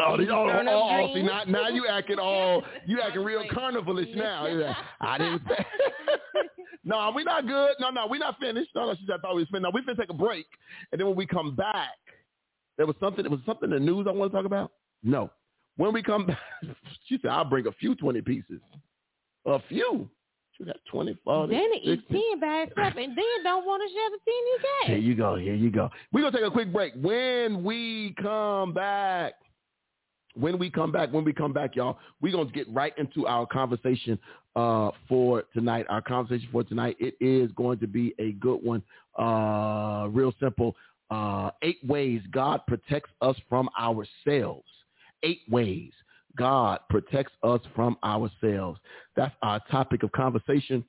Oh, 0.00 0.16
the, 0.16 0.28
oh, 0.30 0.46
oh, 0.50 1.08
oh, 1.10 1.14
see 1.14 1.22
now, 1.22 1.42
now 1.48 1.68
you 1.68 1.84
acting 1.90 2.18
all 2.18 2.62
you 2.86 3.00
acting 3.00 3.24
real 3.24 3.42
carnivalish 3.52 4.14
now. 4.14 4.74
I 5.00 5.18
didn't. 5.18 5.42
Say. 5.48 5.64
no, 6.84 7.12
we 7.14 7.24
not 7.24 7.46
good. 7.46 7.72
No, 7.80 7.90
no, 7.90 8.06
we 8.06 8.18
not 8.18 8.38
finished. 8.38 8.70
No, 8.74 8.86
no, 8.86 8.94
she 8.94 9.04
said 9.06 9.16
I 9.18 9.18
thought 9.18 9.34
we 9.36 9.42
was 9.42 9.48
finished. 9.48 9.64
Now 9.64 9.70
we 9.74 9.80
finna 9.82 9.96
take 9.98 10.10
a 10.10 10.14
break, 10.14 10.46
and 10.92 10.98
then 11.00 11.06
when 11.08 11.16
we 11.16 11.26
come 11.26 11.54
back, 11.56 11.88
there 12.76 12.86
was 12.86 12.96
something. 13.00 13.24
It 13.24 13.30
was 13.30 13.40
something 13.44 13.70
in 13.72 13.84
the 13.84 13.92
news 13.92 14.06
I 14.08 14.12
want 14.12 14.30
to 14.30 14.36
talk 14.36 14.46
about. 14.46 14.72
No, 15.02 15.30
when 15.76 15.92
we 15.92 16.02
come 16.02 16.26
back, 16.26 16.38
she 17.06 17.18
said 17.20 17.30
I'll 17.30 17.44
bring 17.44 17.66
a 17.66 17.72
few 17.72 17.94
twenty 17.96 18.20
pieces. 18.20 18.60
A 19.46 19.58
few. 19.68 20.08
She 20.56 20.64
got 20.64 20.74
20, 20.90 21.16
40, 21.24 21.52
Then 21.54 21.62
it 21.72 21.82
eats 21.84 22.02
10 22.10 22.40
by 22.40 22.62
up, 22.82 22.96
and 22.96 23.16
then 23.16 23.24
don't 23.44 23.64
want 23.64 23.80
to 23.80 23.88
share 23.88 24.10
the 24.10 24.18
10 24.18 24.18
you 24.26 24.58
Here 24.86 24.96
you 24.96 25.14
go. 25.14 25.36
Here 25.36 25.54
you 25.54 25.70
go. 25.70 25.88
We're 26.12 26.22
going 26.22 26.32
to 26.32 26.38
take 26.40 26.48
a 26.48 26.50
quick 26.50 26.72
break. 26.72 26.94
When 27.00 27.62
we 27.62 28.12
come 28.20 28.74
back. 28.74 29.34
When 30.38 30.56
we 30.58 30.70
come 30.70 30.92
back, 30.92 31.12
when 31.12 31.24
we 31.24 31.32
come 31.32 31.52
back, 31.52 31.74
y'all, 31.74 31.98
we're 32.20 32.32
going 32.32 32.46
to 32.46 32.52
get 32.52 32.66
right 32.72 32.96
into 32.96 33.26
our 33.26 33.44
conversation 33.44 34.16
uh, 34.54 34.90
for 35.08 35.42
tonight. 35.52 35.84
Our 35.88 36.00
conversation 36.00 36.48
for 36.52 36.62
tonight, 36.62 36.96
it 37.00 37.14
is 37.20 37.50
going 37.52 37.80
to 37.80 37.88
be 37.88 38.14
a 38.20 38.32
good 38.32 38.62
one. 38.62 38.82
Uh, 39.18 40.06
real 40.12 40.32
simple. 40.38 40.76
Uh, 41.10 41.50
eight 41.62 41.78
ways 41.86 42.20
God 42.30 42.60
protects 42.68 43.10
us 43.20 43.34
from 43.48 43.68
ourselves. 43.80 44.68
Eight 45.24 45.40
ways 45.50 45.90
God 46.36 46.80
protects 46.88 47.32
us 47.42 47.60
from 47.74 47.96
ourselves. 48.04 48.78
That's 49.16 49.34
our 49.42 49.60
topic 49.72 50.04
of 50.04 50.12
conversation 50.12 50.84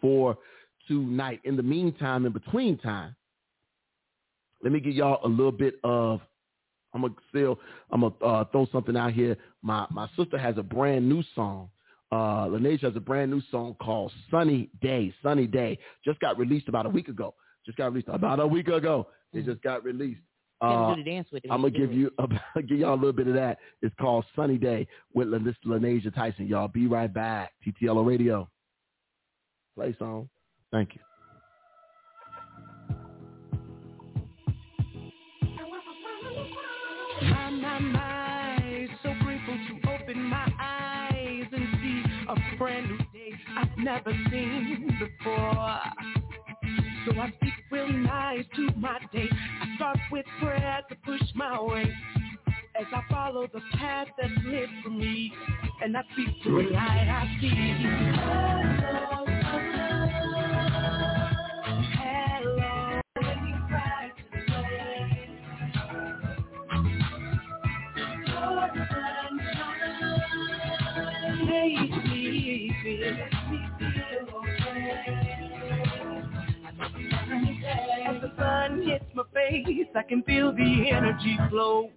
for 0.00 0.38
tonight. 0.86 1.40
In 1.42 1.56
the 1.56 1.62
meantime, 1.64 2.26
in 2.26 2.32
between 2.32 2.78
time, 2.78 3.16
let 4.62 4.72
me 4.72 4.78
give 4.78 4.92
y'all 4.94 5.18
a 5.24 5.28
little 5.28 5.50
bit 5.50 5.80
of 5.82 6.20
I'm 6.96 7.02
gonna 7.02 7.14
still 7.28 7.60
I'm 7.92 8.00
gonna 8.00 8.14
uh, 8.24 8.44
throw 8.46 8.66
something 8.72 8.96
out 8.96 9.12
here. 9.12 9.36
My 9.62 9.86
my 9.90 10.08
sister 10.16 10.38
has 10.38 10.56
a 10.58 10.62
brand 10.62 11.06
new 11.08 11.22
song. 11.34 11.68
Uh, 12.10 12.46
Lanesia 12.46 12.82
has 12.82 12.96
a 12.96 13.00
brand 13.00 13.30
new 13.30 13.42
song 13.50 13.76
called 13.80 14.12
Sunny 14.30 14.70
Day. 14.80 15.12
Sunny 15.22 15.46
Day 15.46 15.78
just 16.04 16.18
got 16.20 16.38
released 16.38 16.68
about 16.68 16.86
a 16.86 16.88
week 16.88 17.08
ago. 17.08 17.34
Just 17.66 17.76
got 17.76 17.86
released 17.92 18.08
about 18.10 18.40
a 18.40 18.46
week 18.46 18.68
ago. 18.68 19.08
It 19.32 19.44
just 19.44 19.60
got 19.62 19.84
released. 19.84 20.20
Uh, 20.62 20.94
dance 21.04 21.28
with 21.30 21.44
it. 21.44 21.50
I'm 21.50 21.60
gonna 21.60 21.70
give 21.76 21.92
you 21.92 22.10
a, 22.18 22.62
give 22.62 22.78
y'all 22.78 22.94
a 22.94 22.94
little 22.94 23.12
bit 23.12 23.26
of 23.26 23.34
that. 23.34 23.58
It's 23.82 23.94
called 24.00 24.24
Sunny 24.34 24.56
Day 24.56 24.86
with 25.12 25.28
Lan- 25.28 25.54
Lanesia 25.66 26.14
Tyson. 26.14 26.46
Y'all 26.46 26.68
be 26.68 26.86
right 26.86 27.12
back. 27.12 27.52
TTL 27.66 28.04
Radio. 28.06 28.48
Play 29.74 29.94
song. 29.98 30.30
Thank 30.72 30.94
you. 30.94 31.00
brand 42.58 42.88
new 42.90 42.98
day 43.12 43.32
I've 43.56 43.76
never 43.78 44.12
seen 44.30 44.88
before. 44.98 45.70
So 47.06 47.20
I 47.20 47.32
speak 47.36 47.52
real 47.70 47.88
nice 47.88 48.44
to 48.56 48.68
my 48.76 48.98
day. 49.12 49.28
I 49.30 49.76
start 49.76 49.98
with 50.10 50.26
prayer 50.40 50.80
to 50.88 50.94
push 51.04 51.22
my 51.34 51.60
way. 51.60 51.92
As 52.78 52.86
I 52.94 53.00
follow 53.10 53.46
the 53.52 53.60
path 53.74 54.08
that's 54.20 54.32
lit 54.44 54.68
for 54.84 54.90
me, 54.90 55.32
and 55.82 55.96
I 55.96 56.02
speak 56.12 56.42
to 56.44 56.50
the 56.50 56.70
light 56.70 57.08
I 57.08 57.36
see. 57.40 59.16
Oh, 59.18 59.25
my 79.16 79.24
face. 79.34 79.86
I 79.96 80.02
can 80.02 80.22
feel 80.22 80.52
the 80.52 80.90
energy 80.90 81.36
flow. 81.48 81.90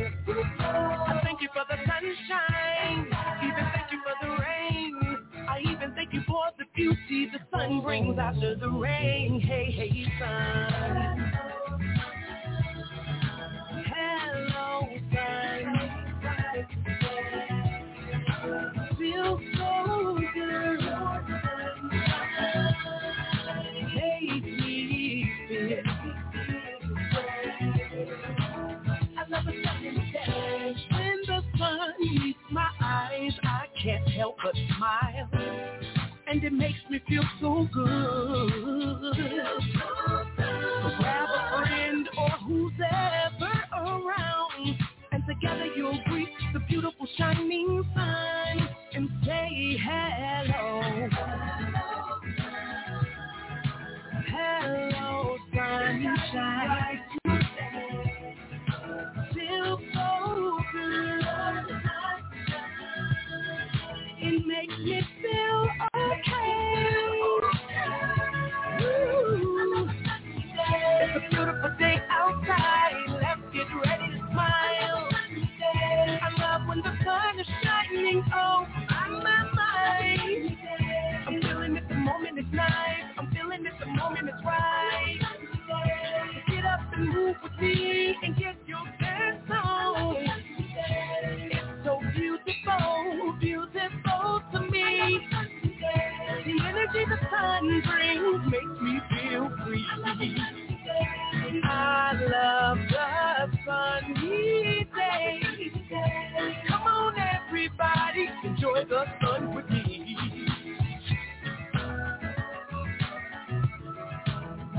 I 0.63 1.19
thank 1.23 1.41
you 1.41 1.49
for 1.53 1.63
the 1.69 1.75
sunshine. 1.75 3.07
Even 3.43 3.71
thank 3.73 3.91
you 3.91 3.99
for 4.03 4.25
the 4.25 4.31
rain. 4.41 5.17
I 5.49 5.59
even 5.69 5.93
thank 5.95 6.13
you 6.13 6.21
for 6.27 6.43
the 6.57 6.65
beauty 6.75 7.29
the 7.33 7.39
sun 7.51 7.81
brings 7.81 8.17
after 8.19 8.55
the 8.55 8.69
rain. 8.69 9.41
Hey, 9.41 9.71
hey, 9.71 10.05
sun. 10.19 11.46
but 34.53 34.61
smile, 34.77 35.29
and 36.27 36.41
it 36.43 36.53
makes 36.53 36.79
me 36.89 37.01
feel 37.09 37.23
so 37.41 37.67
good. 37.73 39.76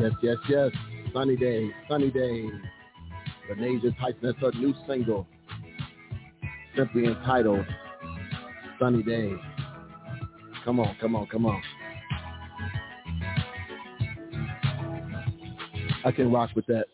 Yes, 0.01 0.12
yes, 0.23 0.36
yes. 0.49 0.70
Sunny 1.12 1.36
Day, 1.36 1.70
Sunny 1.89 2.11
Day. 2.11 2.47
Lanasia 3.51 3.97
Tyson, 3.99 4.19
that's 4.23 4.39
her 4.39 4.53
new 4.61 4.74
single, 4.86 5.27
simply 6.77 7.07
entitled 7.07 7.65
Sunny 8.78 9.03
Day. 9.03 9.32
Come 10.65 10.81
on, 10.81 10.97
come 11.01 11.16
on, 11.16 11.27
come 11.28 11.47
on. 11.47 11.62
I 16.05 16.11
can 16.12 16.31
rock 16.32 16.51
with 16.57 16.66
that. 16.66 16.86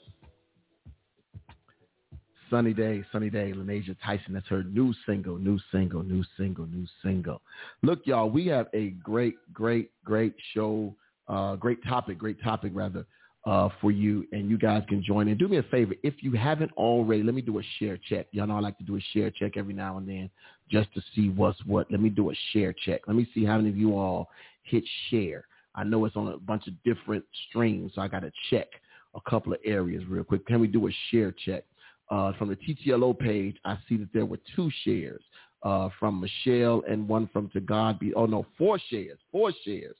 Sunny 2.55 2.72
Day, 2.72 3.05
Sunny 3.10 3.31
Day, 3.31 3.52
Lanasia 3.52 3.97
Tyson. 4.05 4.32
That's 4.35 4.47
her 4.47 4.62
new 4.62 4.94
single, 5.06 5.39
new 5.39 5.59
single, 5.72 6.05
new 6.05 6.22
single, 6.36 6.64
new 6.68 6.86
single. 7.05 7.43
Look, 7.82 8.02
y'all, 8.06 8.31
we 8.31 8.47
have 8.47 8.68
a 8.74 8.90
great, 8.90 9.35
great, 9.52 9.90
great 10.05 10.35
show, 10.52 10.94
uh, 11.26 11.56
great 11.56 11.82
topic, 11.82 12.16
great 12.16 12.40
topic 12.44 12.70
rather, 12.72 13.06
uh, 13.44 13.70
for 13.81 13.90
you, 13.90 14.24
and 14.31 14.48
you 14.48 14.56
guys 14.56 14.85
can 14.89 15.02
join 15.02 15.26
in. 15.26 15.36
Do 15.36 15.48
me 15.48 15.56
a 15.56 15.64
favor, 15.64 15.94
if 16.05 16.22
you 16.22 16.31
haven't 16.35 16.70
already, 16.76 17.24
let 17.24 17.35
me 17.35 17.43
do 17.43 17.59
a 17.59 17.62
share 17.81 17.98
check. 18.09 18.28
Y'all 18.31 18.47
know 18.47 18.56
I 18.59 18.60
like 18.60 18.78
to 18.78 18.85
do 18.85 18.94
a 18.97 19.01
share 19.12 19.32
check 19.32 19.56
every 19.56 19.74
now 19.74 19.97
and 19.98 20.06
then 20.09 20.31
just 20.70 20.94
to 20.94 21.02
see 21.12 21.31
what's 21.31 21.59
what. 21.66 21.90
Let 21.90 21.98
me 22.01 22.09
do 22.09 22.31
a 22.31 22.35
share 22.52 22.72
check. 22.72 23.01
Let 23.09 23.16
me 23.16 23.28
see 23.35 23.44
how 23.44 23.56
many 23.56 23.70
of 23.70 23.76
you 23.76 23.98
all 23.98 24.28
hit 24.62 24.85
share. 25.10 25.47
I 25.74 25.82
know 25.82 26.05
it's 26.05 26.14
on 26.14 26.28
a 26.28 26.39
bunch 26.39 26.68
of 26.68 26.74
different 26.85 27.24
streams, 27.48 27.93
so 27.97 28.02
I 28.02 28.06
got 28.06 28.20
to 28.20 28.31
check 28.51 28.68
a 29.16 29.20
couple 29.28 29.52
of 29.52 29.59
areas 29.64 30.05
real 30.09 30.22
quick. 30.22 30.47
Can 30.47 30.60
we 30.60 30.68
do 30.68 30.86
a 30.86 30.90
share 31.10 31.32
check? 31.44 31.64
Uh, 32.10 32.32
from 32.35 32.51
the 32.51 32.56
TTLO 32.56 33.18
page, 33.18 33.56
I 33.64 33.78
see 33.89 33.97
that 33.97 34.12
there 34.12 34.26
were 34.26 34.39
two 34.55 34.70
shares 34.82 35.22
uh, 35.62 35.89
from 35.98 36.20
Michelle 36.20 36.82
and 36.89 37.09
one 37.09 37.28
from 37.32 37.48
To 37.51 37.60
God 37.60 37.98
Be. 37.98 38.12
Oh 38.12 38.26
no, 38.26 38.44
four 38.59 38.78
shares, 38.90 39.18
four 39.32 39.52
shares, 39.64 39.97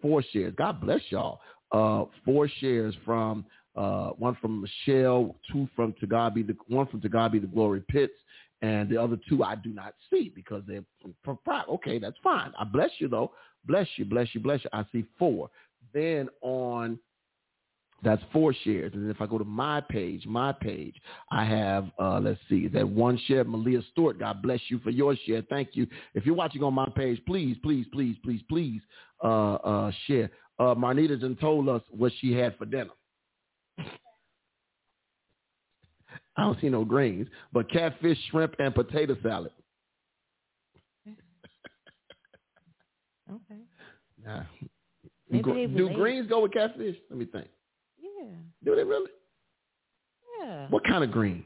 four 0.00 0.22
shares. 0.30 0.54
God 0.56 0.80
bless 0.80 1.00
y'all. 1.10 1.40
Uh, 1.72 2.04
four 2.24 2.46
shares 2.60 2.94
from 3.04 3.44
uh, 3.74 4.10
one 4.10 4.36
from 4.40 4.60
Michelle, 4.62 5.34
two 5.50 5.68
from 5.74 5.94
To 6.00 6.06
God 6.06 6.34
Be 6.34 6.44
the 6.44 6.56
one 6.68 6.86
from 6.86 7.00
To 7.00 7.08
God 7.08 7.32
Be 7.32 7.40
the 7.40 7.48
Glory 7.48 7.82
Pitts, 7.88 8.14
and 8.62 8.88
the 8.88 8.96
other 9.00 9.18
two 9.28 9.42
I 9.42 9.56
do 9.56 9.70
not 9.70 9.94
see 10.12 10.30
because 10.34 10.62
they're 10.64 10.84
from 11.24 11.38
private. 11.44 11.68
Okay, 11.72 11.98
that's 11.98 12.18
fine. 12.22 12.52
I 12.56 12.64
bless 12.64 12.90
you 12.98 13.08
though. 13.08 13.32
Bless 13.66 13.88
you, 13.96 14.04
bless 14.04 14.32
you, 14.32 14.40
bless 14.40 14.62
you. 14.62 14.70
I 14.72 14.84
see 14.92 15.04
four. 15.18 15.50
Then 15.92 16.28
on 16.40 17.00
that's 18.02 18.22
four 18.32 18.54
shares. 18.64 18.92
And 18.94 19.10
if 19.10 19.20
I 19.20 19.26
go 19.26 19.38
to 19.38 19.44
my 19.44 19.80
page, 19.80 20.24
my 20.26 20.52
page, 20.52 20.94
I 21.30 21.44
have, 21.44 21.88
uh, 21.98 22.20
let's 22.20 22.38
see, 22.48 22.68
that 22.68 22.88
one 22.88 23.18
share, 23.26 23.42
Malia 23.44 23.80
Stewart. 23.92 24.18
God 24.20 24.40
bless 24.40 24.60
you 24.68 24.78
for 24.78 24.90
your 24.90 25.16
share. 25.26 25.42
Thank 25.50 25.70
you. 25.74 25.86
If 26.14 26.24
you're 26.24 26.36
watching 26.36 26.62
on 26.62 26.74
my 26.74 26.88
page, 26.94 27.20
please, 27.26 27.56
please, 27.62 27.86
please, 27.92 28.16
please, 28.22 28.40
please 28.48 28.80
uh, 29.22 29.54
uh, 29.54 29.90
share. 30.06 30.30
Uh, 30.60 30.74
Marnita 30.76 31.20
just 31.20 31.40
told 31.40 31.68
us 31.68 31.82
what 31.90 32.12
she 32.20 32.32
had 32.32 32.56
for 32.56 32.66
dinner. 32.66 32.90
I 36.36 36.42
don't 36.44 36.60
see 36.60 36.68
no 36.68 36.84
greens, 36.84 37.26
but 37.52 37.68
catfish, 37.70 38.18
shrimp, 38.30 38.54
and 38.60 38.72
potato 38.72 39.16
salad. 39.24 39.50
okay. 43.28 43.62
Nah. 44.24 44.42
do 45.32 45.90
greens 45.94 46.28
go 46.28 46.42
with 46.42 46.52
catfish? 46.52 46.94
Let 47.10 47.18
me 47.18 47.24
think. 47.24 47.48
Yeah. 48.18 48.26
Do 48.64 48.74
they 48.76 48.84
really? 48.84 49.10
Yeah. 50.40 50.68
What 50.70 50.84
kind 50.84 51.04
of 51.04 51.10
green? 51.10 51.44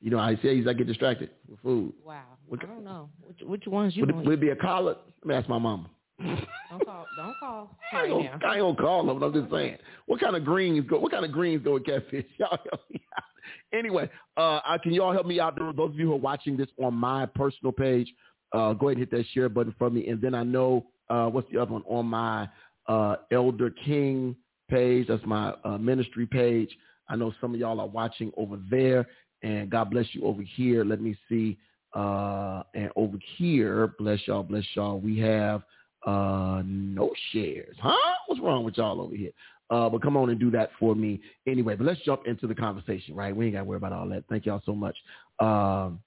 You 0.00 0.10
know, 0.10 0.18
I 0.18 0.36
say 0.42 0.62
I 0.66 0.72
get 0.74 0.86
distracted 0.86 1.30
with 1.48 1.58
food. 1.60 1.92
Wow. 2.04 2.22
What, 2.48 2.62
I 2.62 2.66
don't 2.66 2.84
know. 2.84 3.08
Which, 3.26 3.38
which 3.42 3.66
ones 3.66 3.96
you 3.96 4.04
would, 4.06 4.14
would 4.14 4.28
it 4.34 4.40
be 4.40 4.50
a 4.50 4.56
collard? 4.56 4.98
Let 5.24 5.28
me 5.28 5.34
ask 5.34 5.48
my 5.48 5.58
mama. 5.58 5.88
don't 6.20 6.84
call. 6.86 7.06
Don't 7.16 7.34
call. 7.40 7.76
I, 7.92 8.04
ain't 8.04 8.08
gonna, 8.12 8.40
I 8.46 8.52
ain't 8.56 8.60
gonna 8.60 8.76
call 8.76 9.04
them. 9.06 9.22
I'm 9.22 9.32
just 9.32 9.50
saying. 9.52 9.76
What 10.06 10.20
kind 10.20 10.36
of 10.36 10.44
greens 10.44 10.86
go? 10.88 10.98
What 10.98 11.12
kind 11.12 11.24
of 11.24 11.32
greens 11.32 11.62
go 11.64 11.74
with 11.74 11.84
catfish? 11.84 12.24
Y'all 12.38 12.58
help 12.72 12.90
me 12.90 13.02
out. 13.16 13.22
Anyway, 13.72 14.08
uh, 14.36 14.60
can 14.82 14.92
y'all 14.92 15.12
help 15.12 15.26
me 15.26 15.38
out? 15.40 15.56
Those 15.56 15.74
of 15.90 15.94
you 15.96 16.06
who 16.06 16.12
are 16.14 16.18
watching 16.18 16.56
this 16.56 16.66
on 16.82 16.94
my 16.94 17.26
personal 17.26 17.70
page, 17.72 18.12
uh, 18.52 18.72
go 18.74 18.88
ahead 18.88 18.98
and 18.98 19.08
hit 19.08 19.16
that 19.16 19.24
share 19.34 19.48
button 19.48 19.72
for 19.78 19.88
me. 19.90 20.08
And 20.08 20.20
then 20.20 20.34
I 20.34 20.42
know 20.42 20.86
uh, 21.10 21.26
what's 21.26 21.50
the 21.52 21.58
other 21.60 21.72
one 21.72 21.82
on 21.88 22.06
my 22.06 22.48
uh, 22.88 23.16
Elder 23.32 23.70
King 23.84 24.34
page. 24.68 25.08
That's 25.08 25.24
my 25.24 25.54
uh, 25.64 25.78
ministry 25.78 26.26
page. 26.26 26.76
I 27.08 27.16
know 27.16 27.32
some 27.40 27.54
of 27.54 27.60
y'all 27.60 27.80
are 27.80 27.86
watching 27.86 28.32
over 28.36 28.56
there, 28.70 29.06
and 29.42 29.70
God 29.70 29.90
bless 29.90 30.06
you 30.12 30.24
over 30.24 30.42
here. 30.42 30.84
Let 30.84 31.00
me 31.00 31.16
see. 31.28 31.58
Uh, 31.94 32.62
and 32.74 32.90
over 32.96 33.16
here, 33.38 33.94
bless 33.98 34.18
y'all, 34.26 34.42
bless 34.42 34.64
y'all. 34.74 34.98
We 34.98 35.18
have 35.20 35.62
uh, 36.04 36.62
no 36.66 37.10
shares, 37.32 37.76
huh? 37.80 37.96
What's 38.26 38.40
wrong 38.40 38.64
with 38.64 38.76
y'all 38.76 39.00
over 39.00 39.14
here? 39.14 39.30
Uh, 39.70 39.88
but 39.88 40.02
come 40.02 40.16
on 40.16 40.30
and 40.30 40.38
do 40.38 40.50
that 40.50 40.70
for 40.78 40.94
me 40.94 41.20
anyway. 41.46 41.74
But 41.74 41.86
let's 41.86 42.00
jump 42.02 42.26
into 42.26 42.46
the 42.46 42.54
conversation, 42.54 43.14
right? 43.14 43.34
We 43.34 43.46
ain't 43.46 43.54
got 43.54 43.60
to 43.60 43.64
worry 43.64 43.78
about 43.78 43.92
all 43.92 44.08
that. 44.10 44.24
Thank 44.28 44.46
y'all 44.46 44.62
so 44.66 44.74
much. 44.74 44.96
Um, 45.40 46.00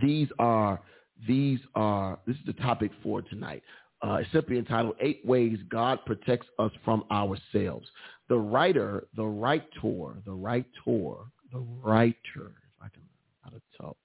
these 0.00 0.28
are 0.38 0.80
these 1.26 1.58
are 1.74 2.18
this 2.26 2.36
is 2.36 2.42
the 2.46 2.52
topic 2.54 2.90
for 3.02 3.22
tonight 3.22 3.62
uh, 4.02 4.18
simply 4.32 4.58
entitled 4.58 4.96
Eight 5.00 5.20
Ways 5.24 5.58
God 5.68 6.04
Protects 6.06 6.46
Us 6.58 6.72
from 6.84 7.04
Ourselves. 7.10 7.86
The 8.28 8.38
writer, 8.38 9.06
the 9.16 9.24
writer, 9.24 9.64
the 10.24 10.32
writer, 10.32 11.24
the 11.52 11.58
writer, 11.82 12.18
if 12.36 12.82
I 12.82 12.88
can 12.88 13.02
how 13.42 13.50
to 13.50 13.60
talk, 13.78 13.96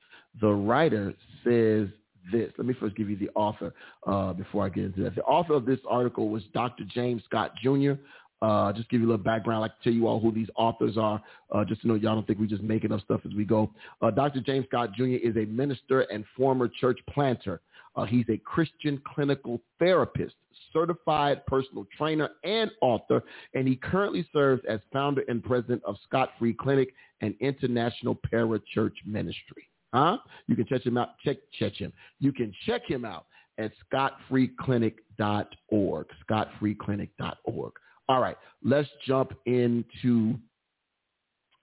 the 0.42 0.52
writer 0.52 1.14
says 1.44 1.88
this. 2.32 2.52
Let 2.58 2.68
me 2.68 2.74
first 2.80 2.96
give 2.96 3.10
you 3.10 3.16
the 3.16 3.30
author 3.36 3.74
uh, 4.08 4.34
before 4.34 4.66
I 4.66 4.70
get 4.70 4.86
into 4.86 5.04
that. 5.04 5.16
The 5.16 5.24
author 5.24 5.54
of 5.54 5.66
this 5.66 5.80
article 5.90 6.30
was 6.30 6.44
Dr. 6.54 6.84
James 6.94 7.22
Scott 7.26 7.52
Jr. 7.62 7.94
Uh, 8.42 8.74
just 8.74 8.90
give 8.90 9.00
you 9.00 9.08
a 9.08 9.12
little 9.12 9.24
background. 9.24 9.58
I 9.60 9.62
like 9.62 9.72
tell 9.84 9.94
you 9.94 10.08
all 10.08 10.20
who 10.20 10.32
these 10.32 10.50
authors 10.56 10.98
are, 10.98 11.24
uh, 11.54 11.64
just 11.64 11.82
to 11.82 11.88
know 11.88 11.96
y'all 11.96 12.16
don't 12.16 12.28
think 12.28 12.40
we're 12.40 12.48
just 12.48 12.64
making 12.64 12.92
up 12.92 13.02
stuff 13.02 13.22
as 13.28 13.32
we 13.34 13.46
go. 13.46 13.70
Uh, 14.02 14.12
Dr. 14.12 14.42
James 14.42 14.66
Scott 14.68 14.90
Jr. 14.94 15.16
is 15.24 15.38
a 15.38 15.46
minister 15.46 16.02
and 16.02 16.26
former 16.36 16.68
church 16.68 16.98
planter. 17.14 17.62
Uh, 17.96 18.06
he's 18.06 18.26
a 18.30 18.38
Christian 18.38 19.02
clinical 19.14 19.62
therapist, 19.80 20.36
certified 20.74 21.46
personal 21.46 21.86
trainer, 21.98 22.30
and 22.44 22.70
author, 22.82 23.24
and 23.54 23.66
he 23.68 23.76
currently 23.78 24.28
serves 24.34 24.62
as 24.68 24.80
founder 24.92 25.24
and 25.28 25.44
president 25.44 25.82
of 25.86 25.96
Scott 26.08 26.32
Free 26.38 26.54
Clinic 26.54 26.90
and 27.22 27.34
International 27.40 28.16
Parachurch 28.32 28.96
Ministry. 29.06 29.70
Huh? 29.94 30.18
You 30.48 30.56
can 30.56 30.66
check 30.66 30.84
him 30.86 30.98
out. 30.98 31.12
Check 31.24 31.38
check 31.58 31.72
him. 31.74 31.94
You 32.20 32.34
can 32.34 32.52
check 32.66 32.82
him 32.86 33.06
out 33.06 33.28
at 33.58 33.72
scottfreeclinic.org. 33.94 36.08
Scottfreeclinic.org. 36.30 37.74
All 38.10 38.20
right, 38.22 38.36
let's 38.64 38.90
jump 39.08 39.32
into 39.46 40.36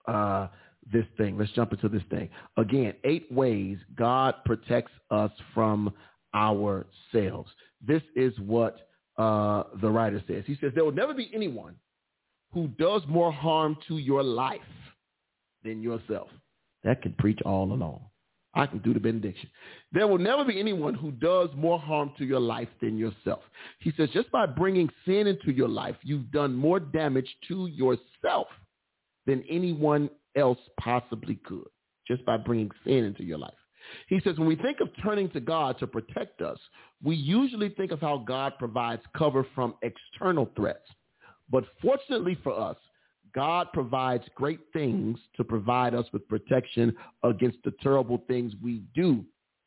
uh, 0.07 0.47
this 0.91 1.05
thing. 1.15 1.37
Let's 1.37 1.51
jump 1.51 1.71
into 1.73 1.89
this 1.89 2.01
thing. 2.09 2.27
Again, 2.57 2.95
eight 3.03 3.31
ways 3.31 3.77
God 3.95 4.33
protects 4.45 4.91
us 5.11 5.29
from 5.53 5.93
ourselves. 6.33 7.51
This 7.85 8.01
is 8.15 8.37
what 8.39 8.87
uh, 9.17 9.63
the 9.81 9.89
writer 9.89 10.21
says. 10.27 10.43
He 10.47 10.57
says, 10.59 10.71
there 10.75 10.85
will 10.85 10.91
never 10.91 11.13
be 11.13 11.29
anyone 11.33 11.75
who 12.53 12.67
does 12.79 13.01
more 13.07 13.31
harm 13.31 13.77
to 13.87 13.97
your 13.97 14.23
life 14.23 14.61
than 15.63 15.81
yourself. 15.81 16.27
That 16.83 17.01
can 17.01 17.13
preach 17.17 17.39
all 17.45 17.71
along. 17.71 18.01
I 18.55 18.67
can 18.67 18.79
do 18.79 18.93
the 18.93 18.99
benediction. 18.99 19.49
There 19.91 20.05
will 20.05 20.19
never 20.19 20.45
be 20.45 20.59
anyone 20.59 20.93
who 20.93 21.11
does 21.11 21.49
more 21.55 21.79
harm 21.79 22.11
to 22.19 22.25
your 22.25 22.39
life 22.39 22.67
than 22.81 22.97
yourself. 22.97 23.39
He 23.79 23.91
says, 23.97 24.09
just 24.13 24.31
by 24.31 24.45
bringing 24.45 24.89
sin 25.05 25.25
into 25.25 25.51
your 25.51 25.69
life, 25.69 25.95
you've 26.03 26.29
done 26.31 26.53
more 26.53 26.79
damage 26.79 27.27
to 27.47 27.65
yourself 27.67 28.47
than 29.25 29.43
anyone 29.49 30.07
else 30.35 30.59
possibly 30.79 31.35
could, 31.43 31.67
just 32.07 32.23
by 32.25 32.37
bringing 32.37 32.69
sin 32.85 33.05
into 33.05 33.23
your 33.23 33.39
life. 33.39 33.53
He 34.07 34.19
says, 34.21 34.37
when 34.37 34.47
we 34.47 34.55
think 34.55 34.79
of 34.79 34.89
turning 35.01 35.29
to 35.31 35.39
God 35.39 35.77
to 35.79 35.87
protect 35.87 36.41
us, 36.41 36.57
we 37.03 37.15
usually 37.15 37.69
think 37.69 37.91
of 37.91 38.01
how 38.01 38.17
God 38.19 38.53
provides 38.57 39.01
cover 39.15 39.45
from 39.55 39.75
external 39.81 40.49
threats. 40.55 40.85
But 41.49 41.65
fortunately 41.81 42.37
for 42.43 42.57
us, 42.57 42.77
God 43.35 43.67
provides 43.73 44.23
great 44.35 44.59
things 44.73 45.17
to 45.37 45.43
provide 45.43 45.93
us 45.95 46.05
with 46.13 46.27
protection 46.27 46.95
against 47.23 47.57
the 47.63 47.71
terrible 47.81 48.23
things 48.27 48.53
we 48.61 48.83
do 48.95 49.25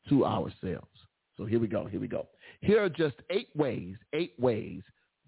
to 0.09 0.25
ourselves. 0.25 0.87
So 1.35 1.45
here 1.45 1.59
we 1.59 1.67
go. 1.67 1.85
Here 1.85 1.99
we 1.99 2.07
go. 2.07 2.27
Here 2.61 2.81
are 2.83 2.89
just 2.89 3.15
eight 3.29 3.49
ways, 3.55 3.95
eight 4.13 4.33
ways 4.39 4.81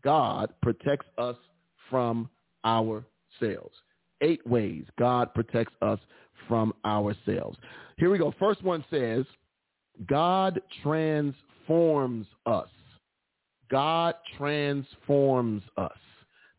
God 0.03 0.49
protects 0.61 1.06
us 1.18 1.36
from 1.90 2.30
ourselves. 2.66 3.76
Eight 4.22 4.45
ways 4.48 4.86
God 4.98 5.34
protects 5.34 5.74
us 5.82 5.99
from 6.48 6.74
ourselves. 6.86 7.57
Here 7.99 8.09
we 8.09 8.17
go. 8.17 8.34
First 8.39 8.63
one 8.63 8.85
says, 8.89 9.26
God 10.07 10.61
transforms 10.81 12.27
us. 12.45 12.69
God 13.69 14.15
transforms 14.38 15.61
us. 15.77 15.91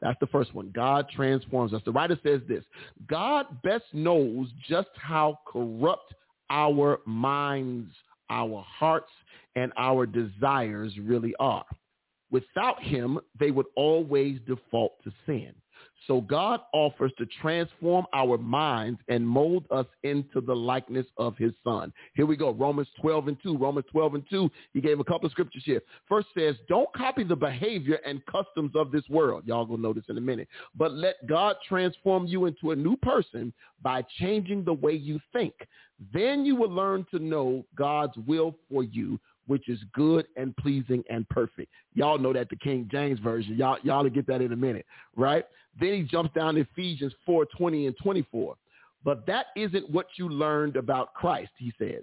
That's 0.02 0.18
the 0.20 0.26
first 0.26 0.54
one. 0.54 0.70
God 0.76 1.06
transforms 1.16 1.72
us. 1.72 1.80
The 1.86 1.92
writer 1.92 2.18
says 2.22 2.42
this, 2.46 2.62
God 3.08 3.46
best 3.64 3.84
knows 3.94 4.48
just 4.68 4.88
how 4.96 5.38
corrupt 5.50 6.12
our 6.50 7.00
minds, 7.06 7.90
our 8.28 8.62
hearts, 8.62 9.10
and 9.56 9.72
our 9.78 10.04
desires 10.04 10.92
really 11.02 11.34
are. 11.40 11.64
Without 12.30 12.82
him, 12.82 13.18
they 13.38 13.50
would 13.50 13.66
always 13.76 14.38
default 14.46 15.02
to 15.04 15.12
sin. 15.24 15.54
So 16.06 16.20
God 16.20 16.60
offers 16.72 17.12
to 17.18 17.26
transform 17.40 18.04
our 18.14 18.38
minds 18.38 19.00
and 19.08 19.26
mold 19.26 19.64
us 19.70 19.86
into 20.02 20.40
the 20.40 20.54
likeness 20.54 21.06
of 21.18 21.36
his 21.36 21.52
son. 21.62 21.92
Here 22.14 22.26
we 22.26 22.36
go. 22.36 22.52
Romans 22.52 22.88
12 23.00 23.28
and 23.28 23.36
2. 23.42 23.56
Romans 23.56 23.86
12 23.90 24.14
and 24.14 24.24
2. 24.30 24.50
He 24.72 24.80
gave 24.80 25.00
a 25.00 25.04
couple 25.04 25.26
of 25.26 25.32
scriptures 25.32 25.62
here. 25.64 25.82
First 26.08 26.28
says, 26.36 26.56
don't 26.68 26.92
copy 26.94 27.24
the 27.24 27.36
behavior 27.36 27.98
and 28.06 28.24
customs 28.26 28.72
of 28.74 28.90
this 28.92 29.04
world. 29.08 29.44
Y'all 29.46 29.66
going 29.66 29.78
to 29.78 29.82
notice 29.82 30.04
in 30.08 30.18
a 30.18 30.22
minute. 30.22 30.48
But 30.74 30.92
let 30.92 31.14
God 31.28 31.56
transform 31.68 32.26
you 32.26 32.46
into 32.46 32.70
a 32.70 32.76
new 32.76 32.96
person 32.96 33.52
by 33.82 34.02
changing 34.18 34.64
the 34.64 34.74
way 34.74 34.92
you 34.92 35.20
think. 35.32 35.54
Then 36.14 36.44
you 36.46 36.56
will 36.56 36.70
learn 36.70 37.06
to 37.10 37.18
know 37.18 37.66
God's 37.76 38.16
will 38.26 38.56
for 38.70 38.82
you, 38.84 39.18
which 39.46 39.68
is 39.68 39.78
good 39.94 40.26
and 40.36 40.56
pleasing 40.56 41.02
and 41.10 41.28
perfect. 41.28 41.70
Y'all 41.94 42.18
know 42.18 42.32
that 42.32 42.48
the 42.48 42.56
King 42.56 42.88
James 42.90 43.18
version. 43.20 43.56
Y'all 43.56 43.78
y'all 43.82 44.08
get 44.08 44.26
that 44.26 44.40
in 44.40 44.52
a 44.52 44.56
minute, 44.56 44.86
right? 45.16 45.44
Then 45.78 45.94
he 45.94 46.02
jumps 46.02 46.34
down 46.34 46.54
to 46.54 46.62
Ephesians 46.72 47.12
4, 47.26 47.46
20 47.56 47.86
and 47.86 47.96
24. 48.02 48.56
But 49.04 49.24
that 49.26 49.46
isn't 49.56 49.88
what 49.90 50.06
you 50.16 50.28
learned 50.28 50.76
about 50.76 51.14
Christ, 51.14 51.52
he 51.58 51.72
says. 51.78 52.02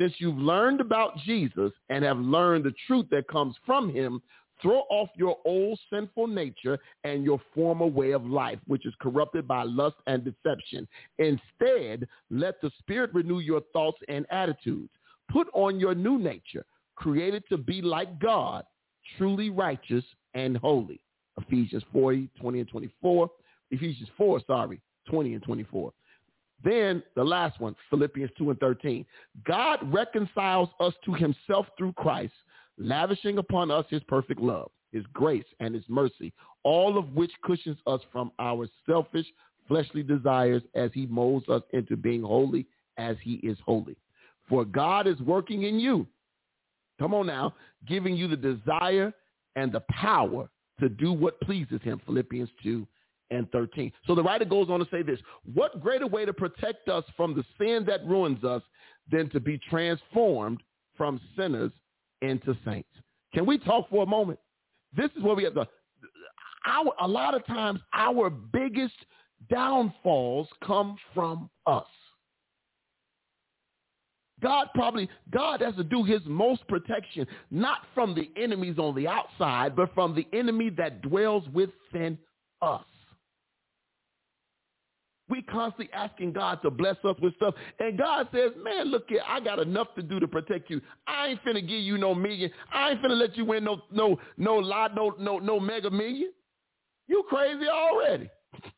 Since 0.00 0.14
you've 0.18 0.38
learned 0.38 0.80
about 0.80 1.18
Jesus 1.26 1.72
and 1.90 2.04
have 2.04 2.16
learned 2.18 2.64
the 2.64 2.72
truth 2.86 3.06
that 3.10 3.26
comes 3.28 3.56
from 3.66 3.92
him, 3.92 4.22
throw 4.62 4.80
off 4.88 5.10
your 5.16 5.36
old 5.44 5.78
sinful 5.92 6.28
nature 6.28 6.78
and 7.04 7.22
your 7.24 7.40
former 7.54 7.86
way 7.86 8.12
of 8.12 8.24
life, 8.24 8.60
which 8.66 8.86
is 8.86 8.94
corrupted 9.02 9.46
by 9.46 9.64
lust 9.64 9.96
and 10.06 10.24
deception. 10.24 10.86
Instead, 11.18 12.08
let 12.30 12.60
the 12.60 12.70
Spirit 12.78 13.12
renew 13.12 13.40
your 13.40 13.60
thoughts 13.72 13.98
and 14.08 14.24
attitudes. 14.30 14.90
Put 15.30 15.48
on 15.52 15.78
your 15.78 15.94
new 15.94 16.16
nature 16.18 16.64
created 16.98 17.44
to 17.48 17.56
be 17.56 17.80
like 17.80 18.18
God, 18.20 18.64
truly 19.16 19.50
righteous 19.50 20.04
and 20.34 20.56
holy. 20.56 21.00
Ephesians 21.40 21.84
4, 21.92 22.16
20 22.40 22.60
and 22.60 22.68
24. 22.68 23.30
Ephesians 23.70 24.08
4, 24.16 24.40
sorry, 24.46 24.80
20 25.08 25.34
and 25.34 25.42
24. 25.42 25.92
Then 26.64 27.02
the 27.14 27.22
last 27.22 27.60
one, 27.60 27.76
Philippians 27.90 28.30
2 28.36 28.50
and 28.50 28.58
13. 28.58 29.06
God 29.46 29.78
reconciles 29.92 30.68
us 30.80 30.92
to 31.04 31.14
himself 31.14 31.66
through 31.78 31.92
Christ, 31.92 32.32
lavishing 32.76 33.38
upon 33.38 33.70
us 33.70 33.84
his 33.88 34.02
perfect 34.08 34.40
love, 34.40 34.70
his 34.90 35.04
grace, 35.12 35.44
and 35.60 35.74
his 35.74 35.84
mercy, 35.88 36.32
all 36.64 36.98
of 36.98 37.14
which 37.14 37.30
cushions 37.44 37.78
us 37.86 38.00
from 38.10 38.32
our 38.40 38.66
selfish 38.86 39.26
fleshly 39.68 40.02
desires 40.02 40.62
as 40.74 40.90
he 40.92 41.06
molds 41.06 41.48
us 41.48 41.62
into 41.72 41.96
being 41.96 42.22
holy 42.22 42.66
as 42.96 43.16
he 43.22 43.34
is 43.34 43.56
holy. 43.64 43.96
For 44.48 44.64
God 44.64 45.06
is 45.06 45.20
working 45.20 45.62
in 45.64 45.78
you 45.78 46.06
come 46.98 47.14
on 47.14 47.26
now, 47.26 47.54
giving 47.86 48.14
you 48.16 48.28
the 48.28 48.36
desire 48.36 49.12
and 49.56 49.72
the 49.72 49.82
power 49.88 50.48
to 50.80 50.88
do 50.88 51.12
what 51.12 51.40
pleases 51.40 51.80
him, 51.82 52.00
Philippians 52.06 52.50
2 52.62 52.86
and 53.30 53.50
13. 53.50 53.92
So 54.06 54.14
the 54.14 54.22
writer 54.22 54.44
goes 54.44 54.68
on 54.70 54.80
to 54.80 54.86
say 54.90 55.02
this, 55.02 55.18
what 55.54 55.82
greater 55.82 56.06
way 56.06 56.24
to 56.24 56.32
protect 56.32 56.88
us 56.88 57.04
from 57.16 57.34
the 57.34 57.44
sin 57.58 57.84
that 57.86 58.04
ruins 58.06 58.42
us 58.44 58.62
than 59.10 59.28
to 59.30 59.40
be 59.40 59.58
transformed 59.70 60.62
from 60.96 61.20
sinners 61.36 61.72
into 62.22 62.56
saints? 62.64 62.88
Can 63.34 63.44
we 63.44 63.58
talk 63.58 63.88
for 63.90 64.02
a 64.02 64.06
moment? 64.06 64.38
This 64.96 65.10
is 65.16 65.22
where 65.22 65.34
we 65.34 65.44
have 65.44 65.54
the, 65.54 65.66
our, 66.66 66.92
a 67.02 67.08
lot 67.08 67.34
of 67.34 67.44
times 67.46 67.80
our 67.92 68.30
biggest 68.30 68.94
downfalls 69.50 70.48
come 70.64 70.96
from 71.14 71.50
us. 71.66 71.84
God 74.42 74.68
probably, 74.74 75.08
God 75.32 75.60
has 75.60 75.74
to 75.76 75.84
do 75.84 76.04
his 76.04 76.20
most 76.26 76.66
protection, 76.68 77.26
not 77.50 77.78
from 77.94 78.14
the 78.14 78.30
enemies 78.40 78.78
on 78.78 78.94
the 78.94 79.08
outside, 79.08 79.74
but 79.74 79.92
from 79.94 80.14
the 80.14 80.26
enemy 80.32 80.70
that 80.76 81.02
dwells 81.02 81.44
within 81.52 82.18
us. 82.62 82.84
We 85.28 85.42
constantly 85.42 85.90
asking 85.92 86.32
God 86.32 86.62
to 86.62 86.70
bless 86.70 86.96
us 87.04 87.14
with 87.20 87.34
stuff. 87.36 87.54
And 87.80 87.98
God 87.98 88.28
says, 88.32 88.52
man, 88.64 88.86
look 88.88 89.04
here, 89.08 89.20
I 89.28 89.40
got 89.40 89.58
enough 89.58 89.88
to 89.96 90.02
do 90.02 90.18
to 90.18 90.28
protect 90.28 90.70
you. 90.70 90.80
I 91.06 91.28
ain't 91.28 91.44
finna 91.44 91.60
give 91.60 91.80
you 91.82 91.98
no 91.98 92.14
million. 92.14 92.50
I 92.72 92.90
ain't 92.92 93.02
finna 93.02 93.18
let 93.18 93.36
you 93.36 93.44
win 93.44 93.62
no 93.62 93.82
no 93.92 94.18
no 94.38 94.54
lot, 94.56 94.94
no 94.94 95.14
no 95.18 95.38
no 95.38 95.60
mega 95.60 95.90
million. 95.90 96.32
You 97.08 97.24
crazy 97.28 97.66
already. 97.68 98.30
hey, 98.54 98.70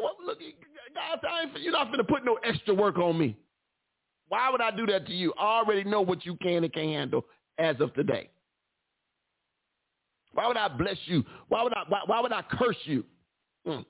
what 0.00 0.14
look, 0.24 0.38
God, 0.94 1.20
I 1.28 1.42
ain't, 1.42 1.60
you're 1.60 1.72
not 1.72 1.90
gonna 1.90 2.04
put 2.04 2.24
no 2.24 2.34
extra 2.44 2.74
work 2.74 2.98
on 2.98 3.18
me. 3.18 3.36
Why 4.28 4.50
would 4.50 4.60
I 4.60 4.70
do 4.70 4.86
that 4.86 5.06
to 5.06 5.12
you? 5.12 5.32
I 5.38 5.44
already 5.60 5.84
know 5.84 6.00
what 6.02 6.24
you 6.24 6.36
can 6.36 6.64
and 6.64 6.72
can't 6.72 6.88
handle 6.90 7.24
as 7.58 7.76
of 7.80 7.92
today. 7.94 8.30
Why 10.32 10.46
would 10.46 10.56
I 10.56 10.68
bless 10.68 10.96
you? 11.06 11.24
Why 11.48 11.62
would 11.62 11.72
I? 11.72 11.82
Why, 11.88 12.00
why 12.06 12.20
would 12.20 12.32
I 12.32 12.42
curse 12.50 12.76
you? 12.84 13.04
Mm. 13.66 13.84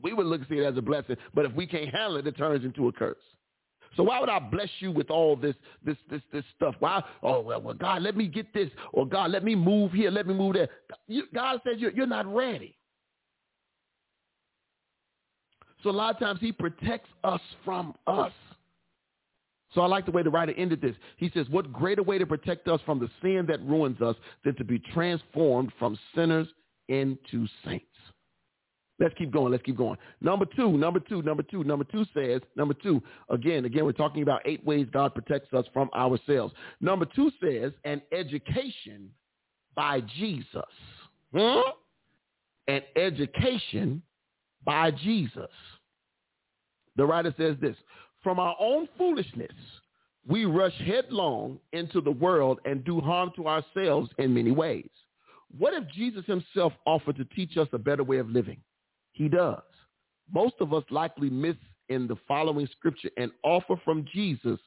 We 0.00 0.12
would 0.12 0.26
look 0.26 0.42
at 0.42 0.50
it 0.50 0.64
as 0.64 0.76
a 0.76 0.82
blessing, 0.82 1.16
but 1.34 1.44
if 1.44 1.52
we 1.52 1.66
can't 1.66 1.88
handle 1.88 2.16
it, 2.16 2.26
it 2.26 2.36
turns 2.36 2.64
into 2.64 2.88
a 2.88 2.92
curse. 2.92 3.16
So 3.96 4.02
why 4.04 4.20
would 4.20 4.30
I 4.30 4.38
bless 4.38 4.70
you 4.80 4.90
with 4.90 5.10
all 5.10 5.36
this 5.36 5.54
this 5.84 5.96
this 6.10 6.22
this 6.32 6.44
stuff? 6.56 6.74
Why? 6.78 7.02
Oh 7.22 7.40
well, 7.40 7.60
well 7.60 7.74
God, 7.74 8.02
let 8.02 8.16
me 8.16 8.26
get 8.26 8.52
this, 8.54 8.70
or 8.92 9.06
God, 9.06 9.30
let 9.30 9.44
me 9.44 9.54
move 9.54 9.92
here, 9.92 10.10
let 10.10 10.26
me 10.26 10.34
move 10.34 10.54
there. 10.54 10.68
God 11.34 11.60
says 11.66 11.74
you're, 11.78 11.92
you're 11.92 12.06
not 12.06 12.32
ready. 12.32 12.76
So 15.82 15.90
a 15.90 15.90
lot 15.90 16.14
of 16.14 16.18
times 16.20 16.38
he 16.40 16.52
protects 16.52 17.10
us 17.24 17.40
from 17.64 17.94
us. 18.06 18.32
So 19.74 19.80
I 19.80 19.86
like 19.86 20.04
the 20.06 20.12
way 20.12 20.22
the 20.22 20.30
writer 20.30 20.52
ended 20.56 20.80
this. 20.80 20.94
He 21.16 21.30
says, 21.32 21.46
what 21.48 21.72
greater 21.72 22.02
way 22.02 22.18
to 22.18 22.26
protect 22.26 22.68
us 22.68 22.80
from 22.84 22.98
the 22.98 23.08
sin 23.22 23.46
that 23.48 23.60
ruins 23.64 24.00
us 24.02 24.16
than 24.44 24.54
to 24.56 24.64
be 24.64 24.78
transformed 24.78 25.72
from 25.78 25.98
sinners 26.14 26.46
into 26.88 27.46
saints? 27.64 27.86
Let's 28.98 29.14
keep 29.14 29.32
going. 29.32 29.50
Let's 29.50 29.64
keep 29.64 29.76
going. 29.78 29.96
Number 30.20 30.44
two, 30.44 30.72
number 30.76 31.00
two, 31.00 31.22
number 31.22 31.42
two, 31.42 31.64
number 31.64 31.84
two 31.84 32.04
says, 32.14 32.42
number 32.54 32.74
two, 32.74 33.02
again, 33.30 33.64
again, 33.64 33.84
we're 33.84 33.92
talking 33.92 34.22
about 34.22 34.42
eight 34.44 34.64
ways 34.64 34.86
God 34.92 35.14
protects 35.14 35.52
us 35.54 35.64
from 35.72 35.88
ourselves. 35.96 36.52
Number 36.80 37.06
two 37.06 37.30
says, 37.42 37.72
an 37.84 38.02
education 38.12 39.10
by 39.74 40.02
Jesus. 40.18 40.52
Huh? 41.34 41.62
Hmm? 41.64 41.70
An 42.68 42.82
education 42.94 44.02
by 44.64 44.90
Jesus. 44.90 45.50
The 46.96 47.04
writer 47.06 47.34
says 47.36 47.56
this, 47.60 47.76
from 48.22 48.38
our 48.38 48.54
own 48.60 48.88
foolishness, 48.98 49.50
we 50.28 50.44
rush 50.44 50.74
headlong 50.86 51.58
into 51.72 52.00
the 52.00 52.10
world 52.12 52.60
and 52.64 52.84
do 52.84 53.00
harm 53.00 53.32
to 53.36 53.48
ourselves 53.48 54.10
in 54.18 54.32
many 54.34 54.52
ways. 54.52 54.88
What 55.58 55.74
if 55.74 55.88
Jesus 55.88 56.24
himself 56.26 56.72
offered 56.86 57.16
to 57.16 57.24
teach 57.26 57.56
us 57.56 57.68
a 57.72 57.78
better 57.78 58.04
way 58.04 58.18
of 58.18 58.30
living? 58.30 58.58
He 59.12 59.28
does. 59.28 59.62
Most 60.32 60.54
of 60.60 60.72
us 60.72 60.84
likely 60.90 61.28
miss 61.28 61.56
in 61.88 62.06
the 62.06 62.16
following 62.28 62.68
scripture 62.78 63.10
an 63.16 63.32
offer 63.42 63.74
from 63.84 64.06
Jesus 64.12 64.58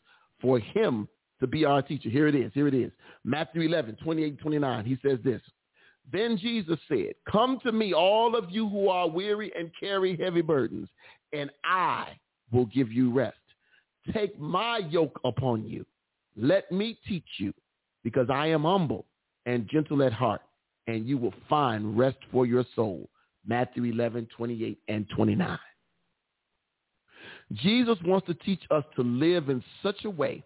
for 0.42 0.60
him 0.60 1.08
to 1.40 1.48
be 1.48 1.64
our 1.64 1.82
teacher. 1.82 2.10
Here 2.10 2.28
it 2.28 2.36
is. 2.36 2.52
Here 2.54 2.68
it 2.68 2.74
is. 2.74 2.92
Matthew 3.24 3.62
11, 3.62 3.98
28, 4.04 4.40
29. 4.40 4.86
He 4.86 4.98
says 5.08 5.20
this. 5.24 5.42
Then 6.12 6.38
Jesus 6.38 6.80
said, 6.88 7.16
Come 7.32 7.60
to 7.64 7.72
me, 7.72 7.94
all 7.94 8.36
of 8.36 8.50
you 8.50 8.70
who 8.70 8.90
are 8.90 9.10
weary 9.10 9.52
and 9.58 9.72
carry 9.80 10.16
heavy 10.18 10.42
burdens, 10.42 10.90
and 11.34 11.50
I 11.64 12.10
will 12.52 12.66
give 12.68 12.92
you 12.92 13.12
rest. 13.12 13.38
Take 14.14 14.38
my 14.40 14.78
yoke 14.90 15.20
upon 15.24 15.66
you. 15.68 15.86
Let 16.38 16.72
me 16.72 16.98
teach 17.08 17.26
you, 17.38 17.54
because 18.04 18.30
I 18.30 18.48
am 18.48 18.64
humble 18.64 19.06
and 19.46 19.68
gentle 19.68 20.04
at 20.04 20.14
heart, 20.14 20.42
and 20.88 21.08
you 21.08 21.18
will 21.18 21.34
find 21.50 21.98
rest 21.98 22.18
for 22.32 22.46
your 22.46 22.66
soul. 22.76 23.10
Matthew 23.48 23.84
11, 23.86 24.28
28 24.36 24.78
and 24.88 25.08
29. 25.16 25.58
Jesus 27.54 27.98
wants 28.06 28.26
to 28.28 28.34
teach 28.34 28.62
us 28.72 28.84
to 28.96 29.04
live 29.04 29.50
in 29.50 29.64
such 29.84 30.04
a 30.04 30.10
way 30.10 30.44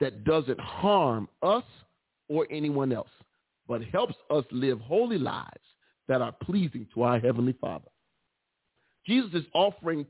that 0.00 0.24
doesn't 0.24 0.60
harm 0.60 1.28
us 1.42 1.64
or 2.28 2.46
anyone 2.50 2.92
else 2.92 3.08
but 3.68 3.82
helps 3.84 4.14
us 4.30 4.44
live 4.50 4.80
holy 4.80 5.18
lives 5.18 5.50
that 6.08 6.22
are 6.22 6.32
pleasing 6.32 6.86
to 6.94 7.02
our 7.02 7.18
Heavenly 7.18 7.54
Father. 7.60 7.88
Jesus 9.06 9.30
is 9.34 9.46
offering 9.54 10.06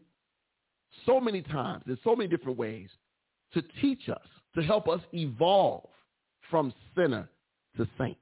so 1.04 1.20
many 1.20 1.42
times 1.42 1.84
in 1.86 1.98
so 2.04 2.14
many 2.14 2.28
different 2.28 2.58
ways 2.58 2.88
to 3.54 3.62
teach 3.80 4.08
us, 4.08 4.26
to 4.54 4.62
help 4.62 4.88
us 4.88 5.00
evolve 5.12 5.88
from 6.50 6.72
sinner 6.94 7.28
to 7.76 7.86
saint. 7.98 8.16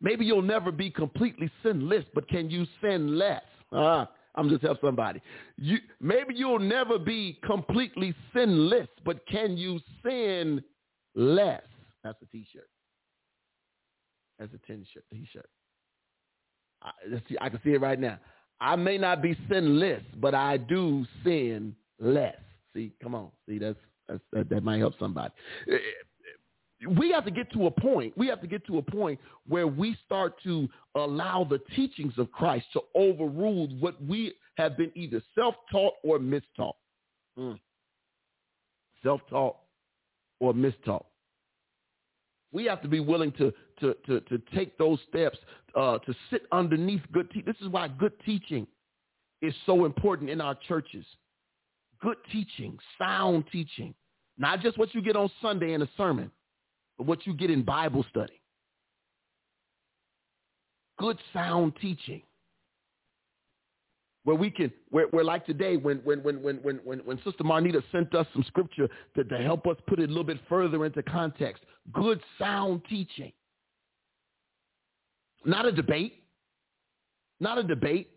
Maybe 0.00 0.26
you'll 0.26 0.42
never 0.42 0.70
be 0.70 0.90
completely 0.90 1.50
sinless, 1.62 2.04
but 2.14 2.28
can 2.28 2.50
you 2.50 2.66
sin 2.82 3.16
less? 3.18 3.42
Uh, 3.72 4.04
I'm 4.34 4.48
just 4.48 4.62
helping 4.62 4.88
somebody. 4.88 5.22
You, 5.56 5.78
maybe 6.00 6.34
you'll 6.34 6.58
never 6.58 6.98
be 6.98 7.38
completely 7.46 8.14
sinless, 8.34 8.88
but 9.04 9.26
can 9.28 9.56
you 9.56 9.80
sin 10.04 10.62
less? 11.14 11.62
That's 12.04 12.20
a 12.22 12.26
T-shirt. 12.26 12.68
That's 14.38 14.52
a 14.52 14.58
ten 14.66 14.84
shirt 14.92 15.04
T-shirt. 15.10 15.48
I, 16.82 16.90
see, 17.28 17.36
I 17.40 17.48
can 17.48 17.60
see 17.64 17.70
it 17.70 17.80
right 17.80 17.98
now. 17.98 18.18
I 18.60 18.76
may 18.76 18.98
not 18.98 19.22
be 19.22 19.36
sinless, 19.48 20.02
but 20.20 20.34
I 20.34 20.58
do 20.58 21.06
sin 21.24 21.74
less. 21.98 22.36
See, 22.74 22.92
come 23.02 23.14
on. 23.14 23.30
See, 23.48 23.58
that's, 23.58 23.78
that's 24.08 24.20
that, 24.32 24.48
that 24.50 24.62
might 24.62 24.78
help 24.78 24.94
somebody. 24.98 25.32
Eh, 25.70 25.74
eh, 25.76 26.86
we 26.98 27.10
have 27.12 27.24
to 27.24 27.30
get 27.30 27.50
to 27.52 27.66
a 27.66 27.70
point. 27.70 28.12
We 28.18 28.26
have 28.26 28.40
to 28.42 28.46
get 28.46 28.66
to 28.66 28.78
a 28.78 28.82
point 28.82 29.18
where 29.46 29.66
we 29.66 29.96
start 30.04 30.34
to 30.42 30.68
allow 30.94 31.44
the 31.48 31.60
teachings 31.74 32.14
of 32.18 32.30
Christ 32.32 32.66
to 32.74 32.82
overrule 32.94 33.68
what 33.80 34.02
we 34.04 34.34
have 34.56 34.76
been 34.76 34.90
either 34.94 35.22
self-taught 35.34 35.94
or 36.02 36.18
mistaught. 36.18 36.72
Mm. 37.38 37.58
Self-taught 39.02 39.56
or 40.40 40.52
mistaught. 40.52 41.04
We 42.54 42.64
have 42.66 42.80
to 42.82 42.88
be 42.88 43.00
willing 43.00 43.32
to 43.32 43.52
to 43.80 43.94
to, 44.06 44.20
to 44.20 44.38
take 44.54 44.78
those 44.78 45.00
steps 45.10 45.36
uh, 45.74 45.98
to 45.98 46.14
sit 46.30 46.42
underneath 46.52 47.02
good. 47.12 47.28
teaching. 47.30 47.42
this 47.44 47.60
is 47.60 47.68
why 47.68 47.88
good 47.88 48.12
teaching 48.24 48.66
is 49.42 49.52
so 49.66 49.84
important 49.84 50.30
in 50.30 50.40
our 50.40 50.54
churches. 50.68 51.04
Good 52.00 52.16
teaching, 52.30 52.78
sound 52.96 53.44
teaching, 53.50 53.92
not 54.38 54.60
just 54.60 54.78
what 54.78 54.94
you 54.94 55.02
get 55.02 55.16
on 55.16 55.28
Sunday 55.42 55.72
in 55.72 55.82
a 55.82 55.88
sermon, 55.96 56.30
but 56.96 57.06
what 57.08 57.26
you 57.26 57.34
get 57.34 57.50
in 57.50 57.62
Bible 57.64 58.06
study. 58.10 58.40
Good 60.96 61.18
sound 61.32 61.72
teaching 61.80 62.22
where 64.24 64.34
we 64.36 64.50
can, 64.50 64.72
where, 64.90 65.06
where 65.08 65.24
like 65.24 65.46
today, 65.46 65.76
when, 65.76 65.98
when, 65.98 66.22
when, 66.22 66.42
when, 66.42 66.56
when, 66.56 66.76
when, 66.84 66.98
when 67.00 67.16
Sister 67.18 67.44
Marnita 67.44 67.82
sent 67.92 68.14
us 68.14 68.26
some 68.32 68.42
scripture 68.44 68.88
to, 69.16 69.24
to 69.24 69.38
help 69.38 69.66
us 69.66 69.76
put 69.86 69.98
it 70.00 70.04
a 70.04 70.08
little 70.08 70.24
bit 70.24 70.40
further 70.48 70.84
into 70.84 71.02
context. 71.02 71.62
Good 71.92 72.20
sound 72.38 72.82
teaching. 72.88 73.32
Not 75.44 75.66
a 75.66 75.72
debate. 75.72 76.22
Not 77.38 77.58
a 77.58 77.62
debate, 77.62 78.08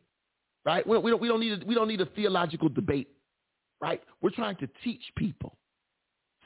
right? 0.66 0.88
We 0.88 0.94
don't, 0.96 1.04
we 1.04 1.10
don't, 1.12 1.22
we 1.22 1.28
don't, 1.28 1.40
need, 1.42 1.62
a, 1.62 1.66
we 1.66 1.76
don't 1.76 1.88
need 1.90 2.00
a 2.00 2.06
theological 2.06 2.70
debate, 2.70 3.10
right? 3.82 4.02
We're 4.22 4.30
trying 4.30 4.56
to 4.58 4.68
teach 4.84 5.02
people. 5.18 5.58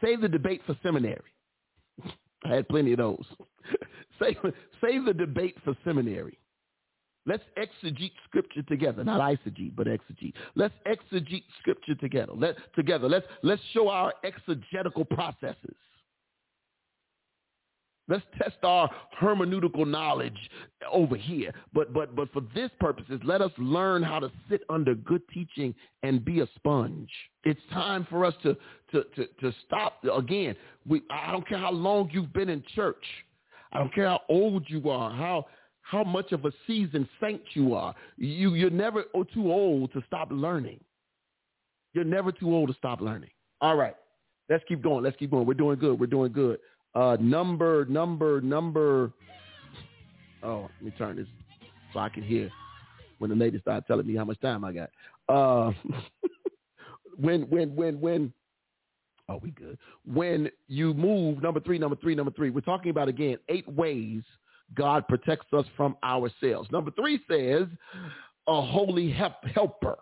Save 0.04 0.22
the 0.22 0.28
debate 0.30 0.62
for 0.66 0.76
seminary. 0.82 1.22
I 2.46 2.56
had 2.56 2.68
plenty 2.68 2.94
of 2.94 2.98
those. 2.98 3.26
save, 4.20 4.38
save 4.84 5.06
the 5.06 5.14
debate 5.14 5.58
for 5.64 5.76
seminary. 5.86 6.40
Let's 7.26 7.44
exegete 7.56 8.14
scripture 8.28 8.64
together, 8.64 9.04
not 9.04 9.20
eisegete, 9.22 9.76
but 9.76 9.86
exegete. 9.86 10.34
Let's 10.56 10.74
exegete 10.88 11.44
scripture 11.60 11.94
together. 11.96 12.34
Let 12.36 12.56
together. 12.76 13.08
Let's 13.08 13.26
let's 13.44 13.62
show 13.74 13.90
our 13.90 14.14
exegetical 14.26 15.06
processes. 15.06 15.76
Let's 18.08 18.24
test 18.40 18.58
our 18.64 18.90
hermeneutical 19.22 19.88
knowledge 19.88 20.36
over 20.92 21.16
here. 21.16 21.54
But 21.74 21.94
but 21.94 22.16
but 22.16 22.32
for 22.32 22.42
this 22.56 22.72
purposes, 22.80 23.22
let 23.24 23.42
us 23.42 23.52
learn 23.60 24.02
how 24.02 24.18
to 24.18 24.32
sit 24.50 24.62
under 24.70 24.96
good 24.96 25.22
teaching 25.32 25.76
and 26.02 26.26
be 26.26 26.40
a 26.40 26.48
sponge. 26.56 27.10
It's 27.44 27.62
time 27.72 28.08
for 28.10 28.26
us 28.26 28.34
to 28.42 28.58
to 28.94 29.04
to, 29.16 29.28
to 29.42 29.54
stop 29.68 30.04
again. 30.12 30.56
We 30.88 31.04
I 31.12 31.32
don't 31.32 31.48
care 31.48 31.60
how 31.60 31.72
long 31.72 32.10
you've 32.12 32.34
been 32.34 32.50
in 32.50 32.64
church. 32.74 33.06
I 33.74 33.78
don't 33.78 33.94
care 33.94 34.08
how 34.08 34.22
old 34.28 34.66
you 34.68 34.90
are, 34.90 35.12
how 35.12 35.46
how 35.92 36.06
much 36.06 36.32
of 36.32 36.46
a 36.46 36.52
seasoned 36.66 37.08
saint 37.22 37.42
you 37.54 37.74
are. 37.74 37.94
You, 38.18 38.54
you're 38.54 38.70
never 38.70 39.04
oh, 39.14 39.24
too 39.26 39.52
old 39.52 39.92
to 39.92 40.02
stop 40.08 40.30
learning. 40.32 40.80
You're 41.94 42.06
never 42.06 42.32
too 42.32 42.56
old 42.56 42.70
to 42.70 42.76
stop 42.76 43.02
learning. 43.02 43.32
All 43.60 43.76
right. 43.76 43.94
Let's 44.50 44.64
keep 44.70 44.82
going. 44.82 45.04
Let's 45.04 45.18
keep 45.18 45.32
going. 45.32 45.46
We're 45.46 45.54
doing 45.56 45.78
good. 45.80 46.00
We're 46.00 46.06
doing 46.08 46.32
good. 46.32 46.60
Uh, 46.96 47.18
number, 47.20 47.86
number, 47.86 48.40
number. 48.40 49.12
Oh, 50.44 50.70
let 50.82 50.82
me 50.82 50.92
turn 50.98 51.18
this 51.18 51.28
so 51.94 52.00
I 52.00 52.08
can 52.08 52.24
hear 52.24 52.50
when 53.20 53.30
the 53.30 53.36
lady 53.36 53.60
started 53.60 53.86
telling 53.86 54.08
me 54.08 54.16
how 54.16 54.24
much 54.24 54.40
time 54.40 54.64
I 54.64 54.72
got. 54.72 54.90
Uh, 55.28 55.74
when, 57.18 57.42
when, 57.50 57.76
when, 57.76 58.00
when. 58.00 58.32
Oh, 59.28 59.42
we 59.44 59.52
good. 59.52 59.78
When 60.06 60.50
you 60.70 60.94
move, 60.94 61.44
number 61.44 61.60
three, 61.60 61.78
number 61.78 61.98
three, 61.98 62.16
number 62.16 62.32
three. 62.32 62.50
We're 62.50 62.62
talking 62.62 62.92
about 62.92 63.10
again 63.10 63.38
eight 63.50 63.68
ways 63.68 64.24
God 64.76 65.08
protects 65.08 65.48
us 65.54 65.66
from 65.76 65.98
ourselves. 66.04 66.70
Number 66.72 66.92
three 66.92 67.20
says 67.30 67.68
a 68.48 68.62
holy 68.62 69.12
help- 69.12 69.44
helper, 69.46 69.98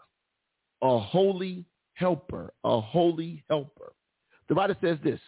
a 0.82 1.00
holy 1.00 1.66
helper, 1.94 2.54
a 2.64 2.80
holy 2.80 3.44
helper. 3.50 3.94
The 4.48 4.56
writer 4.56 4.78
says 4.82 4.98
this, 5.04 5.20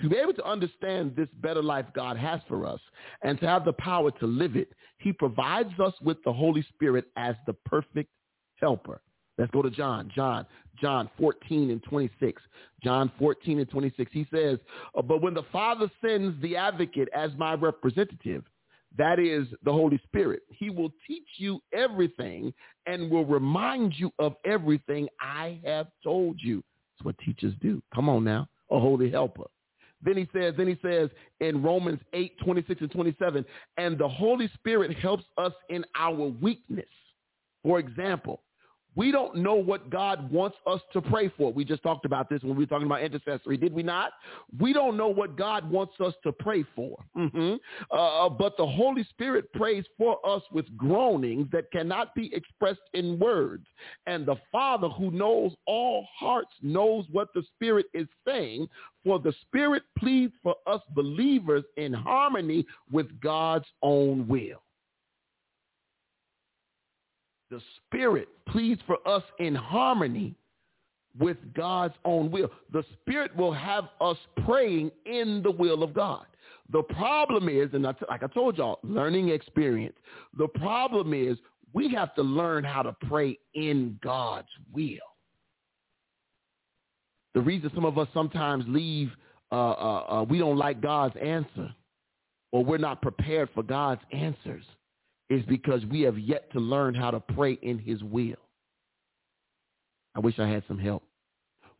to 0.00 0.08
be 0.10 0.16
able 0.16 0.34
to 0.34 0.44
understand 0.44 1.16
this 1.16 1.28
better 1.40 1.62
life 1.62 1.86
God 1.94 2.16
has 2.16 2.40
for 2.48 2.66
us 2.66 2.80
and 3.22 3.40
to 3.40 3.46
have 3.46 3.64
the 3.64 3.72
power 3.72 4.10
to 4.12 4.26
live 4.26 4.56
it, 4.56 4.72
he 4.98 5.12
provides 5.12 5.78
us 5.80 5.94
with 6.02 6.18
the 6.24 6.32
Holy 6.32 6.62
Spirit 6.74 7.06
as 7.16 7.34
the 7.46 7.54
perfect 7.64 8.10
helper. 8.56 9.00
Let's 9.38 9.50
go 9.50 9.62
to 9.62 9.70
John, 9.70 10.10
John, 10.14 10.46
John 10.80 11.10
14 11.18 11.70
and 11.70 11.82
26. 11.82 12.40
John 12.82 13.10
14 13.18 13.60
and 13.60 13.70
26, 13.70 14.10
he 14.12 14.26
says, 14.30 14.58
but 15.04 15.22
when 15.22 15.34
the 15.34 15.44
Father 15.52 15.90
sends 16.04 16.40
the 16.42 16.56
advocate 16.56 17.08
as 17.14 17.30
my 17.38 17.54
representative, 17.54 18.42
that 18.98 19.18
is 19.18 19.46
the 19.64 19.72
Holy 19.72 20.00
Spirit. 20.04 20.42
He 20.48 20.70
will 20.70 20.90
teach 21.06 21.26
you 21.36 21.60
everything 21.72 22.52
and 22.86 23.10
will 23.10 23.26
remind 23.26 23.92
you 23.98 24.10
of 24.18 24.34
everything 24.44 25.08
I 25.20 25.60
have 25.64 25.88
told 26.02 26.36
you. 26.40 26.62
That's 26.98 27.04
what 27.06 27.18
teachers 27.18 27.52
do. 27.60 27.82
Come 27.94 28.08
on 28.08 28.24
now, 28.24 28.48
a 28.70 28.78
holy 28.80 29.10
helper. 29.10 29.44
Then 30.02 30.16
he 30.16 30.28
says, 30.34 30.54
then 30.56 30.68
he 30.68 30.78
says 30.82 31.10
in 31.40 31.62
Romans 31.62 32.00
8, 32.12 32.36
26 32.44 32.82
and 32.82 32.90
27, 32.90 33.44
and 33.76 33.98
the 33.98 34.08
Holy 34.08 34.48
Spirit 34.54 34.96
helps 34.98 35.24
us 35.36 35.52
in 35.68 35.84
our 35.98 36.14
weakness. 36.40 36.84
For 37.64 37.78
example, 37.78 38.40
we 38.96 39.12
don't 39.12 39.36
know 39.36 39.54
what 39.56 39.90
God 39.90 40.32
wants 40.32 40.56
us 40.66 40.80
to 40.94 41.02
pray 41.02 41.28
for. 41.36 41.52
We 41.52 41.64
just 41.66 41.82
talked 41.82 42.06
about 42.06 42.30
this 42.30 42.42
when 42.42 42.56
we 42.56 42.64
were 42.64 42.68
talking 42.68 42.86
about 42.86 43.02
intercessory, 43.02 43.58
did 43.58 43.74
we 43.74 43.82
not? 43.82 44.10
We 44.58 44.72
don't 44.72 44.96
know 44.96 45.08
what 45.08 45.36
God 45.36 45.70
wants 45.70 45.92
us 46.00 46.14
to 46.22 46.32
pray 46.32 46.64
for. 46.74 46.96
Mm-hmm. 47.16 47.54
Uh, 47.92 48.26
uh, 48.26 48.28
but 48.30 48.56
the 48.56 48.66
Holy 48.66 49.04
Spirit 49.10 49.52
prays 49.52 49.84
for 49.98 50.18
us 50.26 50.42
with 50.50 50.74
groanings 50.78 51.46
that 51.52 51.70
cannot 51.72 52.14
be 52.14 52.32
expressed 52.34 52.80
in 52.94 53.18
words. 53.18 53.66
And 54.06 54.24
the 54.24 54.36
Father 54.50 54.88
who 54.88 55.10
knows 55.10 55.52
all 55.66 56.06
hearts 56.18 56.52
knows 56.62 57.04
what 57.12 57.28
the 57.34 57.42
Spirit 57.54 57.86
is 57.92 58.08
saying, 58.26 58.66
for 59.04 59.18
the 59.18 59.34
Spirit 59.42 59.82
pleads 59.98 60.32
for 60.42 60.56
us 60.66 60.80
believers 60.94 61.64
in 61.76 61.92
harmony 61.92 62.64
with 62.90 63.20
God's 63.20 63.66
own 63.82 64.26
will 64.26 64.62
the 67.56 67.62
Spirit 67.86 68.28
pleads 68.48 68.80
for 68.86 68.96
us 69.08 69.22
in 69.38 69.54
harmony 69.54 70.34
with 71.18 71.38
God's 71.54 71.94
own 72.04 72.30
will. 72.30 72.50
The 72.72 72.84
Spirit 73.00 73.34
will 73.34 73.52
have 73.52 73.84
us 74.00 74.18
praying 74.44 74.90
in 75.06 75.42
the 75.42 75.50
will 75.50 75.82
of 75.82 75.94
God. 75.94 76.26
The 76.70 76.82
problem 76.82 77.48
is, 77.48 77.68
and 77.72 77.84
like 77.84 78.22
I 78.22 78.26
told 78.34 78.58
y'all, 78.58 78.78
learning 78.82 79.28
experience. 79.30 79.94
The 80.36 80.48
problem 80.48 81.14
is 81.14 81.38
we 81.72 81.90
have 81.94 82.14
to 82.16 82.22
learn 82.22 82.64
how 82.64 82.82
to 82.82 82.94
pray 83.08 83.38
in 83.54 83.98
God's 84.02 84.48
will. 84.74 84.98
The 87.34 87.40
reason 87.40 87.70
some 87.74 87.84
of 87.86 87.96
us 87.98 88.08
sometimes 88.12 88.64
leave, 88.68 89.10
uh, 89.50 89.54
uh, 89.70 90.04
uh, 90.22 90.26
we 90.28 90.38
don't 90.38 90.56
like 90.58 90.82
God's 90.82 91.14
answer 91.22 91.72
or 92.52 92.64
we're 92.64 92.76
not 92.78 93.00
prepared 93.00 93.48
for 93.54 93.62
God's 93.62 94.00
answers 94.12 94.64
is 95.28 95.44
because 95.46 95.84
we 95.86 96.02
have 96.02 96.18
yet 96.18 96.50
to 96.52 96.60
learn 96.60 96.94
how 96.94 97.10
to 97.10 97.20
pray 97.20 97.58
in 97.62 97.78
his 97.78 98.02
will. 98.02 98.36
I 100.14 100.20
wish 100.20 100.38
I 100.38 100.46
had 100.46 100.62
some 100.68 100.78
help. 100.78 101.02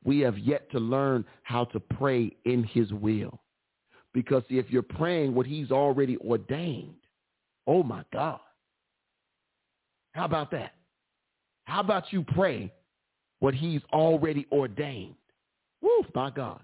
We 0.04 0.20
have 0.20 0.38
yet 0.38 0.70
to 0.72 0.78
learn 0.78 1.24
how 1.42 1.64
to 1.66 1.80
pray 1.80 2.36
in 2.44 2.64
his 2.64 2.92
will. 2.92 3.40
Because 4.12 4.42
see, 4.48 4.58
if 4.58 4.70
you're 4.70 4.82
praying 4.82 5.34
what 5.34 5.46
he's 5.46 5.70
already 5.70 6.16
ordained, 6.18 6.94
oh 7.66 7.82
my 7.82 8.02
God. 8.12 8.40
How 10.12 10.24
about 10.24 10.50
that? 10.52 10.72
How 11.64 11.80
about 11.80 12.12
you 12.12 12.22
pray 12.22 12.72
what 13.40 13.54
he's 13.54 13.82
already 13.92 14.46
ordained? 14.50 15.14
Woo, 15.82 16.04
my 16.14 16.30
God. 16.30 16.60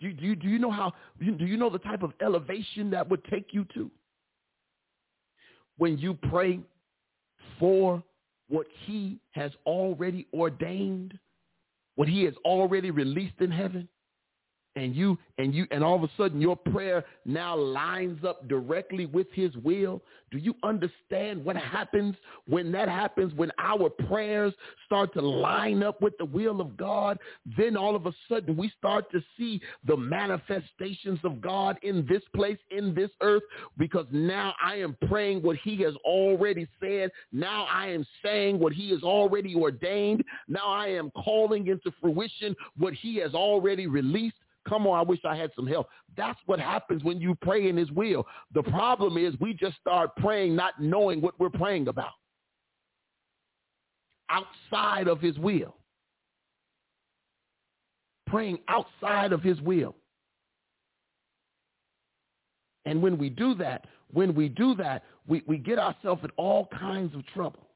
Do, 0.00 0.12
do, 0.12 0.34
do 0.36 0.48
you 0.48 0.58
know 0.58 0.70
how, 0.70 0.92
do 1.18 1.44
you 1.46 1.56
know 1.56 1.70
the 1.70 1.78
type 1.78 2.02
of 2.02 2.12
elevation 2.22 2.90
that 2.90 3.08
would 3.08 3.24
take 3.24 3.48
you 3.52 3.64
to? 3.74 3.90
when 5.78 5.96
you 5.96 6.14
pray 6.28 6.60
for 7.58 8.02
what 8.48 8.66
he 8.84 9.18
has 9.30 9.52
already 9.64 10.26
ordained, 10.34 11.18
what 11.96 12.08
he 12.08 12.24
has 12.24 12.34
already 12.44 12.90
released 12.90 13.40
in 13.40 13.50
heaven? 13.50 13.88
and 14.78 14.94
you 14.94 15.18
and 15.38 15.54
you 15.54 15.66
and 15.70 15.82
all 15.84 15.96
of 15.96 16.02
a 16.04 16.10
sudden 16.16 16.40
your 16.40 16.56
prayer 16.56 17.04
now 17.26 17.54
lines 17.56 18.24
up 18.24 18.46
directly 18.48 19.06
with 19.06 19.26
his 19.32 19.54
will 19.58 20.00
do 20.30 20.38
you 20.38 20.54
understand 20.62 21.42
what 21.44 21.56
happens 21.56 22.14
when 22.46 22.70
that 22.72 22.88
happens 22.88 23.34
when 23.34 23.50
our 23.58 23.88
prayers 23.90 24.54
start 24.86 25.12
to 25.12 25.20
line 25.20 25.82
up 25.82 26.00
with 26.00 26.16
the 26.18 26.24
will 26.24 26.60
of 26.60 26.76
god 26.76 27.18
then 27.56 27.76
all 27.76 27.94
of 27.96 28.06
a 28.06 28.12
sudden 28.28 28.56
we 28.56 28.70
start 28.78 29.10
to 29.10 29.20
see 29.36 29.60
the 29.86 29.96
manifestations 29.96 31.18
of 31.24 31.40
god 31.40 31.76
in 31.82 32.06
this 32.08 32.22
place 32.34 32.58
in 32.70 32.94
this 32.94 33.10
earth 33.20 33.42
because 33.78 34.06
now 34.12 34.54
i 34.62 34.74
am 34.76 34.96
praying 35.08 35.42
what 35.42 35.56
he 35.56 35.76
has 35.82 35.94
already 36.04 36.66
said 36.80 37.10
now 37.32 37.64
i 37.66 37.88
am 37.88 38.06
saying 38.22 38.58
what 38.60 38.72
he 38.72 38.90
has 38.90 39.02
already 39.02 39.54
ordained 39.56 40.22
now 40.46 40.66
i 40.68 40.86
am 40.86 41.10
calling 41.24 41.66
into 41.66 41.90
fruition 42.00 42.54
what 42.76 42.92
he 42.94 43.16
has 43.16 43.34
already 43.34 43.86
released 43.86 44.36
Come 44.68 44.86
on, 44.86 44.98
I 44.98 45.02
wish 45.02 45.20
I 45.24 45.34
had 45.36 45.50
some 45.56 45.66
help. 45.66 45.88
That's 46.16 46.38
what 46.46 46.60
happens 46.60 47.02
when 47.02 47.20
you 47.20 47.34
pray 47.42 47.68
in 47.68 47.76
his 47.76 47.90
will. 47.90 48.26
The 48.54 48.62
problem 48.62 49.16
is 49.16 49.34
we 49.40 49.54
just 49.54 49.76
start 49.80 50.14
praying 50.16 50.54
not 50.54 50.74
knowing 50.80 51.20
what 51.22 51.38
we're 51.40 51.48
praying 51.50 51.88
about 51.88 52.12
outside 54.30 55.08
of 55.08 55.20
his 55.20 55.38
will. 55.38 55.74
Praying 58.26 58.58
outside 58.68 59.32
of 59.32 59.42
his 59.42 59.58
will. 59.62 59.96
And 62.84 63.00
when 63.00 63.16
we 63.16 63.30
do 63.30 63.54
that, 63.54 63.86
when 64.12 64.34
we 64.34 64.50
do 64.50 64.74
that, 64.74 65.02
we, 65.26 65.42
we 65.46 65.56
get 65.56 65.78
ourselves 65.78 66.22
in 66.24 66.30
all 66.36 66.68
kinds 66.78 67.14
of 67.14 67.26
trouble. 67.28 67.66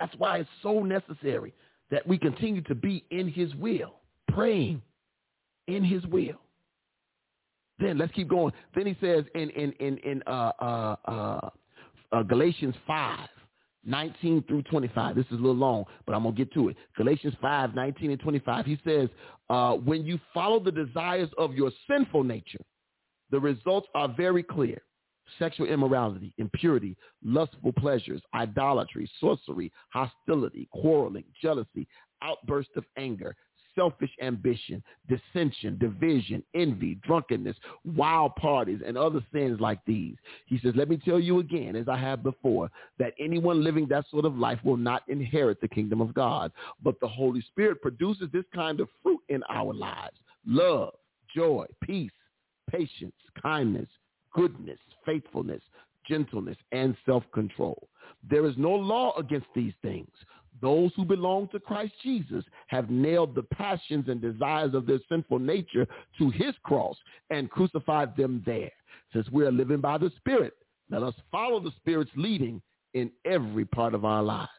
That's 0.00 0.14
why 0.16 0.38
it's 0.38 0.50
so 0.62 0.82
necessary 0.82 1.54
that 1.90 2.06
we 2.06 2.18
continue 2.18 2.60
to 2.62 2.74
be 2.74 3.04
in 3.10 3.28
his 3.28 3.54
will, 3.56 3.94
praying 4.28 4.82
in 5.68 5.84
his 5.84 6.04
will. 6.06 6.40
Then 7.78 7.98
let's 7.98 8.12
keep 8.14 8.28
going. 8.28 8.52
Then 8.74 8.86
he 8.86 8.96
says 9.00 9.24
in, 9.34 9.50
in, 9.50 9.72
in, 9.72 9.98
in 9.98 10.22
uh, 10.26 10.52
uh, 10.60 10.96
uh, 11.06 11.48
uh 12.12 12.22
Galatians 12.22 12.74
5, 12.86 13.28
19 13.84 14.42
through 14.48 14.62
25. 14.64 15.14
This 15.14 15.26
is 15.26 15.32
a 15.32 15.34
little 15.34 15.54
long, 15.54 15.84
but 16.06 16.14
I'm 16.14 16.22
going 16.22 16.34
to 16.34 16.44
get 16.44 16.52
to 16.54 16.68
it. 16.70 16.76
Galatians 16.96 17.34
5, 17.40 17.74
19 17.74 18.10
and 18.12 18.20
25. 18.20 18.64
He 18.66 18.78
says, 18.84 19.08
uh, 19.50 19.74
when 19.74 20.04
you 20.04 20.18
follow 20.32 20.58
the 20.58 20.72
desires 20.72 21.28
of 21.38 21.54
your 21.54 21.70
sinful 21.88 22.24
nature, 22.24 22.64
the 23.30 23.38
results 23.38 23.86
are 23.94 24.08
very 24.16 24.42
clear 24.42 24.80
sexual 25.38 25.66
immorality, 25.66 26.32
impurity, 26.38 26.96
lustful 27.24 27.72
pleasures, 27.72 28.22
idolatry, 28.34 29.10
sorcery, 29.20 29.72
hostility, 29.90 30.68
quarreling, 30.72 31.24
jealousy, 31.40 31.86
outburst 32.22 32.70
of 32.76 32.84
anger, 32.96 33.34
selfish 33.74 34.10
ambition, 34.22 34.82
dissension, 35.08 35.76
division, 35.78 36.42
envy, 36.54 36.98
drunkenness, 37.02 37.56
wild 37.84 38.34
parties, 38.36 38.80
and 38.86 38.96
other 38.96 39.20
sins 39.34 39.60
like 39.60 39.84
these. 39.84 40.14
He 40.46 40.58
says, 40.60 40.72
let 40.76 40.88
me 40.88 40.96
tell 40.96 41.20
you 41.20 41.40
again, 41.40 41.76
as 41.76 41.86
I 41.86 41.98
have 41.98 42.22
before, 42.22 42.70
that 42.98 43.12
anyone 43.20 43.62
living 43.62 43.86
that 43.88 44.06
sort 44.10 44.24
of 44.24 44.38
life 44.38 44.58
will 44.64 44.78
not 44.78 45.02
inherit 45.08 45.60
the 45.60 45.68
kingdom 45.68 46.00
of 46.00 46.14
God. 46.14 46.52
But 46.82 46.98
the 47.00 47.08
Holy 47.08 47.42
Spirit 47.48 47.82
produces 47.82 48.28
this 48.32 48.44
kind 48.54 48.80
of 48.80 48.88
fruit 49.02 49.20
in 49.28 49.42
our 49.50 49.74
lives, 49.74 50.16
love, 50.46 50.94
joy, 51.34 51.66
peace, 51.84 52.12
patience, 52.70 53.12
kindness, 53.42 53.88
goodness, 54.36 54.78
faithfulness, 55.04 55.62
gentleness, 56.06 56.56
and 56.72 56.96
self-control. 57.06 57.88
There 58.30 58.44
is 58.46 58.54
no 58.56 58.70
law 58.70 59.16
against 59.18 59.46
these 59.54 59.72
things. 59.82 60.10
Those 60.62 60.90
who 60.96 61.04
belong 61.04 61.48
to 61.48 61.60
Christ 61.60 61.92
Jesus 62.02 62.44
have 62.68 62.88
nailed 62.88 63.34
the 63.34 63.42
passions 63.42 64.08
and 64.08 64.20
desires 64.20 64.74
of 64.74 64.86
their 64.86 65.00
sinful 65.08 65.38
nature 65.38 65.86
to 66.18 66.30
his 66.30 66.54
cross 66.62 66.96
and 67.30 67.50
crucified 67.50 68.16
them 68.16 68.42
there. 68.46 68.70
Since 69.12 69.28
we 69.30 69.44
are 69.44 69.52
living 69.52 69.80
by 69.80 69.98
the 69.98 70.10
Spirit, 70.16 70.54
let 70.90 71.02
us 71.02 71.14
follow 71.30 71.60
the 71.60 71.72
Spirit's 71.76 72.10
leading 72.16 72.62
in 72.94 73.10
every 73.24 73.64
part 73.64 73.92
of 73.92 74.04
our 74.04 74.22
lives. 74.22 74.50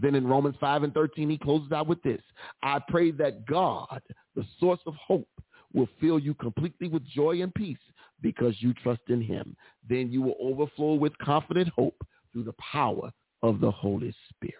Then 0.00 0.14
in 0.14 0.26
Romans 0.26 0.56
5 0.60 0.82
and 0.84 0.94
13, 0.94 1.30
he 1.30 1.38
closes 1.38 1.70
out 1.72 1.86
with 1.86 2.02
this. 2.02 2.22
I 2.62 2.80
pray 2.88 3.10
that 3.12 3.46
God, 3.46 4.00
the 4.34 4.44
source 4.60 4.80
of 4.86 4.94
hope, 4.94 5.28
will 5.74 5.88
fill 6.00 6.18
you 6.18 6.34
completely 6.34 6.88
with 6.88 7.04
joy 7.06 7.40
and 7.42 7.54
peace 7.54 7.78
because 8.22 8.54
you 8.60 8.72
trust 8.74 9.00
in 9.08 9.20
him. 9.20 9.56
Then 9.88 10.10
you 10.10 10.22
will 10.22 10.36
overflow 10.40 10.94
with 10.94 11.16
confident 11.18 11.68
hope 11.68 11.96
through 12.32 12.44
the 12.44 12.54
power 12.54 13.10
of 13.42 13.60
the 13.60 13.70
Holy 13.70 14.14
Spirit. 14.30 14.54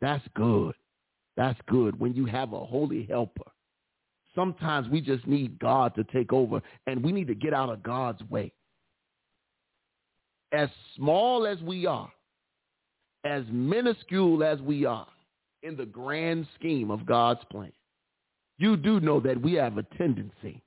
That's 0.00 0.24
good. 0.34 0.74
That's 1.36 1.58
good 1.68 1.98
when 2.00 2.14
you 2.14 2.24
have 2.26 2.52
a 2.52 2.58
holy 2.60 3.04
helper. 3.06 3.50
Sometimes 4.34 4.88
we 4.88 5.00
just 5.00 5.26
need 5.26 5.58
God 5.58 5.94
to 5.94 6.04
take 6.04 6.32
over 6.32 6.60
and 6.86 7.02
we 7.02 7.12
need 7.12 7.28
to 7.28 7.34
get 7.34 7.54
out 7.54 7.70
of 7.70 7.82
God's 7.82 8.22
way. 8.30 8.52
As 10.52 10.68
small 10.96 11.46
as 11.46 11.58
we 11.62 11.86
are, 11.86 12.10
as 13.24 13.42
minuscule 13.50 14.44
as 14.44 14.60
we 14.60 14.84
are 14.84 15.06
in 15.62 15.76
the 15.76 15.86
grand 15.86 16.46
scheme 16.58 16.90
of 16.90 17.06
God's 17.06 17.40
plan, 17.50 17.72
you 18.58 18.76
do 18.76 19.00
know 19.00 19.20
that 19.20 19.40
we 19.40 19.52
have 19.54 19.78
a 19.78 19.82
tendency 19.98 20.62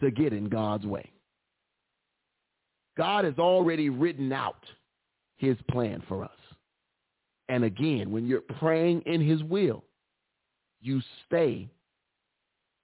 to 0.00 0.10
get 0.10 0.32
in 0.32 0.48
God's 0.48 0.86
way. 0.86 1.10
God 2.96 3.24
has 3.24 3.34
already 3.38 3.88
written 3.90 4.32
out 4.32 4.64
his 5.36 5.56
plan 5.70 6.02
for 6.08 6.24
us. 6.24 6.30
And 7.48 7.64
again, 7.64 8.10
when 8.10 8.26
you're 8.26 8.40
praying 8.42 9.02
in 9.02 9.20
his 9.20 9.42
will, 9.42 9.84
you 10.80 11.00
stay 11.26 11.68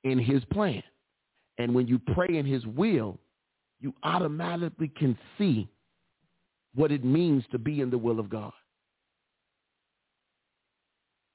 in 0.04 0.18
his 0.18 0.44
plan. 0.46 0.82
And 1.58 1.74
when 1.74 1.86
you 1.86 1.98
pray 1.98 2.36
in 2.36 2.46
his 2.46 2.64
will, 2.66 3.18
you 3.80 3.92
automatically 4.02 4.90
can 4.98 5.16
see 5.36 5.68
what 6.74 6.92
it 6.92 7.04
means 7.04 7.44
to 7.52 7.58
be 7.58 7.80
in 7.80 7.90
the 7.90 7.98
will 7.98 8.18
of 8.18 8.28
God. 8.28 8.52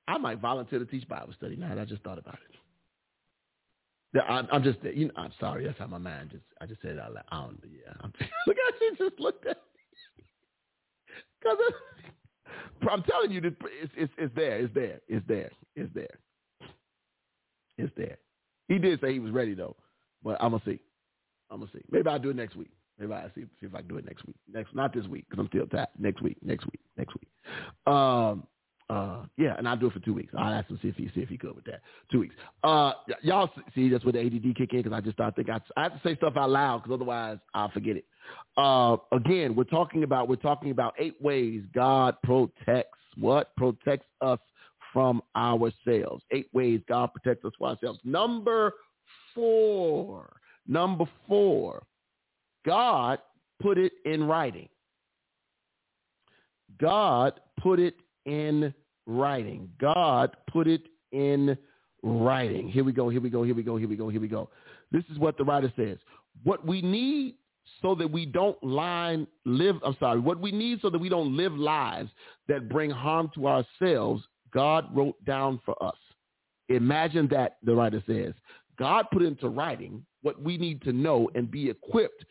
I 0.07 0.17
might 0.17 0.39
volunteer 0.41 0.79
to 0.79 0.85
teach 0.85 1.07
Bible 1.07 1.33
study 1.37 1.55
now 1.55 1.75
I 1.79 1.85
just 1.85 2.01
thought 2.03 2.17
about 2.17 2.33
it. 2.35 2.57
I'm, 4.21 4.47
I'm 4.51 4.63
just, 4.63 4.79
you 4.83 5.05
know, 5.07 5.13
I'm 5.15 5.31
sorry. 5.39 5.65
That's 5.65 5.77
how 5.79 5.87
my 5.87 5.97
mind 5.97 6.29
just, 6.31 6.43
I 6.61 6.65
just 6.65 6.81
said 6.81 6.91
it 6.91 6.99
out 6.99 7.13
loud. 7.13 7.23
I 7.31 7.37
don't 7.41 7.59
Yeah. 7.63 7.93
look 8.47 8.57
how 8.57 8.71
she 8.79 8.89
just 8.97 9.19
looked 9.19 9.45
at 9.47 9.57
me. 10.17 10.23
Cause 11.43 11.57
I'm 12.91 13.03
telling 13.03 13.31
you, 13.31 13.41
it's, 13.43 13.93
it's, 13.97 14.13
it's 14.17 14.35
there. 14.35 14.59
It's 14.59 14.73
there. 14.73 14.99
It's 15.07 15.25
there. 15.27 15.49
It's 15.75 15.93
there. 15.95 16.17
It's 17.77 17.93
there. 17.97 18.17
He 18.67 18.77
did 18.77 19.01
say 19.01 19.13
he 19.13 19.19
was 19.19 19.31
ready 19.31 19.55
though, 19.55 19.75
but 20.23 20.37
I'm 20.39 20.51
gonna 20.51 20.63
see. 20.63 20.79
I'm 21.49 21.59
gonna 21.59 21.71
see. 21.73 21.81
Maybe 21.91 22.07
I'll 22.07 22.19
do 22.19 22.29
it 22.29 22.35
next 22.35 22.55
week. 22.55 22.69
Maybe 22.99 23.11
I'll 23.11 23.29
see, 23.33 23.41
see 23.59 23.65
if 23.65 23.73
I 23.73 23.79
can 23.79 23.87
do 23.87 23.97
it 23.97 24.05
next 24.05 24.25
week. 24.27 24.35
Next, 24.51 24.75
not 24.75 24.93
this 24.93 25.07
week, 25.07 25.25
because 25.27 25.41
I'm 25.43 25.47
still 25.47 25.65
tired. 25.67 25.87
Next 25.97 26.21
week. 26.21 26.37
Next 26.43 26.65
week. 26.65 26.79
Next 26.97 27.13
week. 27.15 27.29
Um, 27.91 28.43
uh, 28.89 29.23
yeah, 29.37 29.55
and 29.57 29.67
I'll 29.67 29.77
do 29.77 29.87
it 29.87 29.93
for 29.93 29.99
two 29.99 30.13
weeks. 30.13 30.33
I'll 30.37 30.53
ask 30.53 30.69
him 30.69 30.77
see 30.81 30.89
if 30.89 30.95
he 30.95 31.05
see 31.15 31.21
if 31.21 31.29
he 31.29 31.37
could 31.37 31.55
with 31.55 31.65
that. 31.65 31.81
Two 32.11 32.19
weeks. 32.19 32.35
Uh, 32.63 32.91
y- 33.07 33.15
y'all 33.21 33.49
see 33.73 33.89
that's 33.89 34.03
where 34.03 34.11
the 34.11 34.19
ADD 34.19 34.55
kick 34.57 34.73
in 34.73 34.81
because 34.81 34.91
I 34.91 34.99
just 34.99 35.19
I 35.19 35.29
think 35.31 35.49
I, 35.49 35.59
I 35.77 35.83
have 35.83 35.93
to 35.93 36.01
say 36.07 36.15
stuff 36.17 36.33
out 36.35 36.49
loud 36.49 36.83
because 36.83 36.93
otherwise 36.95 37.37
I'll 37.53 37.71
forget 37.71 37.95
it. 37.95 38.05
Uh, 38.57 38.97
again, 39.13 39.55
we're 39.55 39.63
talking 39.63 40.03
about 40.03 40.27
we're 40.27 40.35
talking 40.35 40.71
about 40.71 40.95
eight 40.99 41.15
ways 41.21 41.63
God 41.73 42.15
protects 42.23 42.97
what 43.17 43.55
protects 43.55 44.07
us 44.21 44.39
from 44.91 45.21
ourselves. 45.35 46.23
Eight 46.31 46.49
ways 46.53 46.81
God 46.89 47.09
protects 47.13 47.45
us 47.45 47.53
from 47.57 47.67
ourselves. 47.69 47.99
Number 48.03 48.73
four. 49.33 50.33
Number 50.67 51.05
four. 51.27 51.83
God 52.65 53.19
put 53.61 53.77
it 53.77 53.93
in 54.05 54.25
writing. 54.25 54.67
God 56.79 57.39
put 57.61 57.79
it 57.79 57.95
in 58.25 58.73
writing. 59.05 59.69
God 59.79 60.35
put 60.51 60.67
it 60.67 60.83
in 61.11 61.57
writing. 62.01 62.67
Here 62.67 62.83
we 62.83 62.91
go, 62.91 63.09
here 63.09 63.21
we 63.21 63.29
go, 63.29 63.43
here 63.43 63.55
we 63.55 63.63
go, 63.63 63.77
here 63.77 63.87
we 63.89 63.95
go, 63.95 64.09
here 64.09 64.21
we 64.21 64.27
go. 64.27 64.49
This 64.91 65.03
is 65.11 65.17
what 65.17 65.37
the 65.37 65.43
writer 65.43 65.71
says. 65.75 65.97
What 66.43 66.65
we 66.65 66.81
need 66.81 67.35
so 67.81 67.95
that 67.95 68.09
we 68.11 68.25
don't 68.25 68.61
line, 68.63 69.25
live, 69.45 69.77
I'm 69.85 69.95
sorry, 69.99 70.19
what 70.19 70.39
we 70.39 70.51
need 70.51 70.79
so 70.81 70.89
that 70.89 70.99
we 70.99 71.09
don't 71.09 71.35
live 71.35 71.53
lives 71.53 72.09
that 72.47 72.69
bring 72.69 72.89
harm 72.89 73.31
to 73.35 73.47
ourselves, 73.47 74.23
God 74.53 74.85
wrote 74.95 75.23
down 75.25 75.59
for 75.65 75.81
us. 75.83 75.95
Imagine 76.69 77.27
that, 77.31 77.57
the 77.63 77.73
writer 77.75 78.03
says. 78.07 78.33
God 78.77 79.05
put 79.11 79.21
into 79.21 79.49
writing 79.49 80.05
what 80.21 80.41
we 80.41 80.57
need 80.57 80.81
to 80.83 80.93
know 80.93 81.29
and 81.35 81.49
be 81.49 81.69
equipped 81.69 82.25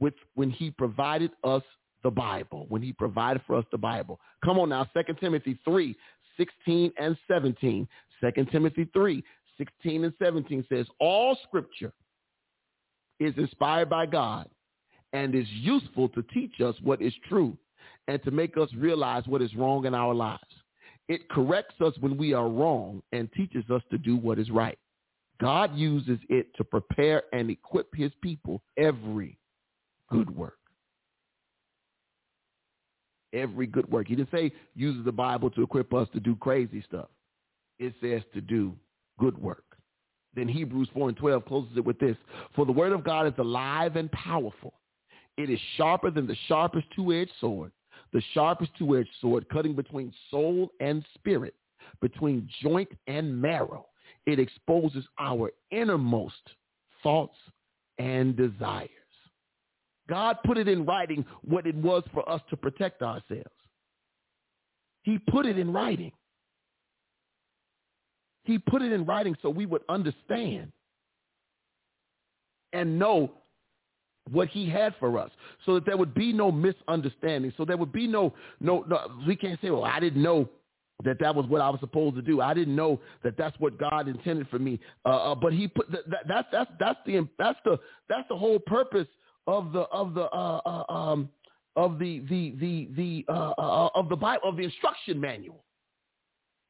with 0.00 0.14
when 0.34 0.50
he 0.50 0.70
provided 0.70 1.30
us 1.44 1.62
the 2.02 2.10
Bible, 2.10 2.66
when 2.68 2.82
he 2.82 2.92
provided 2.92 3.42
for 3.46 3.56
us 3.56 3.64
the 3.70 3.78
Bible. 3.78 4.20
Come 4.44 4.58
on 4.58 4.68
now, 4.70 4.84
2 4.84 5.00
Timothy 5.20 5.58
3, 5.64 5.96
16 6.36 6.92
and 6.98 7.16
17. 7.28 7.88
2 8.20 8.44
Timothy 8.50 8.88
3, 8.92 9.24
16 9.58 10.04
and 10.04 10.12
17 10.22 10.64
says, 10.68 10.86
all 10.98 11.36
scripture 11.44 11.92
is 13.18 13.34
inspired 13.36 13.90
by 13.90 14.06
God 14.06 14.48
and 15.12 15.34
is 15.34 15.48
useful 15.50 16.08
to 16.10 16.22
teach 16.34 16.60
us 16.60 16.74
what 16.82 17.02
is 17.02 17.12
true 17.28 17.56
and 18.08 18.22
to 18.22 18.30
make 18.30 18.56
us 18.56 18.68
realize 18.76 19.24
what 19.26 19.42
is 19.42 19.54
wrong 19.54 19.84
in 19.84 19.94
our 19.94 20.14
lives. 20.14 20.40
It 21.08 21.28
corrects 21.28 21.74
us 21.80 21.92
when 22.00 22.16
we 22.16 22.32
are 22.34 22.48
wrong 22.48 23.02
and 23.12 23.28
teaches 23.32 23.64
us 23.70 23.82
to 23.90 23.98
do 23.98 24.16
what 24.16 24.38
is 24.38 24.50
right. 24.50 24.78
God 25.40 25.74
uses 25.74 26.18
it 26.28 26.54
to 26.56 26.64
prepare 26.64 27.24
and 27.32 27.50
equip 27.50 27.88
his 27.94 28.12
people 28.22 28.62
every 28.76 29.38
good 30.10 30.34
work 30.36 30.59
every 33.32 33.66
good 33.66 33.88
work. 33.90 34.08
He 34.08 34.16
didn't 34.16 34.30
say 34.30 34.52
uses 34.74 35.04
the 35.04 35.12
Bible 35.12 35.50
to 35.50 35.62
equip 35.62 35.92
us 35.94 36.08
to 36.12 36.20
do 36.20 36.36
crazy 36.36 36.82
stuff. 36.86 37.08
It 37.78 37.94
says 38.00 38.22
to 38.34 38.40
do 38.40 38.74
good 39.18 39.36
work. 39.38 39.64
Then 40.34 40.48
Hebrews 40.48 40.88
4 40.94 41.08
and 41.08 41.16
12 41.16 41.44
closes 41.44 41.76
it 41.76 41.84
with 41.84 41.98
this. 41.98 42.16
For 42.54 42.64
the 42.64 42.72
word 42.72 42.92
of 42.92 43.04
God 43.04 43.26
is 43.26 43.32
alive 43.38 43.96
and 43.96 44.10
powerful. 44.12 44.74
It 45.36 45.50
is 45.50 45.58
sharper 45.76 46.10
than 46.10 46.26
the 46.26 46.36
sharpest 46.46 46.86
two-edged 46.94 47.30
sword, 47.40 47.72
the 48.12 48.22
sharpest 48.34 48.70
two-edged 48.78 49.08
sword 49.20 49.48
cutting 49.48 49.74
between 49.74 50.12
soul 50.30 50.70
and 50.80 51.04
spirit, 51.14 51.54
between 52.00 52.48
joint 52.62 52.88
and 53.06 53.40
marrow. 53.40 53.86
It 54.26 54.38
exposes 54.38 55.04
our 55.18 55.50
innermost 55.70 56.40
thoughts 57.02 57.36
and 57.98 58.36
desires. 58.36 58.90
God 60.10 60.38
put 60.44 60.58
it 60.58 60.66
in 60.68 60.84
writing 60.84 61.24
what 61.42 61.66
it 61.66 61.74
was 61.76 62.02
for 62.12 62.28
us 62.28 62.42
to 62.50 62.56
protect 62.56 63.00
ourselves. 63.00 63.44
He 65.04 65.18
put 65.18 65.46
it 65.46 65.56
in 65.58 65.72
writing. 65.72 66.12
He 68.44 68.58
put 68.58 68.82
it 68.82 68.92
in 68.92 69.06
writing 69.06 69.36
so 69.40 69.48
we 69.48 69.64
would 69.66 69.82
understand 69.88 70.72
and 72.72 72.98
know 72.98 73.30
what 74.32 74.48
he 74.48 74.68
had 74.68 74.94
for 74.98 75.16
us 75.18 75.30
so 75.64 75.74
that 75.74 75.86
there 75.86 75.96
would 75.96 76.14
be 76.14 76.32
no 76.32 76.50
misunderstanding. 76.50 77.52
So 77.56 77.64
there 77.64 77.76
would 77.76 77.92
be 77.92 78.06
no, 78.06 78.34
no, 78.60 78.84
no 78.88 78.98
we 79.28 79.36
can't 79.36 79.60
say, 79.62 79.70
well, 79.70 79.84
I 79.84 80.00
didn't 80.00 80.22
know 80.22 80.48
that 81.04 81.18
that 81.20 81.34
was 81.34 81.46
what 81.46 81.60
I 81.62 81.70
was 81.70 81.78
supposed 81.80 82.16
to 82.16 82.22
do. 82.22 82.40
I 82.40 82.52
didn't 82.52 82.76
know 82.76 83.00
that 83.22 83.36
that's 83.38 83.58
what 83.60 83.78
God 83.78 84.08
intended 84.08 84.48
for 84.48 84.58
me. 84.58 84.78
Uh, 85.06 85.32
uh 85.32 85.34
but 85.36 85.52
he 85.52 85.68
put 85.68 85.90
that, 85.90 86.06
that, 86.10 86.24
that's 86.28 86.48
that's 86.52 86.70
that's 86.78 86.98
the 87.06 87.26
that's 87.38 87.58
the 87.64 87.78
that's 88.10 88.28
the 88.28 88.36
whole 88.36 88.58
purpose 88.58 89.06
of 89.46 89.72
the 89.72 89.80
of 89.90 90.14
the 90.14 90.24
uh, 90.30 90.60
uh, 90.88 90.92
um, 90.92 91.28
of 91.76 91.98
the 91.98 92.20
the 92.28 92.54
the 92.60 92.88
the 92.96 93.24
uh, 93.32 93.54
uh, 93.58 93.88
of 93.94 94.08
the 94.08 94.16
Bible 94.16 94.48
of 94.48 94.56
the 94.56 94.62
instruction 94.64 95.20
manual. 95.20 95.64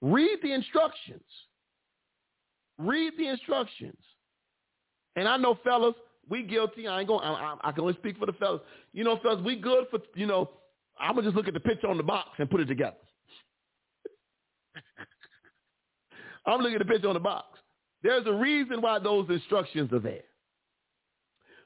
Read 0.03 0.39
the 0.43 0.53
instructions. 0.53 1.23
Read 2.79 3.13
the 3.19 3.29
instructions. 3.29 3.99
And 5.17 5.29
I 5.29 5.37
know, 5.37 5.59
fellas, 5.63 5.95
we 6.31 6.43
guilty. 6.45 6.87
I 6.87 7.01
ain't 7.01 7.09
going. 7.09 7.25
I, 7.25 7.57
I 7.61 7.73
can 7.73 7.83
only 7.83 7.93
speak 7.95 8.17
for 8.17 8.25
the 8.27 8.33
fellas. 8.35 8.63
You 8.93 9.05
know, 9.05 9.19
fellas, 9.23 9.43
we 9.45 9.57
good 9.57 9.87
for. 9.91 9.99
You 10.15 10.27
know, 10.27 10.51
I'm 10.99 11.15
gonna 11.15 11.27
just 11.27 11.37
look 11.37 11.49
at 11.49 11.55
the 11.55 11.61
picture 11.61 11.89
on 11.89 11.97
the 11.97 12.03
box 12.03 12.31
and 12.39 12.49
put 12.49 12.61
it 12.61 12.67
together. 12.67 12.97
I'm 16.47 16.61
looking 16.61 16.77
at 16.77 16.87
the 16.87 16.91
picture 16.93 17.09
on 17.09 17.15
the 17.15 17.21
box. 17.21 17.59
There's 18.03 18.27
a 18.27 18.33
reason 18.33 18.81
why 18.81 18.99
those 18.99 19.29
instructions 19.29 19.93
are 19.93 19.99
there. 19.99 20.23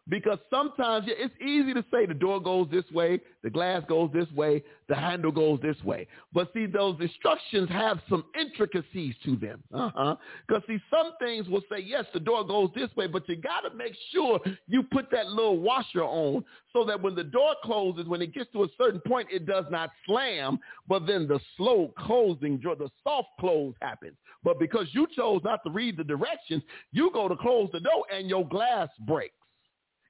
Because 0.09 0.39
sometimes 0.51 1.07
it's 1.09 1.35
easy 1.41 1.73
to 1.73 1.83
say 1.91 2.05
the 2.05 2.13
door 2.13 2.39
goes 2.39 2.69
this 2.71 2.85
way, 2.93 3.19
the 3.43 3.49
glass 3.49 3.83
goes 3.89 4.11
this 4.13 4.31
way, 4.33 4.63
the 4.87 4.95
handle 4.95 5.33
goes 5.33 5.61
this 5.63 5.83
way. 5.83 6.07
But 6.31 6.53
see, 6.53 6.67
those 6.67 6.97
instructions 7.01 7.71
have 7.71 8.01
some 8.11 8.23
intricacies 8.39 9.15
to 9.25 9.37
them. 9.37 9.63
Uh-huh. 9.73 10.17
Because 10.47 10.63
see, 10.69 10.77
some 10.91 11.13
things 11.19 11.49
will 11.49 11.63
say, 11.73 11.83
yes, 11.83 12.05
the 12.13 12.21
door 12.21 12.47
goes 12.47 12.69
this 12.75 12.95
way, 12.97 13.07
but 13.07 13.27
you 13.31 13.37
got 13.41 13.67
to 13.67 13.75
make 13.75 13.95
sure 14.13 14.39
you 14.69 14.83
put 14.91 15.07
that 15.11 15.27
little 15.29 15.59
washer 15.59 16.03
on 16.05 16.45
so 16.75 16.85
that 16.85 17.01
when 17.01 17.15
the 17.15 17.25
door 17.25 17.55
closes, 17.65 18.07
when 18.07 18.21
it 18.21 18.35
gets 18.35 18.53
to 18.53 18.65
a 18.65 18.69
certain 18.77 19.01
point, 19.07 19.29
it 19.33 19.47
does 19.47 19.65
not 19.71 19.89
slam, 20.07 20.59
but 20.87 21.07
then 21.07 21.27
the 21.27 21.41
slow 21.57 21.95
closing, 21.99 22.61
the 22.63 22.91
soft 23.03 23.29
close 23.41 23.73
happens. 23.81 24.17
But 24.43 24.59
because 24.59 24.87
you 24.93 25.07
chose 25.17 25.41
not 25.45 25.61
to 25.65 25.71
read 25.73 25.97
the 25.97 26.05
directions, 26.05 26.63
you 26.93 27.11
go 27.15 27.27
to 27.27 27.37
close 27.37 27.71
the 27.73 27.81
door 27.81 28.05
and 28.15 28.29
your 28.29 28.47
glass 28.47 28.89
breaks. 29.07 29.33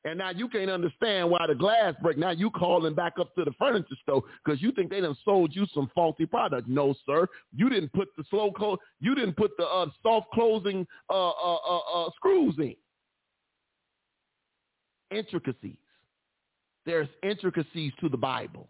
And 0.07 0.19
now 0.19 0.31
you 0.31 0.49
can't 0.49 0.71
understand 0.71 1.31
why 1.31 1.47
the 1.49 1.55
glass 1.55 1.95
break. 2.03 2.19
Now 2.19 2.31
you 2.31 2.51
calling 2.51 2.95
back 2.95 3.15
up 3.19 3.35
to 3.37 3.45
the 3.45 3.53
furniture 3.53 3.95
store 4.03 4.23
because 4.45 4.61
you 4.61 4.71
think 4.73 4.91
they 4.91 5.01
done 5.01 5.17
sold 5.25 5.57
you 5.57 5.65
some 5.75 5.91
faulty 5.95 6.27
product. 6.27 6.69
No, 6.69 6.95
sir. 7.07 7.27
You 7.57 7.71
didn't 7.71 7.93
put 7.95 8.09
the 8.17 8.25
slow 8.29 8.51
close. 8.53 8.77
You 9.01 9.15
didn't 9.15 9.37
put 9.37 9.53
the 9.57 9.65
uh, 9.65 9.87
soft 10.03 10.27
closing 10.33 10.87
uh 11.11 11.31
uh, 11.31 11.55
uh, 11.55 11.79
uh, 12.07 12.11
screws 12.17 12.55
in. 12.59 12.75
Intricacies. 15.11 15.77
There's 16.85 17.09
intricacies 17.23 17.93
to 18.03 18.11
the 18.11 18.19
Bible. 18.19 18.69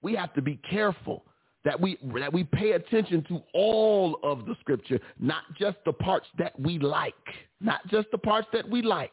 We 0.00 0.14
have 0.14 0.32
to 0.34 0.42
be 0.42 0.58
careful 0.70 1.22
that 1.66 1.78
we 1.78 1.98
that 2.18 2.32
we 2.32 2.44
pay 2.44 2.72
attention 2.72 3.24
to 3.28 3.42
all 3.52 4.18
of 4.22 4.46
the 4.46 4.54
scripture, 4.60 4.98
not 5.18 5.42
just 5.58 5.76
the 5.84 5.92
parts 5.92 6.26
that 6.38 6.58
we 6.58 6.78
like, 6.78 7.12
not 7.60 7.86
just 7.88 8.10
the 8.10 8.16
parts 8.18 8.46
that 8.54 8.66
we 8.66 8.80
like 8.80 9.12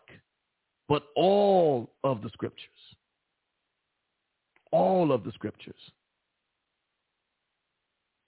but 0.93 1.07
all 1.15 1.89
of 2.03 2.21
the 2.21 2.29
scriptures. 2.29 2.69
All 4.71 5.11
of 5.11 5.23
the 5.23 5.31
scriptures. 5.31 5.73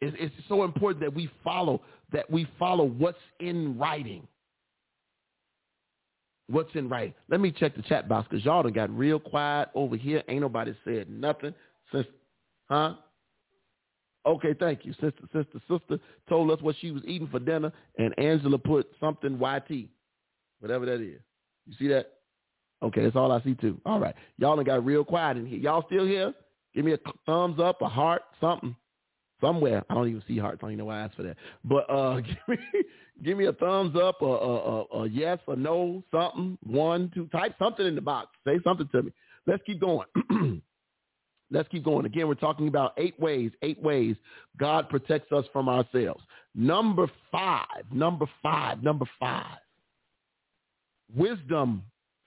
It's, 0.02 0.34
so 0.50 0.64
important 0.64 1.02
that 1.02 1.14
we 1.14 1.30
follow, 1.44 1.80
that 2.12 2.28
we 2.32 2.48
follow 2.58 2.84
what's 2.86 3.20
in 3.40 3.78
writing. 3.78 4.28
What's 6.50 6.72
in 6.74 6.90
writing? 6.90 7.14
Let 7.30 7.40
me 7.40 7.52
check 7.52 7.76
the 7.76 7.84
chat 7.84 8.10
box 8.10 8.28
because 8.32 8.44
y'all 8.44 8.64
done 8.64 8.74
got 8.74 8.90
real 8.98 9.20
quiet 9.20 9.70
over 9.76 9.96
here. 9.96 10.24
Ain't 10.28 10.42
nobody 10.42 10.74
said 10.86 11.08
nothing 11.08 11.54
since, 11.92 12.08
huh? 12.68 12.96
Okay, 14.26 14.56
thank 14.60 14.86
you. 14.86 14.94
Sister, 14.94 15.12
sister, 15.32 15.62
sister 15.70 16.00
told 16.28 16.50
us 16.50 16.60
what 16.64 16.76
she 16.82 16.90
was 16.90 17.04
eating 17.06 17.28
for 17.28 17.38
dinner, 17.38 17.72
and 18.00 18.18
Angela 18.18 18.58
put 18.58 18.88
something 19.00 19.34
YT, 19.40 19.88
whatever 20.62 20.88
that 20.88 21.00
is. 21.00 21.20
You 21.68 21.76
see 21.78 21.88
that? 21.90 22.08
Okay, 22.86 23.02
that's 23.04 23.16
all 23.16 23.32
I 23.32 23.42
see 23.42 23.56
too. 23.56 23.82
All 23.84 24.00
right. 24.00 24.14
Y'all 24.38 24.56
done 24.56 24.64
got 24.66 24.86
real 24.86 25.04
quiet 25.04 25.38
in 25.38 25.46
here. 25.48 25.58
Y'all 25.58 25.84
still 25.88 26.06
here? 26.06 26.34
Give 26.76 26.86
me 26.86 26.94
a 26.94 27.00
thumbs 27.26 27.60
up, 27.60 27.82
a 27.82 27.90
heart, 27.90 28.22
something. 28.40 28.76
Somewhere. 29.42 29.84
I 29.90 29.96
don't 29.96 30.08
even 30.08 30.24
see 30.28 30.38
hearts. 30.38 30.60
I 30.60 30.62
don't 30.62 30.72
even 30.72 30.80
know 30.80 30.86
why 30.86 31.00
I 31.00 31.04
asked 31.04 31.16
for 31.16 31.24
that. 31.24 31.36
But 31.64 31.90
uh, 31.90 32.22
give, 32.22 32.38
me, 32.48 32.58
give 33.24 33.38
me 33.40 33.46
a 33.48 33.54
thumbs 33.54 33.96
up, 33.96 34.22
a, 34.22 34.26
a, 34.26 34.56
a, 34.56 34.84
a 35.04 35.10
yes, 35.10 35.40
a 35.48 35.56
no, 35.56 36.04
something, 36.12 36.58
one, 36.64 37.12
two. 37.16 37.26
Type 37.28 37.56
something 37.58 37.86
in 37.86 37.96
the 37.96 38.02
box. 38.02 38.30
Say 38.46 38.60
something 38.64 38.88
to 38.92 39.02
me. 39.04 39.12
Let's 39.48 39.64
keep 39.66 39.82
going. 39.82 40.08
Let's 41.52 41.68
keep 41.70 41.84
going. 41.84 42.06
Again, 42.06 42.28
we're 42.28 42.36
talking 42.36 42.68
about 42.68 42.94
eight 42.98 43.20
ways, 43.20 43.52
eight 43.64 43.82
ways 43.82 44.16
God 44.60 44.90
protects 44.90 45.32
us 45.32 45.46
from 45.52 45.70
ourselves. 45.70 46.24
Number 46.54 47.10
five, 47.32 47.86
number 47.92 48.28
five, 48.44 48.84
number 48.84 49.06
five. 49.20 49.46
Wisdom 51.16 51.84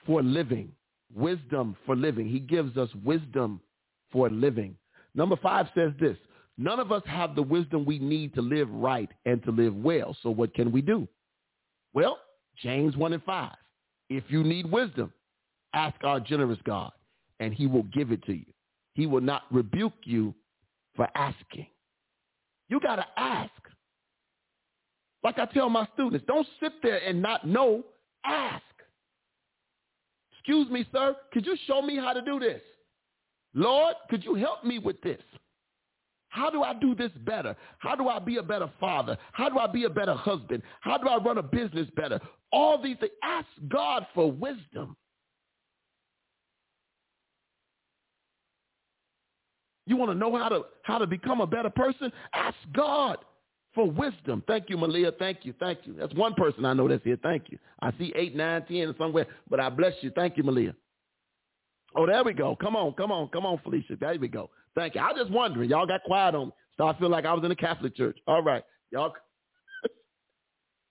for 0.09 0.23
living. 0.23 0.73
Wisdom 1.15 1.77
for 1.87 1.95
living. 1.95 2.29
He 2.29 2.41
gives 2.41 2.77
us 2.77 2.89
wisdom 3.05 3.61
for 4.11 4.29
living. 4.31 4.75
Number 5.15 5.37
five 5.37 5.67
says 5.75 5.93
this. 6.01 6.17
None 6.57 6.81
of 6.81 6.91
us 6.91 7.03
have 7.07 7.37
the 7.37 7.43
wisdom 7.43 7.85
we 7.85 8.01
need 8.01 8.35
to 8.35 8.43
live 8.43 8.69
right 8.71 9.09
and 9.27 9.41
to 9.45 9.53
live 9.53 9.77
well. 9.77 10.17
So 10.25 10.31
what 10.31 10.55
can 10.55 10.73
we 10.73 10.83
do? 10.83 11.07
Well, 11.95 12.19
James 12.61 12.97
1 12.97 13.13
and 13.13 13.23
5. 13.23 13.53
If 14.11 14.25
you 14.29 14.43
need 14.43 14.71
wisdom, 14.71 15.13
ask 15.73 15.97
our 16.03 16.19
generous 16.19 16.59
God, 16.65 16.91
and 17.39 17.55
he 17.55 17.67
will 17.69 17.85
give 17.85 18.11
it 18.11 18.25
to 18.25 18.33
you. 18.33 18.47
He 18.95 19.07
will 19.07 19.21
not 19.21 19.43
rebuke 19.53 19.93
you 20.03 20.35
for 20.97 21.07
asking. 21.15 21.67
You 22.69 22.81
got 22.81 22.97
to 22.97 23.07
ask. 23.17 23.53
Like 25.23 25.39
I 25.39 25.47
tell 25.47 25.69
my 25.71 25.87
students, 25.95 26.25
don't 26.27 26.47
sit 26.61 26.73
there 26.83 26.99
and 26.99 27.23
not 27.23 27.47
know. 27.47 27.85
Ask 28.25 28.63
excuse 30.49 30.71
me, 30.71 30.87
sir, 30.91 31.15
could 31.33 31.45
you 31.45 31.55
show 31.67 31.83
me 31.83 31.95
how 31.99 32.15
to 32.15 32.23
do 32.23 32.41
this? 32.41 32.63
Lord, 33.55 33.95
could 34.09 34.25
you 34.25 34.35
help 34.35 34.65
me 34.65 34.79
with 34.79 34.99
this? 35.03 35.21
How 36.31 36.49
do 36.49 36.63
I 36.63 36.73
do 36.75 36.95
this 36.95 37.11
better? 37.27 37.55
How 37.81 37.95
do 37.95 38.09
I 38.09 38.19
be 38.19 38.37
a 38.39 38.43
better 38.43 38.71
father? 38.81 39.19
How 39.33 39.49
do 39.51 39.59
I 39.59 39.67
be 39.67 39.85
a 39.85 39.91
better 39.91 40.15
husband? 40.15 40.63
How 40.81 40.97
do 40.97 41.07
I 41.09 41.17
run 41.23 41.37
a 41.39 41.43
business 41.43 41.87
better? 41.97 42.19
All 42.53 42.81
these 42.81 42.97
things. 42.99 43.13
Ask 43.23 43.47
God 43.71 44.07
for 44.15 44.31
wisdom. 44.33 44.97
You 49.87 49.97
want 49.99 50.11
to 50.13 50.17
know 50.17 50.35
how 50.39 50.49
to 50.51 50.63
how 50.83 50.97
to 50.99 51.07
become 51.07 51.41
a 51.43 51.47
better 51.47 51.71
person? 51.71 52.11
Ask 52.35 52.57
God 52.75 53.19
for 53.79 53.89
wisdom. 53.89 54.43
Thank 54.49 54.69
you, 54.71 54.77
Malia. 54.77 55.13
Thank 55.21 55.39
you. 55.45 55.55
Thank 55.61 55.81
you. 55.85 55.95
That's 55.95 56.13
one 56.15 56.35
person 56.35 56.65
I 56.65 56.73
know 56.75 56.89
that's 56.89 57.05
here. 57.05 57.17
Thank 57.23 57.45
you. 57.51 57.59
I 57.81 57.93
see 57.97 58.13
eight, 58.17 58.35
nine, 58.35 58.65
ten 58.67 58.93
somewhere, 58.99 59.27
but 59.49 59.61
I 59.61 59.71
bless 59.71 59.93
you. 60.01 60.11
Thank 60.17 60.37
you, 60.37 60.43
Malia. 60.43 60.75
Oh, 61.95 62.05
there 62.05 62.25
we 62.25 62.33
go. 62.33 62.57
Come 62.57 62.75
on, 62.75 62.93
come 62.95 63.13
on, 63.13 63.29
come 63.29 63.47
on, 63.47 63.59
Felicia. 63.59 63.95
There 63.95 64.19
we 64.19 64.27
go. 64.27 64.51
Thank 64.75 64.97
you. 64.97 65.01
I 65.01 65.13
was 65.13 65.21
just 65.21 65.31
wondering. 65.31 65.71
Y'all 65.71 65.87
got 65.87 66.03
quiet 66.03 66.35
on 66.35 66.47
me. 66.49 66.53
So 66.77 66.89
I 66.89 66.99
feel 66.99 67.09
like 67.09 67.25
I 67.25 67.33
was 67.33 67.45
in 67.45 67.53
a 67.53 67.57
Catholic 67.57 67.95
church. 67.97 68.19
All 68.27 68.43
right. 68.43 68.65
Y'all 68.91 69.13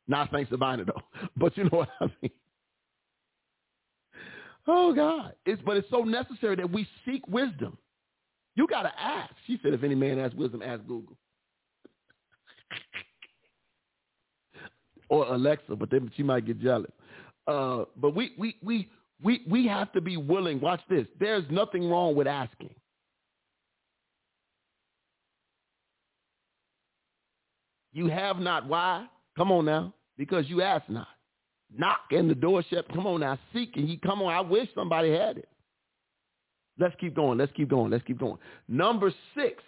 not 0.08 0.32
to 0.32 0.46
Savina 0.50 0.86
though. 0.86 1.02
But 1.36 1.58
you 1.58 1.66
know 1.66 1.80
what 1.80 1.90
I 2.00 2.06
mean. 2.22 2.32
Oh 4.66 4.94
God. 4.96 5.34
It's 5.46 5.62
but 5.66 5.76
it's 5.76 5.90
so 5.90 6.00
necessary 6.04 6.56
that 6.56 6.72
we 6.72 6.88
seek 7.06 7.28
wisdom. 7.28 7.78
You 8.56 8.66
gotta 8.70 8.94
ask. 8.98 9.34
She 9.46 9.60
said, 9.62 9.74
if 9.74 9.84
any 9.84 9.96
man 9.96 10.18
asks 10.20 10.36
wisdom, 10.36 10.62
ask 10.62 10.82
Google 10.88 11.18
or 15.10 15.26
Alexa, 15.34 15.76
but 15.76 15.90
then 15.90 16.12
she 16.18 16.24
might 16.24 16.46
get 16.46 16.60
jealous. 16.60 16.92
Uh, 17.48 17.86
but 17.96 18.14
we, 18.14 18.34
we, 18.38 18.56
we, 18.62 18.90
we, 19.24 19.42
we 19.50 19.68
have 19.68 19.92
to 19.94 20.02
be 20.02 20.18
willing. 20.18 20.60
Watch 20.60 20.82
this. 20.90 21.08
There's 21.20 21.46
nothing 21.50 21.90
wrong 21.90 22.14
with 22.16 22.28
asking. 22.28 22.74
You 27.94 28.08
have 28.08 28.38
not. 28.38 28.68
Why? 28.68 29.08
Come 29.38 29.52
on 29.52 29.66
now. 29.66 29.94
Because 30.18 30.46
you 30.50 30.62
ask 30.62 30.88
not. 30.90 31.08
Knock 31.76 32.00
and 32.12 32.30
the 32.30 32.36
door 32.36 32.64
shut. 32.70 32.88
Come 32.94 33.08
on 33.08 33.22
now. 33.22 33.40
Seek 33.54 33.76
and 33.76 33.88
he 33.88 33.98
come 33.98 34.22
on. 34.22 34.34
I 34.34 34.42
wish 34.42 34.68
somebody 34.76 35.12
had 35.12 35.38
it. 35.38 35.48
Let's 36.78 36.96
keep 37.00 37.16
going. 37.16 37.38
Let's 37.38 37.52
keep 37.56 37.70
going. 37.70 37.92
Let's 37.92 38.04
keep 38.06 38.20
going. 38.20 38.38
Number 38.68 39.12
six. 39.36 39.64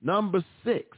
Number 0.00 0.44
six. 0.64 0.96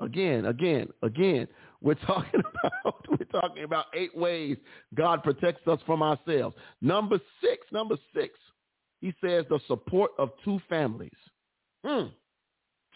Again, 0.00 0.46
again, 0.46 0.88
again, 1.02 1.46
we're 1.82 1.94
talking 1.94 2.40
about 2.84 3.04
we're 3.08 3.40
talking 3.40 3.64
about 3.64 3.86
eight 3.94 4.16
ways 4.16 4.56
God 4.94 5.22
protects 5.22 5.66
us 5.68 5.78
from 5.86 6.02
ourselves. 6.02 6.56
Number 6.80 7.18
six, 7.42 7.60
number 7.70 7.96
six, 8.14 8.34
he 9.00 9.12
says 9.24 9.44
the 9.48 9.60
support 9.66 10.12
of 10.18 10.30
two 10.44 10.60
families. 10.68 11.10
Hmm. 11.84 12.08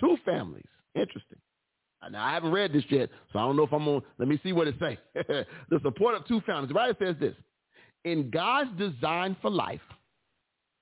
Two 0.01 0.17
families. 0.25 0.67
Interesting. 0.95 1.39
Now 2.11 2.25
I 2.27 2.33
haven't 2.35 2.53
read 2.53 2.73
this 2.73 2.85
yet, 2.91 3.09
so 3.33 3.39
I 3.39 3.43
don't 3.43 3.57
know 3.57 3.63
if 3.63 3.73
I'm 3.73 3.89
on. 3.89 4.03
Let 4.19 4.29
me 4.29 4.39
see 4.43 4.53
what 4.53 4.69
it 4.69 4.75
say. 4.79 4.99
the 5.15 5.79
support 5.83 6.15
of 6.15 6.27
two 6.27 6.41
families. 6.43 6.69
The 6.69 6.75
writer 6.75 6.97
says 7.03 7.17
this: 7.19 7.35
In 8.05 8.29
God's 8.29 8.71
design 8.79 9.37
for 9.41 9.51
life, 9.51 9.81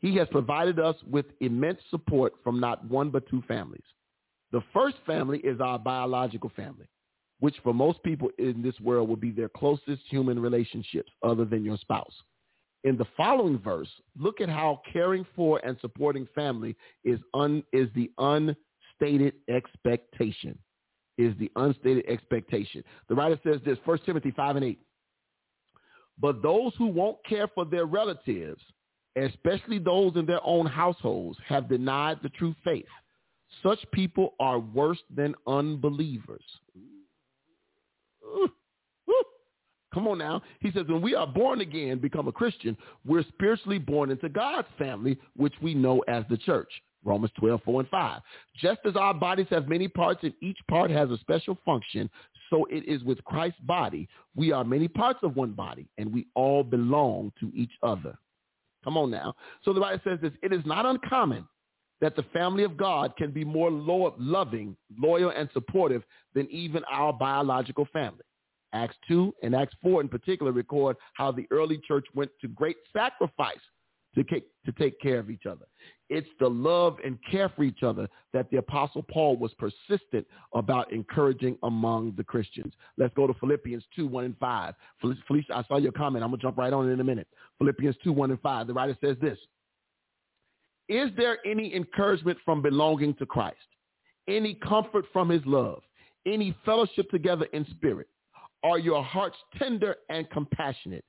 He 0.00 0.16
has 0.16 0.26
provided 0.32 0.80
us 0.80 0.96
with 1.08 1.26
immense 1.40 1.78
support 1.90 2.32
from 2.42 2.58
not 2.58 2.84
one 2.88 3.10
but 3.10 3.28
two 3.28 3.40
families. 3.46 3.84
The 4.52 4.62
first 4.72 4.96
family 5.06 5.38
is 5.38 5.60
our 5.60 5.78
biological 5.78 6.50
family, 6.54 6.86
which 7.40 7.56
for 7.62 7.72
most 7.72 8.02
people 8.02 8.28
in 8.38 8.62
this 8.62 8.78
world 8.80 9.08
will 9.08 9.16
be 9.16 9.30
their 9.30 9.48
closest 9.48 10.02
human 10.08 10.38
relationships 10.38 11.10
other 11.22 11.46
than 11.46 11.64
your 11.64 11.78
spouse. 11.78 12.12
In 12.84 12.98
the 12.98 13.06
following 13.16 13.58
verse, 13.58 13.88
look 14.18 14.40
at 14.42 14.48
how 14.50 14.82
caring 14.92 15.24
for 15.34 15.58
and 15.64 15.76
supporting 15.80 16.28
family 16.34 16.76
is, 17.04 17.18
un, 17.32 17.62
is 17.72 17.88
the 17.94 18.10
unstated 18.18 19.34
expectation. 19.48 20.58
Is 21.18 21.34
the 21.38 21.50
unstated 21.56 22.04
expectation. 22.08 22.82
The 23.08 23.14
writer 23.14 23.38
says 23.44 23.60
this, 23.64 23.78
1 23.84 23.98
Timothy 24.04 24.32
5 24.32 24.56
and 24.56 24.64
8. 24.64 24.78
But 26.20 26.42
those 26.42 26.72
who 26.76 26.86
won't 26.86 27.18
care 27.24 27.46
for 27.48 27.64
their 27.64 27.86
relatives, 27.86 28.60
especially 29.16 29.78
those 29.78 30.16
in 30.16 30.26
their 30.26 30.44
own 30.44 30.66
households, 30.66 31.38
have 31.46 31.68
denied 31.70 32.18
the 32.22 32.30
true 32.30 32.54
faith 32.64 32.86
such 33.62 33.78
people 33.92 34.34
are 34.40 34.58
worse 34.58 34.98
than 35.14 35.34
unbelievers. 35.46 36.42
Come 39.92 40.08
on 40.08 40.16
now. 40.18 40.40
He 40.60 40.70
says, 40.72 40.86
when 40.88 41.02
we 41.02 41.14
are 41.14 41.26
born 41.26 41.60
again, 41.60 41.98
become 41.98 42.26
a 42.26 42.32
Christian, 42.32 42.76
we're 43.04 43.22
spiritually 43.24 43.76
born 43.78 44.10
into 44.10 44.28
God's 44.30 44.66
family, 44.78 45.18
which 45.36 45.52
we 45.60 45.74
know 45.74 46.00
as 46.08 46.24
the 46.30 46.38
church. 46.38 46.70
Romans 47.04 47.30
12, 47.38 47.60
4 47.62 47.80
and 47.80 47.88
5. 47.90 48.22
Just 48.58 48.80
as 48.86 48.96
our 48.96 49.12
bodies 49.12 49.48
have 49.50 49.68
many 49.68 49.88
parts 49.88 50.20
and 50.22 50.32
each 50.40 50.56
part 50.70 50.90
has 50.90 51.10
a 51.10 51.18
special 51.18 51.58
function, 51.64 52.08
so 52.48 52.64
it 52.66 52.84
is 52.86 53.02
with 53.04 53.22
Christ's 53.24 53.60
body. 53.60 54.08
We 54.34 54.50
are 54.52 54.64
many 54.64 54.88
parts 54.88 55.18
of 55.22 55.36
one 55.36 55.52
body 55.52 55.86
and 55.98 56.10
we 56.12 56.26
all 56.34 56.62
belong 56.64 57.30
to 57.40 57.50
each 57.54 57.72
other. 57.82 58.16
Come 58.84 58.96
on 58.96 59.10
now. 59.10 59.34
So 59.64 59.72
the 59.74 59.80
Bible 59.80 60.00
says 60.04 60.20
this, 60.22 60.32
it 60.42 60.52
is 60.54 60.64
not 60.64 60.86
uncommon 60.86 61.46
that 62.02 62.16
the 62.16 62.24
family 62.34 62.64
of 62.64 62.76
God 62.76 63.14
can 63.16 63.30
be 63.30 63.44
more 63.44 63.70
lo- 63.70 64.12
loving, 64.18 64.76
loyal, 64.98 65.30
and 65.30 65.48
supportive 65.54 66.02
than 66.34 66.50
even 66.50 66.82
our 66.90 67.12
biological 67.12 67.86
family. 67.92 68.24
Acts 68.74 68.96
2 69.06 69.32
and 69.42 69.54
Acts 69.54 69.74
4 69.82 70.00
in 70.00 70.08
particular 70.08 70.50
record 70.50 70.96
how 71.14 71.30
the 71.30 71.46
early 71.52 71.78
church 71.86 72.04
went 72.14 72.30
to 72.40 72.48
great 72.48 72.76
sacrifice 72.92 73.60
to, 74.16 74.24
to 74.24 74.72
take 74.78 75.00
care 75.00 75.20
of 75.20 75.30
each 75.30 75.46
other. 75.46 75.64
It's 76.10 76.26
the 76.40 76.48
love 76.50 76.96
and 77.04 77.18
care 77.30 77.48
for 77.50 77.62
each 77.62 77.82
other 77.84 78.08
that 78.32 78.50
the 78.50 78.56
Apostle 78.56 79.04
Paul 79.08 79.36
was 79.36 79.52
persistent 79.54 80.26
about 80.54 80.92
encouraging 80.92 81.56
among 81.62 82.14
the 82.16 82.24
Christians. 82.24 82.74
Let's 82.98 83.14
go 83.14 83.26
to 83.28 83.34
Philippians 83.34 83.84
2, 83.94 84.08
1 84.08 84.24
and 84.24 84.38
5. 84.38 84.74
Felicia, 85.00 85.54
I 85.54 85.62
saw 85.68 85.78
your 85.78 85.92
comment. 85.92 86.24
I'm 86.24 86.30
going 86.30 86.40
to 86.40 86.46
jump 86.46 86.58
right 86.58 86.72
on 86.72 86.88
it 86.88 86.92
in 86.92 87.00
a 87.00 87.04
minute. 87.04 87.28
Philippians 87.58 87.94
2, 88.02 88.12
1 88.12 88.32
and 88.32 88.40
5. 88.40 88.66
The 88.66 88.74
writer 88.74 88.96
says 89.00 89.16
this. 89.20 89.38
Is 90.88 91.10
there 91.16 91.38
any 91.46 91.74
encouragement 91.74 92.38
from 92.44 92.60
belonging 92.62 93.14
to 93.14 93.26
Christ? 93.26 93.56
Any 94.28 94.54
comfort 94.54 95.04
from 95.12 95.28
his 95.28 95.42
love? 95.46 95.82
Any 96.26 96.54
fellowship 96.64 97.08
together 97.10 97.46
in 97.52 97.64
spirit? 97.70 98.08
Are 98.64 98.78
your 98.78 99.02
hearts 99.02 99.36
tender 99.58 99.96
and 100.08 100.28
compassionate? 100.30 101.04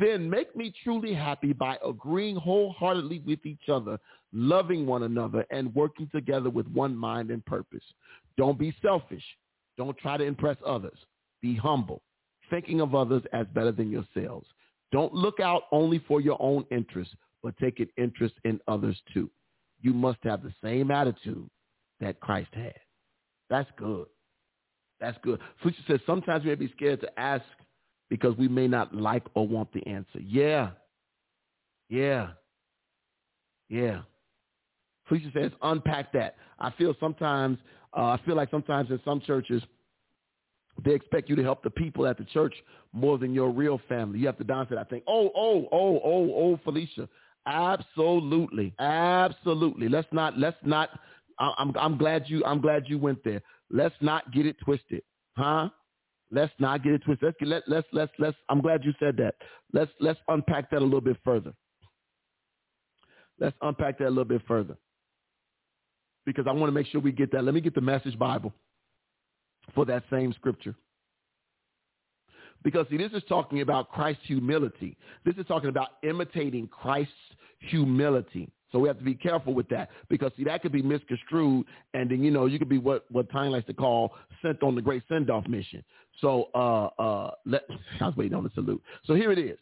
Then 0.00 0.28
make 0.28 0.56
me 0.56 0.72
truly 0.82 1.12
happy 1.12 1.52
by 1.52 1.78
agreeing 1.84 2.36
wholeheartedly 2.36 3.20
with 3.26 3.44
each 3.44 3.68
other, 3.68 3.98
loving 4.32 4.86
one 4.86 5.02
another, 5.02 5.46
and 5.50 5.74
working 5.74 6.08
together 6.14 6.48
with 6.48 6.66
one 6.68 6.96
mind 6.96 7.30
and 7.30 7.44
purpose. 7.44 7.82
Don't 8.38 8.58
be 8.58 8.74
selfish. 8.80 9.24
Don't 9.76 9.96
try 9.98 10.16
to 10.16 10.24
impress 10.24 10.56
others. 10.66 10.96
Be 11.42 11.54
humble, 11.54 12.00
thinking 12.48 12.80
of 12.80 12.94
others 12.94 13.22
as 13.34 13.46
better 13.54 13.72
than 13.72 13.90
yourselves. 13.90 14.46
Don't 14.90 15.12
look 15.12 15.40
out 15.40 15.64
only 15.72 15.98
for 16.08 16.22
your 16.22 16.38
own 16.40 16.64
interests, 16.70 17.14
but 17.44 17.54
taking 17.58 17.86
interest 17.98 18.34
in 18.44 18.58
others 18.66 18.96
too. 19.12 19.30
You 19.82 19.92
must 19.92 20.18
have 20.24 20.42
the 20.42 20.52
same 20.64 20.90
attitude 20.90 21.46
that 22.00 22.18
Christ 22.18 22.48
had. 22.54 22.72
That's 23.50 23.68
good. 23.76 24.06
That's 24.98 25.18
good. 25.22 25.38
Felicia 25.60 25.80
says 25.86 26.00
sometimes 26.06 26.42
we 26.42 26.48
may 26.48 26.54
be 26.54 26.72
scared 26.74 27.02
to 27.02 27.20
ask 27.20 27.44
because 28.08 28.34
we 28.38 28.48
may 28.48 28.66
not 28.66 28.94
like 28.94 29.24
or 29.34 29.46
want 29.46 29.70
the 29.74 29.86
answer. 29.86 30.20
Yeah. 30.20 30.70
Yeah. 31.90 32.30
Yeah. 33.68 34.00
Felicia 35.06 35.28
says, 35.34 35.52
unpack 35.60 36.12
that. 36.14 36.36
I 36.58 36.70
feel 36.70 36.94
sometimes, 36.98 37.58
uh, 37.94 38.04
I 38.04 38.20
feel 38.24 38.36
like 38.36 38.50
sometimes 38.50 38.88
in 38.90 38.98
some 39.04 39.20
churches, 39.20 39.62
they 40.82 40.94
expect 40.94 41.28
you 41.28 41.36
to 41.36 41.42
help 41.42 41.62
the 41.62 41.70
people 41.70 42.06
at 42.06 42.16
the 42.16 42.24
church 42.24 42.54
more 42.94 43.18
than 43.18 43.34
your 43.34 43.50
real 43.50 43.78
family. 43.86 44.20
You 44.20 44.26
have 44.26 44.38
to 44.38 44.44
balance 44.44 44.70
it. 44.72 44.78
I 44.78 44.82
think. 44.84 45.04
Oh, 45.06 45.30
oh, 45.36 45.68
oh, 45.70 45.98
oh, 46.02 46.32
oh, 46.34 46.60
Felicia. 46.64 47.06
Absolutely. 47.46 48.72
Absolutely. 48.78 49.88
Let's 49.88 50.08
not 50.12 50.38
let's 50.38 50.56
not 50.64 50.90
I'm 51.38 51.76
I'm 51.78 51.98
glad 51.98 52.24
you 52.26 52.42
I'm 52.44 52.60
glad 52.60 52.84
you 52.88 52.98
went 52.98 53.22
there. 53.24 53.42
Let's 53.70 53.94
not 54.00 54.32
get 54.32 54.46
it 54.46 54.56
twisted. 54.64 55.02
Huh? 55.36 55.68
Let's 56.30 56.52
not 56.58 56.82
get 56.82 56.92
it 56.94 57.02
twisted. 57.04 57.22
Let's 57.26 57.36
get, 57.38 57.48
let, 57.48 57.62
let's 57.68 57.86
let's 57.92 58.12
let's 58.18 58.36
I'm 58.48 58.60
glad 58.60 58.84
you 58.84 58.92
said 58.98 59.16
that. 59.18 59.34
Let's 59.72 59.90
let's 60.00 60.18
unpack 60.28 60.70
that 60.70 60.78
a 60.80 60.84
little 60.84 61.00
bit 61.00 61.18
further. 61.24 61.52
Let's 63.38 63.56
unpack 63.60 63.98
that 63.98 64.06
a 64.06 64.10
little 64.10 64.24
bit 64.24 64.42
further. 64.48 64.76
Because 66.24 66.46
I 66.48 66.52
want 66.52 66.68
to 66.68 66.72
make 66.72 66.86
sure 66.86 67.00
we 67.00 67.12
get 67.12 67.30
that. 67.32 67.44
Let 67.44 67.52
me 67.52 67.60
get 67.60 67.74
the 67.74 67.82
message 67.82 68.18
Bible 68.18 68.54
for 69.74 69.84
that 69.84 70.04
same 70.10 70.32
scripture. 70.32 70.74
Because 72.64 72.86
see, 72.90 72.96
this 72.96 73.12
is 73.12 73.22
talking 73.28 73.60
about 73.60 73.90
Christ's 73.92 74.22
humility. 74.26 74.96
This 75.24 75.36
is 75.36 75.46
talking 75.46 75.68
about 75.68 75.88
imitating 76.02 76.66
Christ's 76.68 77.12
humility. 77.58 78.50
So 78.72 78.78
we 78.80 78.88
have 78.88 78.98
to 78.98 79.04
be 79.04 79.14
careful 79.14 79.54
with 79.54 79.68
that 79.68 79.90
because 80.08 80.32
see 80.36 80.42
that 80.44 80.60
could 80.62 80.72
be 80.72 80.82
misconstrued 80.82 81.64
and 81.92 82.10
then 82.10 82.24
you 82.24 82.32
know 82.32 82.46
you 82.46 82.58
could 82.58 82.68
be 82.68 82.78
what 82.78 83.04
what 83.08 83.30
Ty 83.30 83.46
likes 83.48 83.68
to 83.68 83.72
call 83.74 84.12
sent 84.42 84.64
on 84.64 84.74
the 84.74 84.82
great 84.82 85.04
send 85.08 85.30
off 85.30 85.46
mission. 85.46 85.84
So 86.20 86.48
uh 86.56 86.86
uh 87.00 87.30
let 87.46 87.62
I 88.00 88.06
was 88.08 88.16
waiting 88.16 88.36
on 88.36 88.42
the 88.42 88.50
salute. 88.54 88.82
So 89.04 89.14
here 89.14 89.30
it 89.30 89.38
is. 89.38 89.58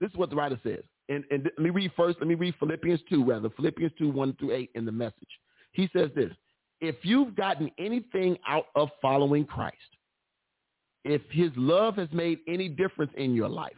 This 0.00 0.10
is 0.10 0.16
what 0.16 0.30
the 0.30 0.36
writer 0.36 0.60
says. 0.62 0.84
And 1.08 1.24
and 1.32 1.44
let 1.44 1.58
me 1.58 1.70
read 1.70 1.90
first, 1.96 2.18
let 2.20 2.28
me 2.28 2.34
read 2.36 2.54
Philippians 2.60 3.00
two 3.10 3.24
rather, 3.24 3.48
Philippians 3.50 3.92
two, 3.98 4.08
one 4.10 4.34
through 4.36 4.52
eight 4.52 4.70
in 4.76 4.84
the 4.84 4.92
message. 4.92 5.40
He 5.72 5.88
says 5.94 6.10
this 6.14 6.30
if 6.80 6.94
you've 7.02 7.34
gotten 7.34 7.72
anything 7.78 8.38
out 8.46 8.66
of 8.76 8.90
following 9.02 9.46
Christ, 9.46 9.80
if 11.04 11.20
his 11.30 11.50
love 11.56 11.96
has 11.96 12.08
made 12.12 12.38
any 12.48 12.68
difference 12.68 13.12
in 13.16 13.34
your 13.34 13.48
life, 13.48 13.72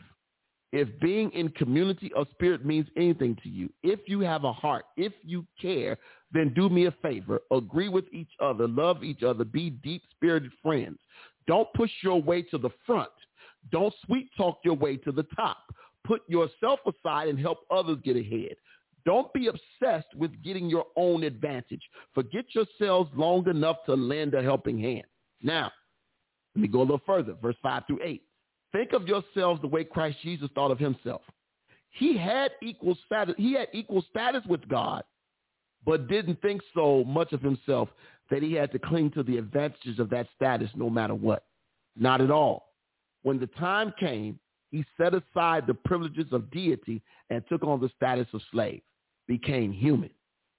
if 0.72 0.88
being 1.00 1.30
in 1.32 1.48
community 1.50 2.12
of 2.14 2.26
spirit 2.30 2.64
means 2.64 2.86
anything 2.96 3.36
to 3.42 3.48
you, 3.48 3.68
if 3.82 4.00
you 4.06 4.20
have 4.20 4.44
a 4.44 4.52
heart, 4.52 4.84
if 4.96 5.12
you 5.24 5.44
care, 5.60 5.96
then 6.32 6.52
do 6.54 6.68
me 6.68 6.86
a 6.86 6.92
favor. 7.02 7.40
Agree 7.50 7.88
with 7.88 8.04
each 8.12 8.30
other, 8.40 8.68
love 8.68 9.02
each 9.02 9.22
other, 9.22 9.44
be 9.44 9.70
deep-spirited 9.70 10.50
friends. 10.62 10.98
Don't 11.46 11.72
push 11.74 11.90
your 12.02 12.20
way 12.20 12.42
to 12.42 12.58
the 12.58 12.70
front. 12.84 13.08
Don't 13.72 13.94
sweet 14.04 14.28
talk 14.36 14.58
your 14.64 14.74
way 14.74 14.96
to 14.98 15.12
the 15.12 15.24
top. 15.36 15.58
Put 16.04 16.22
yourself 16.28 16.80
aside 16.86 17.28
and 17.28 17.38
help 17.38 17.58
others 17.70 17.98
get 18.04 18.16
ahead. 18.16 18.54
Don't 19.04 19.32
be 19.32 19.48
obsessed 19.48 20.08
with 20.16 20.42
getting 20.42 20.68
your 20.68 20.84
own 20.96 21.22
advantage. 21.22 21.82
Forget 22.14 22.44
yourselves 22.54 23.10
long 23.16 23.48
enough 23.48 23.76
to 23.86 23.94
lend 23.94 24.34
a 24.34 24.42
helping 24.42 24.78
hand. 24.78 25.04
Now, 25.42 25.72
let 26.56 26.62
me 26.62 26.68
go 26.68 26.78
a 26.78 26.88
little 26.88 27.02
further, 27.04 27.34
verse 27.34 27.54
5 27.62 27.82
through 27.86 28.00
8. 28.02 28.22
Think 28.72 28.94
of 28.94 29.06
yourselves 29.06 29.60
the 29.60 29.66
way 29.68 29.84
Christ 29.84 30.16
Jesus 30.22 30.48
thought 30.54 30.70
of 30.70 30.78
himself. 30.78 31.20
He 31.90 32.16
had 32.16 32.50
equal 32.62 32.96
status, 33.04 33.34
he 33.36 33.52
had 33.52 33.68
equal 33.74 34.02
status 34.10 34.42
with 34.48 34.66
God, 34.66 35.04
but 35.84 36.08
didn't 36.08 36.40
think 36.40 36.62
so 36.74 37.04
much 37.04 37.34
of 37.34 37.42
himself 37.42 37.90
that 38.30 38.42
he 38.42 38.54
had 38.54 38.72
to 38.72 38.78
cling 38.78 39.10
to 39.12 39.22
the 39.22 39.36
advantages 39.36 39.98
of 39.98 40.08
that 40.10 40.28
status 40.34 40.70
no 40.74 40.88
matter 40.88 41.14
what. 41.14 41.44
Not 41.94 42.22
at 42.22 42.30
all. 42.30 42.72
When 43.22 43.38
the 43.38 43.46
time 43.48 43.92
came, 44.00 44.38
he 44.70 44.82
set 44.96 45.12
aside 45.12 45.66
the 45.66 45.74
privileges 45.74 46.32
of 46.32 46.50
deity 46.52 47.02
and 47.28 47.42
took 47.50 47.64
on 47.64 47.80
the 47.82 47.90
status 47.94 48.28
of 48.32 48.40
slave, 48.50 48.80
became 49.28 49.72
human. 49.72 50.10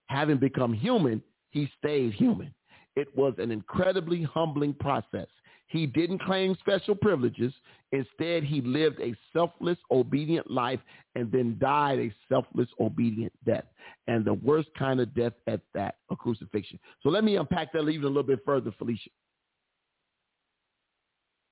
Having 0.08 0.38
become 0.38 0.74
human, 0.74 1.24
he 1.50 1.68
stayed 1.80 2.14
human. 2.14 2.54
It 2.96 3.08
was 3.18 3.34
an 3.40 3.50
incredibly 3.50 4.22
humbling 4.22 4.76
process. 4.76 5.28
He 5.68 5.86
didn't 5.86 6.20
claim 6.20 6.56
special 6.62 6.96
privileges. 6.96 7.54
Instead, 7.92 8.44
he 8.44 8.62
lived 8.62 9.00
a 9.02 9.14
selfless, 9.34 9.78
obedient 9.92 10.50
life 10.50 10.80
and 11.16 11.30
then 11.32 11.58
died 11.60 12.00
a 12.00 12.14
selfless, 12.30 12.70
obedient 12.80 13.34
death. 13.46 13.66
And 14.08 14.24
the 14.24 14.36
worst 14.36 14.70
kind 14.80 15.02
of 15.02 15.14
death 15.14 15.34
at 15.46 15.60
that, 15.74 15.96
a 16.10 16.16
crucifixion. 16.16 16.80
So 17.04 17.10
let 17.10 17.24
me 17.26 17.36
unpack 17.36 17.74
that 17.74 17.88
even 17.88 18.06
a 18.06 18.08
little 18.08 18.24
bit 18.24 18.40
further, 18.46 18.72
Felicia. 18.78 19.10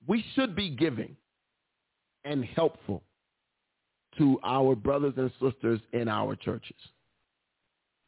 We 0.07 0.23
should 0.33 0.55
be 0.55 0.69
giving 0.69 1.15
and 2.23 2.45
helpful 2.45 3.03
to 4.17 4.39
our 4.45 4.75
brothers 4.75 5.15
and 5.17 5.31
sisters 5.41 5.81
in 5.91 6.07
our 6.07 6.37
churches 6.37 6.75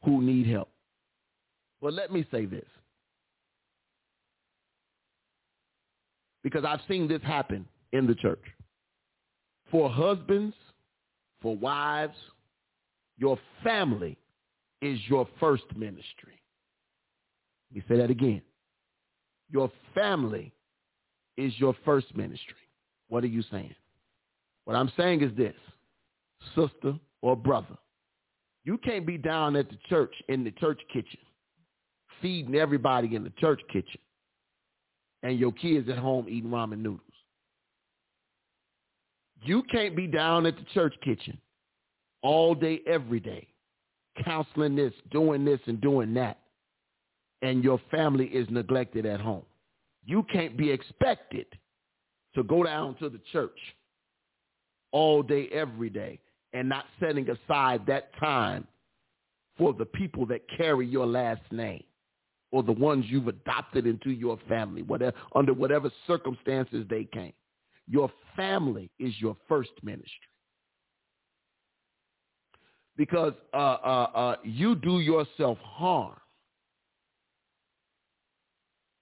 who 0.04 0.22
need 0.22 0.46
help. 0.46 0.70
But 1.82 1.92
let 1.92 2.10
me 2.10 2.26
say 2.32 2.46
this. 2.46 2.64
because 6.50 6.64
I've 6.66 6.80
seen 6.88 7.06
this 7.08 7.20
happen 7.22 7.66
in 7.92 8.06
the 8.06 8.14
church. 8.14 8.40
For 9.70 9.90
husbands, 9.90 10.54
for 11.42 11.54
wives, 11.54 12.16
your 13.18 13.38
family 13.62 14.16
is 14.80 14.98
your 15.08 15.28
first 15.40 15.64
ministry. 15.76 16.40
Let 17.70 17.76
me 17.76 17.82
say 17.86 17.96
that 18.00 18.10
again. 18.10 18.40
Your 19.50 19.70
family 19.94 20.50
is 21.36 21.52
your 21.58 21.74
first 21.84 22.16
ministry. 22.16 22.56
What 23.08 23.24
are 23.24 23.28
you 23.28 23.42
saying? 23.50 23.74
What 24.64 24.74
I'm 24.74 24.90
saying 24.96 25.20
is 25.22 25.36
this, 25.36 25.54
sister 26.54 26.94
or 27.20 27.36
brother, 27.36 27.76
you 28.64 28.78
can't 28.78 29.06
be 29.06 29.18
down 29.18 29.54
at 29.56 29.68
the 29.68 29.76
church 29.90 30.14
in 30.30 30.44
the 30.44 30.50
church 30.52 30.78
kitchen, 30.94 31.20
feeding 32.22 32.54
everybody 32.54 33.14
in 33.14 33.22
the 33.24 33.32
church 33.38 33.60
kitchen 33.70 34.00
and 35.22 35.38
your 35.38 35.52
kids 35.52 35.88
at 35.88 35.98
home 35.98 36.26
eating 36.28 36.50
ramen 36.50 36.78
noodles. 36.78 37.00
You 39.42 39.62
can't 39.64 39.96
be 39.96 40.06
down 40.06 40.46
at 40.46 40.56
the 40.56 40.64
church 40.74 40.94
kitchen 41.04 41.38
all 42.22 42.54
day, 42.54 42.80
every 42.86 43.20
day, 43.20 43.46
counseling 44.24 44.74
this, 44.76 44.92
doing 45.10 45.44
this, 45.44 45.60
and 45.66 45.80
doing 45.80 46.14
that, 46.14 46.38
and 47.42 47.62
your 47.62 47.80
family 47.90 48.26
is 48.26 48.48
neglected 48.50 49.06
at 49.06 49.20
home. 49.20 49.44
You 50.04 50.24
can't 50.32 50.56
be 50.56 50.70
expected 50.70 51.46
to 52.34 52.42
go 52.42 52.64
down 52.64 52.96
to 52.96 53.08
the 53.08 53.20
church 53.32 53.58
all 54.90 55.22
day, 55.22 55.48
every 55.48 55.90
day, 55.90 56.18
and 56.52 56.68
not 56.68 56.86
setting 56.98 57.28
aside 57.28 57.86
that 57.86 58.10
time 58.18 58.66
for 59.56 59.72
the 59.72 59.84
people 59.84 60.26
that 60.26 60.40
carry 60.56 60.86
your 60.86 61.06
last 61.06 61.42
name 61.52 61.82
or 62.50 62.62
the 62.62 62.72
ones 62.72 63.04
you've 63.08 63.28
adopted 63.28 63.86
into 63.86 64.10
your 64.10 64.38
family, 64.48 64.82
whatever, 64.82 65.16
under 65.34 65.52
whatever 65.52 65.90
circumstances 66.06 66.86
they 66.88 67.04
came. 67.04 67.32
Your 67.86 68.10
family 68.36 68.90
is 68.98 69.14
your 69.20 69.36
first 69.48 69.70
ministry. 69.82 70.12
Because 72.96 73.34
uh, 73.54 73.56
uh, 73.56 74.06
uh, 74.14 74.36
you 74.42 74.74
do 74.74 75.00
yourself 75.00 75.58
harm. 75.58 76.16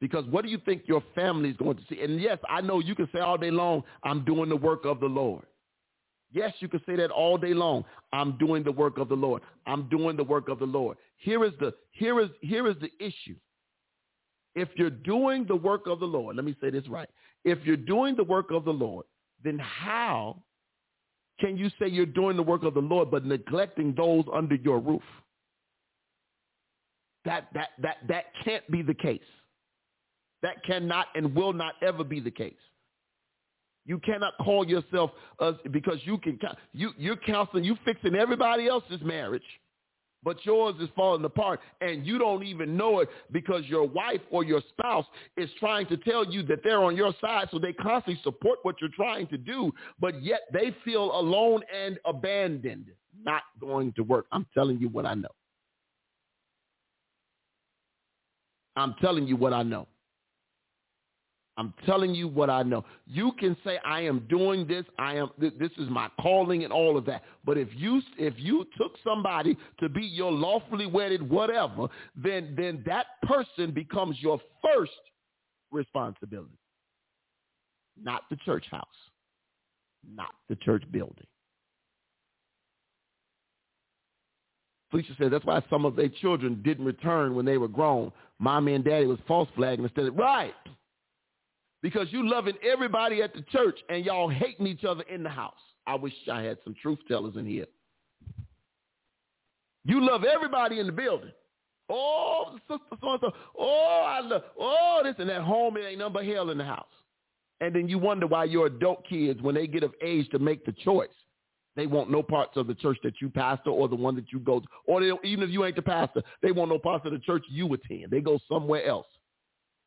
Because 0.01 0.27
what 0.27 0.45
do 0.45 0.51
you 0.51 0.59
think 0.65 0.83
your 0.87 1.03
family 1.15 1.49
is 1.49 1.57
going 1.57 1.77
to 1.79 1.83
see? 1.89 2.03
And 2.03 2.21
yes, 2.21 2.37
I 2.51 2.61
know 2.61 2.81
you 2.81 2.95
can 2.95 3.09
say 3.15 3.21
all 3.21 3.39
day 3.39 3.51
long, 3.51 3.83
I'm 4.05 4.25
doing 4.25 4.49
the 4.51 4.57
work 4.57 4.85
of 4.85 5.01
the 5.01 5.07
Lord. 5.07 5.45
Yes, 6.33 6.53
you 6.61 6.69
can 6.69 6.81
say 6.85 6.97
that 6.97 7.11
all 7.11 7.37
day 7.39 7.55
long. 7.55 7.85
I'm 8.13 8.37
doing 8.39 8.63
the 8.63 8.73
work 8.73 8.99
of 8.99 9.09
the 9.09 9.15
Lord. 9.17 9.43
I'm 9.67 9.89
doing 9.89 10.17
the 10.17 10.25
work 10.25 10.49
of 10.49 10.59
the 10.59 10.65
Lord. 10.67 10.97
Here 11.19 11.45
is 11.45 11.53
the 11.61 11.75
here 11.93 12.21
is 12.21 12.29
here 12.41 12.67
is 12.67 12.77
the 12.81 12.91
issue. 13.01 13.37
If 14.55 14.69
you're 14.77 14.91
doing 14.91 15.45
the 15.47 15.57
work 15.57 15.87
of 15.87 16.01
the 16.01 16.07
Lord, 16.07 16.37
let 16.37 16.45
me 16.45 16.57
say 16.61 16.71
this 16.71 16.89
right. 16.89 17.09
If 17.45 17.59
you're 17.65 17.77
doing 17.77 18.17
the 18.17 18.25
work 18.25 18.51
of 18.51 18.65
the 18.65 18.73
Lord, 18.73 19.05
then 19.45 19.59
how 19.59 20.43
can 21.39 21.57
you 21.57 21.69
say 21.79 21.89
you're 21.89 22.07
doing 22.07 22.37
the 22.37 22.43
work 22.43 22.63
of 22.63 22.73
the 22.75 22.81
Lord 22.81 23.11
but 23.11 23.25
neglecting 23.25 23.95
those 23.95 24.25
under 24.33 24.55
your 24.57 24.79
roof? 24.81 25.03
That 27.25 27.49
that 27.55 27.69
that 27.83 27.97
that 28.09 28.25
can't 28.45 28.69
be 28.71 28.83
the 28.83 28.95
case. 28.95 29.21
That 30.43 30.63
cannot 30.65 31.07
and 31.15 31.35
will 31.35 31.53
not 31.53 31.75
ever 31.83 32.05
be 32.05 32.21
the 32.21 32.31
case. 32.31 32.55
You 33.87 33.99
cannot 34.01 34.35
call 34.39 34.67
yourself 34.67 35.13
us 35.39 35.55
because 35.71 35.99
you 36.05 36.19
can 36.19 36.39
you 36.73 36.91
you're 36.99 37.17
counseling, 37.17 37.63
you 37.65 37.77
fixing 37.85 38.17
everybody 38.17 38.67
else's 38.67 39.01
marriage, 39.03 39.45
but 40.25 40.37
yours 40.45 40.75
is 40.81 40.89
falling 40.97 41.25
apart, 41.25 41.61
and 41.81 42.05
you 42.05 42.19
don't 42.19 42.43
even 42.43 42.77
know 42.77 42.99
it 42.99 43.09
because 43.31 43.65
your 43.67 43.87
wife 43.87 44.21
or 44.33 44.43
your 44.43 44.61
spouse 44.71 45.07
is 45.37 45.49
trying 45.61 45.87
to 45.87 45.97
tell 45.99 46.25
you 46.25 46.43
that 46.45 46.61
they're 46.65 46.83
on 46.83 46.97
your 46.97 47.15
side, 47.21 47.47
so 47.53 47.61
they 47.61 47.73
constantly 47.75 48.21
support 48.25 48.59
what 48.63 48.75
you're 48.81 48.91
trying 48.95 49.29
to 49.29 49.39
do, 49.39 49.71
but 50.01 50.21
yet 50.21 50.41
they 50.53 50.75
feel 50.85 51.17
alone 51.19 51.63
and 51.75 51.99
abandoned. 52.05 52.87
Not 53.25 53.43
going 53.61 53.93
to 53.95 54.03
work. 54.03 54.27
I'm 54.31 54.47
telling 54.53 54.79
you 54.79 54.89
what 54.89 55.07
I 55.07 55.15
know. 55.15 55.29
I'm 58.75 58.95
telling 59.01 59.27
you 59.27 59.37
what 59.37 59.53
I 59.55 59.63
know. 59.63 59.87
I'm 61.59 61.73
telling 61.87 62.15
you 62.15 62.29
what 62.29 62.51
I 62.51 62.63
know. 62.63 62.85
You 63.07 63.33
can 63.39 63.57
say 63.65 63.79
I 63.85 64.03
am 64.03 64.27
doing 64.29 64.67
this. 64.67 64.85
I 64.99 65.15
am 65.17 65.31
th- 65.41 65.55
this 65.59 65.71
is 65.79 65.89
my 65.89 66.09
calling 66.21 66.65
and 66.65 66.73
all 66.73 66.99
of 66.99 67.07
that. 67.07 67.23
But 67.45 67.57
if 67.57 67.69
you 67.75 68.03
if 68.19 68.35
you 68.37 68.67
took 68.77 68.93
somebody 69.03 69.57
to 69.81 69.89
be 69.89 70.03
your 70.05 70.31
lawfully 70.31 70.87
wedded 70.87 71.29
whatever, 71.29 71.87
then 72.15 72.55
then 72.57 72.83
that 72.87 73.07
person 73.23 73.71
becomes 73.73 74.21
your 74.21 74.39
first 74.63 74.93
responsibility. 75.71 76.59
Not 78.03 78.25
the 78.29 78.37
church 78.45 78.67
house. 78.71 78.87
Not 80.15 80.35
the 80.51 80.57
church 80.57 80.85
building. 80.93 81.27
Felicia 84.91 85.13
said 85.17 85.31
that's 85.31 85.45
why 85.47 85.65
some 85.71 85.87
of 85.87 85.97
their 85.97 86.11
children 86.21 86.61
didn't 86.63 86.85
return 86.85 87.35
when 87.35 87.47
they 87.47 87.57
were 87.57 87.67
grown. 87.67 88.13
Mommy 88.39 88.75
and 88.75 88.85
daddy 88.85 89.07
was 89.07 89.19
false 89.27 89.49
flagging 89.57 89.85
instead 89.85 90.05
of 90.05 90.15
right 90.17 90.53
because 91.83 92.09
you 92.11 92.29
loving 92.29 92.55
everybody 92.63 93.23
at 93.23 93.35
the 93.35 93.43
church 93.53 93.79
and 93.89 94.05
y'all 94.05 94.29
hating 94.29 94.67
each 94.67 94.85
other 94.85 95.03
in 95.11 95.23
the 95.23 95.29
house. 95.29 95.55
I 95.87 95.95
wish 95.95 96.13
I 96.33 96.43
had 96.43 96.59
some 96.65 96.75
truth 96.81 96.99
tellers 97.09 97.37
in 97.37 97.47
here. 97.47 97.67
You 99.85 100.05
love 100.05 100.25
everybody 100.25 100.81
in 100.81 100.87
the 100.87 100.93
building. 100.93 101.31
Oh, 101.89 102.57
sister 102.67 102.83
so-and-so. 103.01 103.31
Oh, 103.59 104.05
I 104.09 104.21
love. 104.27 104.43
Oh, 104.59 105.01
this 105.05 105.15
and 105.19 105.29
that. 105.29 105.43
Home, 105.43 105.77
it 105.77 105.83
ain't 105.83 106.01
number 106.01 106.25
hell 106.25 106.51
in 106.51 106.59
the 106.59 106.65
house. 106.65 106.85
And 107.61 107.75
then 107.75 107.89
you 107.89 107.99
wonder 107.99 108.27
why 108.27 108.45
your 108.45 108.67
adult 108.67 109.07
kids, 109.09 109.41
when 109.41 109.55
they 109.55 109.69
get 109.69 109.85
of 109.85 109.93
age 110.03 110.29
to 110.31 110.41
make 110.41 110.67
the 110.67 110.73
choice, 110.73 111.09
they 111.77 111.87
want 111.87 112.11
no 112.11 112.23
parts 112.23 112.57
of 112.57 112.67
the 112.67 112.75
church 112.75 112.99
that 113.05 113.13
you 113.21 113.29
pastor 113.31 113.71
or 113.71 113.87
the 113.89 113.95
one 113.95 114.17
that 114.17 114.33
you 114.33 114.41
go 114.41 114.59
to. 114.61 114.67
Or 114.87 115.01
they 115.01 115.11
even 115.23 115.45
if 115.45 115.51
you 115.51 115.65
ain't 115.65 115.77
the 115.77 115.83
pastor, 115.83 116.23
they 116.43 116.51
want 116.51 116.71
no 116.71 116.79
parts 116.79 117.07
of 117.07 117.13
the 117.13 117.19
church 117.21 117.45
you 117.49 117.73
attend. 117.73 118.11
They 118.11 118.21
go 118.21 118.41
somewhere 118.49 118.85
else 118.85 119.07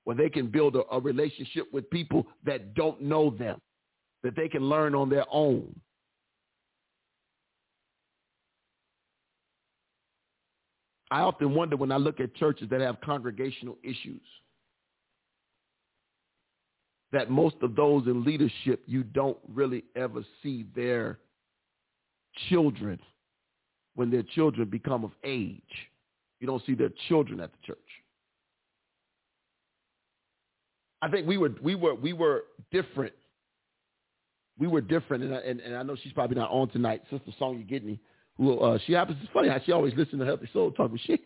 where 0.10 0.16
they 0.16 0.28
can 0.28 0.48
build 0.48 0.76
a, 0.76 0.82
a 0.92 1.00
relationship 1.00 1.66
with 1.72 1.88
people 1.92 2.26
that 2.44 2.74
don't 2.74 3.00
know 3.00 3.30
them, 3.30 3.62
that 4.24 4.36
they 4.36 4.48
can 4.50 4.64
learn 4.68 4.96
on 4.96 5.08
their 5.08 5.26
own. 5.32 5.70
I 11.12 11.20
often 11.20 11.54
wonder 11.54 11.78
when 11.78 11.92
I 11.92 11.98
look 11.98 12.20
at 12.20 12.34
churches 12.34 12.70
that 12.72 12.82
have 12.82 13.00
congregational 13.02 13.78
issues 13.84 14.24
that 17.12 17.30
most 17.30 17.58
of 17.62 17.76
those 17.76 18.08
in 18.08 18.24
leadership, 18.24 18.82
you 18.88 19.04
don't 19.04 19.38
really 19.54 19.84
ever 19.96 20.26
see 20.42 20.66
their 20.76 21.20
children 22.50 23.00
when 23.94 24.10
their 24.10 24.24
children 24.24 24.68
become 24.72 25.04
of 25.04 25.12
age. 25.24 25.62
You 26.40 26.48
don't 26.48 26.66
see 26.66 26.74
their 26.74 26.94
children 27.08 27.40
at 27.40 27.52
the 27.52 27.58
church. 27.64 27.76
I 31.02 31.10
think 31.10 31.28
we 31.28 31.38
were 31.38 31.52
we 31.62 31.76
were 31.76 31.96
we 31.96 32.14
were 32.14 32.46
different. 32.72 33.14
We 34.58 34.68
were 34.68 34.82
different, 34.82 35.24
and 35.24 35.34
I, 35.34 35.38
and, 35.40 35.60
and 35.62 35.76
I 35.78 35.84
know 35.84 35.96
she's 36.02 36.12
probably 36.12 36.36
not 36.36 36.52
on 36.52 36.68
tonight. 36.70 37.04
Sister 37.10 37.32
Sonya 37.40 37.64
Gidney, 37.64 38.00
who 38.38 38.60
uh, 38.60 38.78
she 38.86 38.92
happens. 38.94 39.18
It's 39.24 39.32
funny 39.32 39.48
how 39.48 39.60
she 39.66 39.72
always 39.72 39.94
listens 39.96 40.20
to 40.22 40.26
Healthy 40.26 40.50
Soul 40.54 40.72
Talk, 40.72 40.92
but 40.92 41.00
she. 41.06 41.20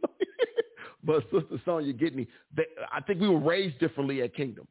but 1.03 1.23
Sister 1.31 1.59
Sonya 1.65 1.93
Gidney, 1.93 2.27
they, 2.55 2.65
I 2.91 3.01
think 3.01 3.19
we 3.19 3.27
were 3.29 3.39
raised 3.39 3.79
differently 3.79 4.21
at 4.21 4.35
Kingdom 4.35 4.67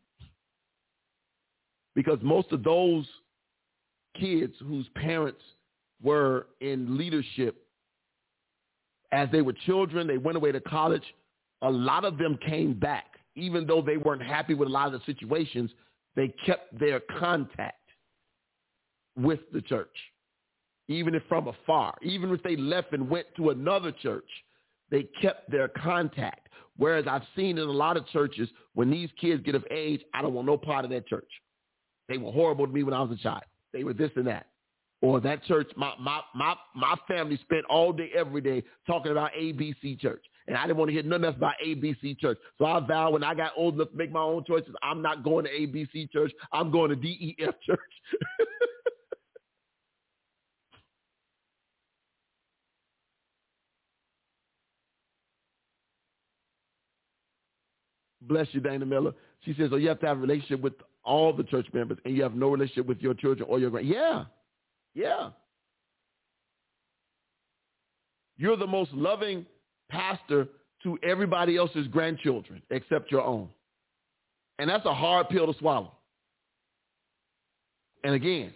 because 1.96 2.18
most 2.22 2.52
of 2.52 2.62
those 2.62 3.04
kids 4.18 4.54
whose 4.60 4.86
parents 4.94 5.40
were 6.00 6.46
in 6.60 6.96
leadership 6.96 7.66
as 9.10 9.28
they 9.32 9.42
were 9.42 9.54
children, 9.66 10.06
they 10.06 10.18
went 10.18 10.36
away 10.36 10.52
to 10.52 10.60
college. 10.60 11.02
A 11.62 11.70
lot 11.70 12.04
of 12.04 12.16
them 12.18 12.38
came 12.48 12.74
back 12.78 13.11
even 13.34 13.66
though 13.66 13.82
they 13.82 13.96
weren't 13.96 14.22
happy 14.22 14.54
with 14.54 14.68
a 14.68 14.72
lot 14.72 14.86
of 14.86 14.92
the 14.92 15.00
situations, 15.06 15.70
they 16.16 16.28
kept 16.44 16.78
their 16.78 17.00
contact 17.18 17.76
with 19.16 19.40
the 19.52 19.60
church, 19.62 19.94
even 20.88 21.14
if 21.14 21.22
from 21.28 21.48
afar, 21.48 21.94
even 22.02 22.30
if 22.30 22.42
they 22.42 22.56
left 22.56 22.92
and 22.92 23.08
went 23.08 23.26
to 23.36 23.50
another 23.50 23.92
church, 23.92 24.28
they 24.90 25.04
kept 25.20 25.50
their 25.50 25.68
contact. 25.68 26.48
Whereas 26.76 27.06
I've 27.06 27.24
seen 27.36 27.58
in 27.58 27.68
a 27.68 27.72
lot 27.72 27.96
of 27.96 28.06
churches, 28.08 28.48
when 28.74 28.90
these 28.90 29.10
kids 29.20 29.42
get 29.42 29.54
of 29.54 29.64
age, 29.70 30.00
I 30.14 30.22
don't 30.22 30.32
want 30.34 30.46
no 30.46 30.56
part 30.56 30.84
of 30.84 30.90
that 30.90 31.06
church. 31.06 31.28
They 32.08 32.16
were 32.18 32.32
horrible 32.32 32.66
to 32.66 32.72
me 32.72 32.82
when 32.82 32.94
I 32.94 33.02
was 33.02 33.18
a 33.18 33.22
child. 33.22 33.42
They 33.72 33.84
were 33.84 33.92
this 33.92 34.10
and 34.16 34.26
that. 34.26 34.46
Or 35.02 35.20
that 35.20 35.42
church, 35.44 35.70
my, 35.76 35.92
my, 36.00 36.20
my, 36.34 36.54
my 36.74 36.94
family 37.08 37.38
spent 37.42 37.64
all 37.68 37.92
day, 37.92 38.10
every 38.16 38.40
day 38.40 38.62
talking 38.86 39.12
about 39.12 39.30
ABC 39.38 39.98
church 39.98 40.22
and 40.46 40.56
I 40.56 40.66
didn't 40.66 40.78
want 40.78 40.88
to 40.88 40.94
hear 40.94 41.02
nothing 41.02 41.24
else 41.24 41.36
about 41.36 41.54
ABC 41.64 42.18
Church. 42.18 42.38
So 42.58 42.64
I 42.64 42.80
vowed 42.80 43.12
when 43.12 43.24
I 43.24 43.34
got 43.34 43.52
old 43.56 43.74
enough 43.74 43.90
to 43.90 43.96
make 43.96 44.12
my 44.12 44.20
own 44.20 44.44
choices, 44.44 44.74
I'm 44.82 45.02
not 45.02 45.24
going 45.24 45.44
to 45.44 45.50
ABC 45.50 46.10
Church. 46.10 46.32
I'm 46.52 46.70
going 46.70 46.90
to 46.90 46.96
DEF 46.96 47.54
Church. 47.66 47.78
Bless 58.22 58.46
you, 58.52 58.60
Dana 58.60 58.86
Miller. 58.86 59.12
She 59.44 59.52
says, 59.54 59.70
oh, 59.72 59.76
you 59.76 59.88
have 59.88 59.98
to 60.00 60.06
have 60.06 60.16
a 60.16 60.20
relationship 60.20 60.60
with 60.60 60.74
all 61.04 61.32
the 61.32 61.42
church 61.42 61.66
members 61.74 61.98
and 62.04 62.16
you 62.16 62.22
have 62.22 62.34
no 62.36 62.48
relationship 62.50 62.86
with 62.86 63.00
your 63.00 63.14
children 63.14 63.48
or 63.50 63.58
your 63.58 63.68
grand. 63.70 63.88
Yeah. 63.88 64.24
Yeah. 64.94 65.30
You're 68.38 68.56
the 68.56 68.66
most 68.68 68.92
loving 68.92 69.44
pastor 69.92 70.48
to 70.82 70.98
everybody 71.04 71.56
else's 71.56 71.86
grandchildren 71.88 72.62
except 72.70 73.12
your 73.12 73.22
own. 73.22 73.48
And 74.58 74.68
that's 74.68 74.84
a 74.86 74.94
hard 74.94 75.28
pill 75.28 75.52
to 75.52 75.58
swallow. 75.58 75.92
And 78.02 78.14
again, 78.14 78.52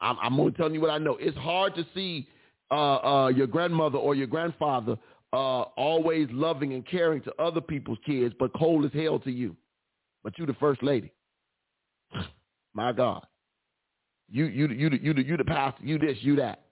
I'm, 0.00 0.18
I'm 0.20 0.38
only 0.38 0.52
telling 0.52 0.74
you 0.74 0.80
what 0.82 0.90
I 0.90 0.98
know. 0.98 1.16
It's 1.18 1.36
hard 1.38 1.74
to 1.76 1.86
see 1.94 2.28
uh, 2.70 2.96
uh, 2.96 3.28
your 3.28 3.46
grandmother 3.46 3.96
or 3.96 4.14
your 4.14 4.26
grandfather 4.26 4.96
uh, 5.32 5.36
always 5.62 6.28
loving 6.30 6.74
and 6.74 6.86
caring 6.86 7.22
to 7.22 7.32
other 7.40 7.60
people's 7.60 7.98
kids, 8.04 8.34
but 8.38 8.50
cold 8.54 8.84
as 8.84 8.92
hell 8.92 9.18
to 9.20 9.30
you. 9.30 9.56
But 10.22 10.34
you 10.38 10.44
the 10.46 10.52
first 10.54 10.82
lady. 10.82 11.12
My 12.74 12.92
God. 12.92 13.24
You 14.28 14.46
you 14.46 14.66
you 14.66 14.90
you 15.00 15.14
you 15.14 15.14
you 15.22 15.36
the 15.36 15.44
pastor. 15.44 15.84
You 15.84 15.98
this. 15.98 16.16
You 16.20 16.36
that. 16.36 16.65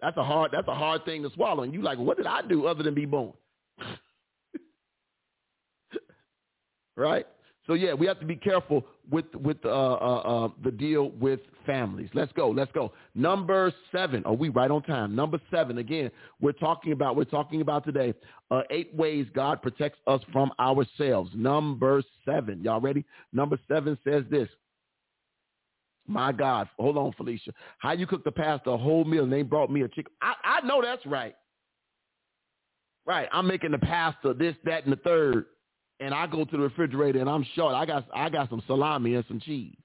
That's 0.00 0.16
a 0.16 0.24
hard 0.24 0.50
that's 0.52 0.68
a 0.68 0.74
hard 0.74 1.04
thing 1.04 1.22
to 1.22 1.30
swallow. 1.34 1.62
And 1.62 1.72
you 1.72 1.82
like, 1.82 1.98
what 1.98 2.16
did 2.16 2.26
I 2.26 2.40
do 2.42 2.66
other 2.66 2.82
than 2.82 2.94
be 2.94 3.06
born? 3.06 3.32
right? 6.96 7.26
So 7.66 7.74
yeah, 7.74 7.94
we 7.94 8.06
have 8.06 8.20
to 8.20 8.26
be 8.26 8.36
careful 8.36 8.84
with 9.10 9.24
with 9.34 9.56
uh, 9.64 9.68
uh, 9.68 10.46
uh, 10.46 10.48
the 10.62 10.70
deal 10.70 11.10
with 11.12 11.40
families. 11.64 12.08
Let's 12.14 12.30
go, 12.32 12.50
let's 12.50 12.70
go. 12.72 12.92
Number 13.16 13.72
seven. 13.90 14.22
Are 14.24 14.32
oh, 14.32 14.34
we 14.34 14.50
right 14.50 14.70
on 14.70 14.82
time? 14.82 15.16
Number 15.16 15.40
seven. 15.50 15.78
Again, 15.78 16.10
we're 16.40 16.52
talking 16.52 16.92
about 16.92 17.16
we're 17.16 17.24
talking 17.24 17.62
about 17.62 17.84
today 17.84 18.14
uh, 18.52 18.60
eight 18.70 18.94
ways 18.94 19.26
God 19.34 19.62
protects 19.62 19.98
us 20.06 20.20
from 20.30 20.52
ourselves. 20.60 21.30
Number 21.34 22.02
seven. 22.24 22.60
Y'all 22.62 22.80
ready? 22.80 23.04
Number 23.32 23.58
seven 23.66 23.98
says 24.04 24.22
this: 24.30 24.48
my 26.08 26.32
God, 26.32 26.68
hold 26.78 26.96
on, 26.98 27.12
Felicia. 27.12 27.52
How 27.78 27.92
you 27.92 28.06
cook 28.06 28.22
the 28.24 28.30
pastor 28.32 28.70
a 28.70 28.76
whole 28.76 29.04
meal 29.04 29.24
and 29.24 29.32
they 29.32 29.42
brought 29.42 29.70
me 29.70 29.82
a 29.82 29.88
chicken? 29.88 30.12
I, 30.22 30.34
I 30.44 30.66
know 30.66 30.80
that's 30.82 31.04
right. 31.06 31.34
Right, 33.06 33.28
I'm 33.32 33.46
making 33.46 33.70
the 33.72 33.78
pasta 33.78 34.34
this, 34.34 34.56
that, 34.64 34.82
and 34.84 34.92
the 34.92 34.96
third, 34.96 35.44
and 36.00 36.12
I 36.12 36.26
go 36.26 36.44
to 36.44 36.50
the 36.50 36.58
refrigerator 36.64 37.20
and 37.20 37.30
I'm 37.30 37.46
short. 37.54 37.72
I 37.74 37.86
got 37.86 38.06
I 38.14 38.28
got 38.28 38.50
some 38.50 38.62
salami 38.66 39.14
and 39.14 39.24
some 39.28 39.38
cheese, 39.38 39.76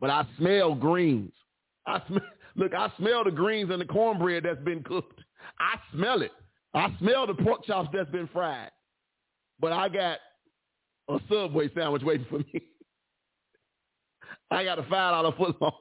but 0.00 0.08
I 0.08 0.26
smell 0.38 0.74
greens. 0.74 1.32
I 1.86 2.00
smell, 2.08 2.22
look, 2.56 2.74
I 2.74 2.90
smell 2.96 3.24
the 3.24 3.30
greens 3.30 3.68
and 3.70 3.78
the 3.80 3.84
cornbread 3.84 4.44
that's 4.44 4.60
been 4.60 4.82
cooked. 4.82 5.20
I 5.60 5.78
smell 5.92 6.22
it. 6.22 6.32
I 6.72 6.94
smell 6.98 7.26
the 7.26 7.34
pork 7.34 7.64
chops 7.66 7.90
that's 7.92 8.10
been 8.10 8.28
fried, 8.32 8.70
but 9.60 9.72
I 9.72 9.90
got 9.90 10.18
a 11.10 11.18
Subway 11.28 11.68
sandwich 11.74 12.02
waiting 12.02 12.26
for 12.30 12.38
me. 12.38 12.62
I 14.50 14.64
got 14.64 14.78
a 14.78 14.82
five 14.82 14.90
dollar 15.12 15.32
footlong, 15.32 15.74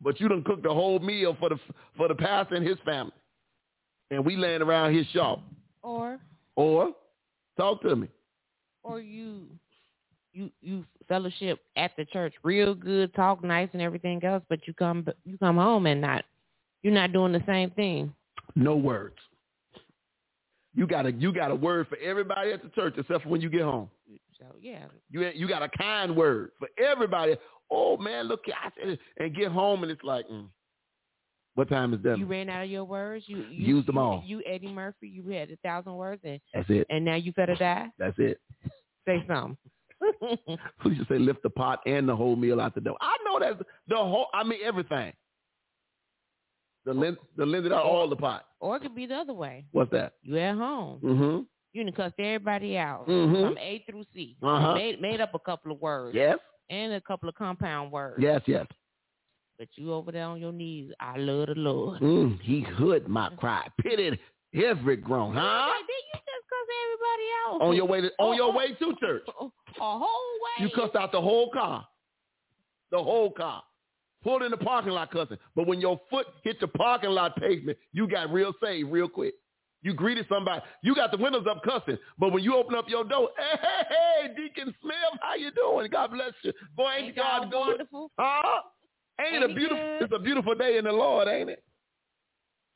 but 0.00 0.18
you 0.20 0.28
done 0.28 0.44
cooked 0.44 0.62
the 0.62 0.72
whole 0.72 0.98
meal 0.98 1.36
for 1.38 1.50
the 1.50 1.58
for 1.96 2.08
the 2.08 2.14
pastor 2.14 2.54
and 2.54 2.66
his 2.66 2.78
family, 2.84 3.12
and 4.10 4.24
we 4.24 4.36
laying 4.36 4.62
around 4.62 4.94
his 4.94 5.06
shop. 5.08 5.40
Or 5.82 6.18
or 6.56 6.92
talk 7.56 7.82
to 7.82 7.96
me. 7.96 8.08
Or 8.82 9.00
you 9.00 9.42
you 10.32 10.50
you 10.62 10.84
fellowship 11.08 11.60
at 11.76 11.92
the 11.96 12.04
church 12.06 12.32
real 12.42 12.74
good, 12.74 13.14
talk 13.14 13.44
nice 13.44 13.68
and 13.72 13.82
everything 13.82 14.24
else, 14.24 14.42
but 14.48 14.66
you 14.66 14.74
come 14.74 15.06
you 15.24 15.36
come 15.38 15.56
home 15.56 15.86
and 15.86 16.00
not 16.00 16.24
you're 16.82 16.94
not 16.94 17.12
doing 17.12 17.32
the 17.32 17.42
same 17.46 17.70
thing. 17.70 18.12
No 18.54 18.76
words. 18.76 19.16
You 20.74 20.86
got 20.86 21.04
a 21.06 21.12
you 21.12 21.32
got 21.32 21.50
a 21.50 21.54
word 21.54 21.88
for 21.88 21.98
everybody 21.98 22.52
at 22.52 22.62
the 22.62 22.70
church 22.70 22.94
except 22.96 23.22
for 23.24 23.28
when 23.28 23.42
you 23.42 23.50
get 23.50 23.62
home. 23.62 23.90
So 24.38 24.44
yeah. 24.60 24.84
You 25.10 25.28
you 25.34 25.48
got 25.48 25.62
a 25.62 25.68
kind 25.68 26.14
word 26.16 26.52
for 26.58 26.68
everybody. 26.82 27.36
Oh 27.70 27.96
man, 27.96 28.26
look, 28.28 28.40
I 28.46 28.70
said, 28.80 28.98
and 29.18 29.34
get 29.34 29.50
home 29.52 29.82
and 29.82 29.90
it's 29.90 30.02
like, 30.04 30.26
mm, 30.28 30.46
what 31.54 31.68
time 31.68 31.94
is 31.94 32.00
that? 32.02 32.18
You 32.18 32.26
ran 32.26 32.48
out 32.48 32.64
of 32.64 32.70
your 32.70 32.84
words. 32.84 33.24
You, 33.28 33.38
you 33.50 33.76
used 33.76 33.88
them 33.88 33.98
all. 33.98 34.22
You, 34.24 34.40
Eddie 34.46 34.70
Murphy. 34.72 35.08
You 35.08 35.26
had 35.30 35.50
a 35.50 35.56
thousand 35.56 35.94
words 35.94 36.20
and 36.24 36.40
that's 36.54 36.68
it. 36.70 36.86
And 36.90 37.04
now 37.04 37.14
you 37.16 37.32
better 37.32 37.54
die. 37.56 37.86
That's 37.98 38.16
it. 38.18 38.38
Say 39.06 39.24
something. 39.26 39.56
we 40.84 40.96
should 40.96 41.08
say 41.08 41.18
lift 41.18 41.42
the 41.42 41.48
pot 41.48 41.80
and 41.86 42.06
the 42.06 42.14
whole 42.14 42.36
meal 42.36 42.60
out 42.60 42.74
the 42.74 42.82
door. 42.82 42.98
I 43.00 43.16
know 43.24 43.40
that 43.40 43.64
the 43.88 43.96
whole. 43.96 44.26
I 44.34 44.44
mean 44.44 44.60
everything. 44.62 45.12
The 46.84 46.92
lend, 46.94 47.16
the 47.36 47.46
lend 47.46 47.64
it 47.66 47.72
out 47.72 47.84
all 47.84 48.06
the 48.08 48.14
pot. 48.14 48.44
Or 48.60 48.76
it 48.76 48.82
could 48.82 48.94
be 48.94 49.06
the 49.06 49.16
other 49.16 49.32
way. 49.32 49.64
What's 49.72 49.90
that? 49.90 50.12
You 50.22 50.38
at 50.38 50.54
home. 50.56 51.00
Mm-hmm. 51.02 51.40
You 51.76 51.84
done 51.84 51.92
cussed 51.92 52.14
everybody 52.18 52.78
out 52.78 53.06
mm-hmm. 53.06 53.34
from 53.34 53.58
A 53.58 53.84
through 53.88 54.04
C. 54.14 54.34
Uh-huh. 54.42 54.74
Made, 54.74 54.98
made 55.02 55.20
up 55.20 55.34
a 55.34 55.38
couple 55.38 55.72
of 55.72 55.78
words. 55.78 56.16
Yes. 56.16 56.38
And 56.70 56.94
a 56.94 57.02
couple 57.02 57.28
of 57.28 57.34
compound 57.34 57.92
words. 57.92 58.16
Yes, 58.18 58.40
yes. 58.46 58.64
But 59.58 59.68
you 59.76 59.92
over 59.92 60.10
there 60.10 60.24
on 60.24 60.40
your 60.40 60.52
knees. 60.52 60.90
I 61.00 61.18
love 61.18 61.48
the 61.48 61.54
Lord. 61.54 62.00
Mm, 62.00 62.40
he 62.40 62.62
hood 62.62 63.08
my 63.08 63.28
cry. 63.36 63.66
Pitted 63.82 64.18
every 64.54 64.96
groan, 64.96 65.34
huh? 65.34 65.66
Did 65.86 65.92
you 65.92 66.14
just 66.14 66.44
cuss 66.48 66.74
everybody 66.82 67.22
out? 67.44 67.68
On 67.68 67.76
your 67.76 67.84
way 67.86 68.00
to 68.00 68.06
on 68.08 68.12
oh, 68.20 68.32
your 68.32 68.52
way 68.54 68.68
to 68.68 68.94
church. 68.98 69.24
A 69.38 69.42
whole 69.78 69.98
way. 70.00 70.64
You 70.64 70.70
cussed 70.74 70.96
out 70.96 71.12
the 71.12 71.20
whole 71.20 71.50
car. 71.52 71.86
The 72.90 72.98
whole 73.02 73.30
car. 73.32 73.62
Pulled 74.22 74.42
in 74.42 74.50
the 74.50 74.56
parking 74.56 74.92
lot 74.92 75.10
cussing. 75.10 75.36
But 75.54 75.66
when 75.66 75.82
your 75.82 76.00
foot 76.08 76.26
hit 76.42 76.58
the 76.58 76.68
parking 76.68 77.10
lot 77.10 77.36
pavement, 77.36 77.76
you 77.92 78.08
got 78.08 78.32
real 78.32 78.54
saved 78.64 78.90
real 78.90 79.10
quick. 79.10 79.34
You 79.86 79.94
greeted 79.94 80.26
somebody. 80.28 80.62
You 80.82 80.96
got 80.96 81.12
the 81.12 81.16
windows 81.16 81.46
up 81.48 81.62
cussing. 81.62 81.96
But 82.18 82.32
when 82.32 82.42
you 82.42 82.56
open 82.56 82.74
up 82.74 82.86
your 82.88 83.04
door, 83.04 83.28
hey, 83.38 83.56
hey, 83.62 83.84
hey 83.88 84.34
Deacon 84.34 84.74
Smith, 84.82 85.20
how 85.20 85.36
you 85.36 85.52
doing? 85.52 85.88
God 85.92 86.10
bless 86.10 86.32
you. 86.42 86.52
Boy, 86.76 86.90
ain't, 86.96 87.06
ain't 87.06 87.16
God, 87.16 87.42
God 87.42 87.52
good? 87.52 87.70
Wonderful? 87.92 88.10
Huh? 88.18 88.62
Ain't, 89.20 89.34
ain't 89.44 89.44
it 89.44 89.50
a 89.52 89.54
beautiful, 89.54 89.76
good? 89.76 90.02
it's 90.02 90.12
a 90.12 90.18
beautiful 90.18 90.54
day 90.56 90.76
in 90.78 90.86
the 90.86 90.92
Lord, 90.92 91.28
ain't 91.28 91.50
it? 91.50 91.62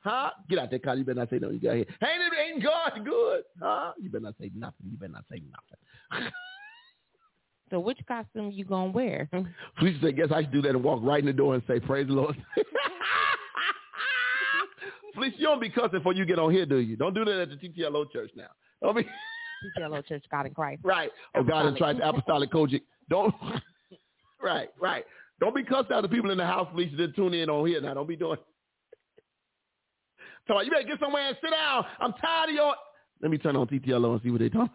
Huh? 0.05 0.31
Get 0.49 0.61
out 0.61 0.70
there, 0.70 0.78
car. 0.78 0.95
You 0.95 1.03
better 1.03 1.19
not 1.19 1.31
say 1.31 1.41
no. 1.41 1.51
You 1.51 1.59
got 1.59 1.74
here. 1.74 1.87
Ain't 2.01 2.23
it, 2.23 2.55
ain't 2.55 2.62
God 2.62 2.93
good? 3.05 3.43
Huh? 3.61 3.91
You 4.01 4.09
better 4.09 4.23
not 4.27 4.35
say 4.41 4.53
nothing. 4.57 4.87
You 4.89 4.97
better 4.97 5.11
not 5.12 5.24
say 5.32 5.43
nothing. 6.12 6.31
so 7.73 7.81
which 7.81 7.99
costume 8.07 8.53
you 8.53 8.65
going 8.65 8.93
to 8.93 8.97
wear? 8.97 9.28
Please 9.78 9.97
say, 10.01 10.12
guess 10.12 10.28
I 10.32 10.43
should 10.43 10.53
do 10.53 10.62
that 10.62 10.70
and 10.70 10.85
walk 10.85 11.01
right 11.03 11.19
in 11.19 11.27
the 11.27 11.32
door 11.32 11.55
and 11.57 11.62
say, 11.66 11.81
praise 11.81 12.07
the 12.07 12.12
Lord. 12.12 12.37
Felicia, 15.20 15.36
you 15.38 15.47
don't 15.47 15.60
be 15.60 15.68
cussing 15.68 15.90
before 15.90 16.14
you 16.14 16.24
get 16.24 16.38
on 16.38 16.51
here, 16.51 16.64
do 16.66 16.78
you? 16.78 16.97
Don't 16.97 17.14
do 17.14 17.24
that 17.26 17.40
at 17.40 17.51
the 17.51 17.56
TTLO 17.56 18.10
church 18.10 18.30
now. 18.36 18.44
Don't 18.82 18.97
be... 18.97 19.05
TTLO 19.82 20.05
church, 20.06 20.24
God 20.30 20.47
in 20.47 20.55
Christ. 20.55 20.80
Right. 20.82 21.10
Oh, 21.34 21.42
God 21.42 21.66
in 21.66 21.76
Christ, 21.76 22.01
Apostolic 22.02 22.51
COGIC. 22.51 22.80
Don't... 23.10 23.34
right, 24.42 24.70
right. 24.80 25.05
Don't 25.38 25.55
be 25.55 25.62
cussing 25.62 25.92
out 25.92 26.02
the 26.02 26.09
people 26.09 26.30
in 26.30 26.38
the 26.38 26.47
house, 26.47 26.66
Felicia, 26.70 26.97
that 26.97 27.14
tune 27.16 27.34
in 27.34 27.51
on 27.51 27.66
here 27.68 27.80
now. 27.82 27.94
Don't 27.94 28.09
be 28.09 28.16
doing... 28.16 28.38
So 30.48 30.59
you 30.62 30.70
better 30.70 30.86
get 30.86 30.98
somewhere 30.98 31.28
and 31.28 31.36
sit 31.42 31.51
down. 31.51 31.84
I'm 32.01 32.12
tired 32.14 32.48
of 32.48 32.55
your... 32.55 32.74
Let 33.20 33.30
me 33.30 33.36
turn 33.36 33.56
on 33.56 33.66
TTLO 33.66 34.12
and 34.12 34.20
see 34.22 34.30
what 34.30 34.40
they 34.40 34.48
talking 34.48 34.70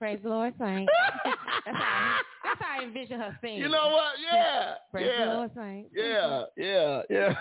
Praise 0.00 0.18
the 0.22 0.30
Lord, 0.30 0.54
saints. 0.58 0.90
That's 1.26 1.76
how, 1.76 2.16
that's 2.42 2.58
how 2.58 2.80
I 2.80 2.84
envision 2.84 3.20
her 3.20 3.36
thing. 3.42 3.56
You 3.56 3.68
know 3.68 3.88
what? 3.90 4.14
Yeah. 4.32 4.72
Praise 4.90 5.10
yeah. 5.12 5.24
the 5.26 5.32
Lord, 5.34 5.50
saints. 5.54 5.90
Yeah, 5.94 6.42
yeah, 6.56 7.02
yeah. 7.10 7.34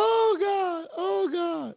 Oh 0.00 0.36
God. 0.40 0.88
Oh 0.96 1.28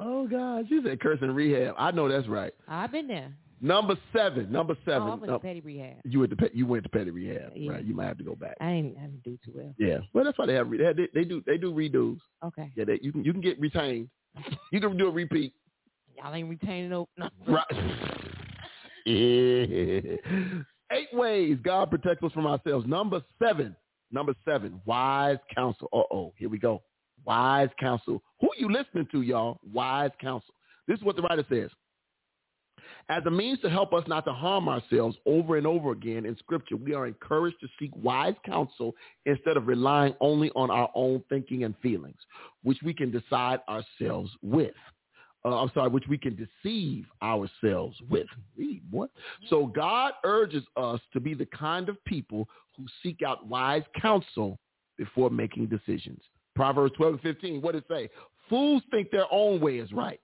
Oh 0.00 0.26
God. 0.28 0.64
She 0.68 0.80
said 0.84 1.00
cursing 1.00 1.30
rehab. 1.30 1.74
I 1.78 1.90
know 1.90 2.08
that's 2.08 2.28
right. 2.28 2.52
I've 2.66 2.92
been 2.92 3.06
there. 3.06 3.32
Number 3.60 3.96
seven. 4.14 4.50
Number 4.52 4.76
seven. 4.84 5.02
Oh, 5.02 5.12
I 5.12 5.14
went 5.16 5.32
to 5.32 5.38
petty 5.40 5.60
rehab. 5.60 5.96
You 6.04 6.20
went 6.20 6.30
to 6.30 6.36
pe- 6.36 6.54
you 6.54 6.64
went 6.64 6.84
to 6.84 6.88
petty 6.88 7.10
rehab, 7.10 7.52
yeah. 7.56 7.72
right? 7.72 7.84
You 7.84 7.92
might 7.94 8.06
have 8.06 8.18
to 8.18 8.24
go 8.24 8.36
back. 8.36 8.56
I 8.60 8.70
didn't, 8.76 8.96
I 8.98 9.00
didn't 9.02 9.22
do 9.24 9.38
too 9.44 9.52
well. 9.56 9.74
Yeah. 9.78 9.98
Well, 10.14 10.24
that's 10.24 10.38
why 10.38 10.46
they 10.46 10.54
have 10.54 10.70
they, 10.70 11.08
they 11.12 11.24
do 11.24 11.42
they 11.44 11.58
do 11.58 11.72
redos. 11.72 12.18
Okay. 12.44 12.70
Yeah. 12.76 12.84
They, 12.84 13.00
you 13.02 13.12
can 13.12 13.24
you 13.24 13.32
can 13.32 13.40
get 13.42 13.60
retained. 13.60 14.08
You 14.70 14.80
can 14.80 14.96
do 14.96 15.08
a 15.08 15.10
repeat. 15.10 15.52
Y'all 16.16 16.32
ain't 16.32 16.48
retaining 16.48 16.90
no. 16.90 17.08
no. 17.16 17.28
Right. 17.48 17.64
yeah. 19.04 20.16
Eight 20.92 21.08
ways 21.12 21.56
God 21.64 21.90
protects 21.90 22.22
us 22.22 22.30
from 22.32 22.46
ourselves. 22.46 22.86
Number 22.86 23.20
seven. 23.42 23.74
Number 24.10 24.34
seven, 24.44 24.80
wise 24.86 25.36
counsel. 25.54 25.88
Uh-oh, 25.92 26.32
here 26.38 26.48
we 26.48 26.58
go. 26.58 26.82
Wise 27.24 27.68
counsel. 27.78 28.22
Who 28.40 28.48
you 28.58 28.70
listening 28.72 29.06
to, 29.12 29.22
y'all? 29.22 29.58
Wise 29.72 30.10
counsel. 30.20 30.54
This 30.86 30.98
is 30.98 31.04
what 31.04 31.16
the 31.16 31.22
writer 31.22 31.44
says. 31.50 31.70
As 33.10 33.22
a 33.26 33.30
means 33.30 33.58
to 33.60 33.68
help 33.70 33.92
us 33.92 34.04
not 34.06 34.24
to 34.26 34.32
harm 34.32 34.68
ourselves 34.68 35.16
over 35.26 35.56
and 35.56 35.66
over 35.66 35.92
again 35.92 36.24
in 36.24 36.36
Scripture, 36.38 36.76
we 36.76 36.94
are 36.94 37.06
encouraged 37.06 37.58
to 37.60 37.68
seek 37.78 37.90
wise 37.96 38.34
counsel 38.46 38.94
instead 39.26 39.56
of 39.56 39.66
relying 39.66 40.14
only 40.20 40.50
on 40.50 40.70
our 40.70 40.90
own 40.94 41.22
thinking 41.28 41.64
and 41.64 41.74
feelings, 41.82 42.18
which 42.62 42.78
we 42.82 42.94
can 42.94 43.10
decide 43.10 43.60
ourselves 43.68 44.30
with 44.42 44.74
uh, 45.44 45.60
I'm 45.60 45.70
sorry, 45.74 45.88
which 45.90 46.04
we 46.08 46.18
can 46.18 46.36
deceive 46.36 47.04
ourselves 47.22 47.96
with. 48.10 48.26
what? 48.90 49.10
So 49.50 49.62
mm-hmm. 49.62 49.72
God 49.78 50.12
urges 50.24 50.64
us 50.76 51.00
to 51.12 51.20
be 51.20 51.34
the 51.34 51.46
kind 51.46 51.88
of 51.88 52.02
people 52.04 52.48
who 52.76 52.86
seek 53.02 53.20
out 53.26 53.46
wise 53.46 53.82
counsel 54.00 54.58
before 54.96 55.30
making 55.30 55.66
decisions. 55.66 56.20
Proverbs 56.56 56.94
12 56.96 57.14
and 57.14 57.22
15, 57.22 57.62
what 57.62 57.74
it 57.76 57.84
say? 57.88 58.08
Fools 58.48 58.82
think 58.90 59.10
their 59.10 59.26
own 59.32 59.60
way 59.60 59.76
is 59.78 59.92
right, 59.92 60.20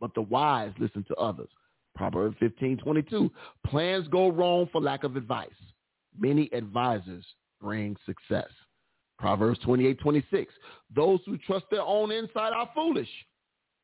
but 0.00 0.12
the 0.14 0.22
wise 0.22 0.72
listen 0.78 1.04
to 1.08 1.14
others. 1.16 1.48
Proverbs 1.94 2.36
15, 2.38 2.78
22, 2.78 3.30
plans 3.66 4.06
go 4.08 4.28
wrong 4.30 4.68
for 4.70 4.80
lack 4.80 5.02
of 5.04 5.16
advice. 5.16 5.48
Many 6.18 6.50
advisors 6.52 7.24
bring 7.60 7.96
success. 8.04 8.48
Proverbs 9.18 9.58
28, 9.60 9.98
26, 10.00 10.52
those 10.94 11.20
who 11.26 11.38
trust 11.38 11.64
their 11.70 11.82
own 11.82 12.12
insight 12.12 12.52
are 12.52 12.68
foolish 12.74 13.08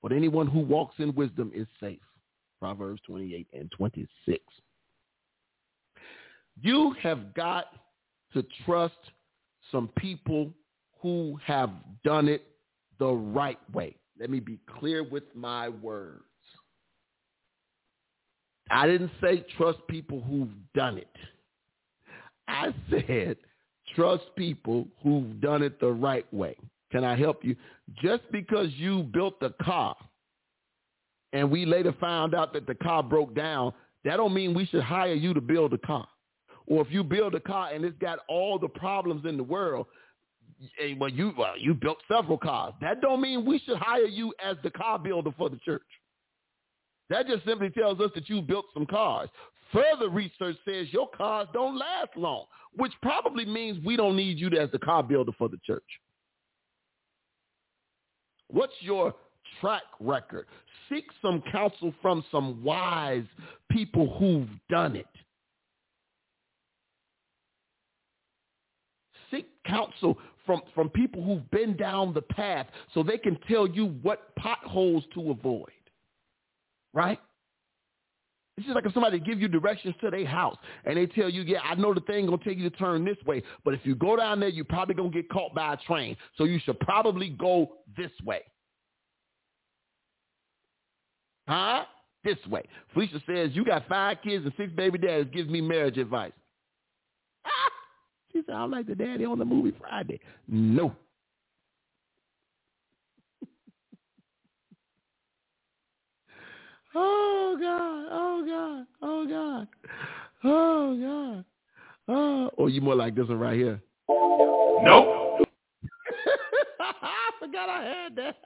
but 0.04 0.12
anyone 0.12 0.46
who 0.46 0.58
walks 0.60 0.96
in 0.98 1.14
wisdom 1.14 1.50
is 1.54 1.66
safe. 1.80 1.98
Proverbs 2.60 3.00
28 3.06 3.48
and 3.58 3.70
26. 3.70 4.36
You 6.60 6.94
have 7.02 7.32
got 7.32 7.64
to 8.34 8.44
trust 8.66 8.98
some 9.72 9.88
people 9.96 10.52
who 11.00 11.38
have 11.42 11.70
done 12.04 12.28
it 12.28 12.42
the 12.98 13.10
right 13.10 13.58
way. 13.72 13.96
Let 14.20 14.28
me 14.28 14.40
be 14.40 14.58
clear 14.78 15.02
with 15.02 15.22
my 15.34 15.70
words. 15.70 16.20
I 18.70 18.86
didn't 18.86 19.10
say 19.22 19.42
trust 19.56 19.78
people 19.88 20.20
who've 20.20 20.52
done 20.74 20.98
it. 20.98 21.08
I 22.46 22.74
said 22.90 23.38
trust 23.96 24.24
people 24.36 24.86
who've 25.02 25.40
done 25.40 25.62
it 25.62 25.80
the 25.80 25.92
right 25.92 26.30
way. 26.32 26.56
Can 26.94 27.02
I 27.02 27.16
help 27.16 27.44
you? 27.44 27.56
Just 28.00 28.22
because 28.30 28.68
you 28.76 29.02
built 29.12 29.40
the 29.40 29.52
car 29.64 29.96
and 31.32 31.50
we 31.50 31.66
later 31.66 31.92
found 32.00 32.36
out 32.36 32.52
that 32.52 32.68
the 32.68 32.74
car 32.76 33.02
broke 33.02 33.34
down, 33.34 33.72
that 34.04 34.16
don't 34.16 34.32
mean 34.32 34.54
we 34.54 34.64
should 34.66 34.84
hire 34.84 35.12
you 35.12 35.34
to 35.34 35.40
build 35.40 35.72
a 35.72 35.78
car. 35.78 36.06
Or 36.68 36.82
if 36.82 36.92
you 36.92 37.02
build 37.02 37.34
a 37.34 37.40
car 37.40 37.70
and 37.74 37.84
it's 37.84 37.98
got 37.98 38.20
all 38.28 38.60
the 38.60 38.68
problems 38.68 39.26
in 39.26 39.36
the 39.36 39.42
world, 39.42 39.88
well, 41.00 41.10
you 41.10 41.32
well, 41.36 41.58
you 41.58 41.74
built 41.74 41.98
several 42.06 42.38
cars. 42.38 42.74
That 42.80 43.00
don't 43.00 43.20
mean 43.20 43.44
we 43.44 43.58
should 43.58 43.76
hire 43.78 44.04
you 44.06 44.32
as 44.40 44.56
the 44.62 44.70
car 44.70 44.96
builder 44.96 45.32
for 45.36 45.50
the 45.50 45.58
church. 45.64 45.82
That 47.10 47.26
just 47.26 47.44
simply 47.44 47.70
tells 47.70 47.98
us 47.98 48.12
that 48.14 48.28
you 48.28 48.40
built 48.40 48.66
some 48.72 48.86
cars. 48.86 49.28
Further 49.72 50.08
research 50.08 50.54
says 50.64 50.86
your 50.92 51.08
cars 51.10 51.48
don't 51.52 51.76
last 51.76 52.10
long, 52.14 52.44
which 52.76 52.92
probably 53.02 53.44
means 53.44 53.84
we 53.84 53.96
don't 53.96 54.14
need 54.14 54.38
you 54.38 54.46
as 54.56 54.70
the 54.70 54.78
car 54.78 55.02
builder 55.02 55.32
for 55.36 55.48
the 55.48 55.58
church. 55.66 55.82
What's 58.54 58.72
your 58.78 59.12
track 59.60 59.82
record? 59.98 60.46
Seek 60.88 61.06
some 61.20 61.42
counsel 61.50 61.92
from 62.00 62.24
some 62.30 62.62
wise 62.62 63.24
people 63.68 64.16
who've 64.16 64.48
done 64.70 64.94
it. 64.94 65.08
Seek 69.32 69.48
counsel 69.66 70.16
from, 70.46 70.60
from 70.72 70.88
people 70.88 71.20
who've 71.24 71.50
been 71.50 71.76
down 71.76 72.14
the 72.14 72.22
path 72.22 72.66
so 72.92 73.02
they 73.02 73.18
can 73.18 73.36
tell 73.50 73.66
you 73.66 73.86
what 74.02 74.32
potholes 74.36 75.02
to 75.14 75.32
avoid. 75.32 75.72
Right? 76.92 77.18
It's 78.56 78.66
just 78.66 78.74
like 78.74 78.86
if 78.86 78.92
somebody 78.94 79.18
give 79.18 79.40
you 79.40 79.48
directions 79.48 79.94
to 80.00 80.10
their 80.10 80.24
house 80.24 80.56
and 80.84 80.96
they 80.96 81.06
tell 81.06 81.28
you, 81.28 81.42
yeah, 81.42 81.58
I 81.60 81.74
know 81.74 81.92
the 81.92 82.00
thing 82.02 82.26
gonna 82.26 82.38
take 82.44 82.56
you 82.58 82.70
to 82.70 82.76
turn 82.76 83.04
this 83.04 83.16
way, 83.26 83.42
but 83.64 83.74
if 83.74 83.80
you 83.84 83.96
go 83.96 84.16
down 84.16 84.38
there, 84.40 84.48
you're 84.48 84.64
probably 84.64 84.94
gonna 84.94 85.10
get 85.10 85.28
caught 85.28 85.54
by 85.54 85.74
a 85.74 85.76
train. 85.88 86.16
So 86.38 86.44
you 86.44 86.60
should 86.64 86.78
probably 86.80 87.30
go 87.30 87.72
this 87.96 88.12
way. 88.24 88.42
Huh? 91.48 91.84
This 92.22 92.38
way. 92.48 92.62
Felicia 92.92 93.20
says, 93.26 93.50
you 93.52 93.64
got 93.64 93.88
five 93.88 94.18
kids 94.22 94.44
and 94.44 94.54
six 94.56 94.72
baby 94.72 94.98
dads. 94.98 95.28
Give 95.32 95.48
me 95.48 95.60
marriage 95.60 95.98
advice. 95.98 96.32
Ah! 97.44 97.50
She 98.32 98.40
said, 98.46 98.54
I'm 98.54 98.70
like 98.70 98.86
the 98.86 98.94
daddy 98.94 99.24
on 99.24 99.38
the 99.38 99.44
movie 99.44 99.76
Friday. 99.78 100.20
No. 100.48 100.94
Oh 106.96 107.56
God! 107.60 108.06
Oh 108.10 108.46
God! 108.46 108.98
Oh 109.02 109.26
God! 109.26 109.68
Oh 110.44 111.00
God! 111.34 111.44
Oh, 112.06 112.48
or 112.56 112.64
oh, 112.64 112.66
you 112.66 112.82
more 112.82 112.94
like 112.94 113.14
this 113.14 113.26
one 113.28 113.38
right 113.38 113.56
here? 113.56 113.80
Nope. 114.08 115.48
I 117.02 117.30
forgot 117.40 117.68
I 117.70 117.82
had 117.84 118.16
that. 118.16 118.36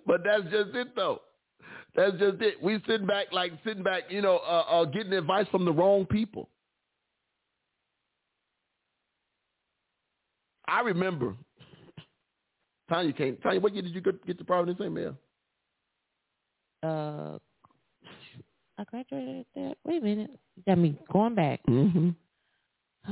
but 0.06 0.22
that's 0.24 0.42
just 0.44 0.74
it, 0.74 0.96
though. 0.96 1.20
That's 1.94 2.16
just 2.18 2.42
it. 2.42 2.60
We 2.60 2.82
sit 2.88 3.06
back 3.06 3.26
like 3.30 3.52
sitting 3.64 3.84
back, 3.84 4.04
you 4.10 4.20
know, 4.20 4.38
uh, 4.38 4.64
uh, 4.68 4.84
getting 4.86 5.12
advice 5.12 5.46
from 5.52 5.64
the 5.64 5.72
wrong 5.72 6.04
people. 6.06 6.48
I 10.66 10.80
remember 10.80 11.34
Tanya 12.88 13.12
can 13.12 13.36
Tanya, 13.36 13.60
what 13.60 13.72
year 13.74 13.82
did 13.82 13.94
you 13.94 14.00
get, 14.00 14.26
get 14.26 14.38
to 14.38 14.44
Providence 14.44 14.78
St. 14.80 14.92
Mel? 14.92 15.16
Uh, 16.82 17.38
I 18.78 18.84
graduated 18.84 19.46
there. 19.54 19.72
Wait 19.84 20.00
a 20.02 20.04
minute. 20.04 20.30
You 20.56 20.62
got 20.66 20.78
me 20.78 20.96
going 21.12 21.34
back. 21.34 21.60
Mm-hmm. 21.68 22.10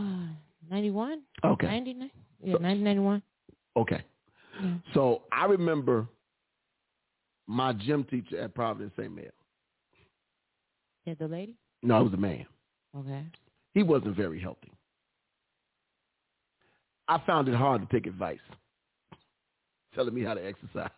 Uh, 0.00 0.26
91? 0.70 1.22
Okay. 1.44 1.66
99? 1.66 2.10
Yeah, 2.42 2.54
so, 2.54 2.58
1991. 2.62 3.22
Okay. 3.76 4.02
Yeah. 4.60 4.74
So 4.94 5.22
I 5.30 5.44
remember 5.44 6.08
my 7.46 7.72
gym 7.72 8.02
teacher 8.04 8.40
at 8.40 8.54
Providence 8.54 8.92
St. 8.96 9.14
Mel. 9.14 9.26
Yeah, 11.04 11.14
the 11.20 11.28
lady? 11.28 11.54
No, 11.84 12.00
it 12.00 12.04
was 12.04 12.14
a 12.14 12.16
man. 12.16 12.46
Okay. 12.98 13.22
He 13.74 13.84
wasn't 13.84 14.16
very 14.16 14.40
healthy. 14.40 14.72
I 17.06 17.20
found 17.24 17.46
it 17.48 17.54
hard 17.54 17.88
to 17.88 17.94
take 17.94 18.06
advice 18.08 18.40
telling 19.96 20.14
me 20.14 20.22
how 20.22 20.34
to 20.34 20.44
exercise. 20.46 20.90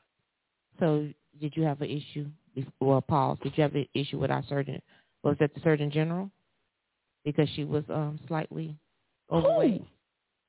So 0.79 1.09
did 1.41 1.57
you 1.57 1.63
have 1.63 1.81
an 1.81 1.89
issue 1.89 2.27
before 2.55 3.01
pause. 3.01 3.39
Did 3.43 3.53
you 3.57 3.63
have 3.63 3.75
an 3.77 3.87
issue 3.95 4.19
with 4.19 4.33
our 4.33 4.43
surgeon? 4.49 4.83
Was 5.23 5.37
that 5.39 5.55
the 5.55 5.61
Surgeon 5.61 5.93
General? 5.93 6.29
Because 7.25 7.49
she 7.55 7.63
was 7.65 7.85
um 7.89 8.19
slightly 8.27 8.77
overweight. 9.31 9.83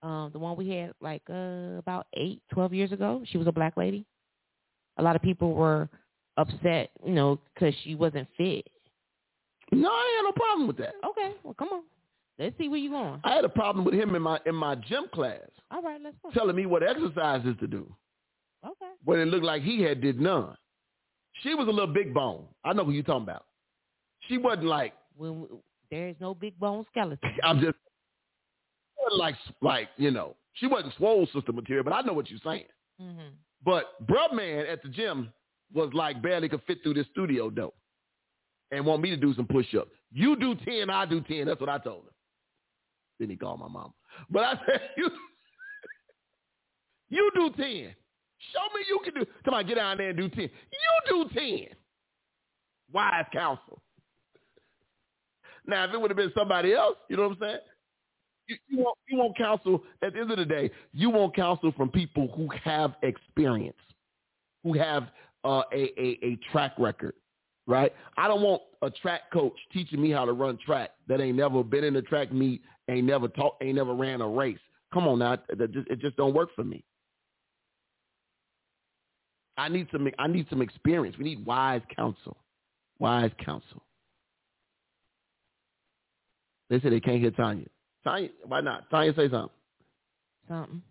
Ooh. 0.03 0.07
Um, 0.07 0.29
the 0.31 0.39
one 0.39 0.57
we 0.57 0.69
had 0.69 0.93
like 1.01 1.21
uh, 1.29 1.77
about 1.77 2.07
eight, 2.15 2.41
twelve 2.51 2.73
years 2.73 2.91
ago. 2.91 3.21
She 3.29 3.37
was 3.37 3.45
a 3.47 3.51
black 3.51 3.77
lady. 3.77 4.05
A 4.97 5.03
lot 5.03 5.15
of 5.15 5.21
people 5.21 5.51
were 5.53 5.87
upset, 6.37 6.89
you 7.05 7.13
know, 7.13 7.39
because 7.53 7.75
she 7.83 7.93
wasn't 7.95 8.27
fit. 8.37 8.67
No, 9.71 9.89
I 9.89 10.15
had 10.17 10.23
no 10.23 10.31
problem 10.31 10.67
with 10.67 10.77
that. 10.77 10.93
Okay, 11.05 11.33
well, 11.43 11.53
come 11.53 11.67
on. 11.69 11.83
Let's 12.39 12.57
see 12.57 12.69
where 12.69 12.79
you 12.79 12.89
going. 12.91 13.19
I 13.23 13.35
had 13.35 13.45
a 13.45 13.49
problem 13.49 13.85
with 13.85 13.93
him 13.93 14.15
in 14.15 14.21
my 14.23 14.39
in 14.47 14.55
my 14.55 14.73
gym 14.75 15.03
class. 15.13 15.39
All 15.69 15.81
right, 15.83 15.99
let's 16.03 16.15
go. 16.23 16.31
Telling 16.31 16.55
me 16.55 16.65
what 16.65 16.81
exercises 16.81 17.55
to 17.59 17.67
do. 17.67 17.93
Okay. 18.65 18.91
But 19.05 19.19
it 19.19 19.27
looked 19.27 19.43
like 19.45 19.61
he 19.61 19.81
had 19.81 20.01
did 20.01 20.19
none. 20.19 20.55
She 21.43 21.53
was 21.55 21.67
a 21.67 21.71
little 21.71 21.93
big 21.93 22.13
bone. 22.13 22.45
I 22.65 22.73
know 22.73 22.83
who 22.83 22.91
you're 22.91 23.03
talking 23.03 23.23
about. 23.23 23.45
She 24.27 24.37
wasn't 24.37 24.65
like. 24.65 24.93
When 25.17 25.47
there 25.91 26.09
is 26.09 26.15
no 26.19 26.33
big 26.33 26.59
bone 26.59 26.85
skeleton. 26.91 27.19
I'm 27.43 27.59
just 27.59 27.77
like 29.17 29.35
like 29.61 29.87
you 29.97 30.11
know 30.11 30.35
she 30.53 30.67
wasn't 30.67 30.93
swole 30.97 31.27
sister 31.33 31.51
material, 31.51 31.83
but 31.83 31.93
I 31.93 32.01
know 32.01 32.13
what 32.13 32.29
you're 32.29 32.39
saying. 32.45 32.65
Mm-hmm. 33.01 33.29
But 33.65 33.85
Brub 34.05 34.33
man 34.33 34.65
at 34.67 34.83
the 34.83 34.89
gym 34.89 35.29
was 35.73 35.89
like 35.93 36.21
barely 36.21 36.47
could 36.49 36.61
fit 36.67 36.79
through 36.83 36.93
this 36.95 37.07
studio 37.11 37.49
door, 37.49 37.73
and 38.71 38.85
want 38.85 39.01
me 39.01 39.09
to 39.09 39.17
do 39.17 39.33
some 39.33 39.47
push-ups. 39.47 39.89
You 40.11 40.35
do 40.37 40.55
ten, 40.65 40.89
I 40.89 41.05
do 41.05 41.21
ten. 41.21 41.45
That's 41.47 41.59
what 41.59 41.69
I 41.69 41.79
told 41.79 42.03
him. 42.03 42.13
Then 43.19 43.29
he 43.29 43.35
called 43.35 43.59
my 43.59 43.67
mom, 43.67 43.93
but 44.29 44.43
I 44.43 44.51
said 44.65 44.81
you 44.97 45.09
you 47.09 47.29
do 47.35 47.51
ten. 47.57 47.95
Show 48.53 48.63
me 48.73 48.85
you 48.87 48.99
can 49.03 49.13
do. 49.23 49.29
Come 49.45 49.53
on, 49.53 49.65
get 49.67 49.75
down 49.75 49.97
there 49.97 50.09
and 50.09 50.17
do 50.17 50.29
10. 50.29 50.37
You 50.41 51.29
do 51.31 51.39
10. 51.39 51.65
Wise 52.93 53.25
counsel. 53.33 53.81
Now, 55.67 55.85
if 55.85 55.93
it 55.93 55.99
would 56.01 56.09
have 56.09 56.17
been 56.17 56.31
somebody 56.35 56.73
else, 56.73 56.97
you 57.09 57.17
know 57.17 57.23
what 57.29 57.37
I'm 57.41 57.49
saying? 57.49 57.57
You, 58.47 58.55
you, 58.69 58.77
want, 58.79 58.97
you 59.09 59.17
want 59.17 59.37
counsel, 59.37 59.83
at 60.01 60.13
the 60.13 60.19
end 60.21 60.31
of 60.31 60.37
the 60.37 60.45
day, 60.45 60.71
you 60.93 61.09
want 61.11 61.35
counsel 61.35 61.71
from 61.77 61.89
people 61.89 62.29
who 62.35 62.49
have 62.63 62.93
experience, 63.03 63.77
who 64.63 64.73
have 64.77 65.09
uh, 65.45 65.61
a, 65.71 65.91
a, 66.01 66.17
a 66.23 66.37
track 66.51 66.71
record, 66.79 67.13
right? 67.67 67.93
I 68.17 68.27
don't 68.27 68.41
want 68.41 68.63
a 68.81 68.89
track 68.89 69.29
coach 69.31 69.53
teaching 69.71 70.01
me 70.01 70.09
how 70.09 70.25
to 70.25 70.33
run 70.33 70.57
track 70.65 70.91
that 71.07 71.21
ain't 71.21 71.37
never 71.37 71.63
been 71.63 71.83
in 71.83 71.95
a 71.97 72.01
track 72.01 72.31
meet, 72.33 72.61
ain't 72.89 73.05
never 73.05 73.27
talk, 73.27 73.57
ain't 73.61 73.75
never 73.75 73.93
ran 73.93 74.21
a 74.21 74.27
race. 74.27 74.57
Come 74.91 75.07
on 75.07 75.19
now, 75.19 75.35
just, 75.35 75.87
it 75.87 75.99
just 75.99 76.17
don't 76.17 76.33
work 76.33 76.49
for 76.55 76.63
me. 76.63 76.83
I 79.59 79.67
need 79.67 79.87
some. 79.91 80.07
I 80.17 80.27
need 80.27 80.47
some 80.49 80.61
experience. 80.61 81.17
We 81.17 81.25
need 81.25 81.45
wise 81.45 81.81
counsel. 81.93 82.37
Wise 82.99 83.31
counsel. 83.43 83.83
They 86.69 86.79
say 86.79 86.89
they 86.89 86.99
can't 86.99 87.19
hear 87.19 87.31
Tanya. 87.31 87.65
Tanya, 88.03 88.29
why 88.45 88.61
not? 88.61 88.89
Tanya, 88.89 89.13
say 89.15 89.29
something. 89.29 89.49
Something. 90.47 90.81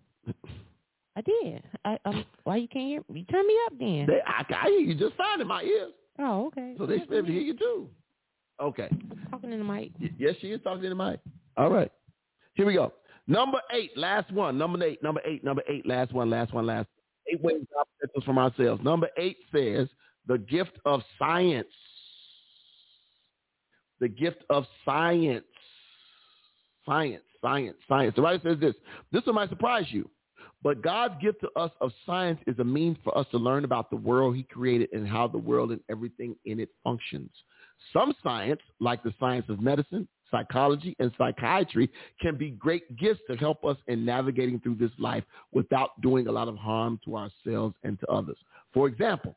I 1.16 1.20
did. 1.22 1.62
I, 1.84 1.98
um, 2.04 2.24
why 2.44 2.56
you 2.56 2.68
can't 2.68 2.86
hear? 2.86 3.02
You 3.12 3.24
turn 3.24 3.46
me 3.46 3.54
up 3.66 3.72
then. 3.78 4.06
They, 4.06 4.20
I, 4.26 4.44
I 4.62 4.68
hear 4.68 4.80
you 4.80 4.94
just 4.94 5.16
fine 5.16 5.40
in 5.40 5.46
my 5.46 5.62
ears. 5.62 5.92
Oh, 6.18 6.46
okay. 6.48 6.74
So 6.78 6.84
they 6.86 6.98
should 6.98 7.08
be 7.10 7.16
able 7.16 7.26
to 7.28 7.32
hear 7.32 7.42
you 7.42 7.54
too. 7.56 7.88
Okay. 8.60 8.88
I'm 8.90 9.28
talking 9.30 9.52
in 9.52 9.58
the 9.60 9.64
mic. 9.64 9.92
Y- 10.00 10.10
yes, 10.18 10.34
she 10.40 10.48
is 10.50 10.60
talking 10.62 10.84
in 10.84 10.90
the 10.96 11.04
mic. 11.10 11.20
All 11.56 11.70
right. 11.70 11.90
Here 12.54 12.66
we 12.66 12.74
go. 12.74 12.92
Number 13.28 13.60
eight, 13.72 13.96
last 13.96 14.32
one. 14.32 14.58
Number 14.58 14.82
eight, 14.84 15.02
number 15.02 15.20
eight, 15.24 15.44
number 15.44 15.62
eight, 15.68 15.86
last 15.86 16.12
one, 16.12 16.28
last 16.28 16.52
one, 16.52 16.66
last 16.66 16.88
eight 17.30 17.42
ways 17.42 17.60
to 17.72 17.78
obstacles 17.78 18.24
from 18.24 18.38
ourselves. 18.38 18.82
Number 18.82 19.08
eight 19.16 19.36
says 19.54 19.88
the 20.26 20.38
gift 20.38 20.72
of 20.84 21.02
science. 21.18 21.68
The 24.00 24.08
gift 24.08 24.38
of 24.50 24.64
science. 24.84 25.44
Science, 26.86 27.24
science, 27.42 27.76
science. 27.88 28.14
The 28.16 28.22
writer 28.22 28.40
says 28.52 28.58
this. 28.60 28.74
This 29.12 29.26
one 29.26 29.34
might 29.34 29.50
surprise 29.50 29.86
you. 29.88 30.08
But 30.62 30.82
God's 30.82 31.14
gift 31.22 31.40
to 31.42 31.50
us 31.60 31.70
of 31.80 31.92
science 32.04 32.40
is 32.48 32.58
a 32.58 32.64
means 32.64 32.96
for 33.04 33.16
us 33.16 33.26
to 33.30 33.36
learn 33.38 33.64
about 33.64 33.90
the 33.90 33.96
world 33.96 34.34
he 34.34 34.42
created 34.42 34.88
and 34.92 35.06
how 35.06 35.28
the 35.28 35.38
world 35.38 35.70
and 35.70 35.80
everything 35.88 36.34
in 36.46 36.58
it 36.58 36.68
functions. 36.82 37.30
Some 37.92 38.12
science, 38.24 38.60
like 38.80 39.04
the 39.04 39.14
science 39.20 39.44
of 39.50 39.60
medicine, 39.60 40.08
psychology, 40.30 40.94
and 40.98 41.10
psychiatry 41.18 41.90
can 42.20 42.36
be 42.36 42.50
great 42.50 42.96
gifts 42.96 43.20
to 43.28 43.36
help 43.36 43.64
us 43.64 43.76
in 43.86 44.04
navigating 44.04 44.60
through 44.60 44.76
this 44.76 44.90
life 44.98 45.24
without 45.52 46.00
doing 46.00 46.26
a 46.26 46.32
lot 46.32 46.48
of 46.48 46.56
harm 46.56 46.98
to 47.04 47.16
ourselves 47.16 47.74
and 47.84 47.98
to 48.00 48.06
others. 48.08 48.36
For 48.72 48.86
example, 48.86 49.36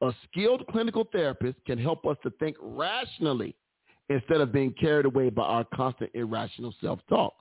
a 0.00 0.12
skilled 0.30 0.64
clinical 0.70 1.08
therapist 1.10 1.58
can 1.66 1.78
help 1.78 2.06
us 2.06 2.16
to 2.22 2.30
think 2.38 2.56
rationally 2.60 3.54
instead 4.08 4.40
of 4.40 4.52
being 4.52 4.72
carried 4.80 5.06
away 5.06 5.30
by 5.30 5.42
our 5.42 5.64
constant 5.74 6.10
irrational 6.14 6.74
self-talk. 6.80 7.34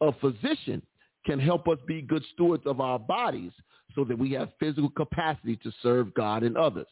A 0.00 0.12
physician 0.12 0.82
can 1.26 1.38
help 1.38 1.68
us 1.68 1.78
be 1.86 2.00
good 2.00 2.22
stewards 2.32 2.62
of 2.66 2.80
our 2.80 2.98
bodies 2.98 3.52
so 3.94 4.04
that 4.04 4.18
we 4.18 4.32
have 4.32 4.50
physical 4.58 4.90
capacity 4.90 5.56
to 5.56 5.70
serve 5.82 6.14
God 6.14 6.42
and 6.42 6.56
others. 6.56 6.86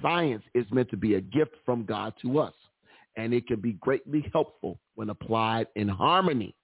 Science 0.00 0.42
is 0.54 0.64
meant 0.70 0.88
to 0.90 0.96
be 0.96 1.14
a 1.16 1.20
gift 1.20 1.54
from 1.66 1.84
God 1.84 2.14
to 2.22 2.38
us 2.38 2.54
and 3.16 3.32
it 3.34 3.46
can 3.46 3.60
be 3.60 3.72
greatly 3.74 4.28
helpful 4.32 4.78
when 4.94 5.10
applied 5.10 5.66
in 5.76 5.88
harmony 5.88 6.54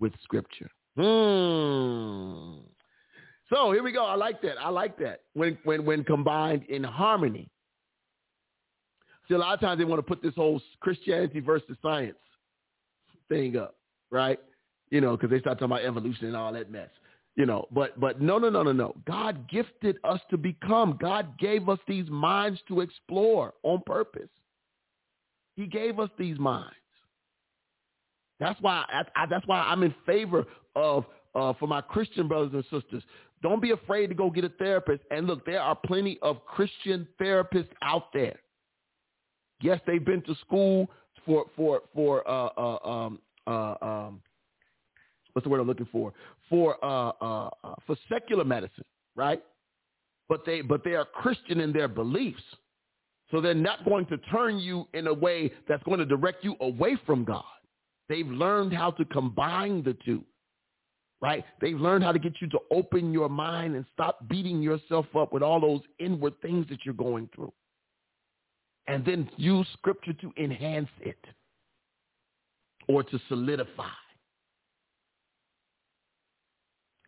with 0.00 0.12
Scripture. 0.22 0.70
Hmm. 0.96 2.62
So 3.52 3.72
here 3.72 3.82
we 3.82 3.92
go. 3.92 4.04
I 4.04 4.14
like 4.14 4.40
that. 4.42 4.56
I 4.60 4.68
like 4.70 4.98
that. 4.98 5.20
When 5.34 5.58
when 5.64 5.84
when 5.84 6.04
combined 6.04 6.64
in 6.68 6.82
harmony. 6.84 7.50
See, 9.28 9.34
a 9.34 9.38
lot 9.38 9.54
of 9.54 9.60
times 9.60 9.78
they 9.78 9.84
want 9.84 9.98
to 10.00 10.02
put 10.02 10.22
this 10.22 10.34
whole 10.34 10.60
Christianity 10.80 11.40
versus 11.40 11.76
science 11.82 12.18
thing 13.30 13.56
up, 13.56 13.74
right? 14.10 14.38
You 14.90 15.00
know, 15.00 15.16
because 15.16 15.30
they 15.30 15.40
start 15.40 15.58
talking 15.58 15.72
about 15.72 15.84
evolution 15.84 16.26
and 16.26 16.36
all 16.36 16.52
that 16.52 16.70
mess. 16.70 16.88
You 17.34 17.46
know, 17.46 17.66
but 17.72 17.98
but 18.00 18.20
no 18.20 18.38
no 18.38 18.48
no 18.48 18.62
no 18.62 18.72
no. 18.72 18.94
God 19.06 19.48
gifted 19.48 19.96
us 20.04 20.20
to 20.30 20.38
become. 20.38 20.96
God 21.00 21.38
gave 21.38 21.68
us 21.68 21.78
these 21.86 22.08
minds 22.08 22.60
to 22.68 22.80
explore 22.80 23.54
on 23.62 23.82
purpose. 23.84 24.28
He 25.56 25.66
gave 25.66 25.98
us 25.98 26.10
these 26.18 26.38
minds. 26.38 26.74
That's 28.40 28.60
why 28.60 28.84
I, 28.88 29.04
I, 29.22 29.26
that's 29.26 29.46
why 29.46 29.60
I'm 29.60 29.82
in 29.82 29.94
favor 30.06 30.44
of 30.74 31.04
uh, 31.34 31.52
for 31.58 31.66
my 31.68 31.80
Christian 31.80 32.28
brothers 32.28 32.50
and 32.52 32.64
sisters. 32.64 33.02
Don't 33.42 33.60
be 33.60 33.72
afraid 33.72 34.08
to 34.08 34.14
go 34.14 34.30
get 34.30 34.44
a 34.44 34.48
therapist. 34.48 35.02
And 35.10 35.26
look, 35.26 35.44
there 35.46 35.60
are 35.60 35.76
plenty 35.76 36.18
of 36.22 36.44
Christian 36.46 37.06
therapists 37.20 37.68
out 37.82 38.12
there. 38.12 38.38
Yes, 39.60 39.80
they've 39.86 40.04
been 40.04 40.22
to 40.22 40.34
school 40.46 40.90
for 41.24 41.46
for 41.56 41.82
for 41.94 42.28
uh, 42.28 42.46
uh, 42.56 42.88
um, 42.88 43.18
uh, 43.46 43.74
um, 43.80 44.20
what's 45.32 45.44
the 45.44 45.48
word 45.48 45.60
I'm 45.60 45.66
looking 45.66 45.88
for 45.92 46.12
for 46.50 46.76
uh, 46.84 47.10
uh, 47.20 47.50
uh 47.62 47.74
for 47.86 47.96
secular 48.12 48.44
medicine, 48.44 48.84
right? 49.14 49.42
But 50.28 50.44
they 50.44 50.60
but 50.60 50.82
they 50.84 50.92
are 50.94 51.04
Christian 51.04 51.60
in 51.60 51.72
their 51.72 51.88
beliefs. 51.88 52.42
So 53.30 53.40
they're 53.40 53.54
not 53.54 53.84
going 53.84 54.06
to 54.06 54.18
turn 54.18 54.58
you 54.58 54.86
in 54.92 55.06
a 55.06 55.14
way 55.14 55.50
that's 55.68 55.82
going 55.84 55.98
to 55.98 56.04
direct 56.06 56.44
you 56.44 56.56
away 56.60 56.96
from 57.06 57.24
God. 57.24 57.44
They've 58.08 58.26
learned 58.28 58.72
how 58.74 58.90
to 58.92 59.04
combine 59.06 59.82
the 59.82 59.96
two, 60.04 60.22
right? 61.22 61.42
They've 61.60 61.78
learned 61.78 62.04
how 62.04 62.12
to 62.12 62.18
get 62.18 62.34
you 62.40 62.48
to 62.50 62.58
open 62.70 63.12
your 63.12 63.30
mind 63.30 63.76
and 63.76 63.84
stop 63.94 64.28
beating 64.28 64.60
yourself 64.62 65.06
up 65.18 65.32
with 65.32 65.42
all 65.42 65.60
those 65.60 65.80
inward 65.98 66.34
things 66.42 66.66
that 66.68 66.80
you're 66.84 66.94
going 66.94 67.30
through. 67.34 67.52
And 68.86 69.04
then 69.06 69.30
use 69.38 69.66
scripture 69.72 70.12
to 70.12 70.32
enhance 70.36 70.90
it 71.00 71.16
or 72.88 73.02
to 73.02 73.18
solidify. 73.30 73.88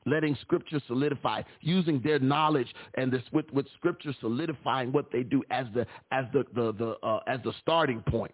letting 0.06 0.36
scripture 0.40 0.80
solidify, 0.86 1.42
using 1.60 2.00
their 2.02 2.18
knowledge 2.20 2.72
and 2.94 3.12
this 3.12 3.22
with, 3.32 3.46
with 3.52 3.66
scripture 3.76 4.14
solidifying 4.20 4.92
what 4.92 5.06
they 5.12 5.22
do 5.22 5.42
as 5.50 5.66
the 5.74 5.86
as 6.12 6.24
the 6.32 6.44
the, 6.54 6.72
the 6.72 6.96
uh, 7.06 7.20
as 7.26 7.40
the 7.44 7.52
starting 7.60 8.00
point, 8.08 8.32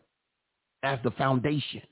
as 0.83 0.99
the 1.03 1.11
foundation. 1.13 1.83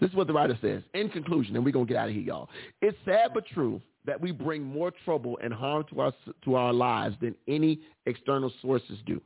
This 0.00 0.10
is 0.10 0.16
what 0.16 0.26
the 0.26 0.32
writer 0.32 0.58
says. 0.60 0.82
In 0.94 1.08
conclusion, 1.10 1.54
and 1.54 1.64
we're 1.64 1.70
gonna 1.70 1.84
get 1.86 1.96
out 1.96 2.08
of 2.08 2.14
here, 2.14 2.24
y'all. 2.24 2.48
It's 2.80 2.96
sad 3.04 3.30
but 3.34 3.44
true 3.52 3.80
that 4.04 4.20
we 4.20 4.32
bring 4.32 4.64
more 4.64 4.90
trouble 5.04 5.38
and 5.42 5.52
harm 5.54 5.84
to 5.92 6.00
our 6.00 6.12
to 6.44 6.54
our 6.56 6.72
lives 6.72 7.16
than 7.20 7.34
any 7.46 7.78
external 8.06 8.52
sources 8.62 8.98
do. 9.06 9.20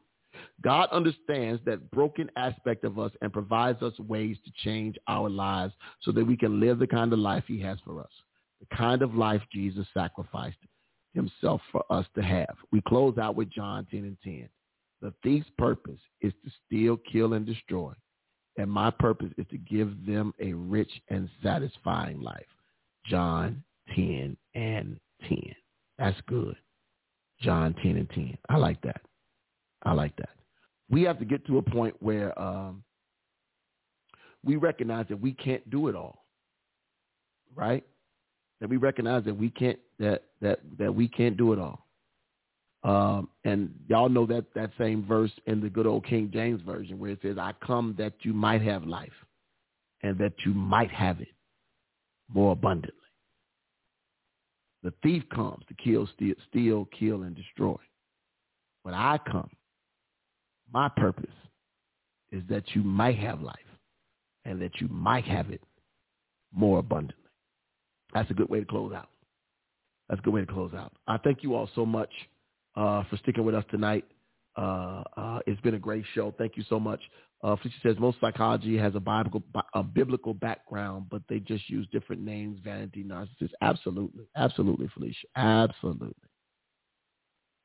God 0.63 0.89
understands 0.91 1.61
that 1.65 1.91
broken 1.91 2.31
aspect 2.37 2.85
of 2.85 2.99
us 2.99 3.13
and 3.23 3.33
provides 3.33 3.83
us 3.83 3.99
ways 4.01 4.37
to 4.45 4.53
change 4.65 4.97
our 5.09 5.29
lives 5.29 5.73
so 6.03 6.13
that 6.13 6.25
we 6.27 6.37
can 6.37 6.61
live 6.61 6.79
the 6.79 6.87
kind 6.87 7.13
of 7.13 7.19
life 7.19 7.45
he 7.47 7.61
has 7.61 7.79
for 7.85 8.01
us, 8.01 8.11
the 8.61 8.77
kind 8.77 9.03
of 9.03 9.15
life 9.15 9.43
Jesus 9.53 9.87
sacrificed 9.95 10.57
himself 11.15 11.61
for 11.73 11.85
us 11.91 12.07
to 12.15 12.23
have. 12.23 12.55
We 12.73 12.81
close 12.83 13.17
out 13.19 13.37
with 13.37 13.51
John 13.51 13.87
10 13.91 14.01
and 14.01 14.17
10. 14.23 14.49
The 15.03 15.13
thief's 15.23 15.49
purpose 15.59 16.01
is 16.21 16.33
to 16.45 16.51
steal, 16.67 16.99
kill, 17.11 17.35
and 17.35 17.45
destroy. 17.47 17.93
And 18.59 18.71
my 18.71 18.91
purpose 18.91 19.31
is 19.37 19.47
to 19.51 19.59
give 19.59 20.07
them 20.07 20.33
a 20.41 20.53
rich 20.55 20.91
and 21.09 21.29
satisfying 21.43 22.21
life. 22.23 22.47
John 23.05 23.63
10 23.95 24.37
and 24.55 24.99
10. 25.29 25.55
That's 25.99 26.19
good. 26.27 26.57
John 27.41 27.75
10 27.83 27.97
and 27.97 28.09
10. 28.11 28.37
I 28.49 28.57
like 28.57 28.81
that. 28.83 29.03
I 29.87 29.93
like 29.93 30.17
that. 30.17 30.31
We 30.91 31.03
have 31.03 31.21
to 31.21 31.25
get 31.25 31.47
to 31.47 31.59
a 31.59 31.63
point 31.63 31.95
where 32.01 32.37
um, 32.41 32.83
we 34.45 34.57
recognize 34.57 35.07
that 35.09 35.21
we 35.21 35.33
can't 35.33 35.69
do 35.71 35.87
it 35.87 35.95
all, 35.95 36.25
right? 37.55 37.85
That 38.61 38.69
we 38.69 38.77
recognize 38.79 39.25
that 39.25 39.37
we 39.37 39.49
can't 39.49 39.79
that 40.01 40.25
that 40.43 40.61
that 40.79 40.93
we 40.93 41.07
can't 41.07 41.37
do 41.37 41.53
it 41.53 41.61
all. 41.61 41.87
Um, 42.83 43.29
and 43.45 43.73
y'all 43.89 44.09
know 44.09 44.27
that 44.27 44.47
that 44.55 44.71
same 44.79 45.05
verse 45.07 45.31
in 45.47 45.61
the 45.61 45.71
good 45.71 45.87
old 45.87 46.05
King 46.05 46.31
James 46.33 46.61
version 46.63 46.99
where 46.99 47.11
it 47.11 47.21
says, 47.23 47.39
"I 47.39 47.53
come 47.65 47.95
that 47.99 48.15
you 48.23 48.33
might 48.33 48.63
have 48.63 48.85
life, 48.85 49.13
and 50.03 50.19
that 50.19 50.33
you 50.45 50.53
might 50.53 50.91
have 50.91 51.21
it 51.21 51.35
more 52.33 52.53
abundantly." 52.53 52.91
The 54.83 54.93
thief 55.03 55.23
comes 55.33 55.65
to 55.69 55.75
kill, 55.75 56.07
steal, 56.17 56.35
steal, 56.49 56.85
kill, 56.99 57.23
and 57.23 57.37
destroy. 57.37 57.77
But 58.85 58.95
I 58.95 59.19
come 59.31 59.51
my 60.73 60.89
purpose 60.89 61.35
is 62.33 62.43
that 62.49 62.65
you 62.75 62.83
might 62.83 63.17
have 63.19 63.41
life 63.41 63.55
and 64.45 64.61
that 64.61 64.73
you 64.81 64.89
might 64.89 65.25
have 65.25 65.51
it 65.51 65.63
more 66.53 66.79
abundantly. 66.79 67.23
That's 68.15 68.31
a 68.31 68.35
good 68.35 68.49
way 68.49 68.61
to 68.61 68.67
close 68.67 68.93
out. 68.93 69.09
That's 70.09 70.21
a 70.21 70.23
good 70.23 70.33
way 70.35 70.41
to 70.41 70.47
close 70.53 70.73
out. 70.75 70.93
I 71.07 71.19
thank 71.19 71.43
you 71.43 71.55
all 71.55 71.69
so 71.75 71.85
much 71.85 72.11
uh, 72.77 73.05
for 73.11 73.17
sticking 73.19 73.45
with 73.45 73.55
us 73.55 73.65
tonight. 73.71 74.05
Uh, 74.57 75.03
uh, 75.17 75.39
it's 75.47 75.61
been 75.61 75.75
a 75.75 75.79
great 75.79 76.05
show. 76.15 76.35
Thank 76.39 76.57
you 76.57 76.65
so 76.69 76.79
much. 76.81 77.01
Uh, 77.43 77.57
Felicia 77.57 77.79
says 77.83 77.97
most 77.99 78.17
psychology 78.21 78.79
has 78.79 78.95
a 78.95 79.01
biblical, 79.01 79.43
a 79.75 79.83
biblical 79.83 80.33
background, 80.33 81.07
but 81.11 81.23
they 81.29 81.39
just 81.41 81.69
use 81.69 81.87
different 81.93 82.23
names, 82.23 82.59
vanity, 82.65 83.05
narcissist. 83.05 83.51
Absolutely. 83.61 84.25
Absolutely, 84.37 84.89
Felicia. 84.95 85.27
Absolutely. 85.37 86.13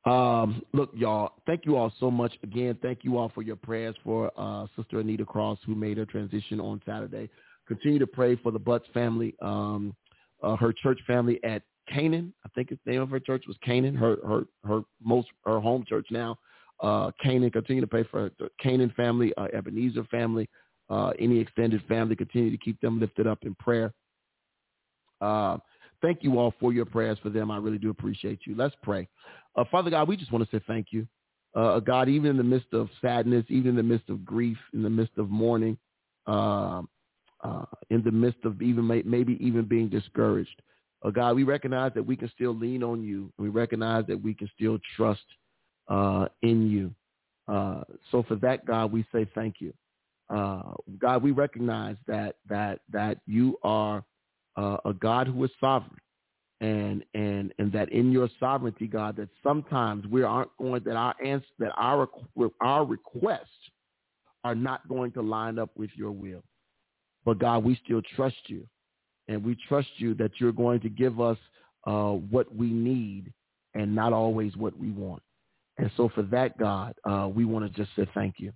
Um, 0.04 0.62
look, 0.72 0.90
y'all, 0.94 1.32
thank 1.46 1.64
you 1.64 1.76
all 1.76 1.92
so 2.00 2.10
much. 2.10 2.32
Again, 2.42 2.76
thank 2.82 3.00
you 3.04 3.18
all 3.18 3.28
for 3.34 3.42
your 3.42 3.56
prayers 3.56 3.94
for 4.02 4.32
uh, 4.36 4.66
Sister 4.76 4.98
Anita 5.00 5.24
Cross, 5.24 5.60
who 5.64 5.74
made 5.74 5.96
her 5.96 6.06
transition 6.06 6.60
on 6.60 6.82
Saturday. 6.84 7.30
Continue 7.68 8.00
to 8.00 8.06
pray 8.06 8.34
for 8.36 8.50
the 8.50 8.58
Butts 8.58 8.86
family, 8.92 9.34
um, 9.40 9.94
uh, 10.42 10.56
her 10.56 10.72
church 10.72 10.98
family 11.06 11.38
at 11.44 11.62
Canaan. 11.88 12.32
I 12.44 12.48
think 12.48 12.70
the 12.70 12.78
name 12.90 13.00
of 13.00 13.10
her 13.10 13.20
church 13.20 13.44
was 13.46 13.56
Canaan, 13.62 13.94
her, 13.94 14.16
her, 14.26 14.42
her 14.66 14.82
most, 15.02 15.28
her 15.44 15.60
home 15.60 15.84
church 15.88 16.06
now. 16.10 16.36
Uh, 16.80 17.12
Canaan, 17.22 17.50
continue 17.50 17.80
to 17.80 17.86
pray 17.86 18.02
for 18.10 18.32
the 18.40 18.48
Canaan 18.58 18.92
family, 18.96 19.32
uh, 19.36 19.46
Ebenezer 19.52 20.02
family, 20.10 20.48
uh, 20.90 21.12
any 21.20 21.38
extended 21.38 21.80
family. 21.86 22.16
Continue 22.16 22.50
to 22.50 22.56
keep 22.58 22.80
them 22.80 22.98
lifted 22.98 23.28
up 23.28 23.38
in 23.42 23.54
prayer. 23.54 23.94
Uh, 25.20 25.58
Thank 26.02 26.24
you 26.24 26.38
all 26.38 26.52
for 26.58 26.72
your 26.72 26.84
prayers 26.84 27.16
for 27.22 27.30
them. 27.30 27.50
I 27.50 27.56
really 27.58 27.78
do 27.78 27.88
appreciate 27.90 28.40
you. 28.44 28.56
Let's 28.56 28.74
pray. 28.82 29.06
Uh, 29.54 29.64
Father 29.70 29.88
God, 29.88 30.08
we 30.08 30.16
just 30.16 30.32
want 30.32 30.48
to 30.48 30.56
say 30.56 30.62
thank 30.66 30.88
you. 30.90 31.06
Uh, 31.54 31.78
God, 31.78 32.08
even 32.08 32.30
in 32.30 32.36
the 32.36 32.42
midst 32.42 32.72
of 32.72 32.88
sadness, 33.00 33.44
even 33.48 33.70
in 33.70 33.76
the 33.76 33.82
midst 33.82 34.10
of 34.10 34.24
grief, 34.24 34.58
in 34.74 34.82
the 34.82 34.90
midst 34.90 35.16
of 35.16 35.30
mourning, 35.30 35.78
um, 36.26 36.88
uh, 37.44 37.64
in 37.90 38.02
the 38.02 38.10
midst 38.10 38.38
of 38.44 38.60
even 38.62 38.86
maybe 39.04 39.36
even 39.40 39.64
being 39.64 39.88
discouraged, 39.88 40.60
uh, 41.04 41.10
God, 41.10 41.36
we 41.36 41.42
recognize 41.44 41.92
that 41.94 42.02
we 42.04 42.16
can 42.16 42.30
still 42.34 42.52
lean 42.54 42.82
on 42.82 43.02
you. 43.02 43.32
We 43.38 43.48
recognize 43.48 44.04
that 44.08 44.20
we 44.20 44.34
can 44.34 44.48
still 44.56 44.78
trust 44.96 45.24
uh, 45.88 46.26
in 46.42 46.68
you. 46.70 46.92
Uh, 47.52 47.82
so 48.10 48.22
for 48.24 48.36
that, 48.36 48.64
God, 48.66 48.90
we 48.92 49.04
say 49.12 49.28
thank 49.34 49.56
you. 49.60 49.72
God, 50.30 51.22
we 51.22 51.30
recognize 51.32 51.96
that 52.08 52.36
that 52.48 52.80
that 52.90 53.18
you 53.26 53.58
are 53.62 54.02
uh, 54.56 54.78
a 54.84 54.92
God 54.92 55.26
who 55.28 55.44
is 55.44 55.50
sovereign, 55.60 55.96
and 56.60 57.04
and 57.14 57.52
and 57.58 57.72
that 57.72 57.90
in 57.90 58.12
your 58.12 58.28
sovereignty, 58.38 58.86
God, 58.86 59.16
that 59.16 59.28
sometimes 59.42 60.06
we 60.06 60.22
aren't 60.22 60.50
going 60.58 60.82
that 60.84 60.96
our 60.96 61.14
answer 61.24 61.46
that 61.58 61.72
our 61.76 62.08
our 62.60 62.84
requests 62.84 63.48
are 64.44 64.54
not 64.54 64.86
going 64.88 65.12
to 65.12 65.22
line 65.22 65.58
up 65.58 65.70
with 65.76 65.90
your 65.94 66.10
will, 66.12 66.42
but 67.24 67.38
God, 67.38 67.64
we 67.64 67.78
still 67.84 68.02
trust 68.14 68.36
you, 68.48 68.66
and 69.28 69.42
we 69.44 69.56
trust 69.68 69.88
you 69.96 70.14
that 70.14 70.32
you're 70.38 70.52
going 70.52 70.80
to 70.80 70.88
give 70.88 71.20
us 71.20 71.38
uh, 71.86 72.10
what 72.12 72.54
we 72.54 72.68
need 72.70 73.32
and 73.74 73.94
not 73.94 74.12
always 74.12 74.54
what 74.56 74.76
we 74.78 74.90
want. 74.90 75.22
And 75.78 75.90
so 75.96 76.10
for 76.10 76.20
that, 76.24 76.58
God, 76.58 76.94
uh, 77.08 77.26
we 77.34 77.46
want 77.46 77.64
to 77.72 77.82
just 77.82 77.94
say 77.96 78.06
thank 78.14 78.34
you. 78.38 78.52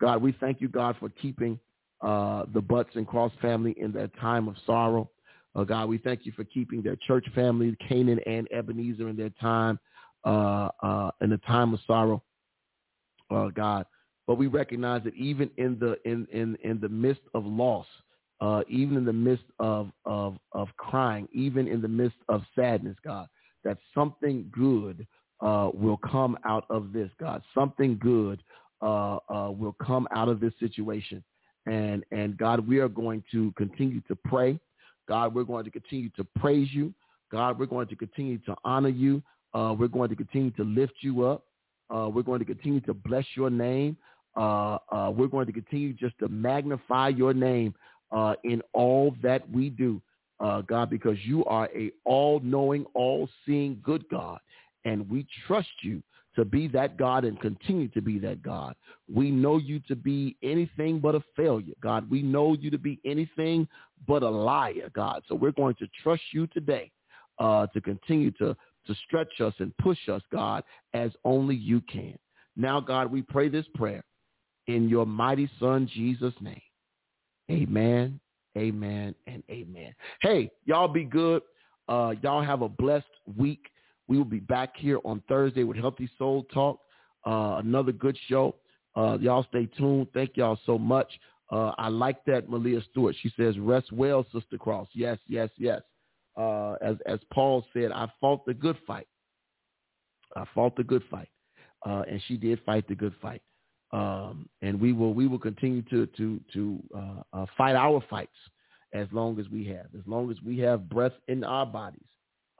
God, 0.00 0.20
we 0.20 0.32
thank 0.32 0.60
you, 0.60 0.68
God, 0.68 0.96
for 0.98 1.08
keeping 1.08 1.60
uh, 2.00 2.46
the 2.52 2.60
Butts 2.60 2.90
and 2.94 3.06
Cross 3.06 3.32
family 3.40 3.74
in 3.78 3.92
that 3.92 4.18
time 4.18 4.48
of 4.48 4.56
sorrow. 4.66 5.08
Uh, 5.56 5.64
God, 5.64 5.88
we 5.88 5.96
thank 5.96 6.26
you 6.26 6.32
for 6.32 6.44
keeping 6.44 6.82
their 6.82 6.96
church 7.06 7.24
family, 7.34 7.74
Canaan 7.88 8.20
and 8.26 8.46
Ebenezer, 8.52 9.08
in 9.08 9.16
their 9.16 9.30
time, 9.40 9.78
uh, 10.26 10.68
uh, 10.82 11.10
in 11.22 11.30
the 11.30 11.38
time 11.38 11.72
of 11.72 11.80
sorrow, 11.86 12.22
uh, 13.30 13.48
God. 13.54 13.86
But 14.26 14.34
we 14.34 14.48
recognize 14.48 15.02
that 15.04 15.14
even 15.14 15.50
in 15.56 15.78
the 15.78 15.96
in 16.04 16.26
in 16.30 16.58
in 16.62 16.78
the 16.80 16.88
midst 16.90 17.22
of 17.32 17.46
loss, 17.46 17.86
uh, 18.42 18.62
even 18.68 18.98
in 18.98 19.06
the 19.06 19.12
midst 19.14 19.44
of 19.58 19.90
of 20.04 20.36
of 20.52 20.68
crying, 20.76 21.26
even 21.32 21.66
in 21.68 21.80
the 21.80 21.88
midst 21.88 22.18
of 22.28 22.42
sadness, 22.54 22.96
God, 23.02 23.26
that 23.64 23.78
something 23.94 24.50
good 24.52 25.06
uh, 25.40 25.70
will 25.72 25.96
come 25.96 26.36
out 26.44 26.66
of 26.68 26.92
this, 26.92 27.10
God. 27.18 27.40
Something 27.54 27.96
good 27.98 28.42
uh, 28.82 29.18
uh, 29.32 29.50
will 29.52 29.76
come 29.82 30.06
out 30.14 30.28
of 30.28 30.38
this 30.38 30.52
situation, 30.60 31.24
and 31.64 32.04
and 32.12 32.36
God, 32.36 32.66
we 32.68 32.78
are 32.80 32.88
going 32.90 33.24
to 33.30 33.52
continue 33.56 34.02
to 34.02 34.16
pray. 34.16 34.60
God, 35.06 35.34
we're 35.34 35.44
going 35.44 35.64
to 35.64 35.70
continue 35.70 36.08
to 36.16 36.24
praise 36.40 36.68
you. 36.72 36.92
God, 37.30 37.58
we're 37.58 37.66
going 37.66 37.88
to 37.88 37.96
continue 37.96 38.38
to 38.38 38.54
honor 38.64 38.88
you. 38.88 39.22
Uh, 39.54 39.74
we're 39.78 39.88
going 39.88 40.10
to 40.10 40.16
continue 40.16 40.50
to 40.52 40.64
lift 40.64 40.94
you 41.00 41.26
up. 41.26 41.44
Uh, 41.94 42.08
we're 42.12 42.22
going 42.22 42.40
to 42.40 42.44
continue 42.44 42.80
to 42.80 42.94
bless 42.94 43.24
your 43.34 43.50
name. 43.50 43.96
Uh, 44.36 44.76
uh 44.92 45.10
we're 45.16 45.26
going 45.28 45.46
to 45.46 45.52
continue 45.52 45.94
just 45.94 46.18
to 46.18 46.28
magnify 46.28 47.08
your 47.08 47.32
name 47.32 47.74
uh, 48.12 48.34
in 48.44 48.60
all 48.74 49.14
that 49.22 49.48
we 49.50 49.70
do, 49.70 50.00
uh, 50.40 50.60
God, 50.62 50.90
because 50.90 51.16
you 51.24 51.44
are 51.46 51.68
a 51.74 51.90
all-knowing, 52.04 52.84
all-seeing 52.94 53.80
good 53.82 54.04
God, 54.10 54.38
and 54.84 55.08
we 55.08 55.26
trust 55.46 55.68
you 55.82 56.02
to 56.36 56.44
be 56.44 56.68
that 56.68 56.96
God 56.98 57.24
and 57.24 57.40
continue 57.40 57.88
to 57.88 58.02
be 58.02 58.18
that 58.20 58.42
God. 58.42 58.76
We 59.12 59.30
know 59.30 59.56
you 59.56 59.80
to 59.88 59.96
be 59.96 60.36
anything 60.42 61.00
but 61.00 61.14
a 61.14 61.22
failure, 61.34 61.72
God. 61.82 62.08
We 62.10 62.22
know 62.22 62.52
you 62.54 62.70
to 62.70 62.78
be 62.78 63.00
anything 63.04 63.66
but 64.06 64.22
a 64.22 64.28
liar, 64.28 64.90
God. 64.94 65.22
So 65.28 65.34
we're 65.34 65.52
going 65.52 65.74
to 65.76 65.86
trust 66.02 66.22
you 66.32 66.46
today 66.48 66.92
uh, 67.38 67.66
to 67.68 67.80
continue 67.80 68.30
to, 68.32 68.54
to 68.86 68.94
stretch 69.06 69.40
us 69.40 69.54
and 69.58 69.74
push 69.78 70.08
us, 70.08 70.22
God, 70.30 70.62
as 70.92 71.10
only 71.24 71.56
you 71.56 71.80
can. 71.90 72.16
Now, 72.56 72.80
God, 72.80 73.10
we 73.10 73.22
pray 73.22 73.48
this 73.48 73.66
prayer 73.74 74.04
in 74.66 74.88
your 74.88 75.06
mighty 75.06 75.50
son, 75.58 75.88
Jesus' 75.92 76.34
name. 76.40 76.60
Amen, 77.50 78.20
amen, 78.58 79.14
and 79.26 79.42
amen. 79.50 79.94
Hey, 80.20 80.50
y'all 80.66 80.88
be 80.88 81.04
good. 81.04 81.42
Uh, 81.88 82.14
y'all 82.22 82.42
have 82.42 82.60
a 82.62 82.68
blessed 82.68 83.04
week. 83.38 83.60
We 84.08 84.16
will 84.18 84.24
be 84.24 84.38
back 84.40 84.76
here 84.76 84.98
on 85.04 85.20
Thursday 85.28 85.64
with 85.64 85.76
Healthy 85.76 86.08
Soul 86.16 86.44
Talk, 86.52 86.78
uh, 87.24 87.56
another 87.58 87.92
good 87.92 88.16
show. 88.28 88.54
Uh, 88.94 89.18
y'all 89.20 89.44
stay 89.48 89.66
tuned. 89.66 90.08
Thank 90.14 90.36
y'all 90.36 90.58
so 90.64 90.78
much. 90.78 91.08
Uh, 91.50 91.72
I 91.78 91.88
like 91.88 92.24
that 92.24 92.48
Malia 92.48 92.80
Stewart. 92.90 93.14
She 93.20 93.32
says, 93.36 93.58
rest 93.58 93.92
well, 93.92 94.24
Sister 94.32 94.58
Cross. 94.58 94.88
Yes, 94.94 95.18
yes, 95.26 95.50
yes. 95.58 95.80
Uh, 96.36 96.72
as, 96.80 96.96
as 97.06 97.18
Paul 97.32 97.64
said, 97.72 97.92
I 97.92 98.08
fought 98.20 98.44
the 98.46 98.54
good 98.54 98.76
fight. 98.86 99.06
I 100.36 100.44
fought 100.54 100.76
the 100.76 100.84
good 100.84 101.02
fight. 101.10 101.28
Uh, 101.84 102.02
and 102.08 102.22
she 102.26 102.36
did 102.36 102.60
fight 102.64 102.86
the 102.88 102.94
good 102.94 103.14
fight. 103.20 103.42
Um, 103.92 104.48
and 104.62 104.80
we 104.80 104.92
will, 104.92 105.14
we 105.14 105.26
will 105.26 105.38
continue 105.38 105.82
to, 105.82 106.06
to, 106.16 106.40
to 106.52 106.78
uh, 106.96 107.22
uh, 107.36 107.46
fight 107.56 107.74
our 107.74 108.02
fights 108.08 108.34
as 108.92 109.06
long 109.12 109.38
as 109.38 109.48
we 109.48 109.64
have, 109.66 109.86
as 109.98 110.06
long 110.06 110.30
as 110.30 110.36
we 110.44 110.58
have 110.60 110.88
breath 110.88 111.12
in 111.28 111.44
our 111.44 111.66
bodies. 111.66 112.02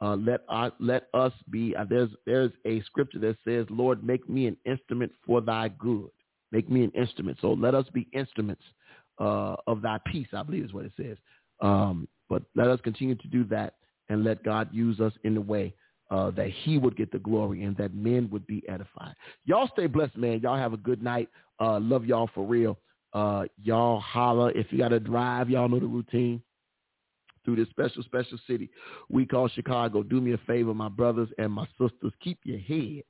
Uh, 0.01 0.15
let 0.17 0.43
uh, 0.49 0.71
let 0.79 1.09
us 1.15 1.33
be. 1.51 1.75
Uh, 1.75 1.85
there's 1.89 2.11
there's 2.27 2.51
a 2.67 2.83
scripture 2.83 3.19
that 3.19 3.37
says, 3.47 3.67
"Lord, 3.71 4.05
make 4.05 4.29
me 4.29 4.47
an 4.47 4.57
instrument 4.67 5.11
for 5.27 5.41
Thy 5.41 5.69
good. 5.69 6.11
Make 6.53 6.69
me 6.71 6.85
an 6.85 6.91
instrument." 6.91 7.39
So 7.41 7.53
let 7.53 7.75
us 7.75 7.87
be 7.95 8.07
instruments 8.13 8.63
uh, 9.19 9.57
of 9.67 9.81
Thy 9.81 9.99
peace. 10.07 10.29
I 10.35 10.43
believe 10.43 10.65
is 10.65 10.75
what 10.75 10.85
it 10.85 10.93
says. 10.99 11.17
Um, 11.61 12.07
but 12.29 12.43
let 12.55 12.69
us 12.69 12.79
continue 12.83 13.15
to 13.15 13.29
do 13.29 13.43
that, 13.45 13.75
and 14.11 14.23
let 14.23 14.45
God 14.45 14.69
use 14.71 15.01
us 15.01 15.15
in 15.25 15.35
the 15.35 15.41
way 15.41 15.75
uh, 16.11 16.31
that 16.33 16.51
He 16.51 16.77
would 16.77 16.97
get 16.97 17.11
the 17.11 17.19
glory 17.19 17.63
and 17.63 17.75
that 17.79 17.95
men 17.95 18.29
would 18.31 18.47
be 18.47 18.63
edified. 18.69 19.15
Y'all 19.47 19.69
stay 19.73 19.87
blessed, 19.87 20.19
man. 20.19 20.41
Y'all 20.43 20.59
have 20.59 20.75
a 20.75 20.79
good 20.79 21.03
night. 21.03 21.31
Uh, 21.59 21.79
love 21.81 22.05
y'all 22.05 22.29
for 22.35 22.45
real. 22.47 22.79
y'all 23.15 23.99
holler 24.01 24.51
if 24.51 24.67
you 24.71 24.77
got 24.77 24.89
to 24.89 25.01
drive. 25.01 25.49
Y'all 25.49 25.71
know 25.71 25.81
the 25.81 25.87
routine 25.87 26.43
through 27.47 27.57
this 27.57 27.69
special, 27.71 28.03
special 28.03 28.37
city 28.47 28.69
we 29.09 29.25
call 29.25 29.49
Chicago. 29.49 30.03
Do 30.03 30.21
me 30.21 30.35
a 30.35 30.39
favor, 30.39 30.75
my 30.75 30.91
brothers 30.91 31.31
and 31.39 31.51
my 31.51 31.67
sisters. 31.81 32.13
Keep 32.23 32.41
your 32.45 32.59
head 32.59 33.05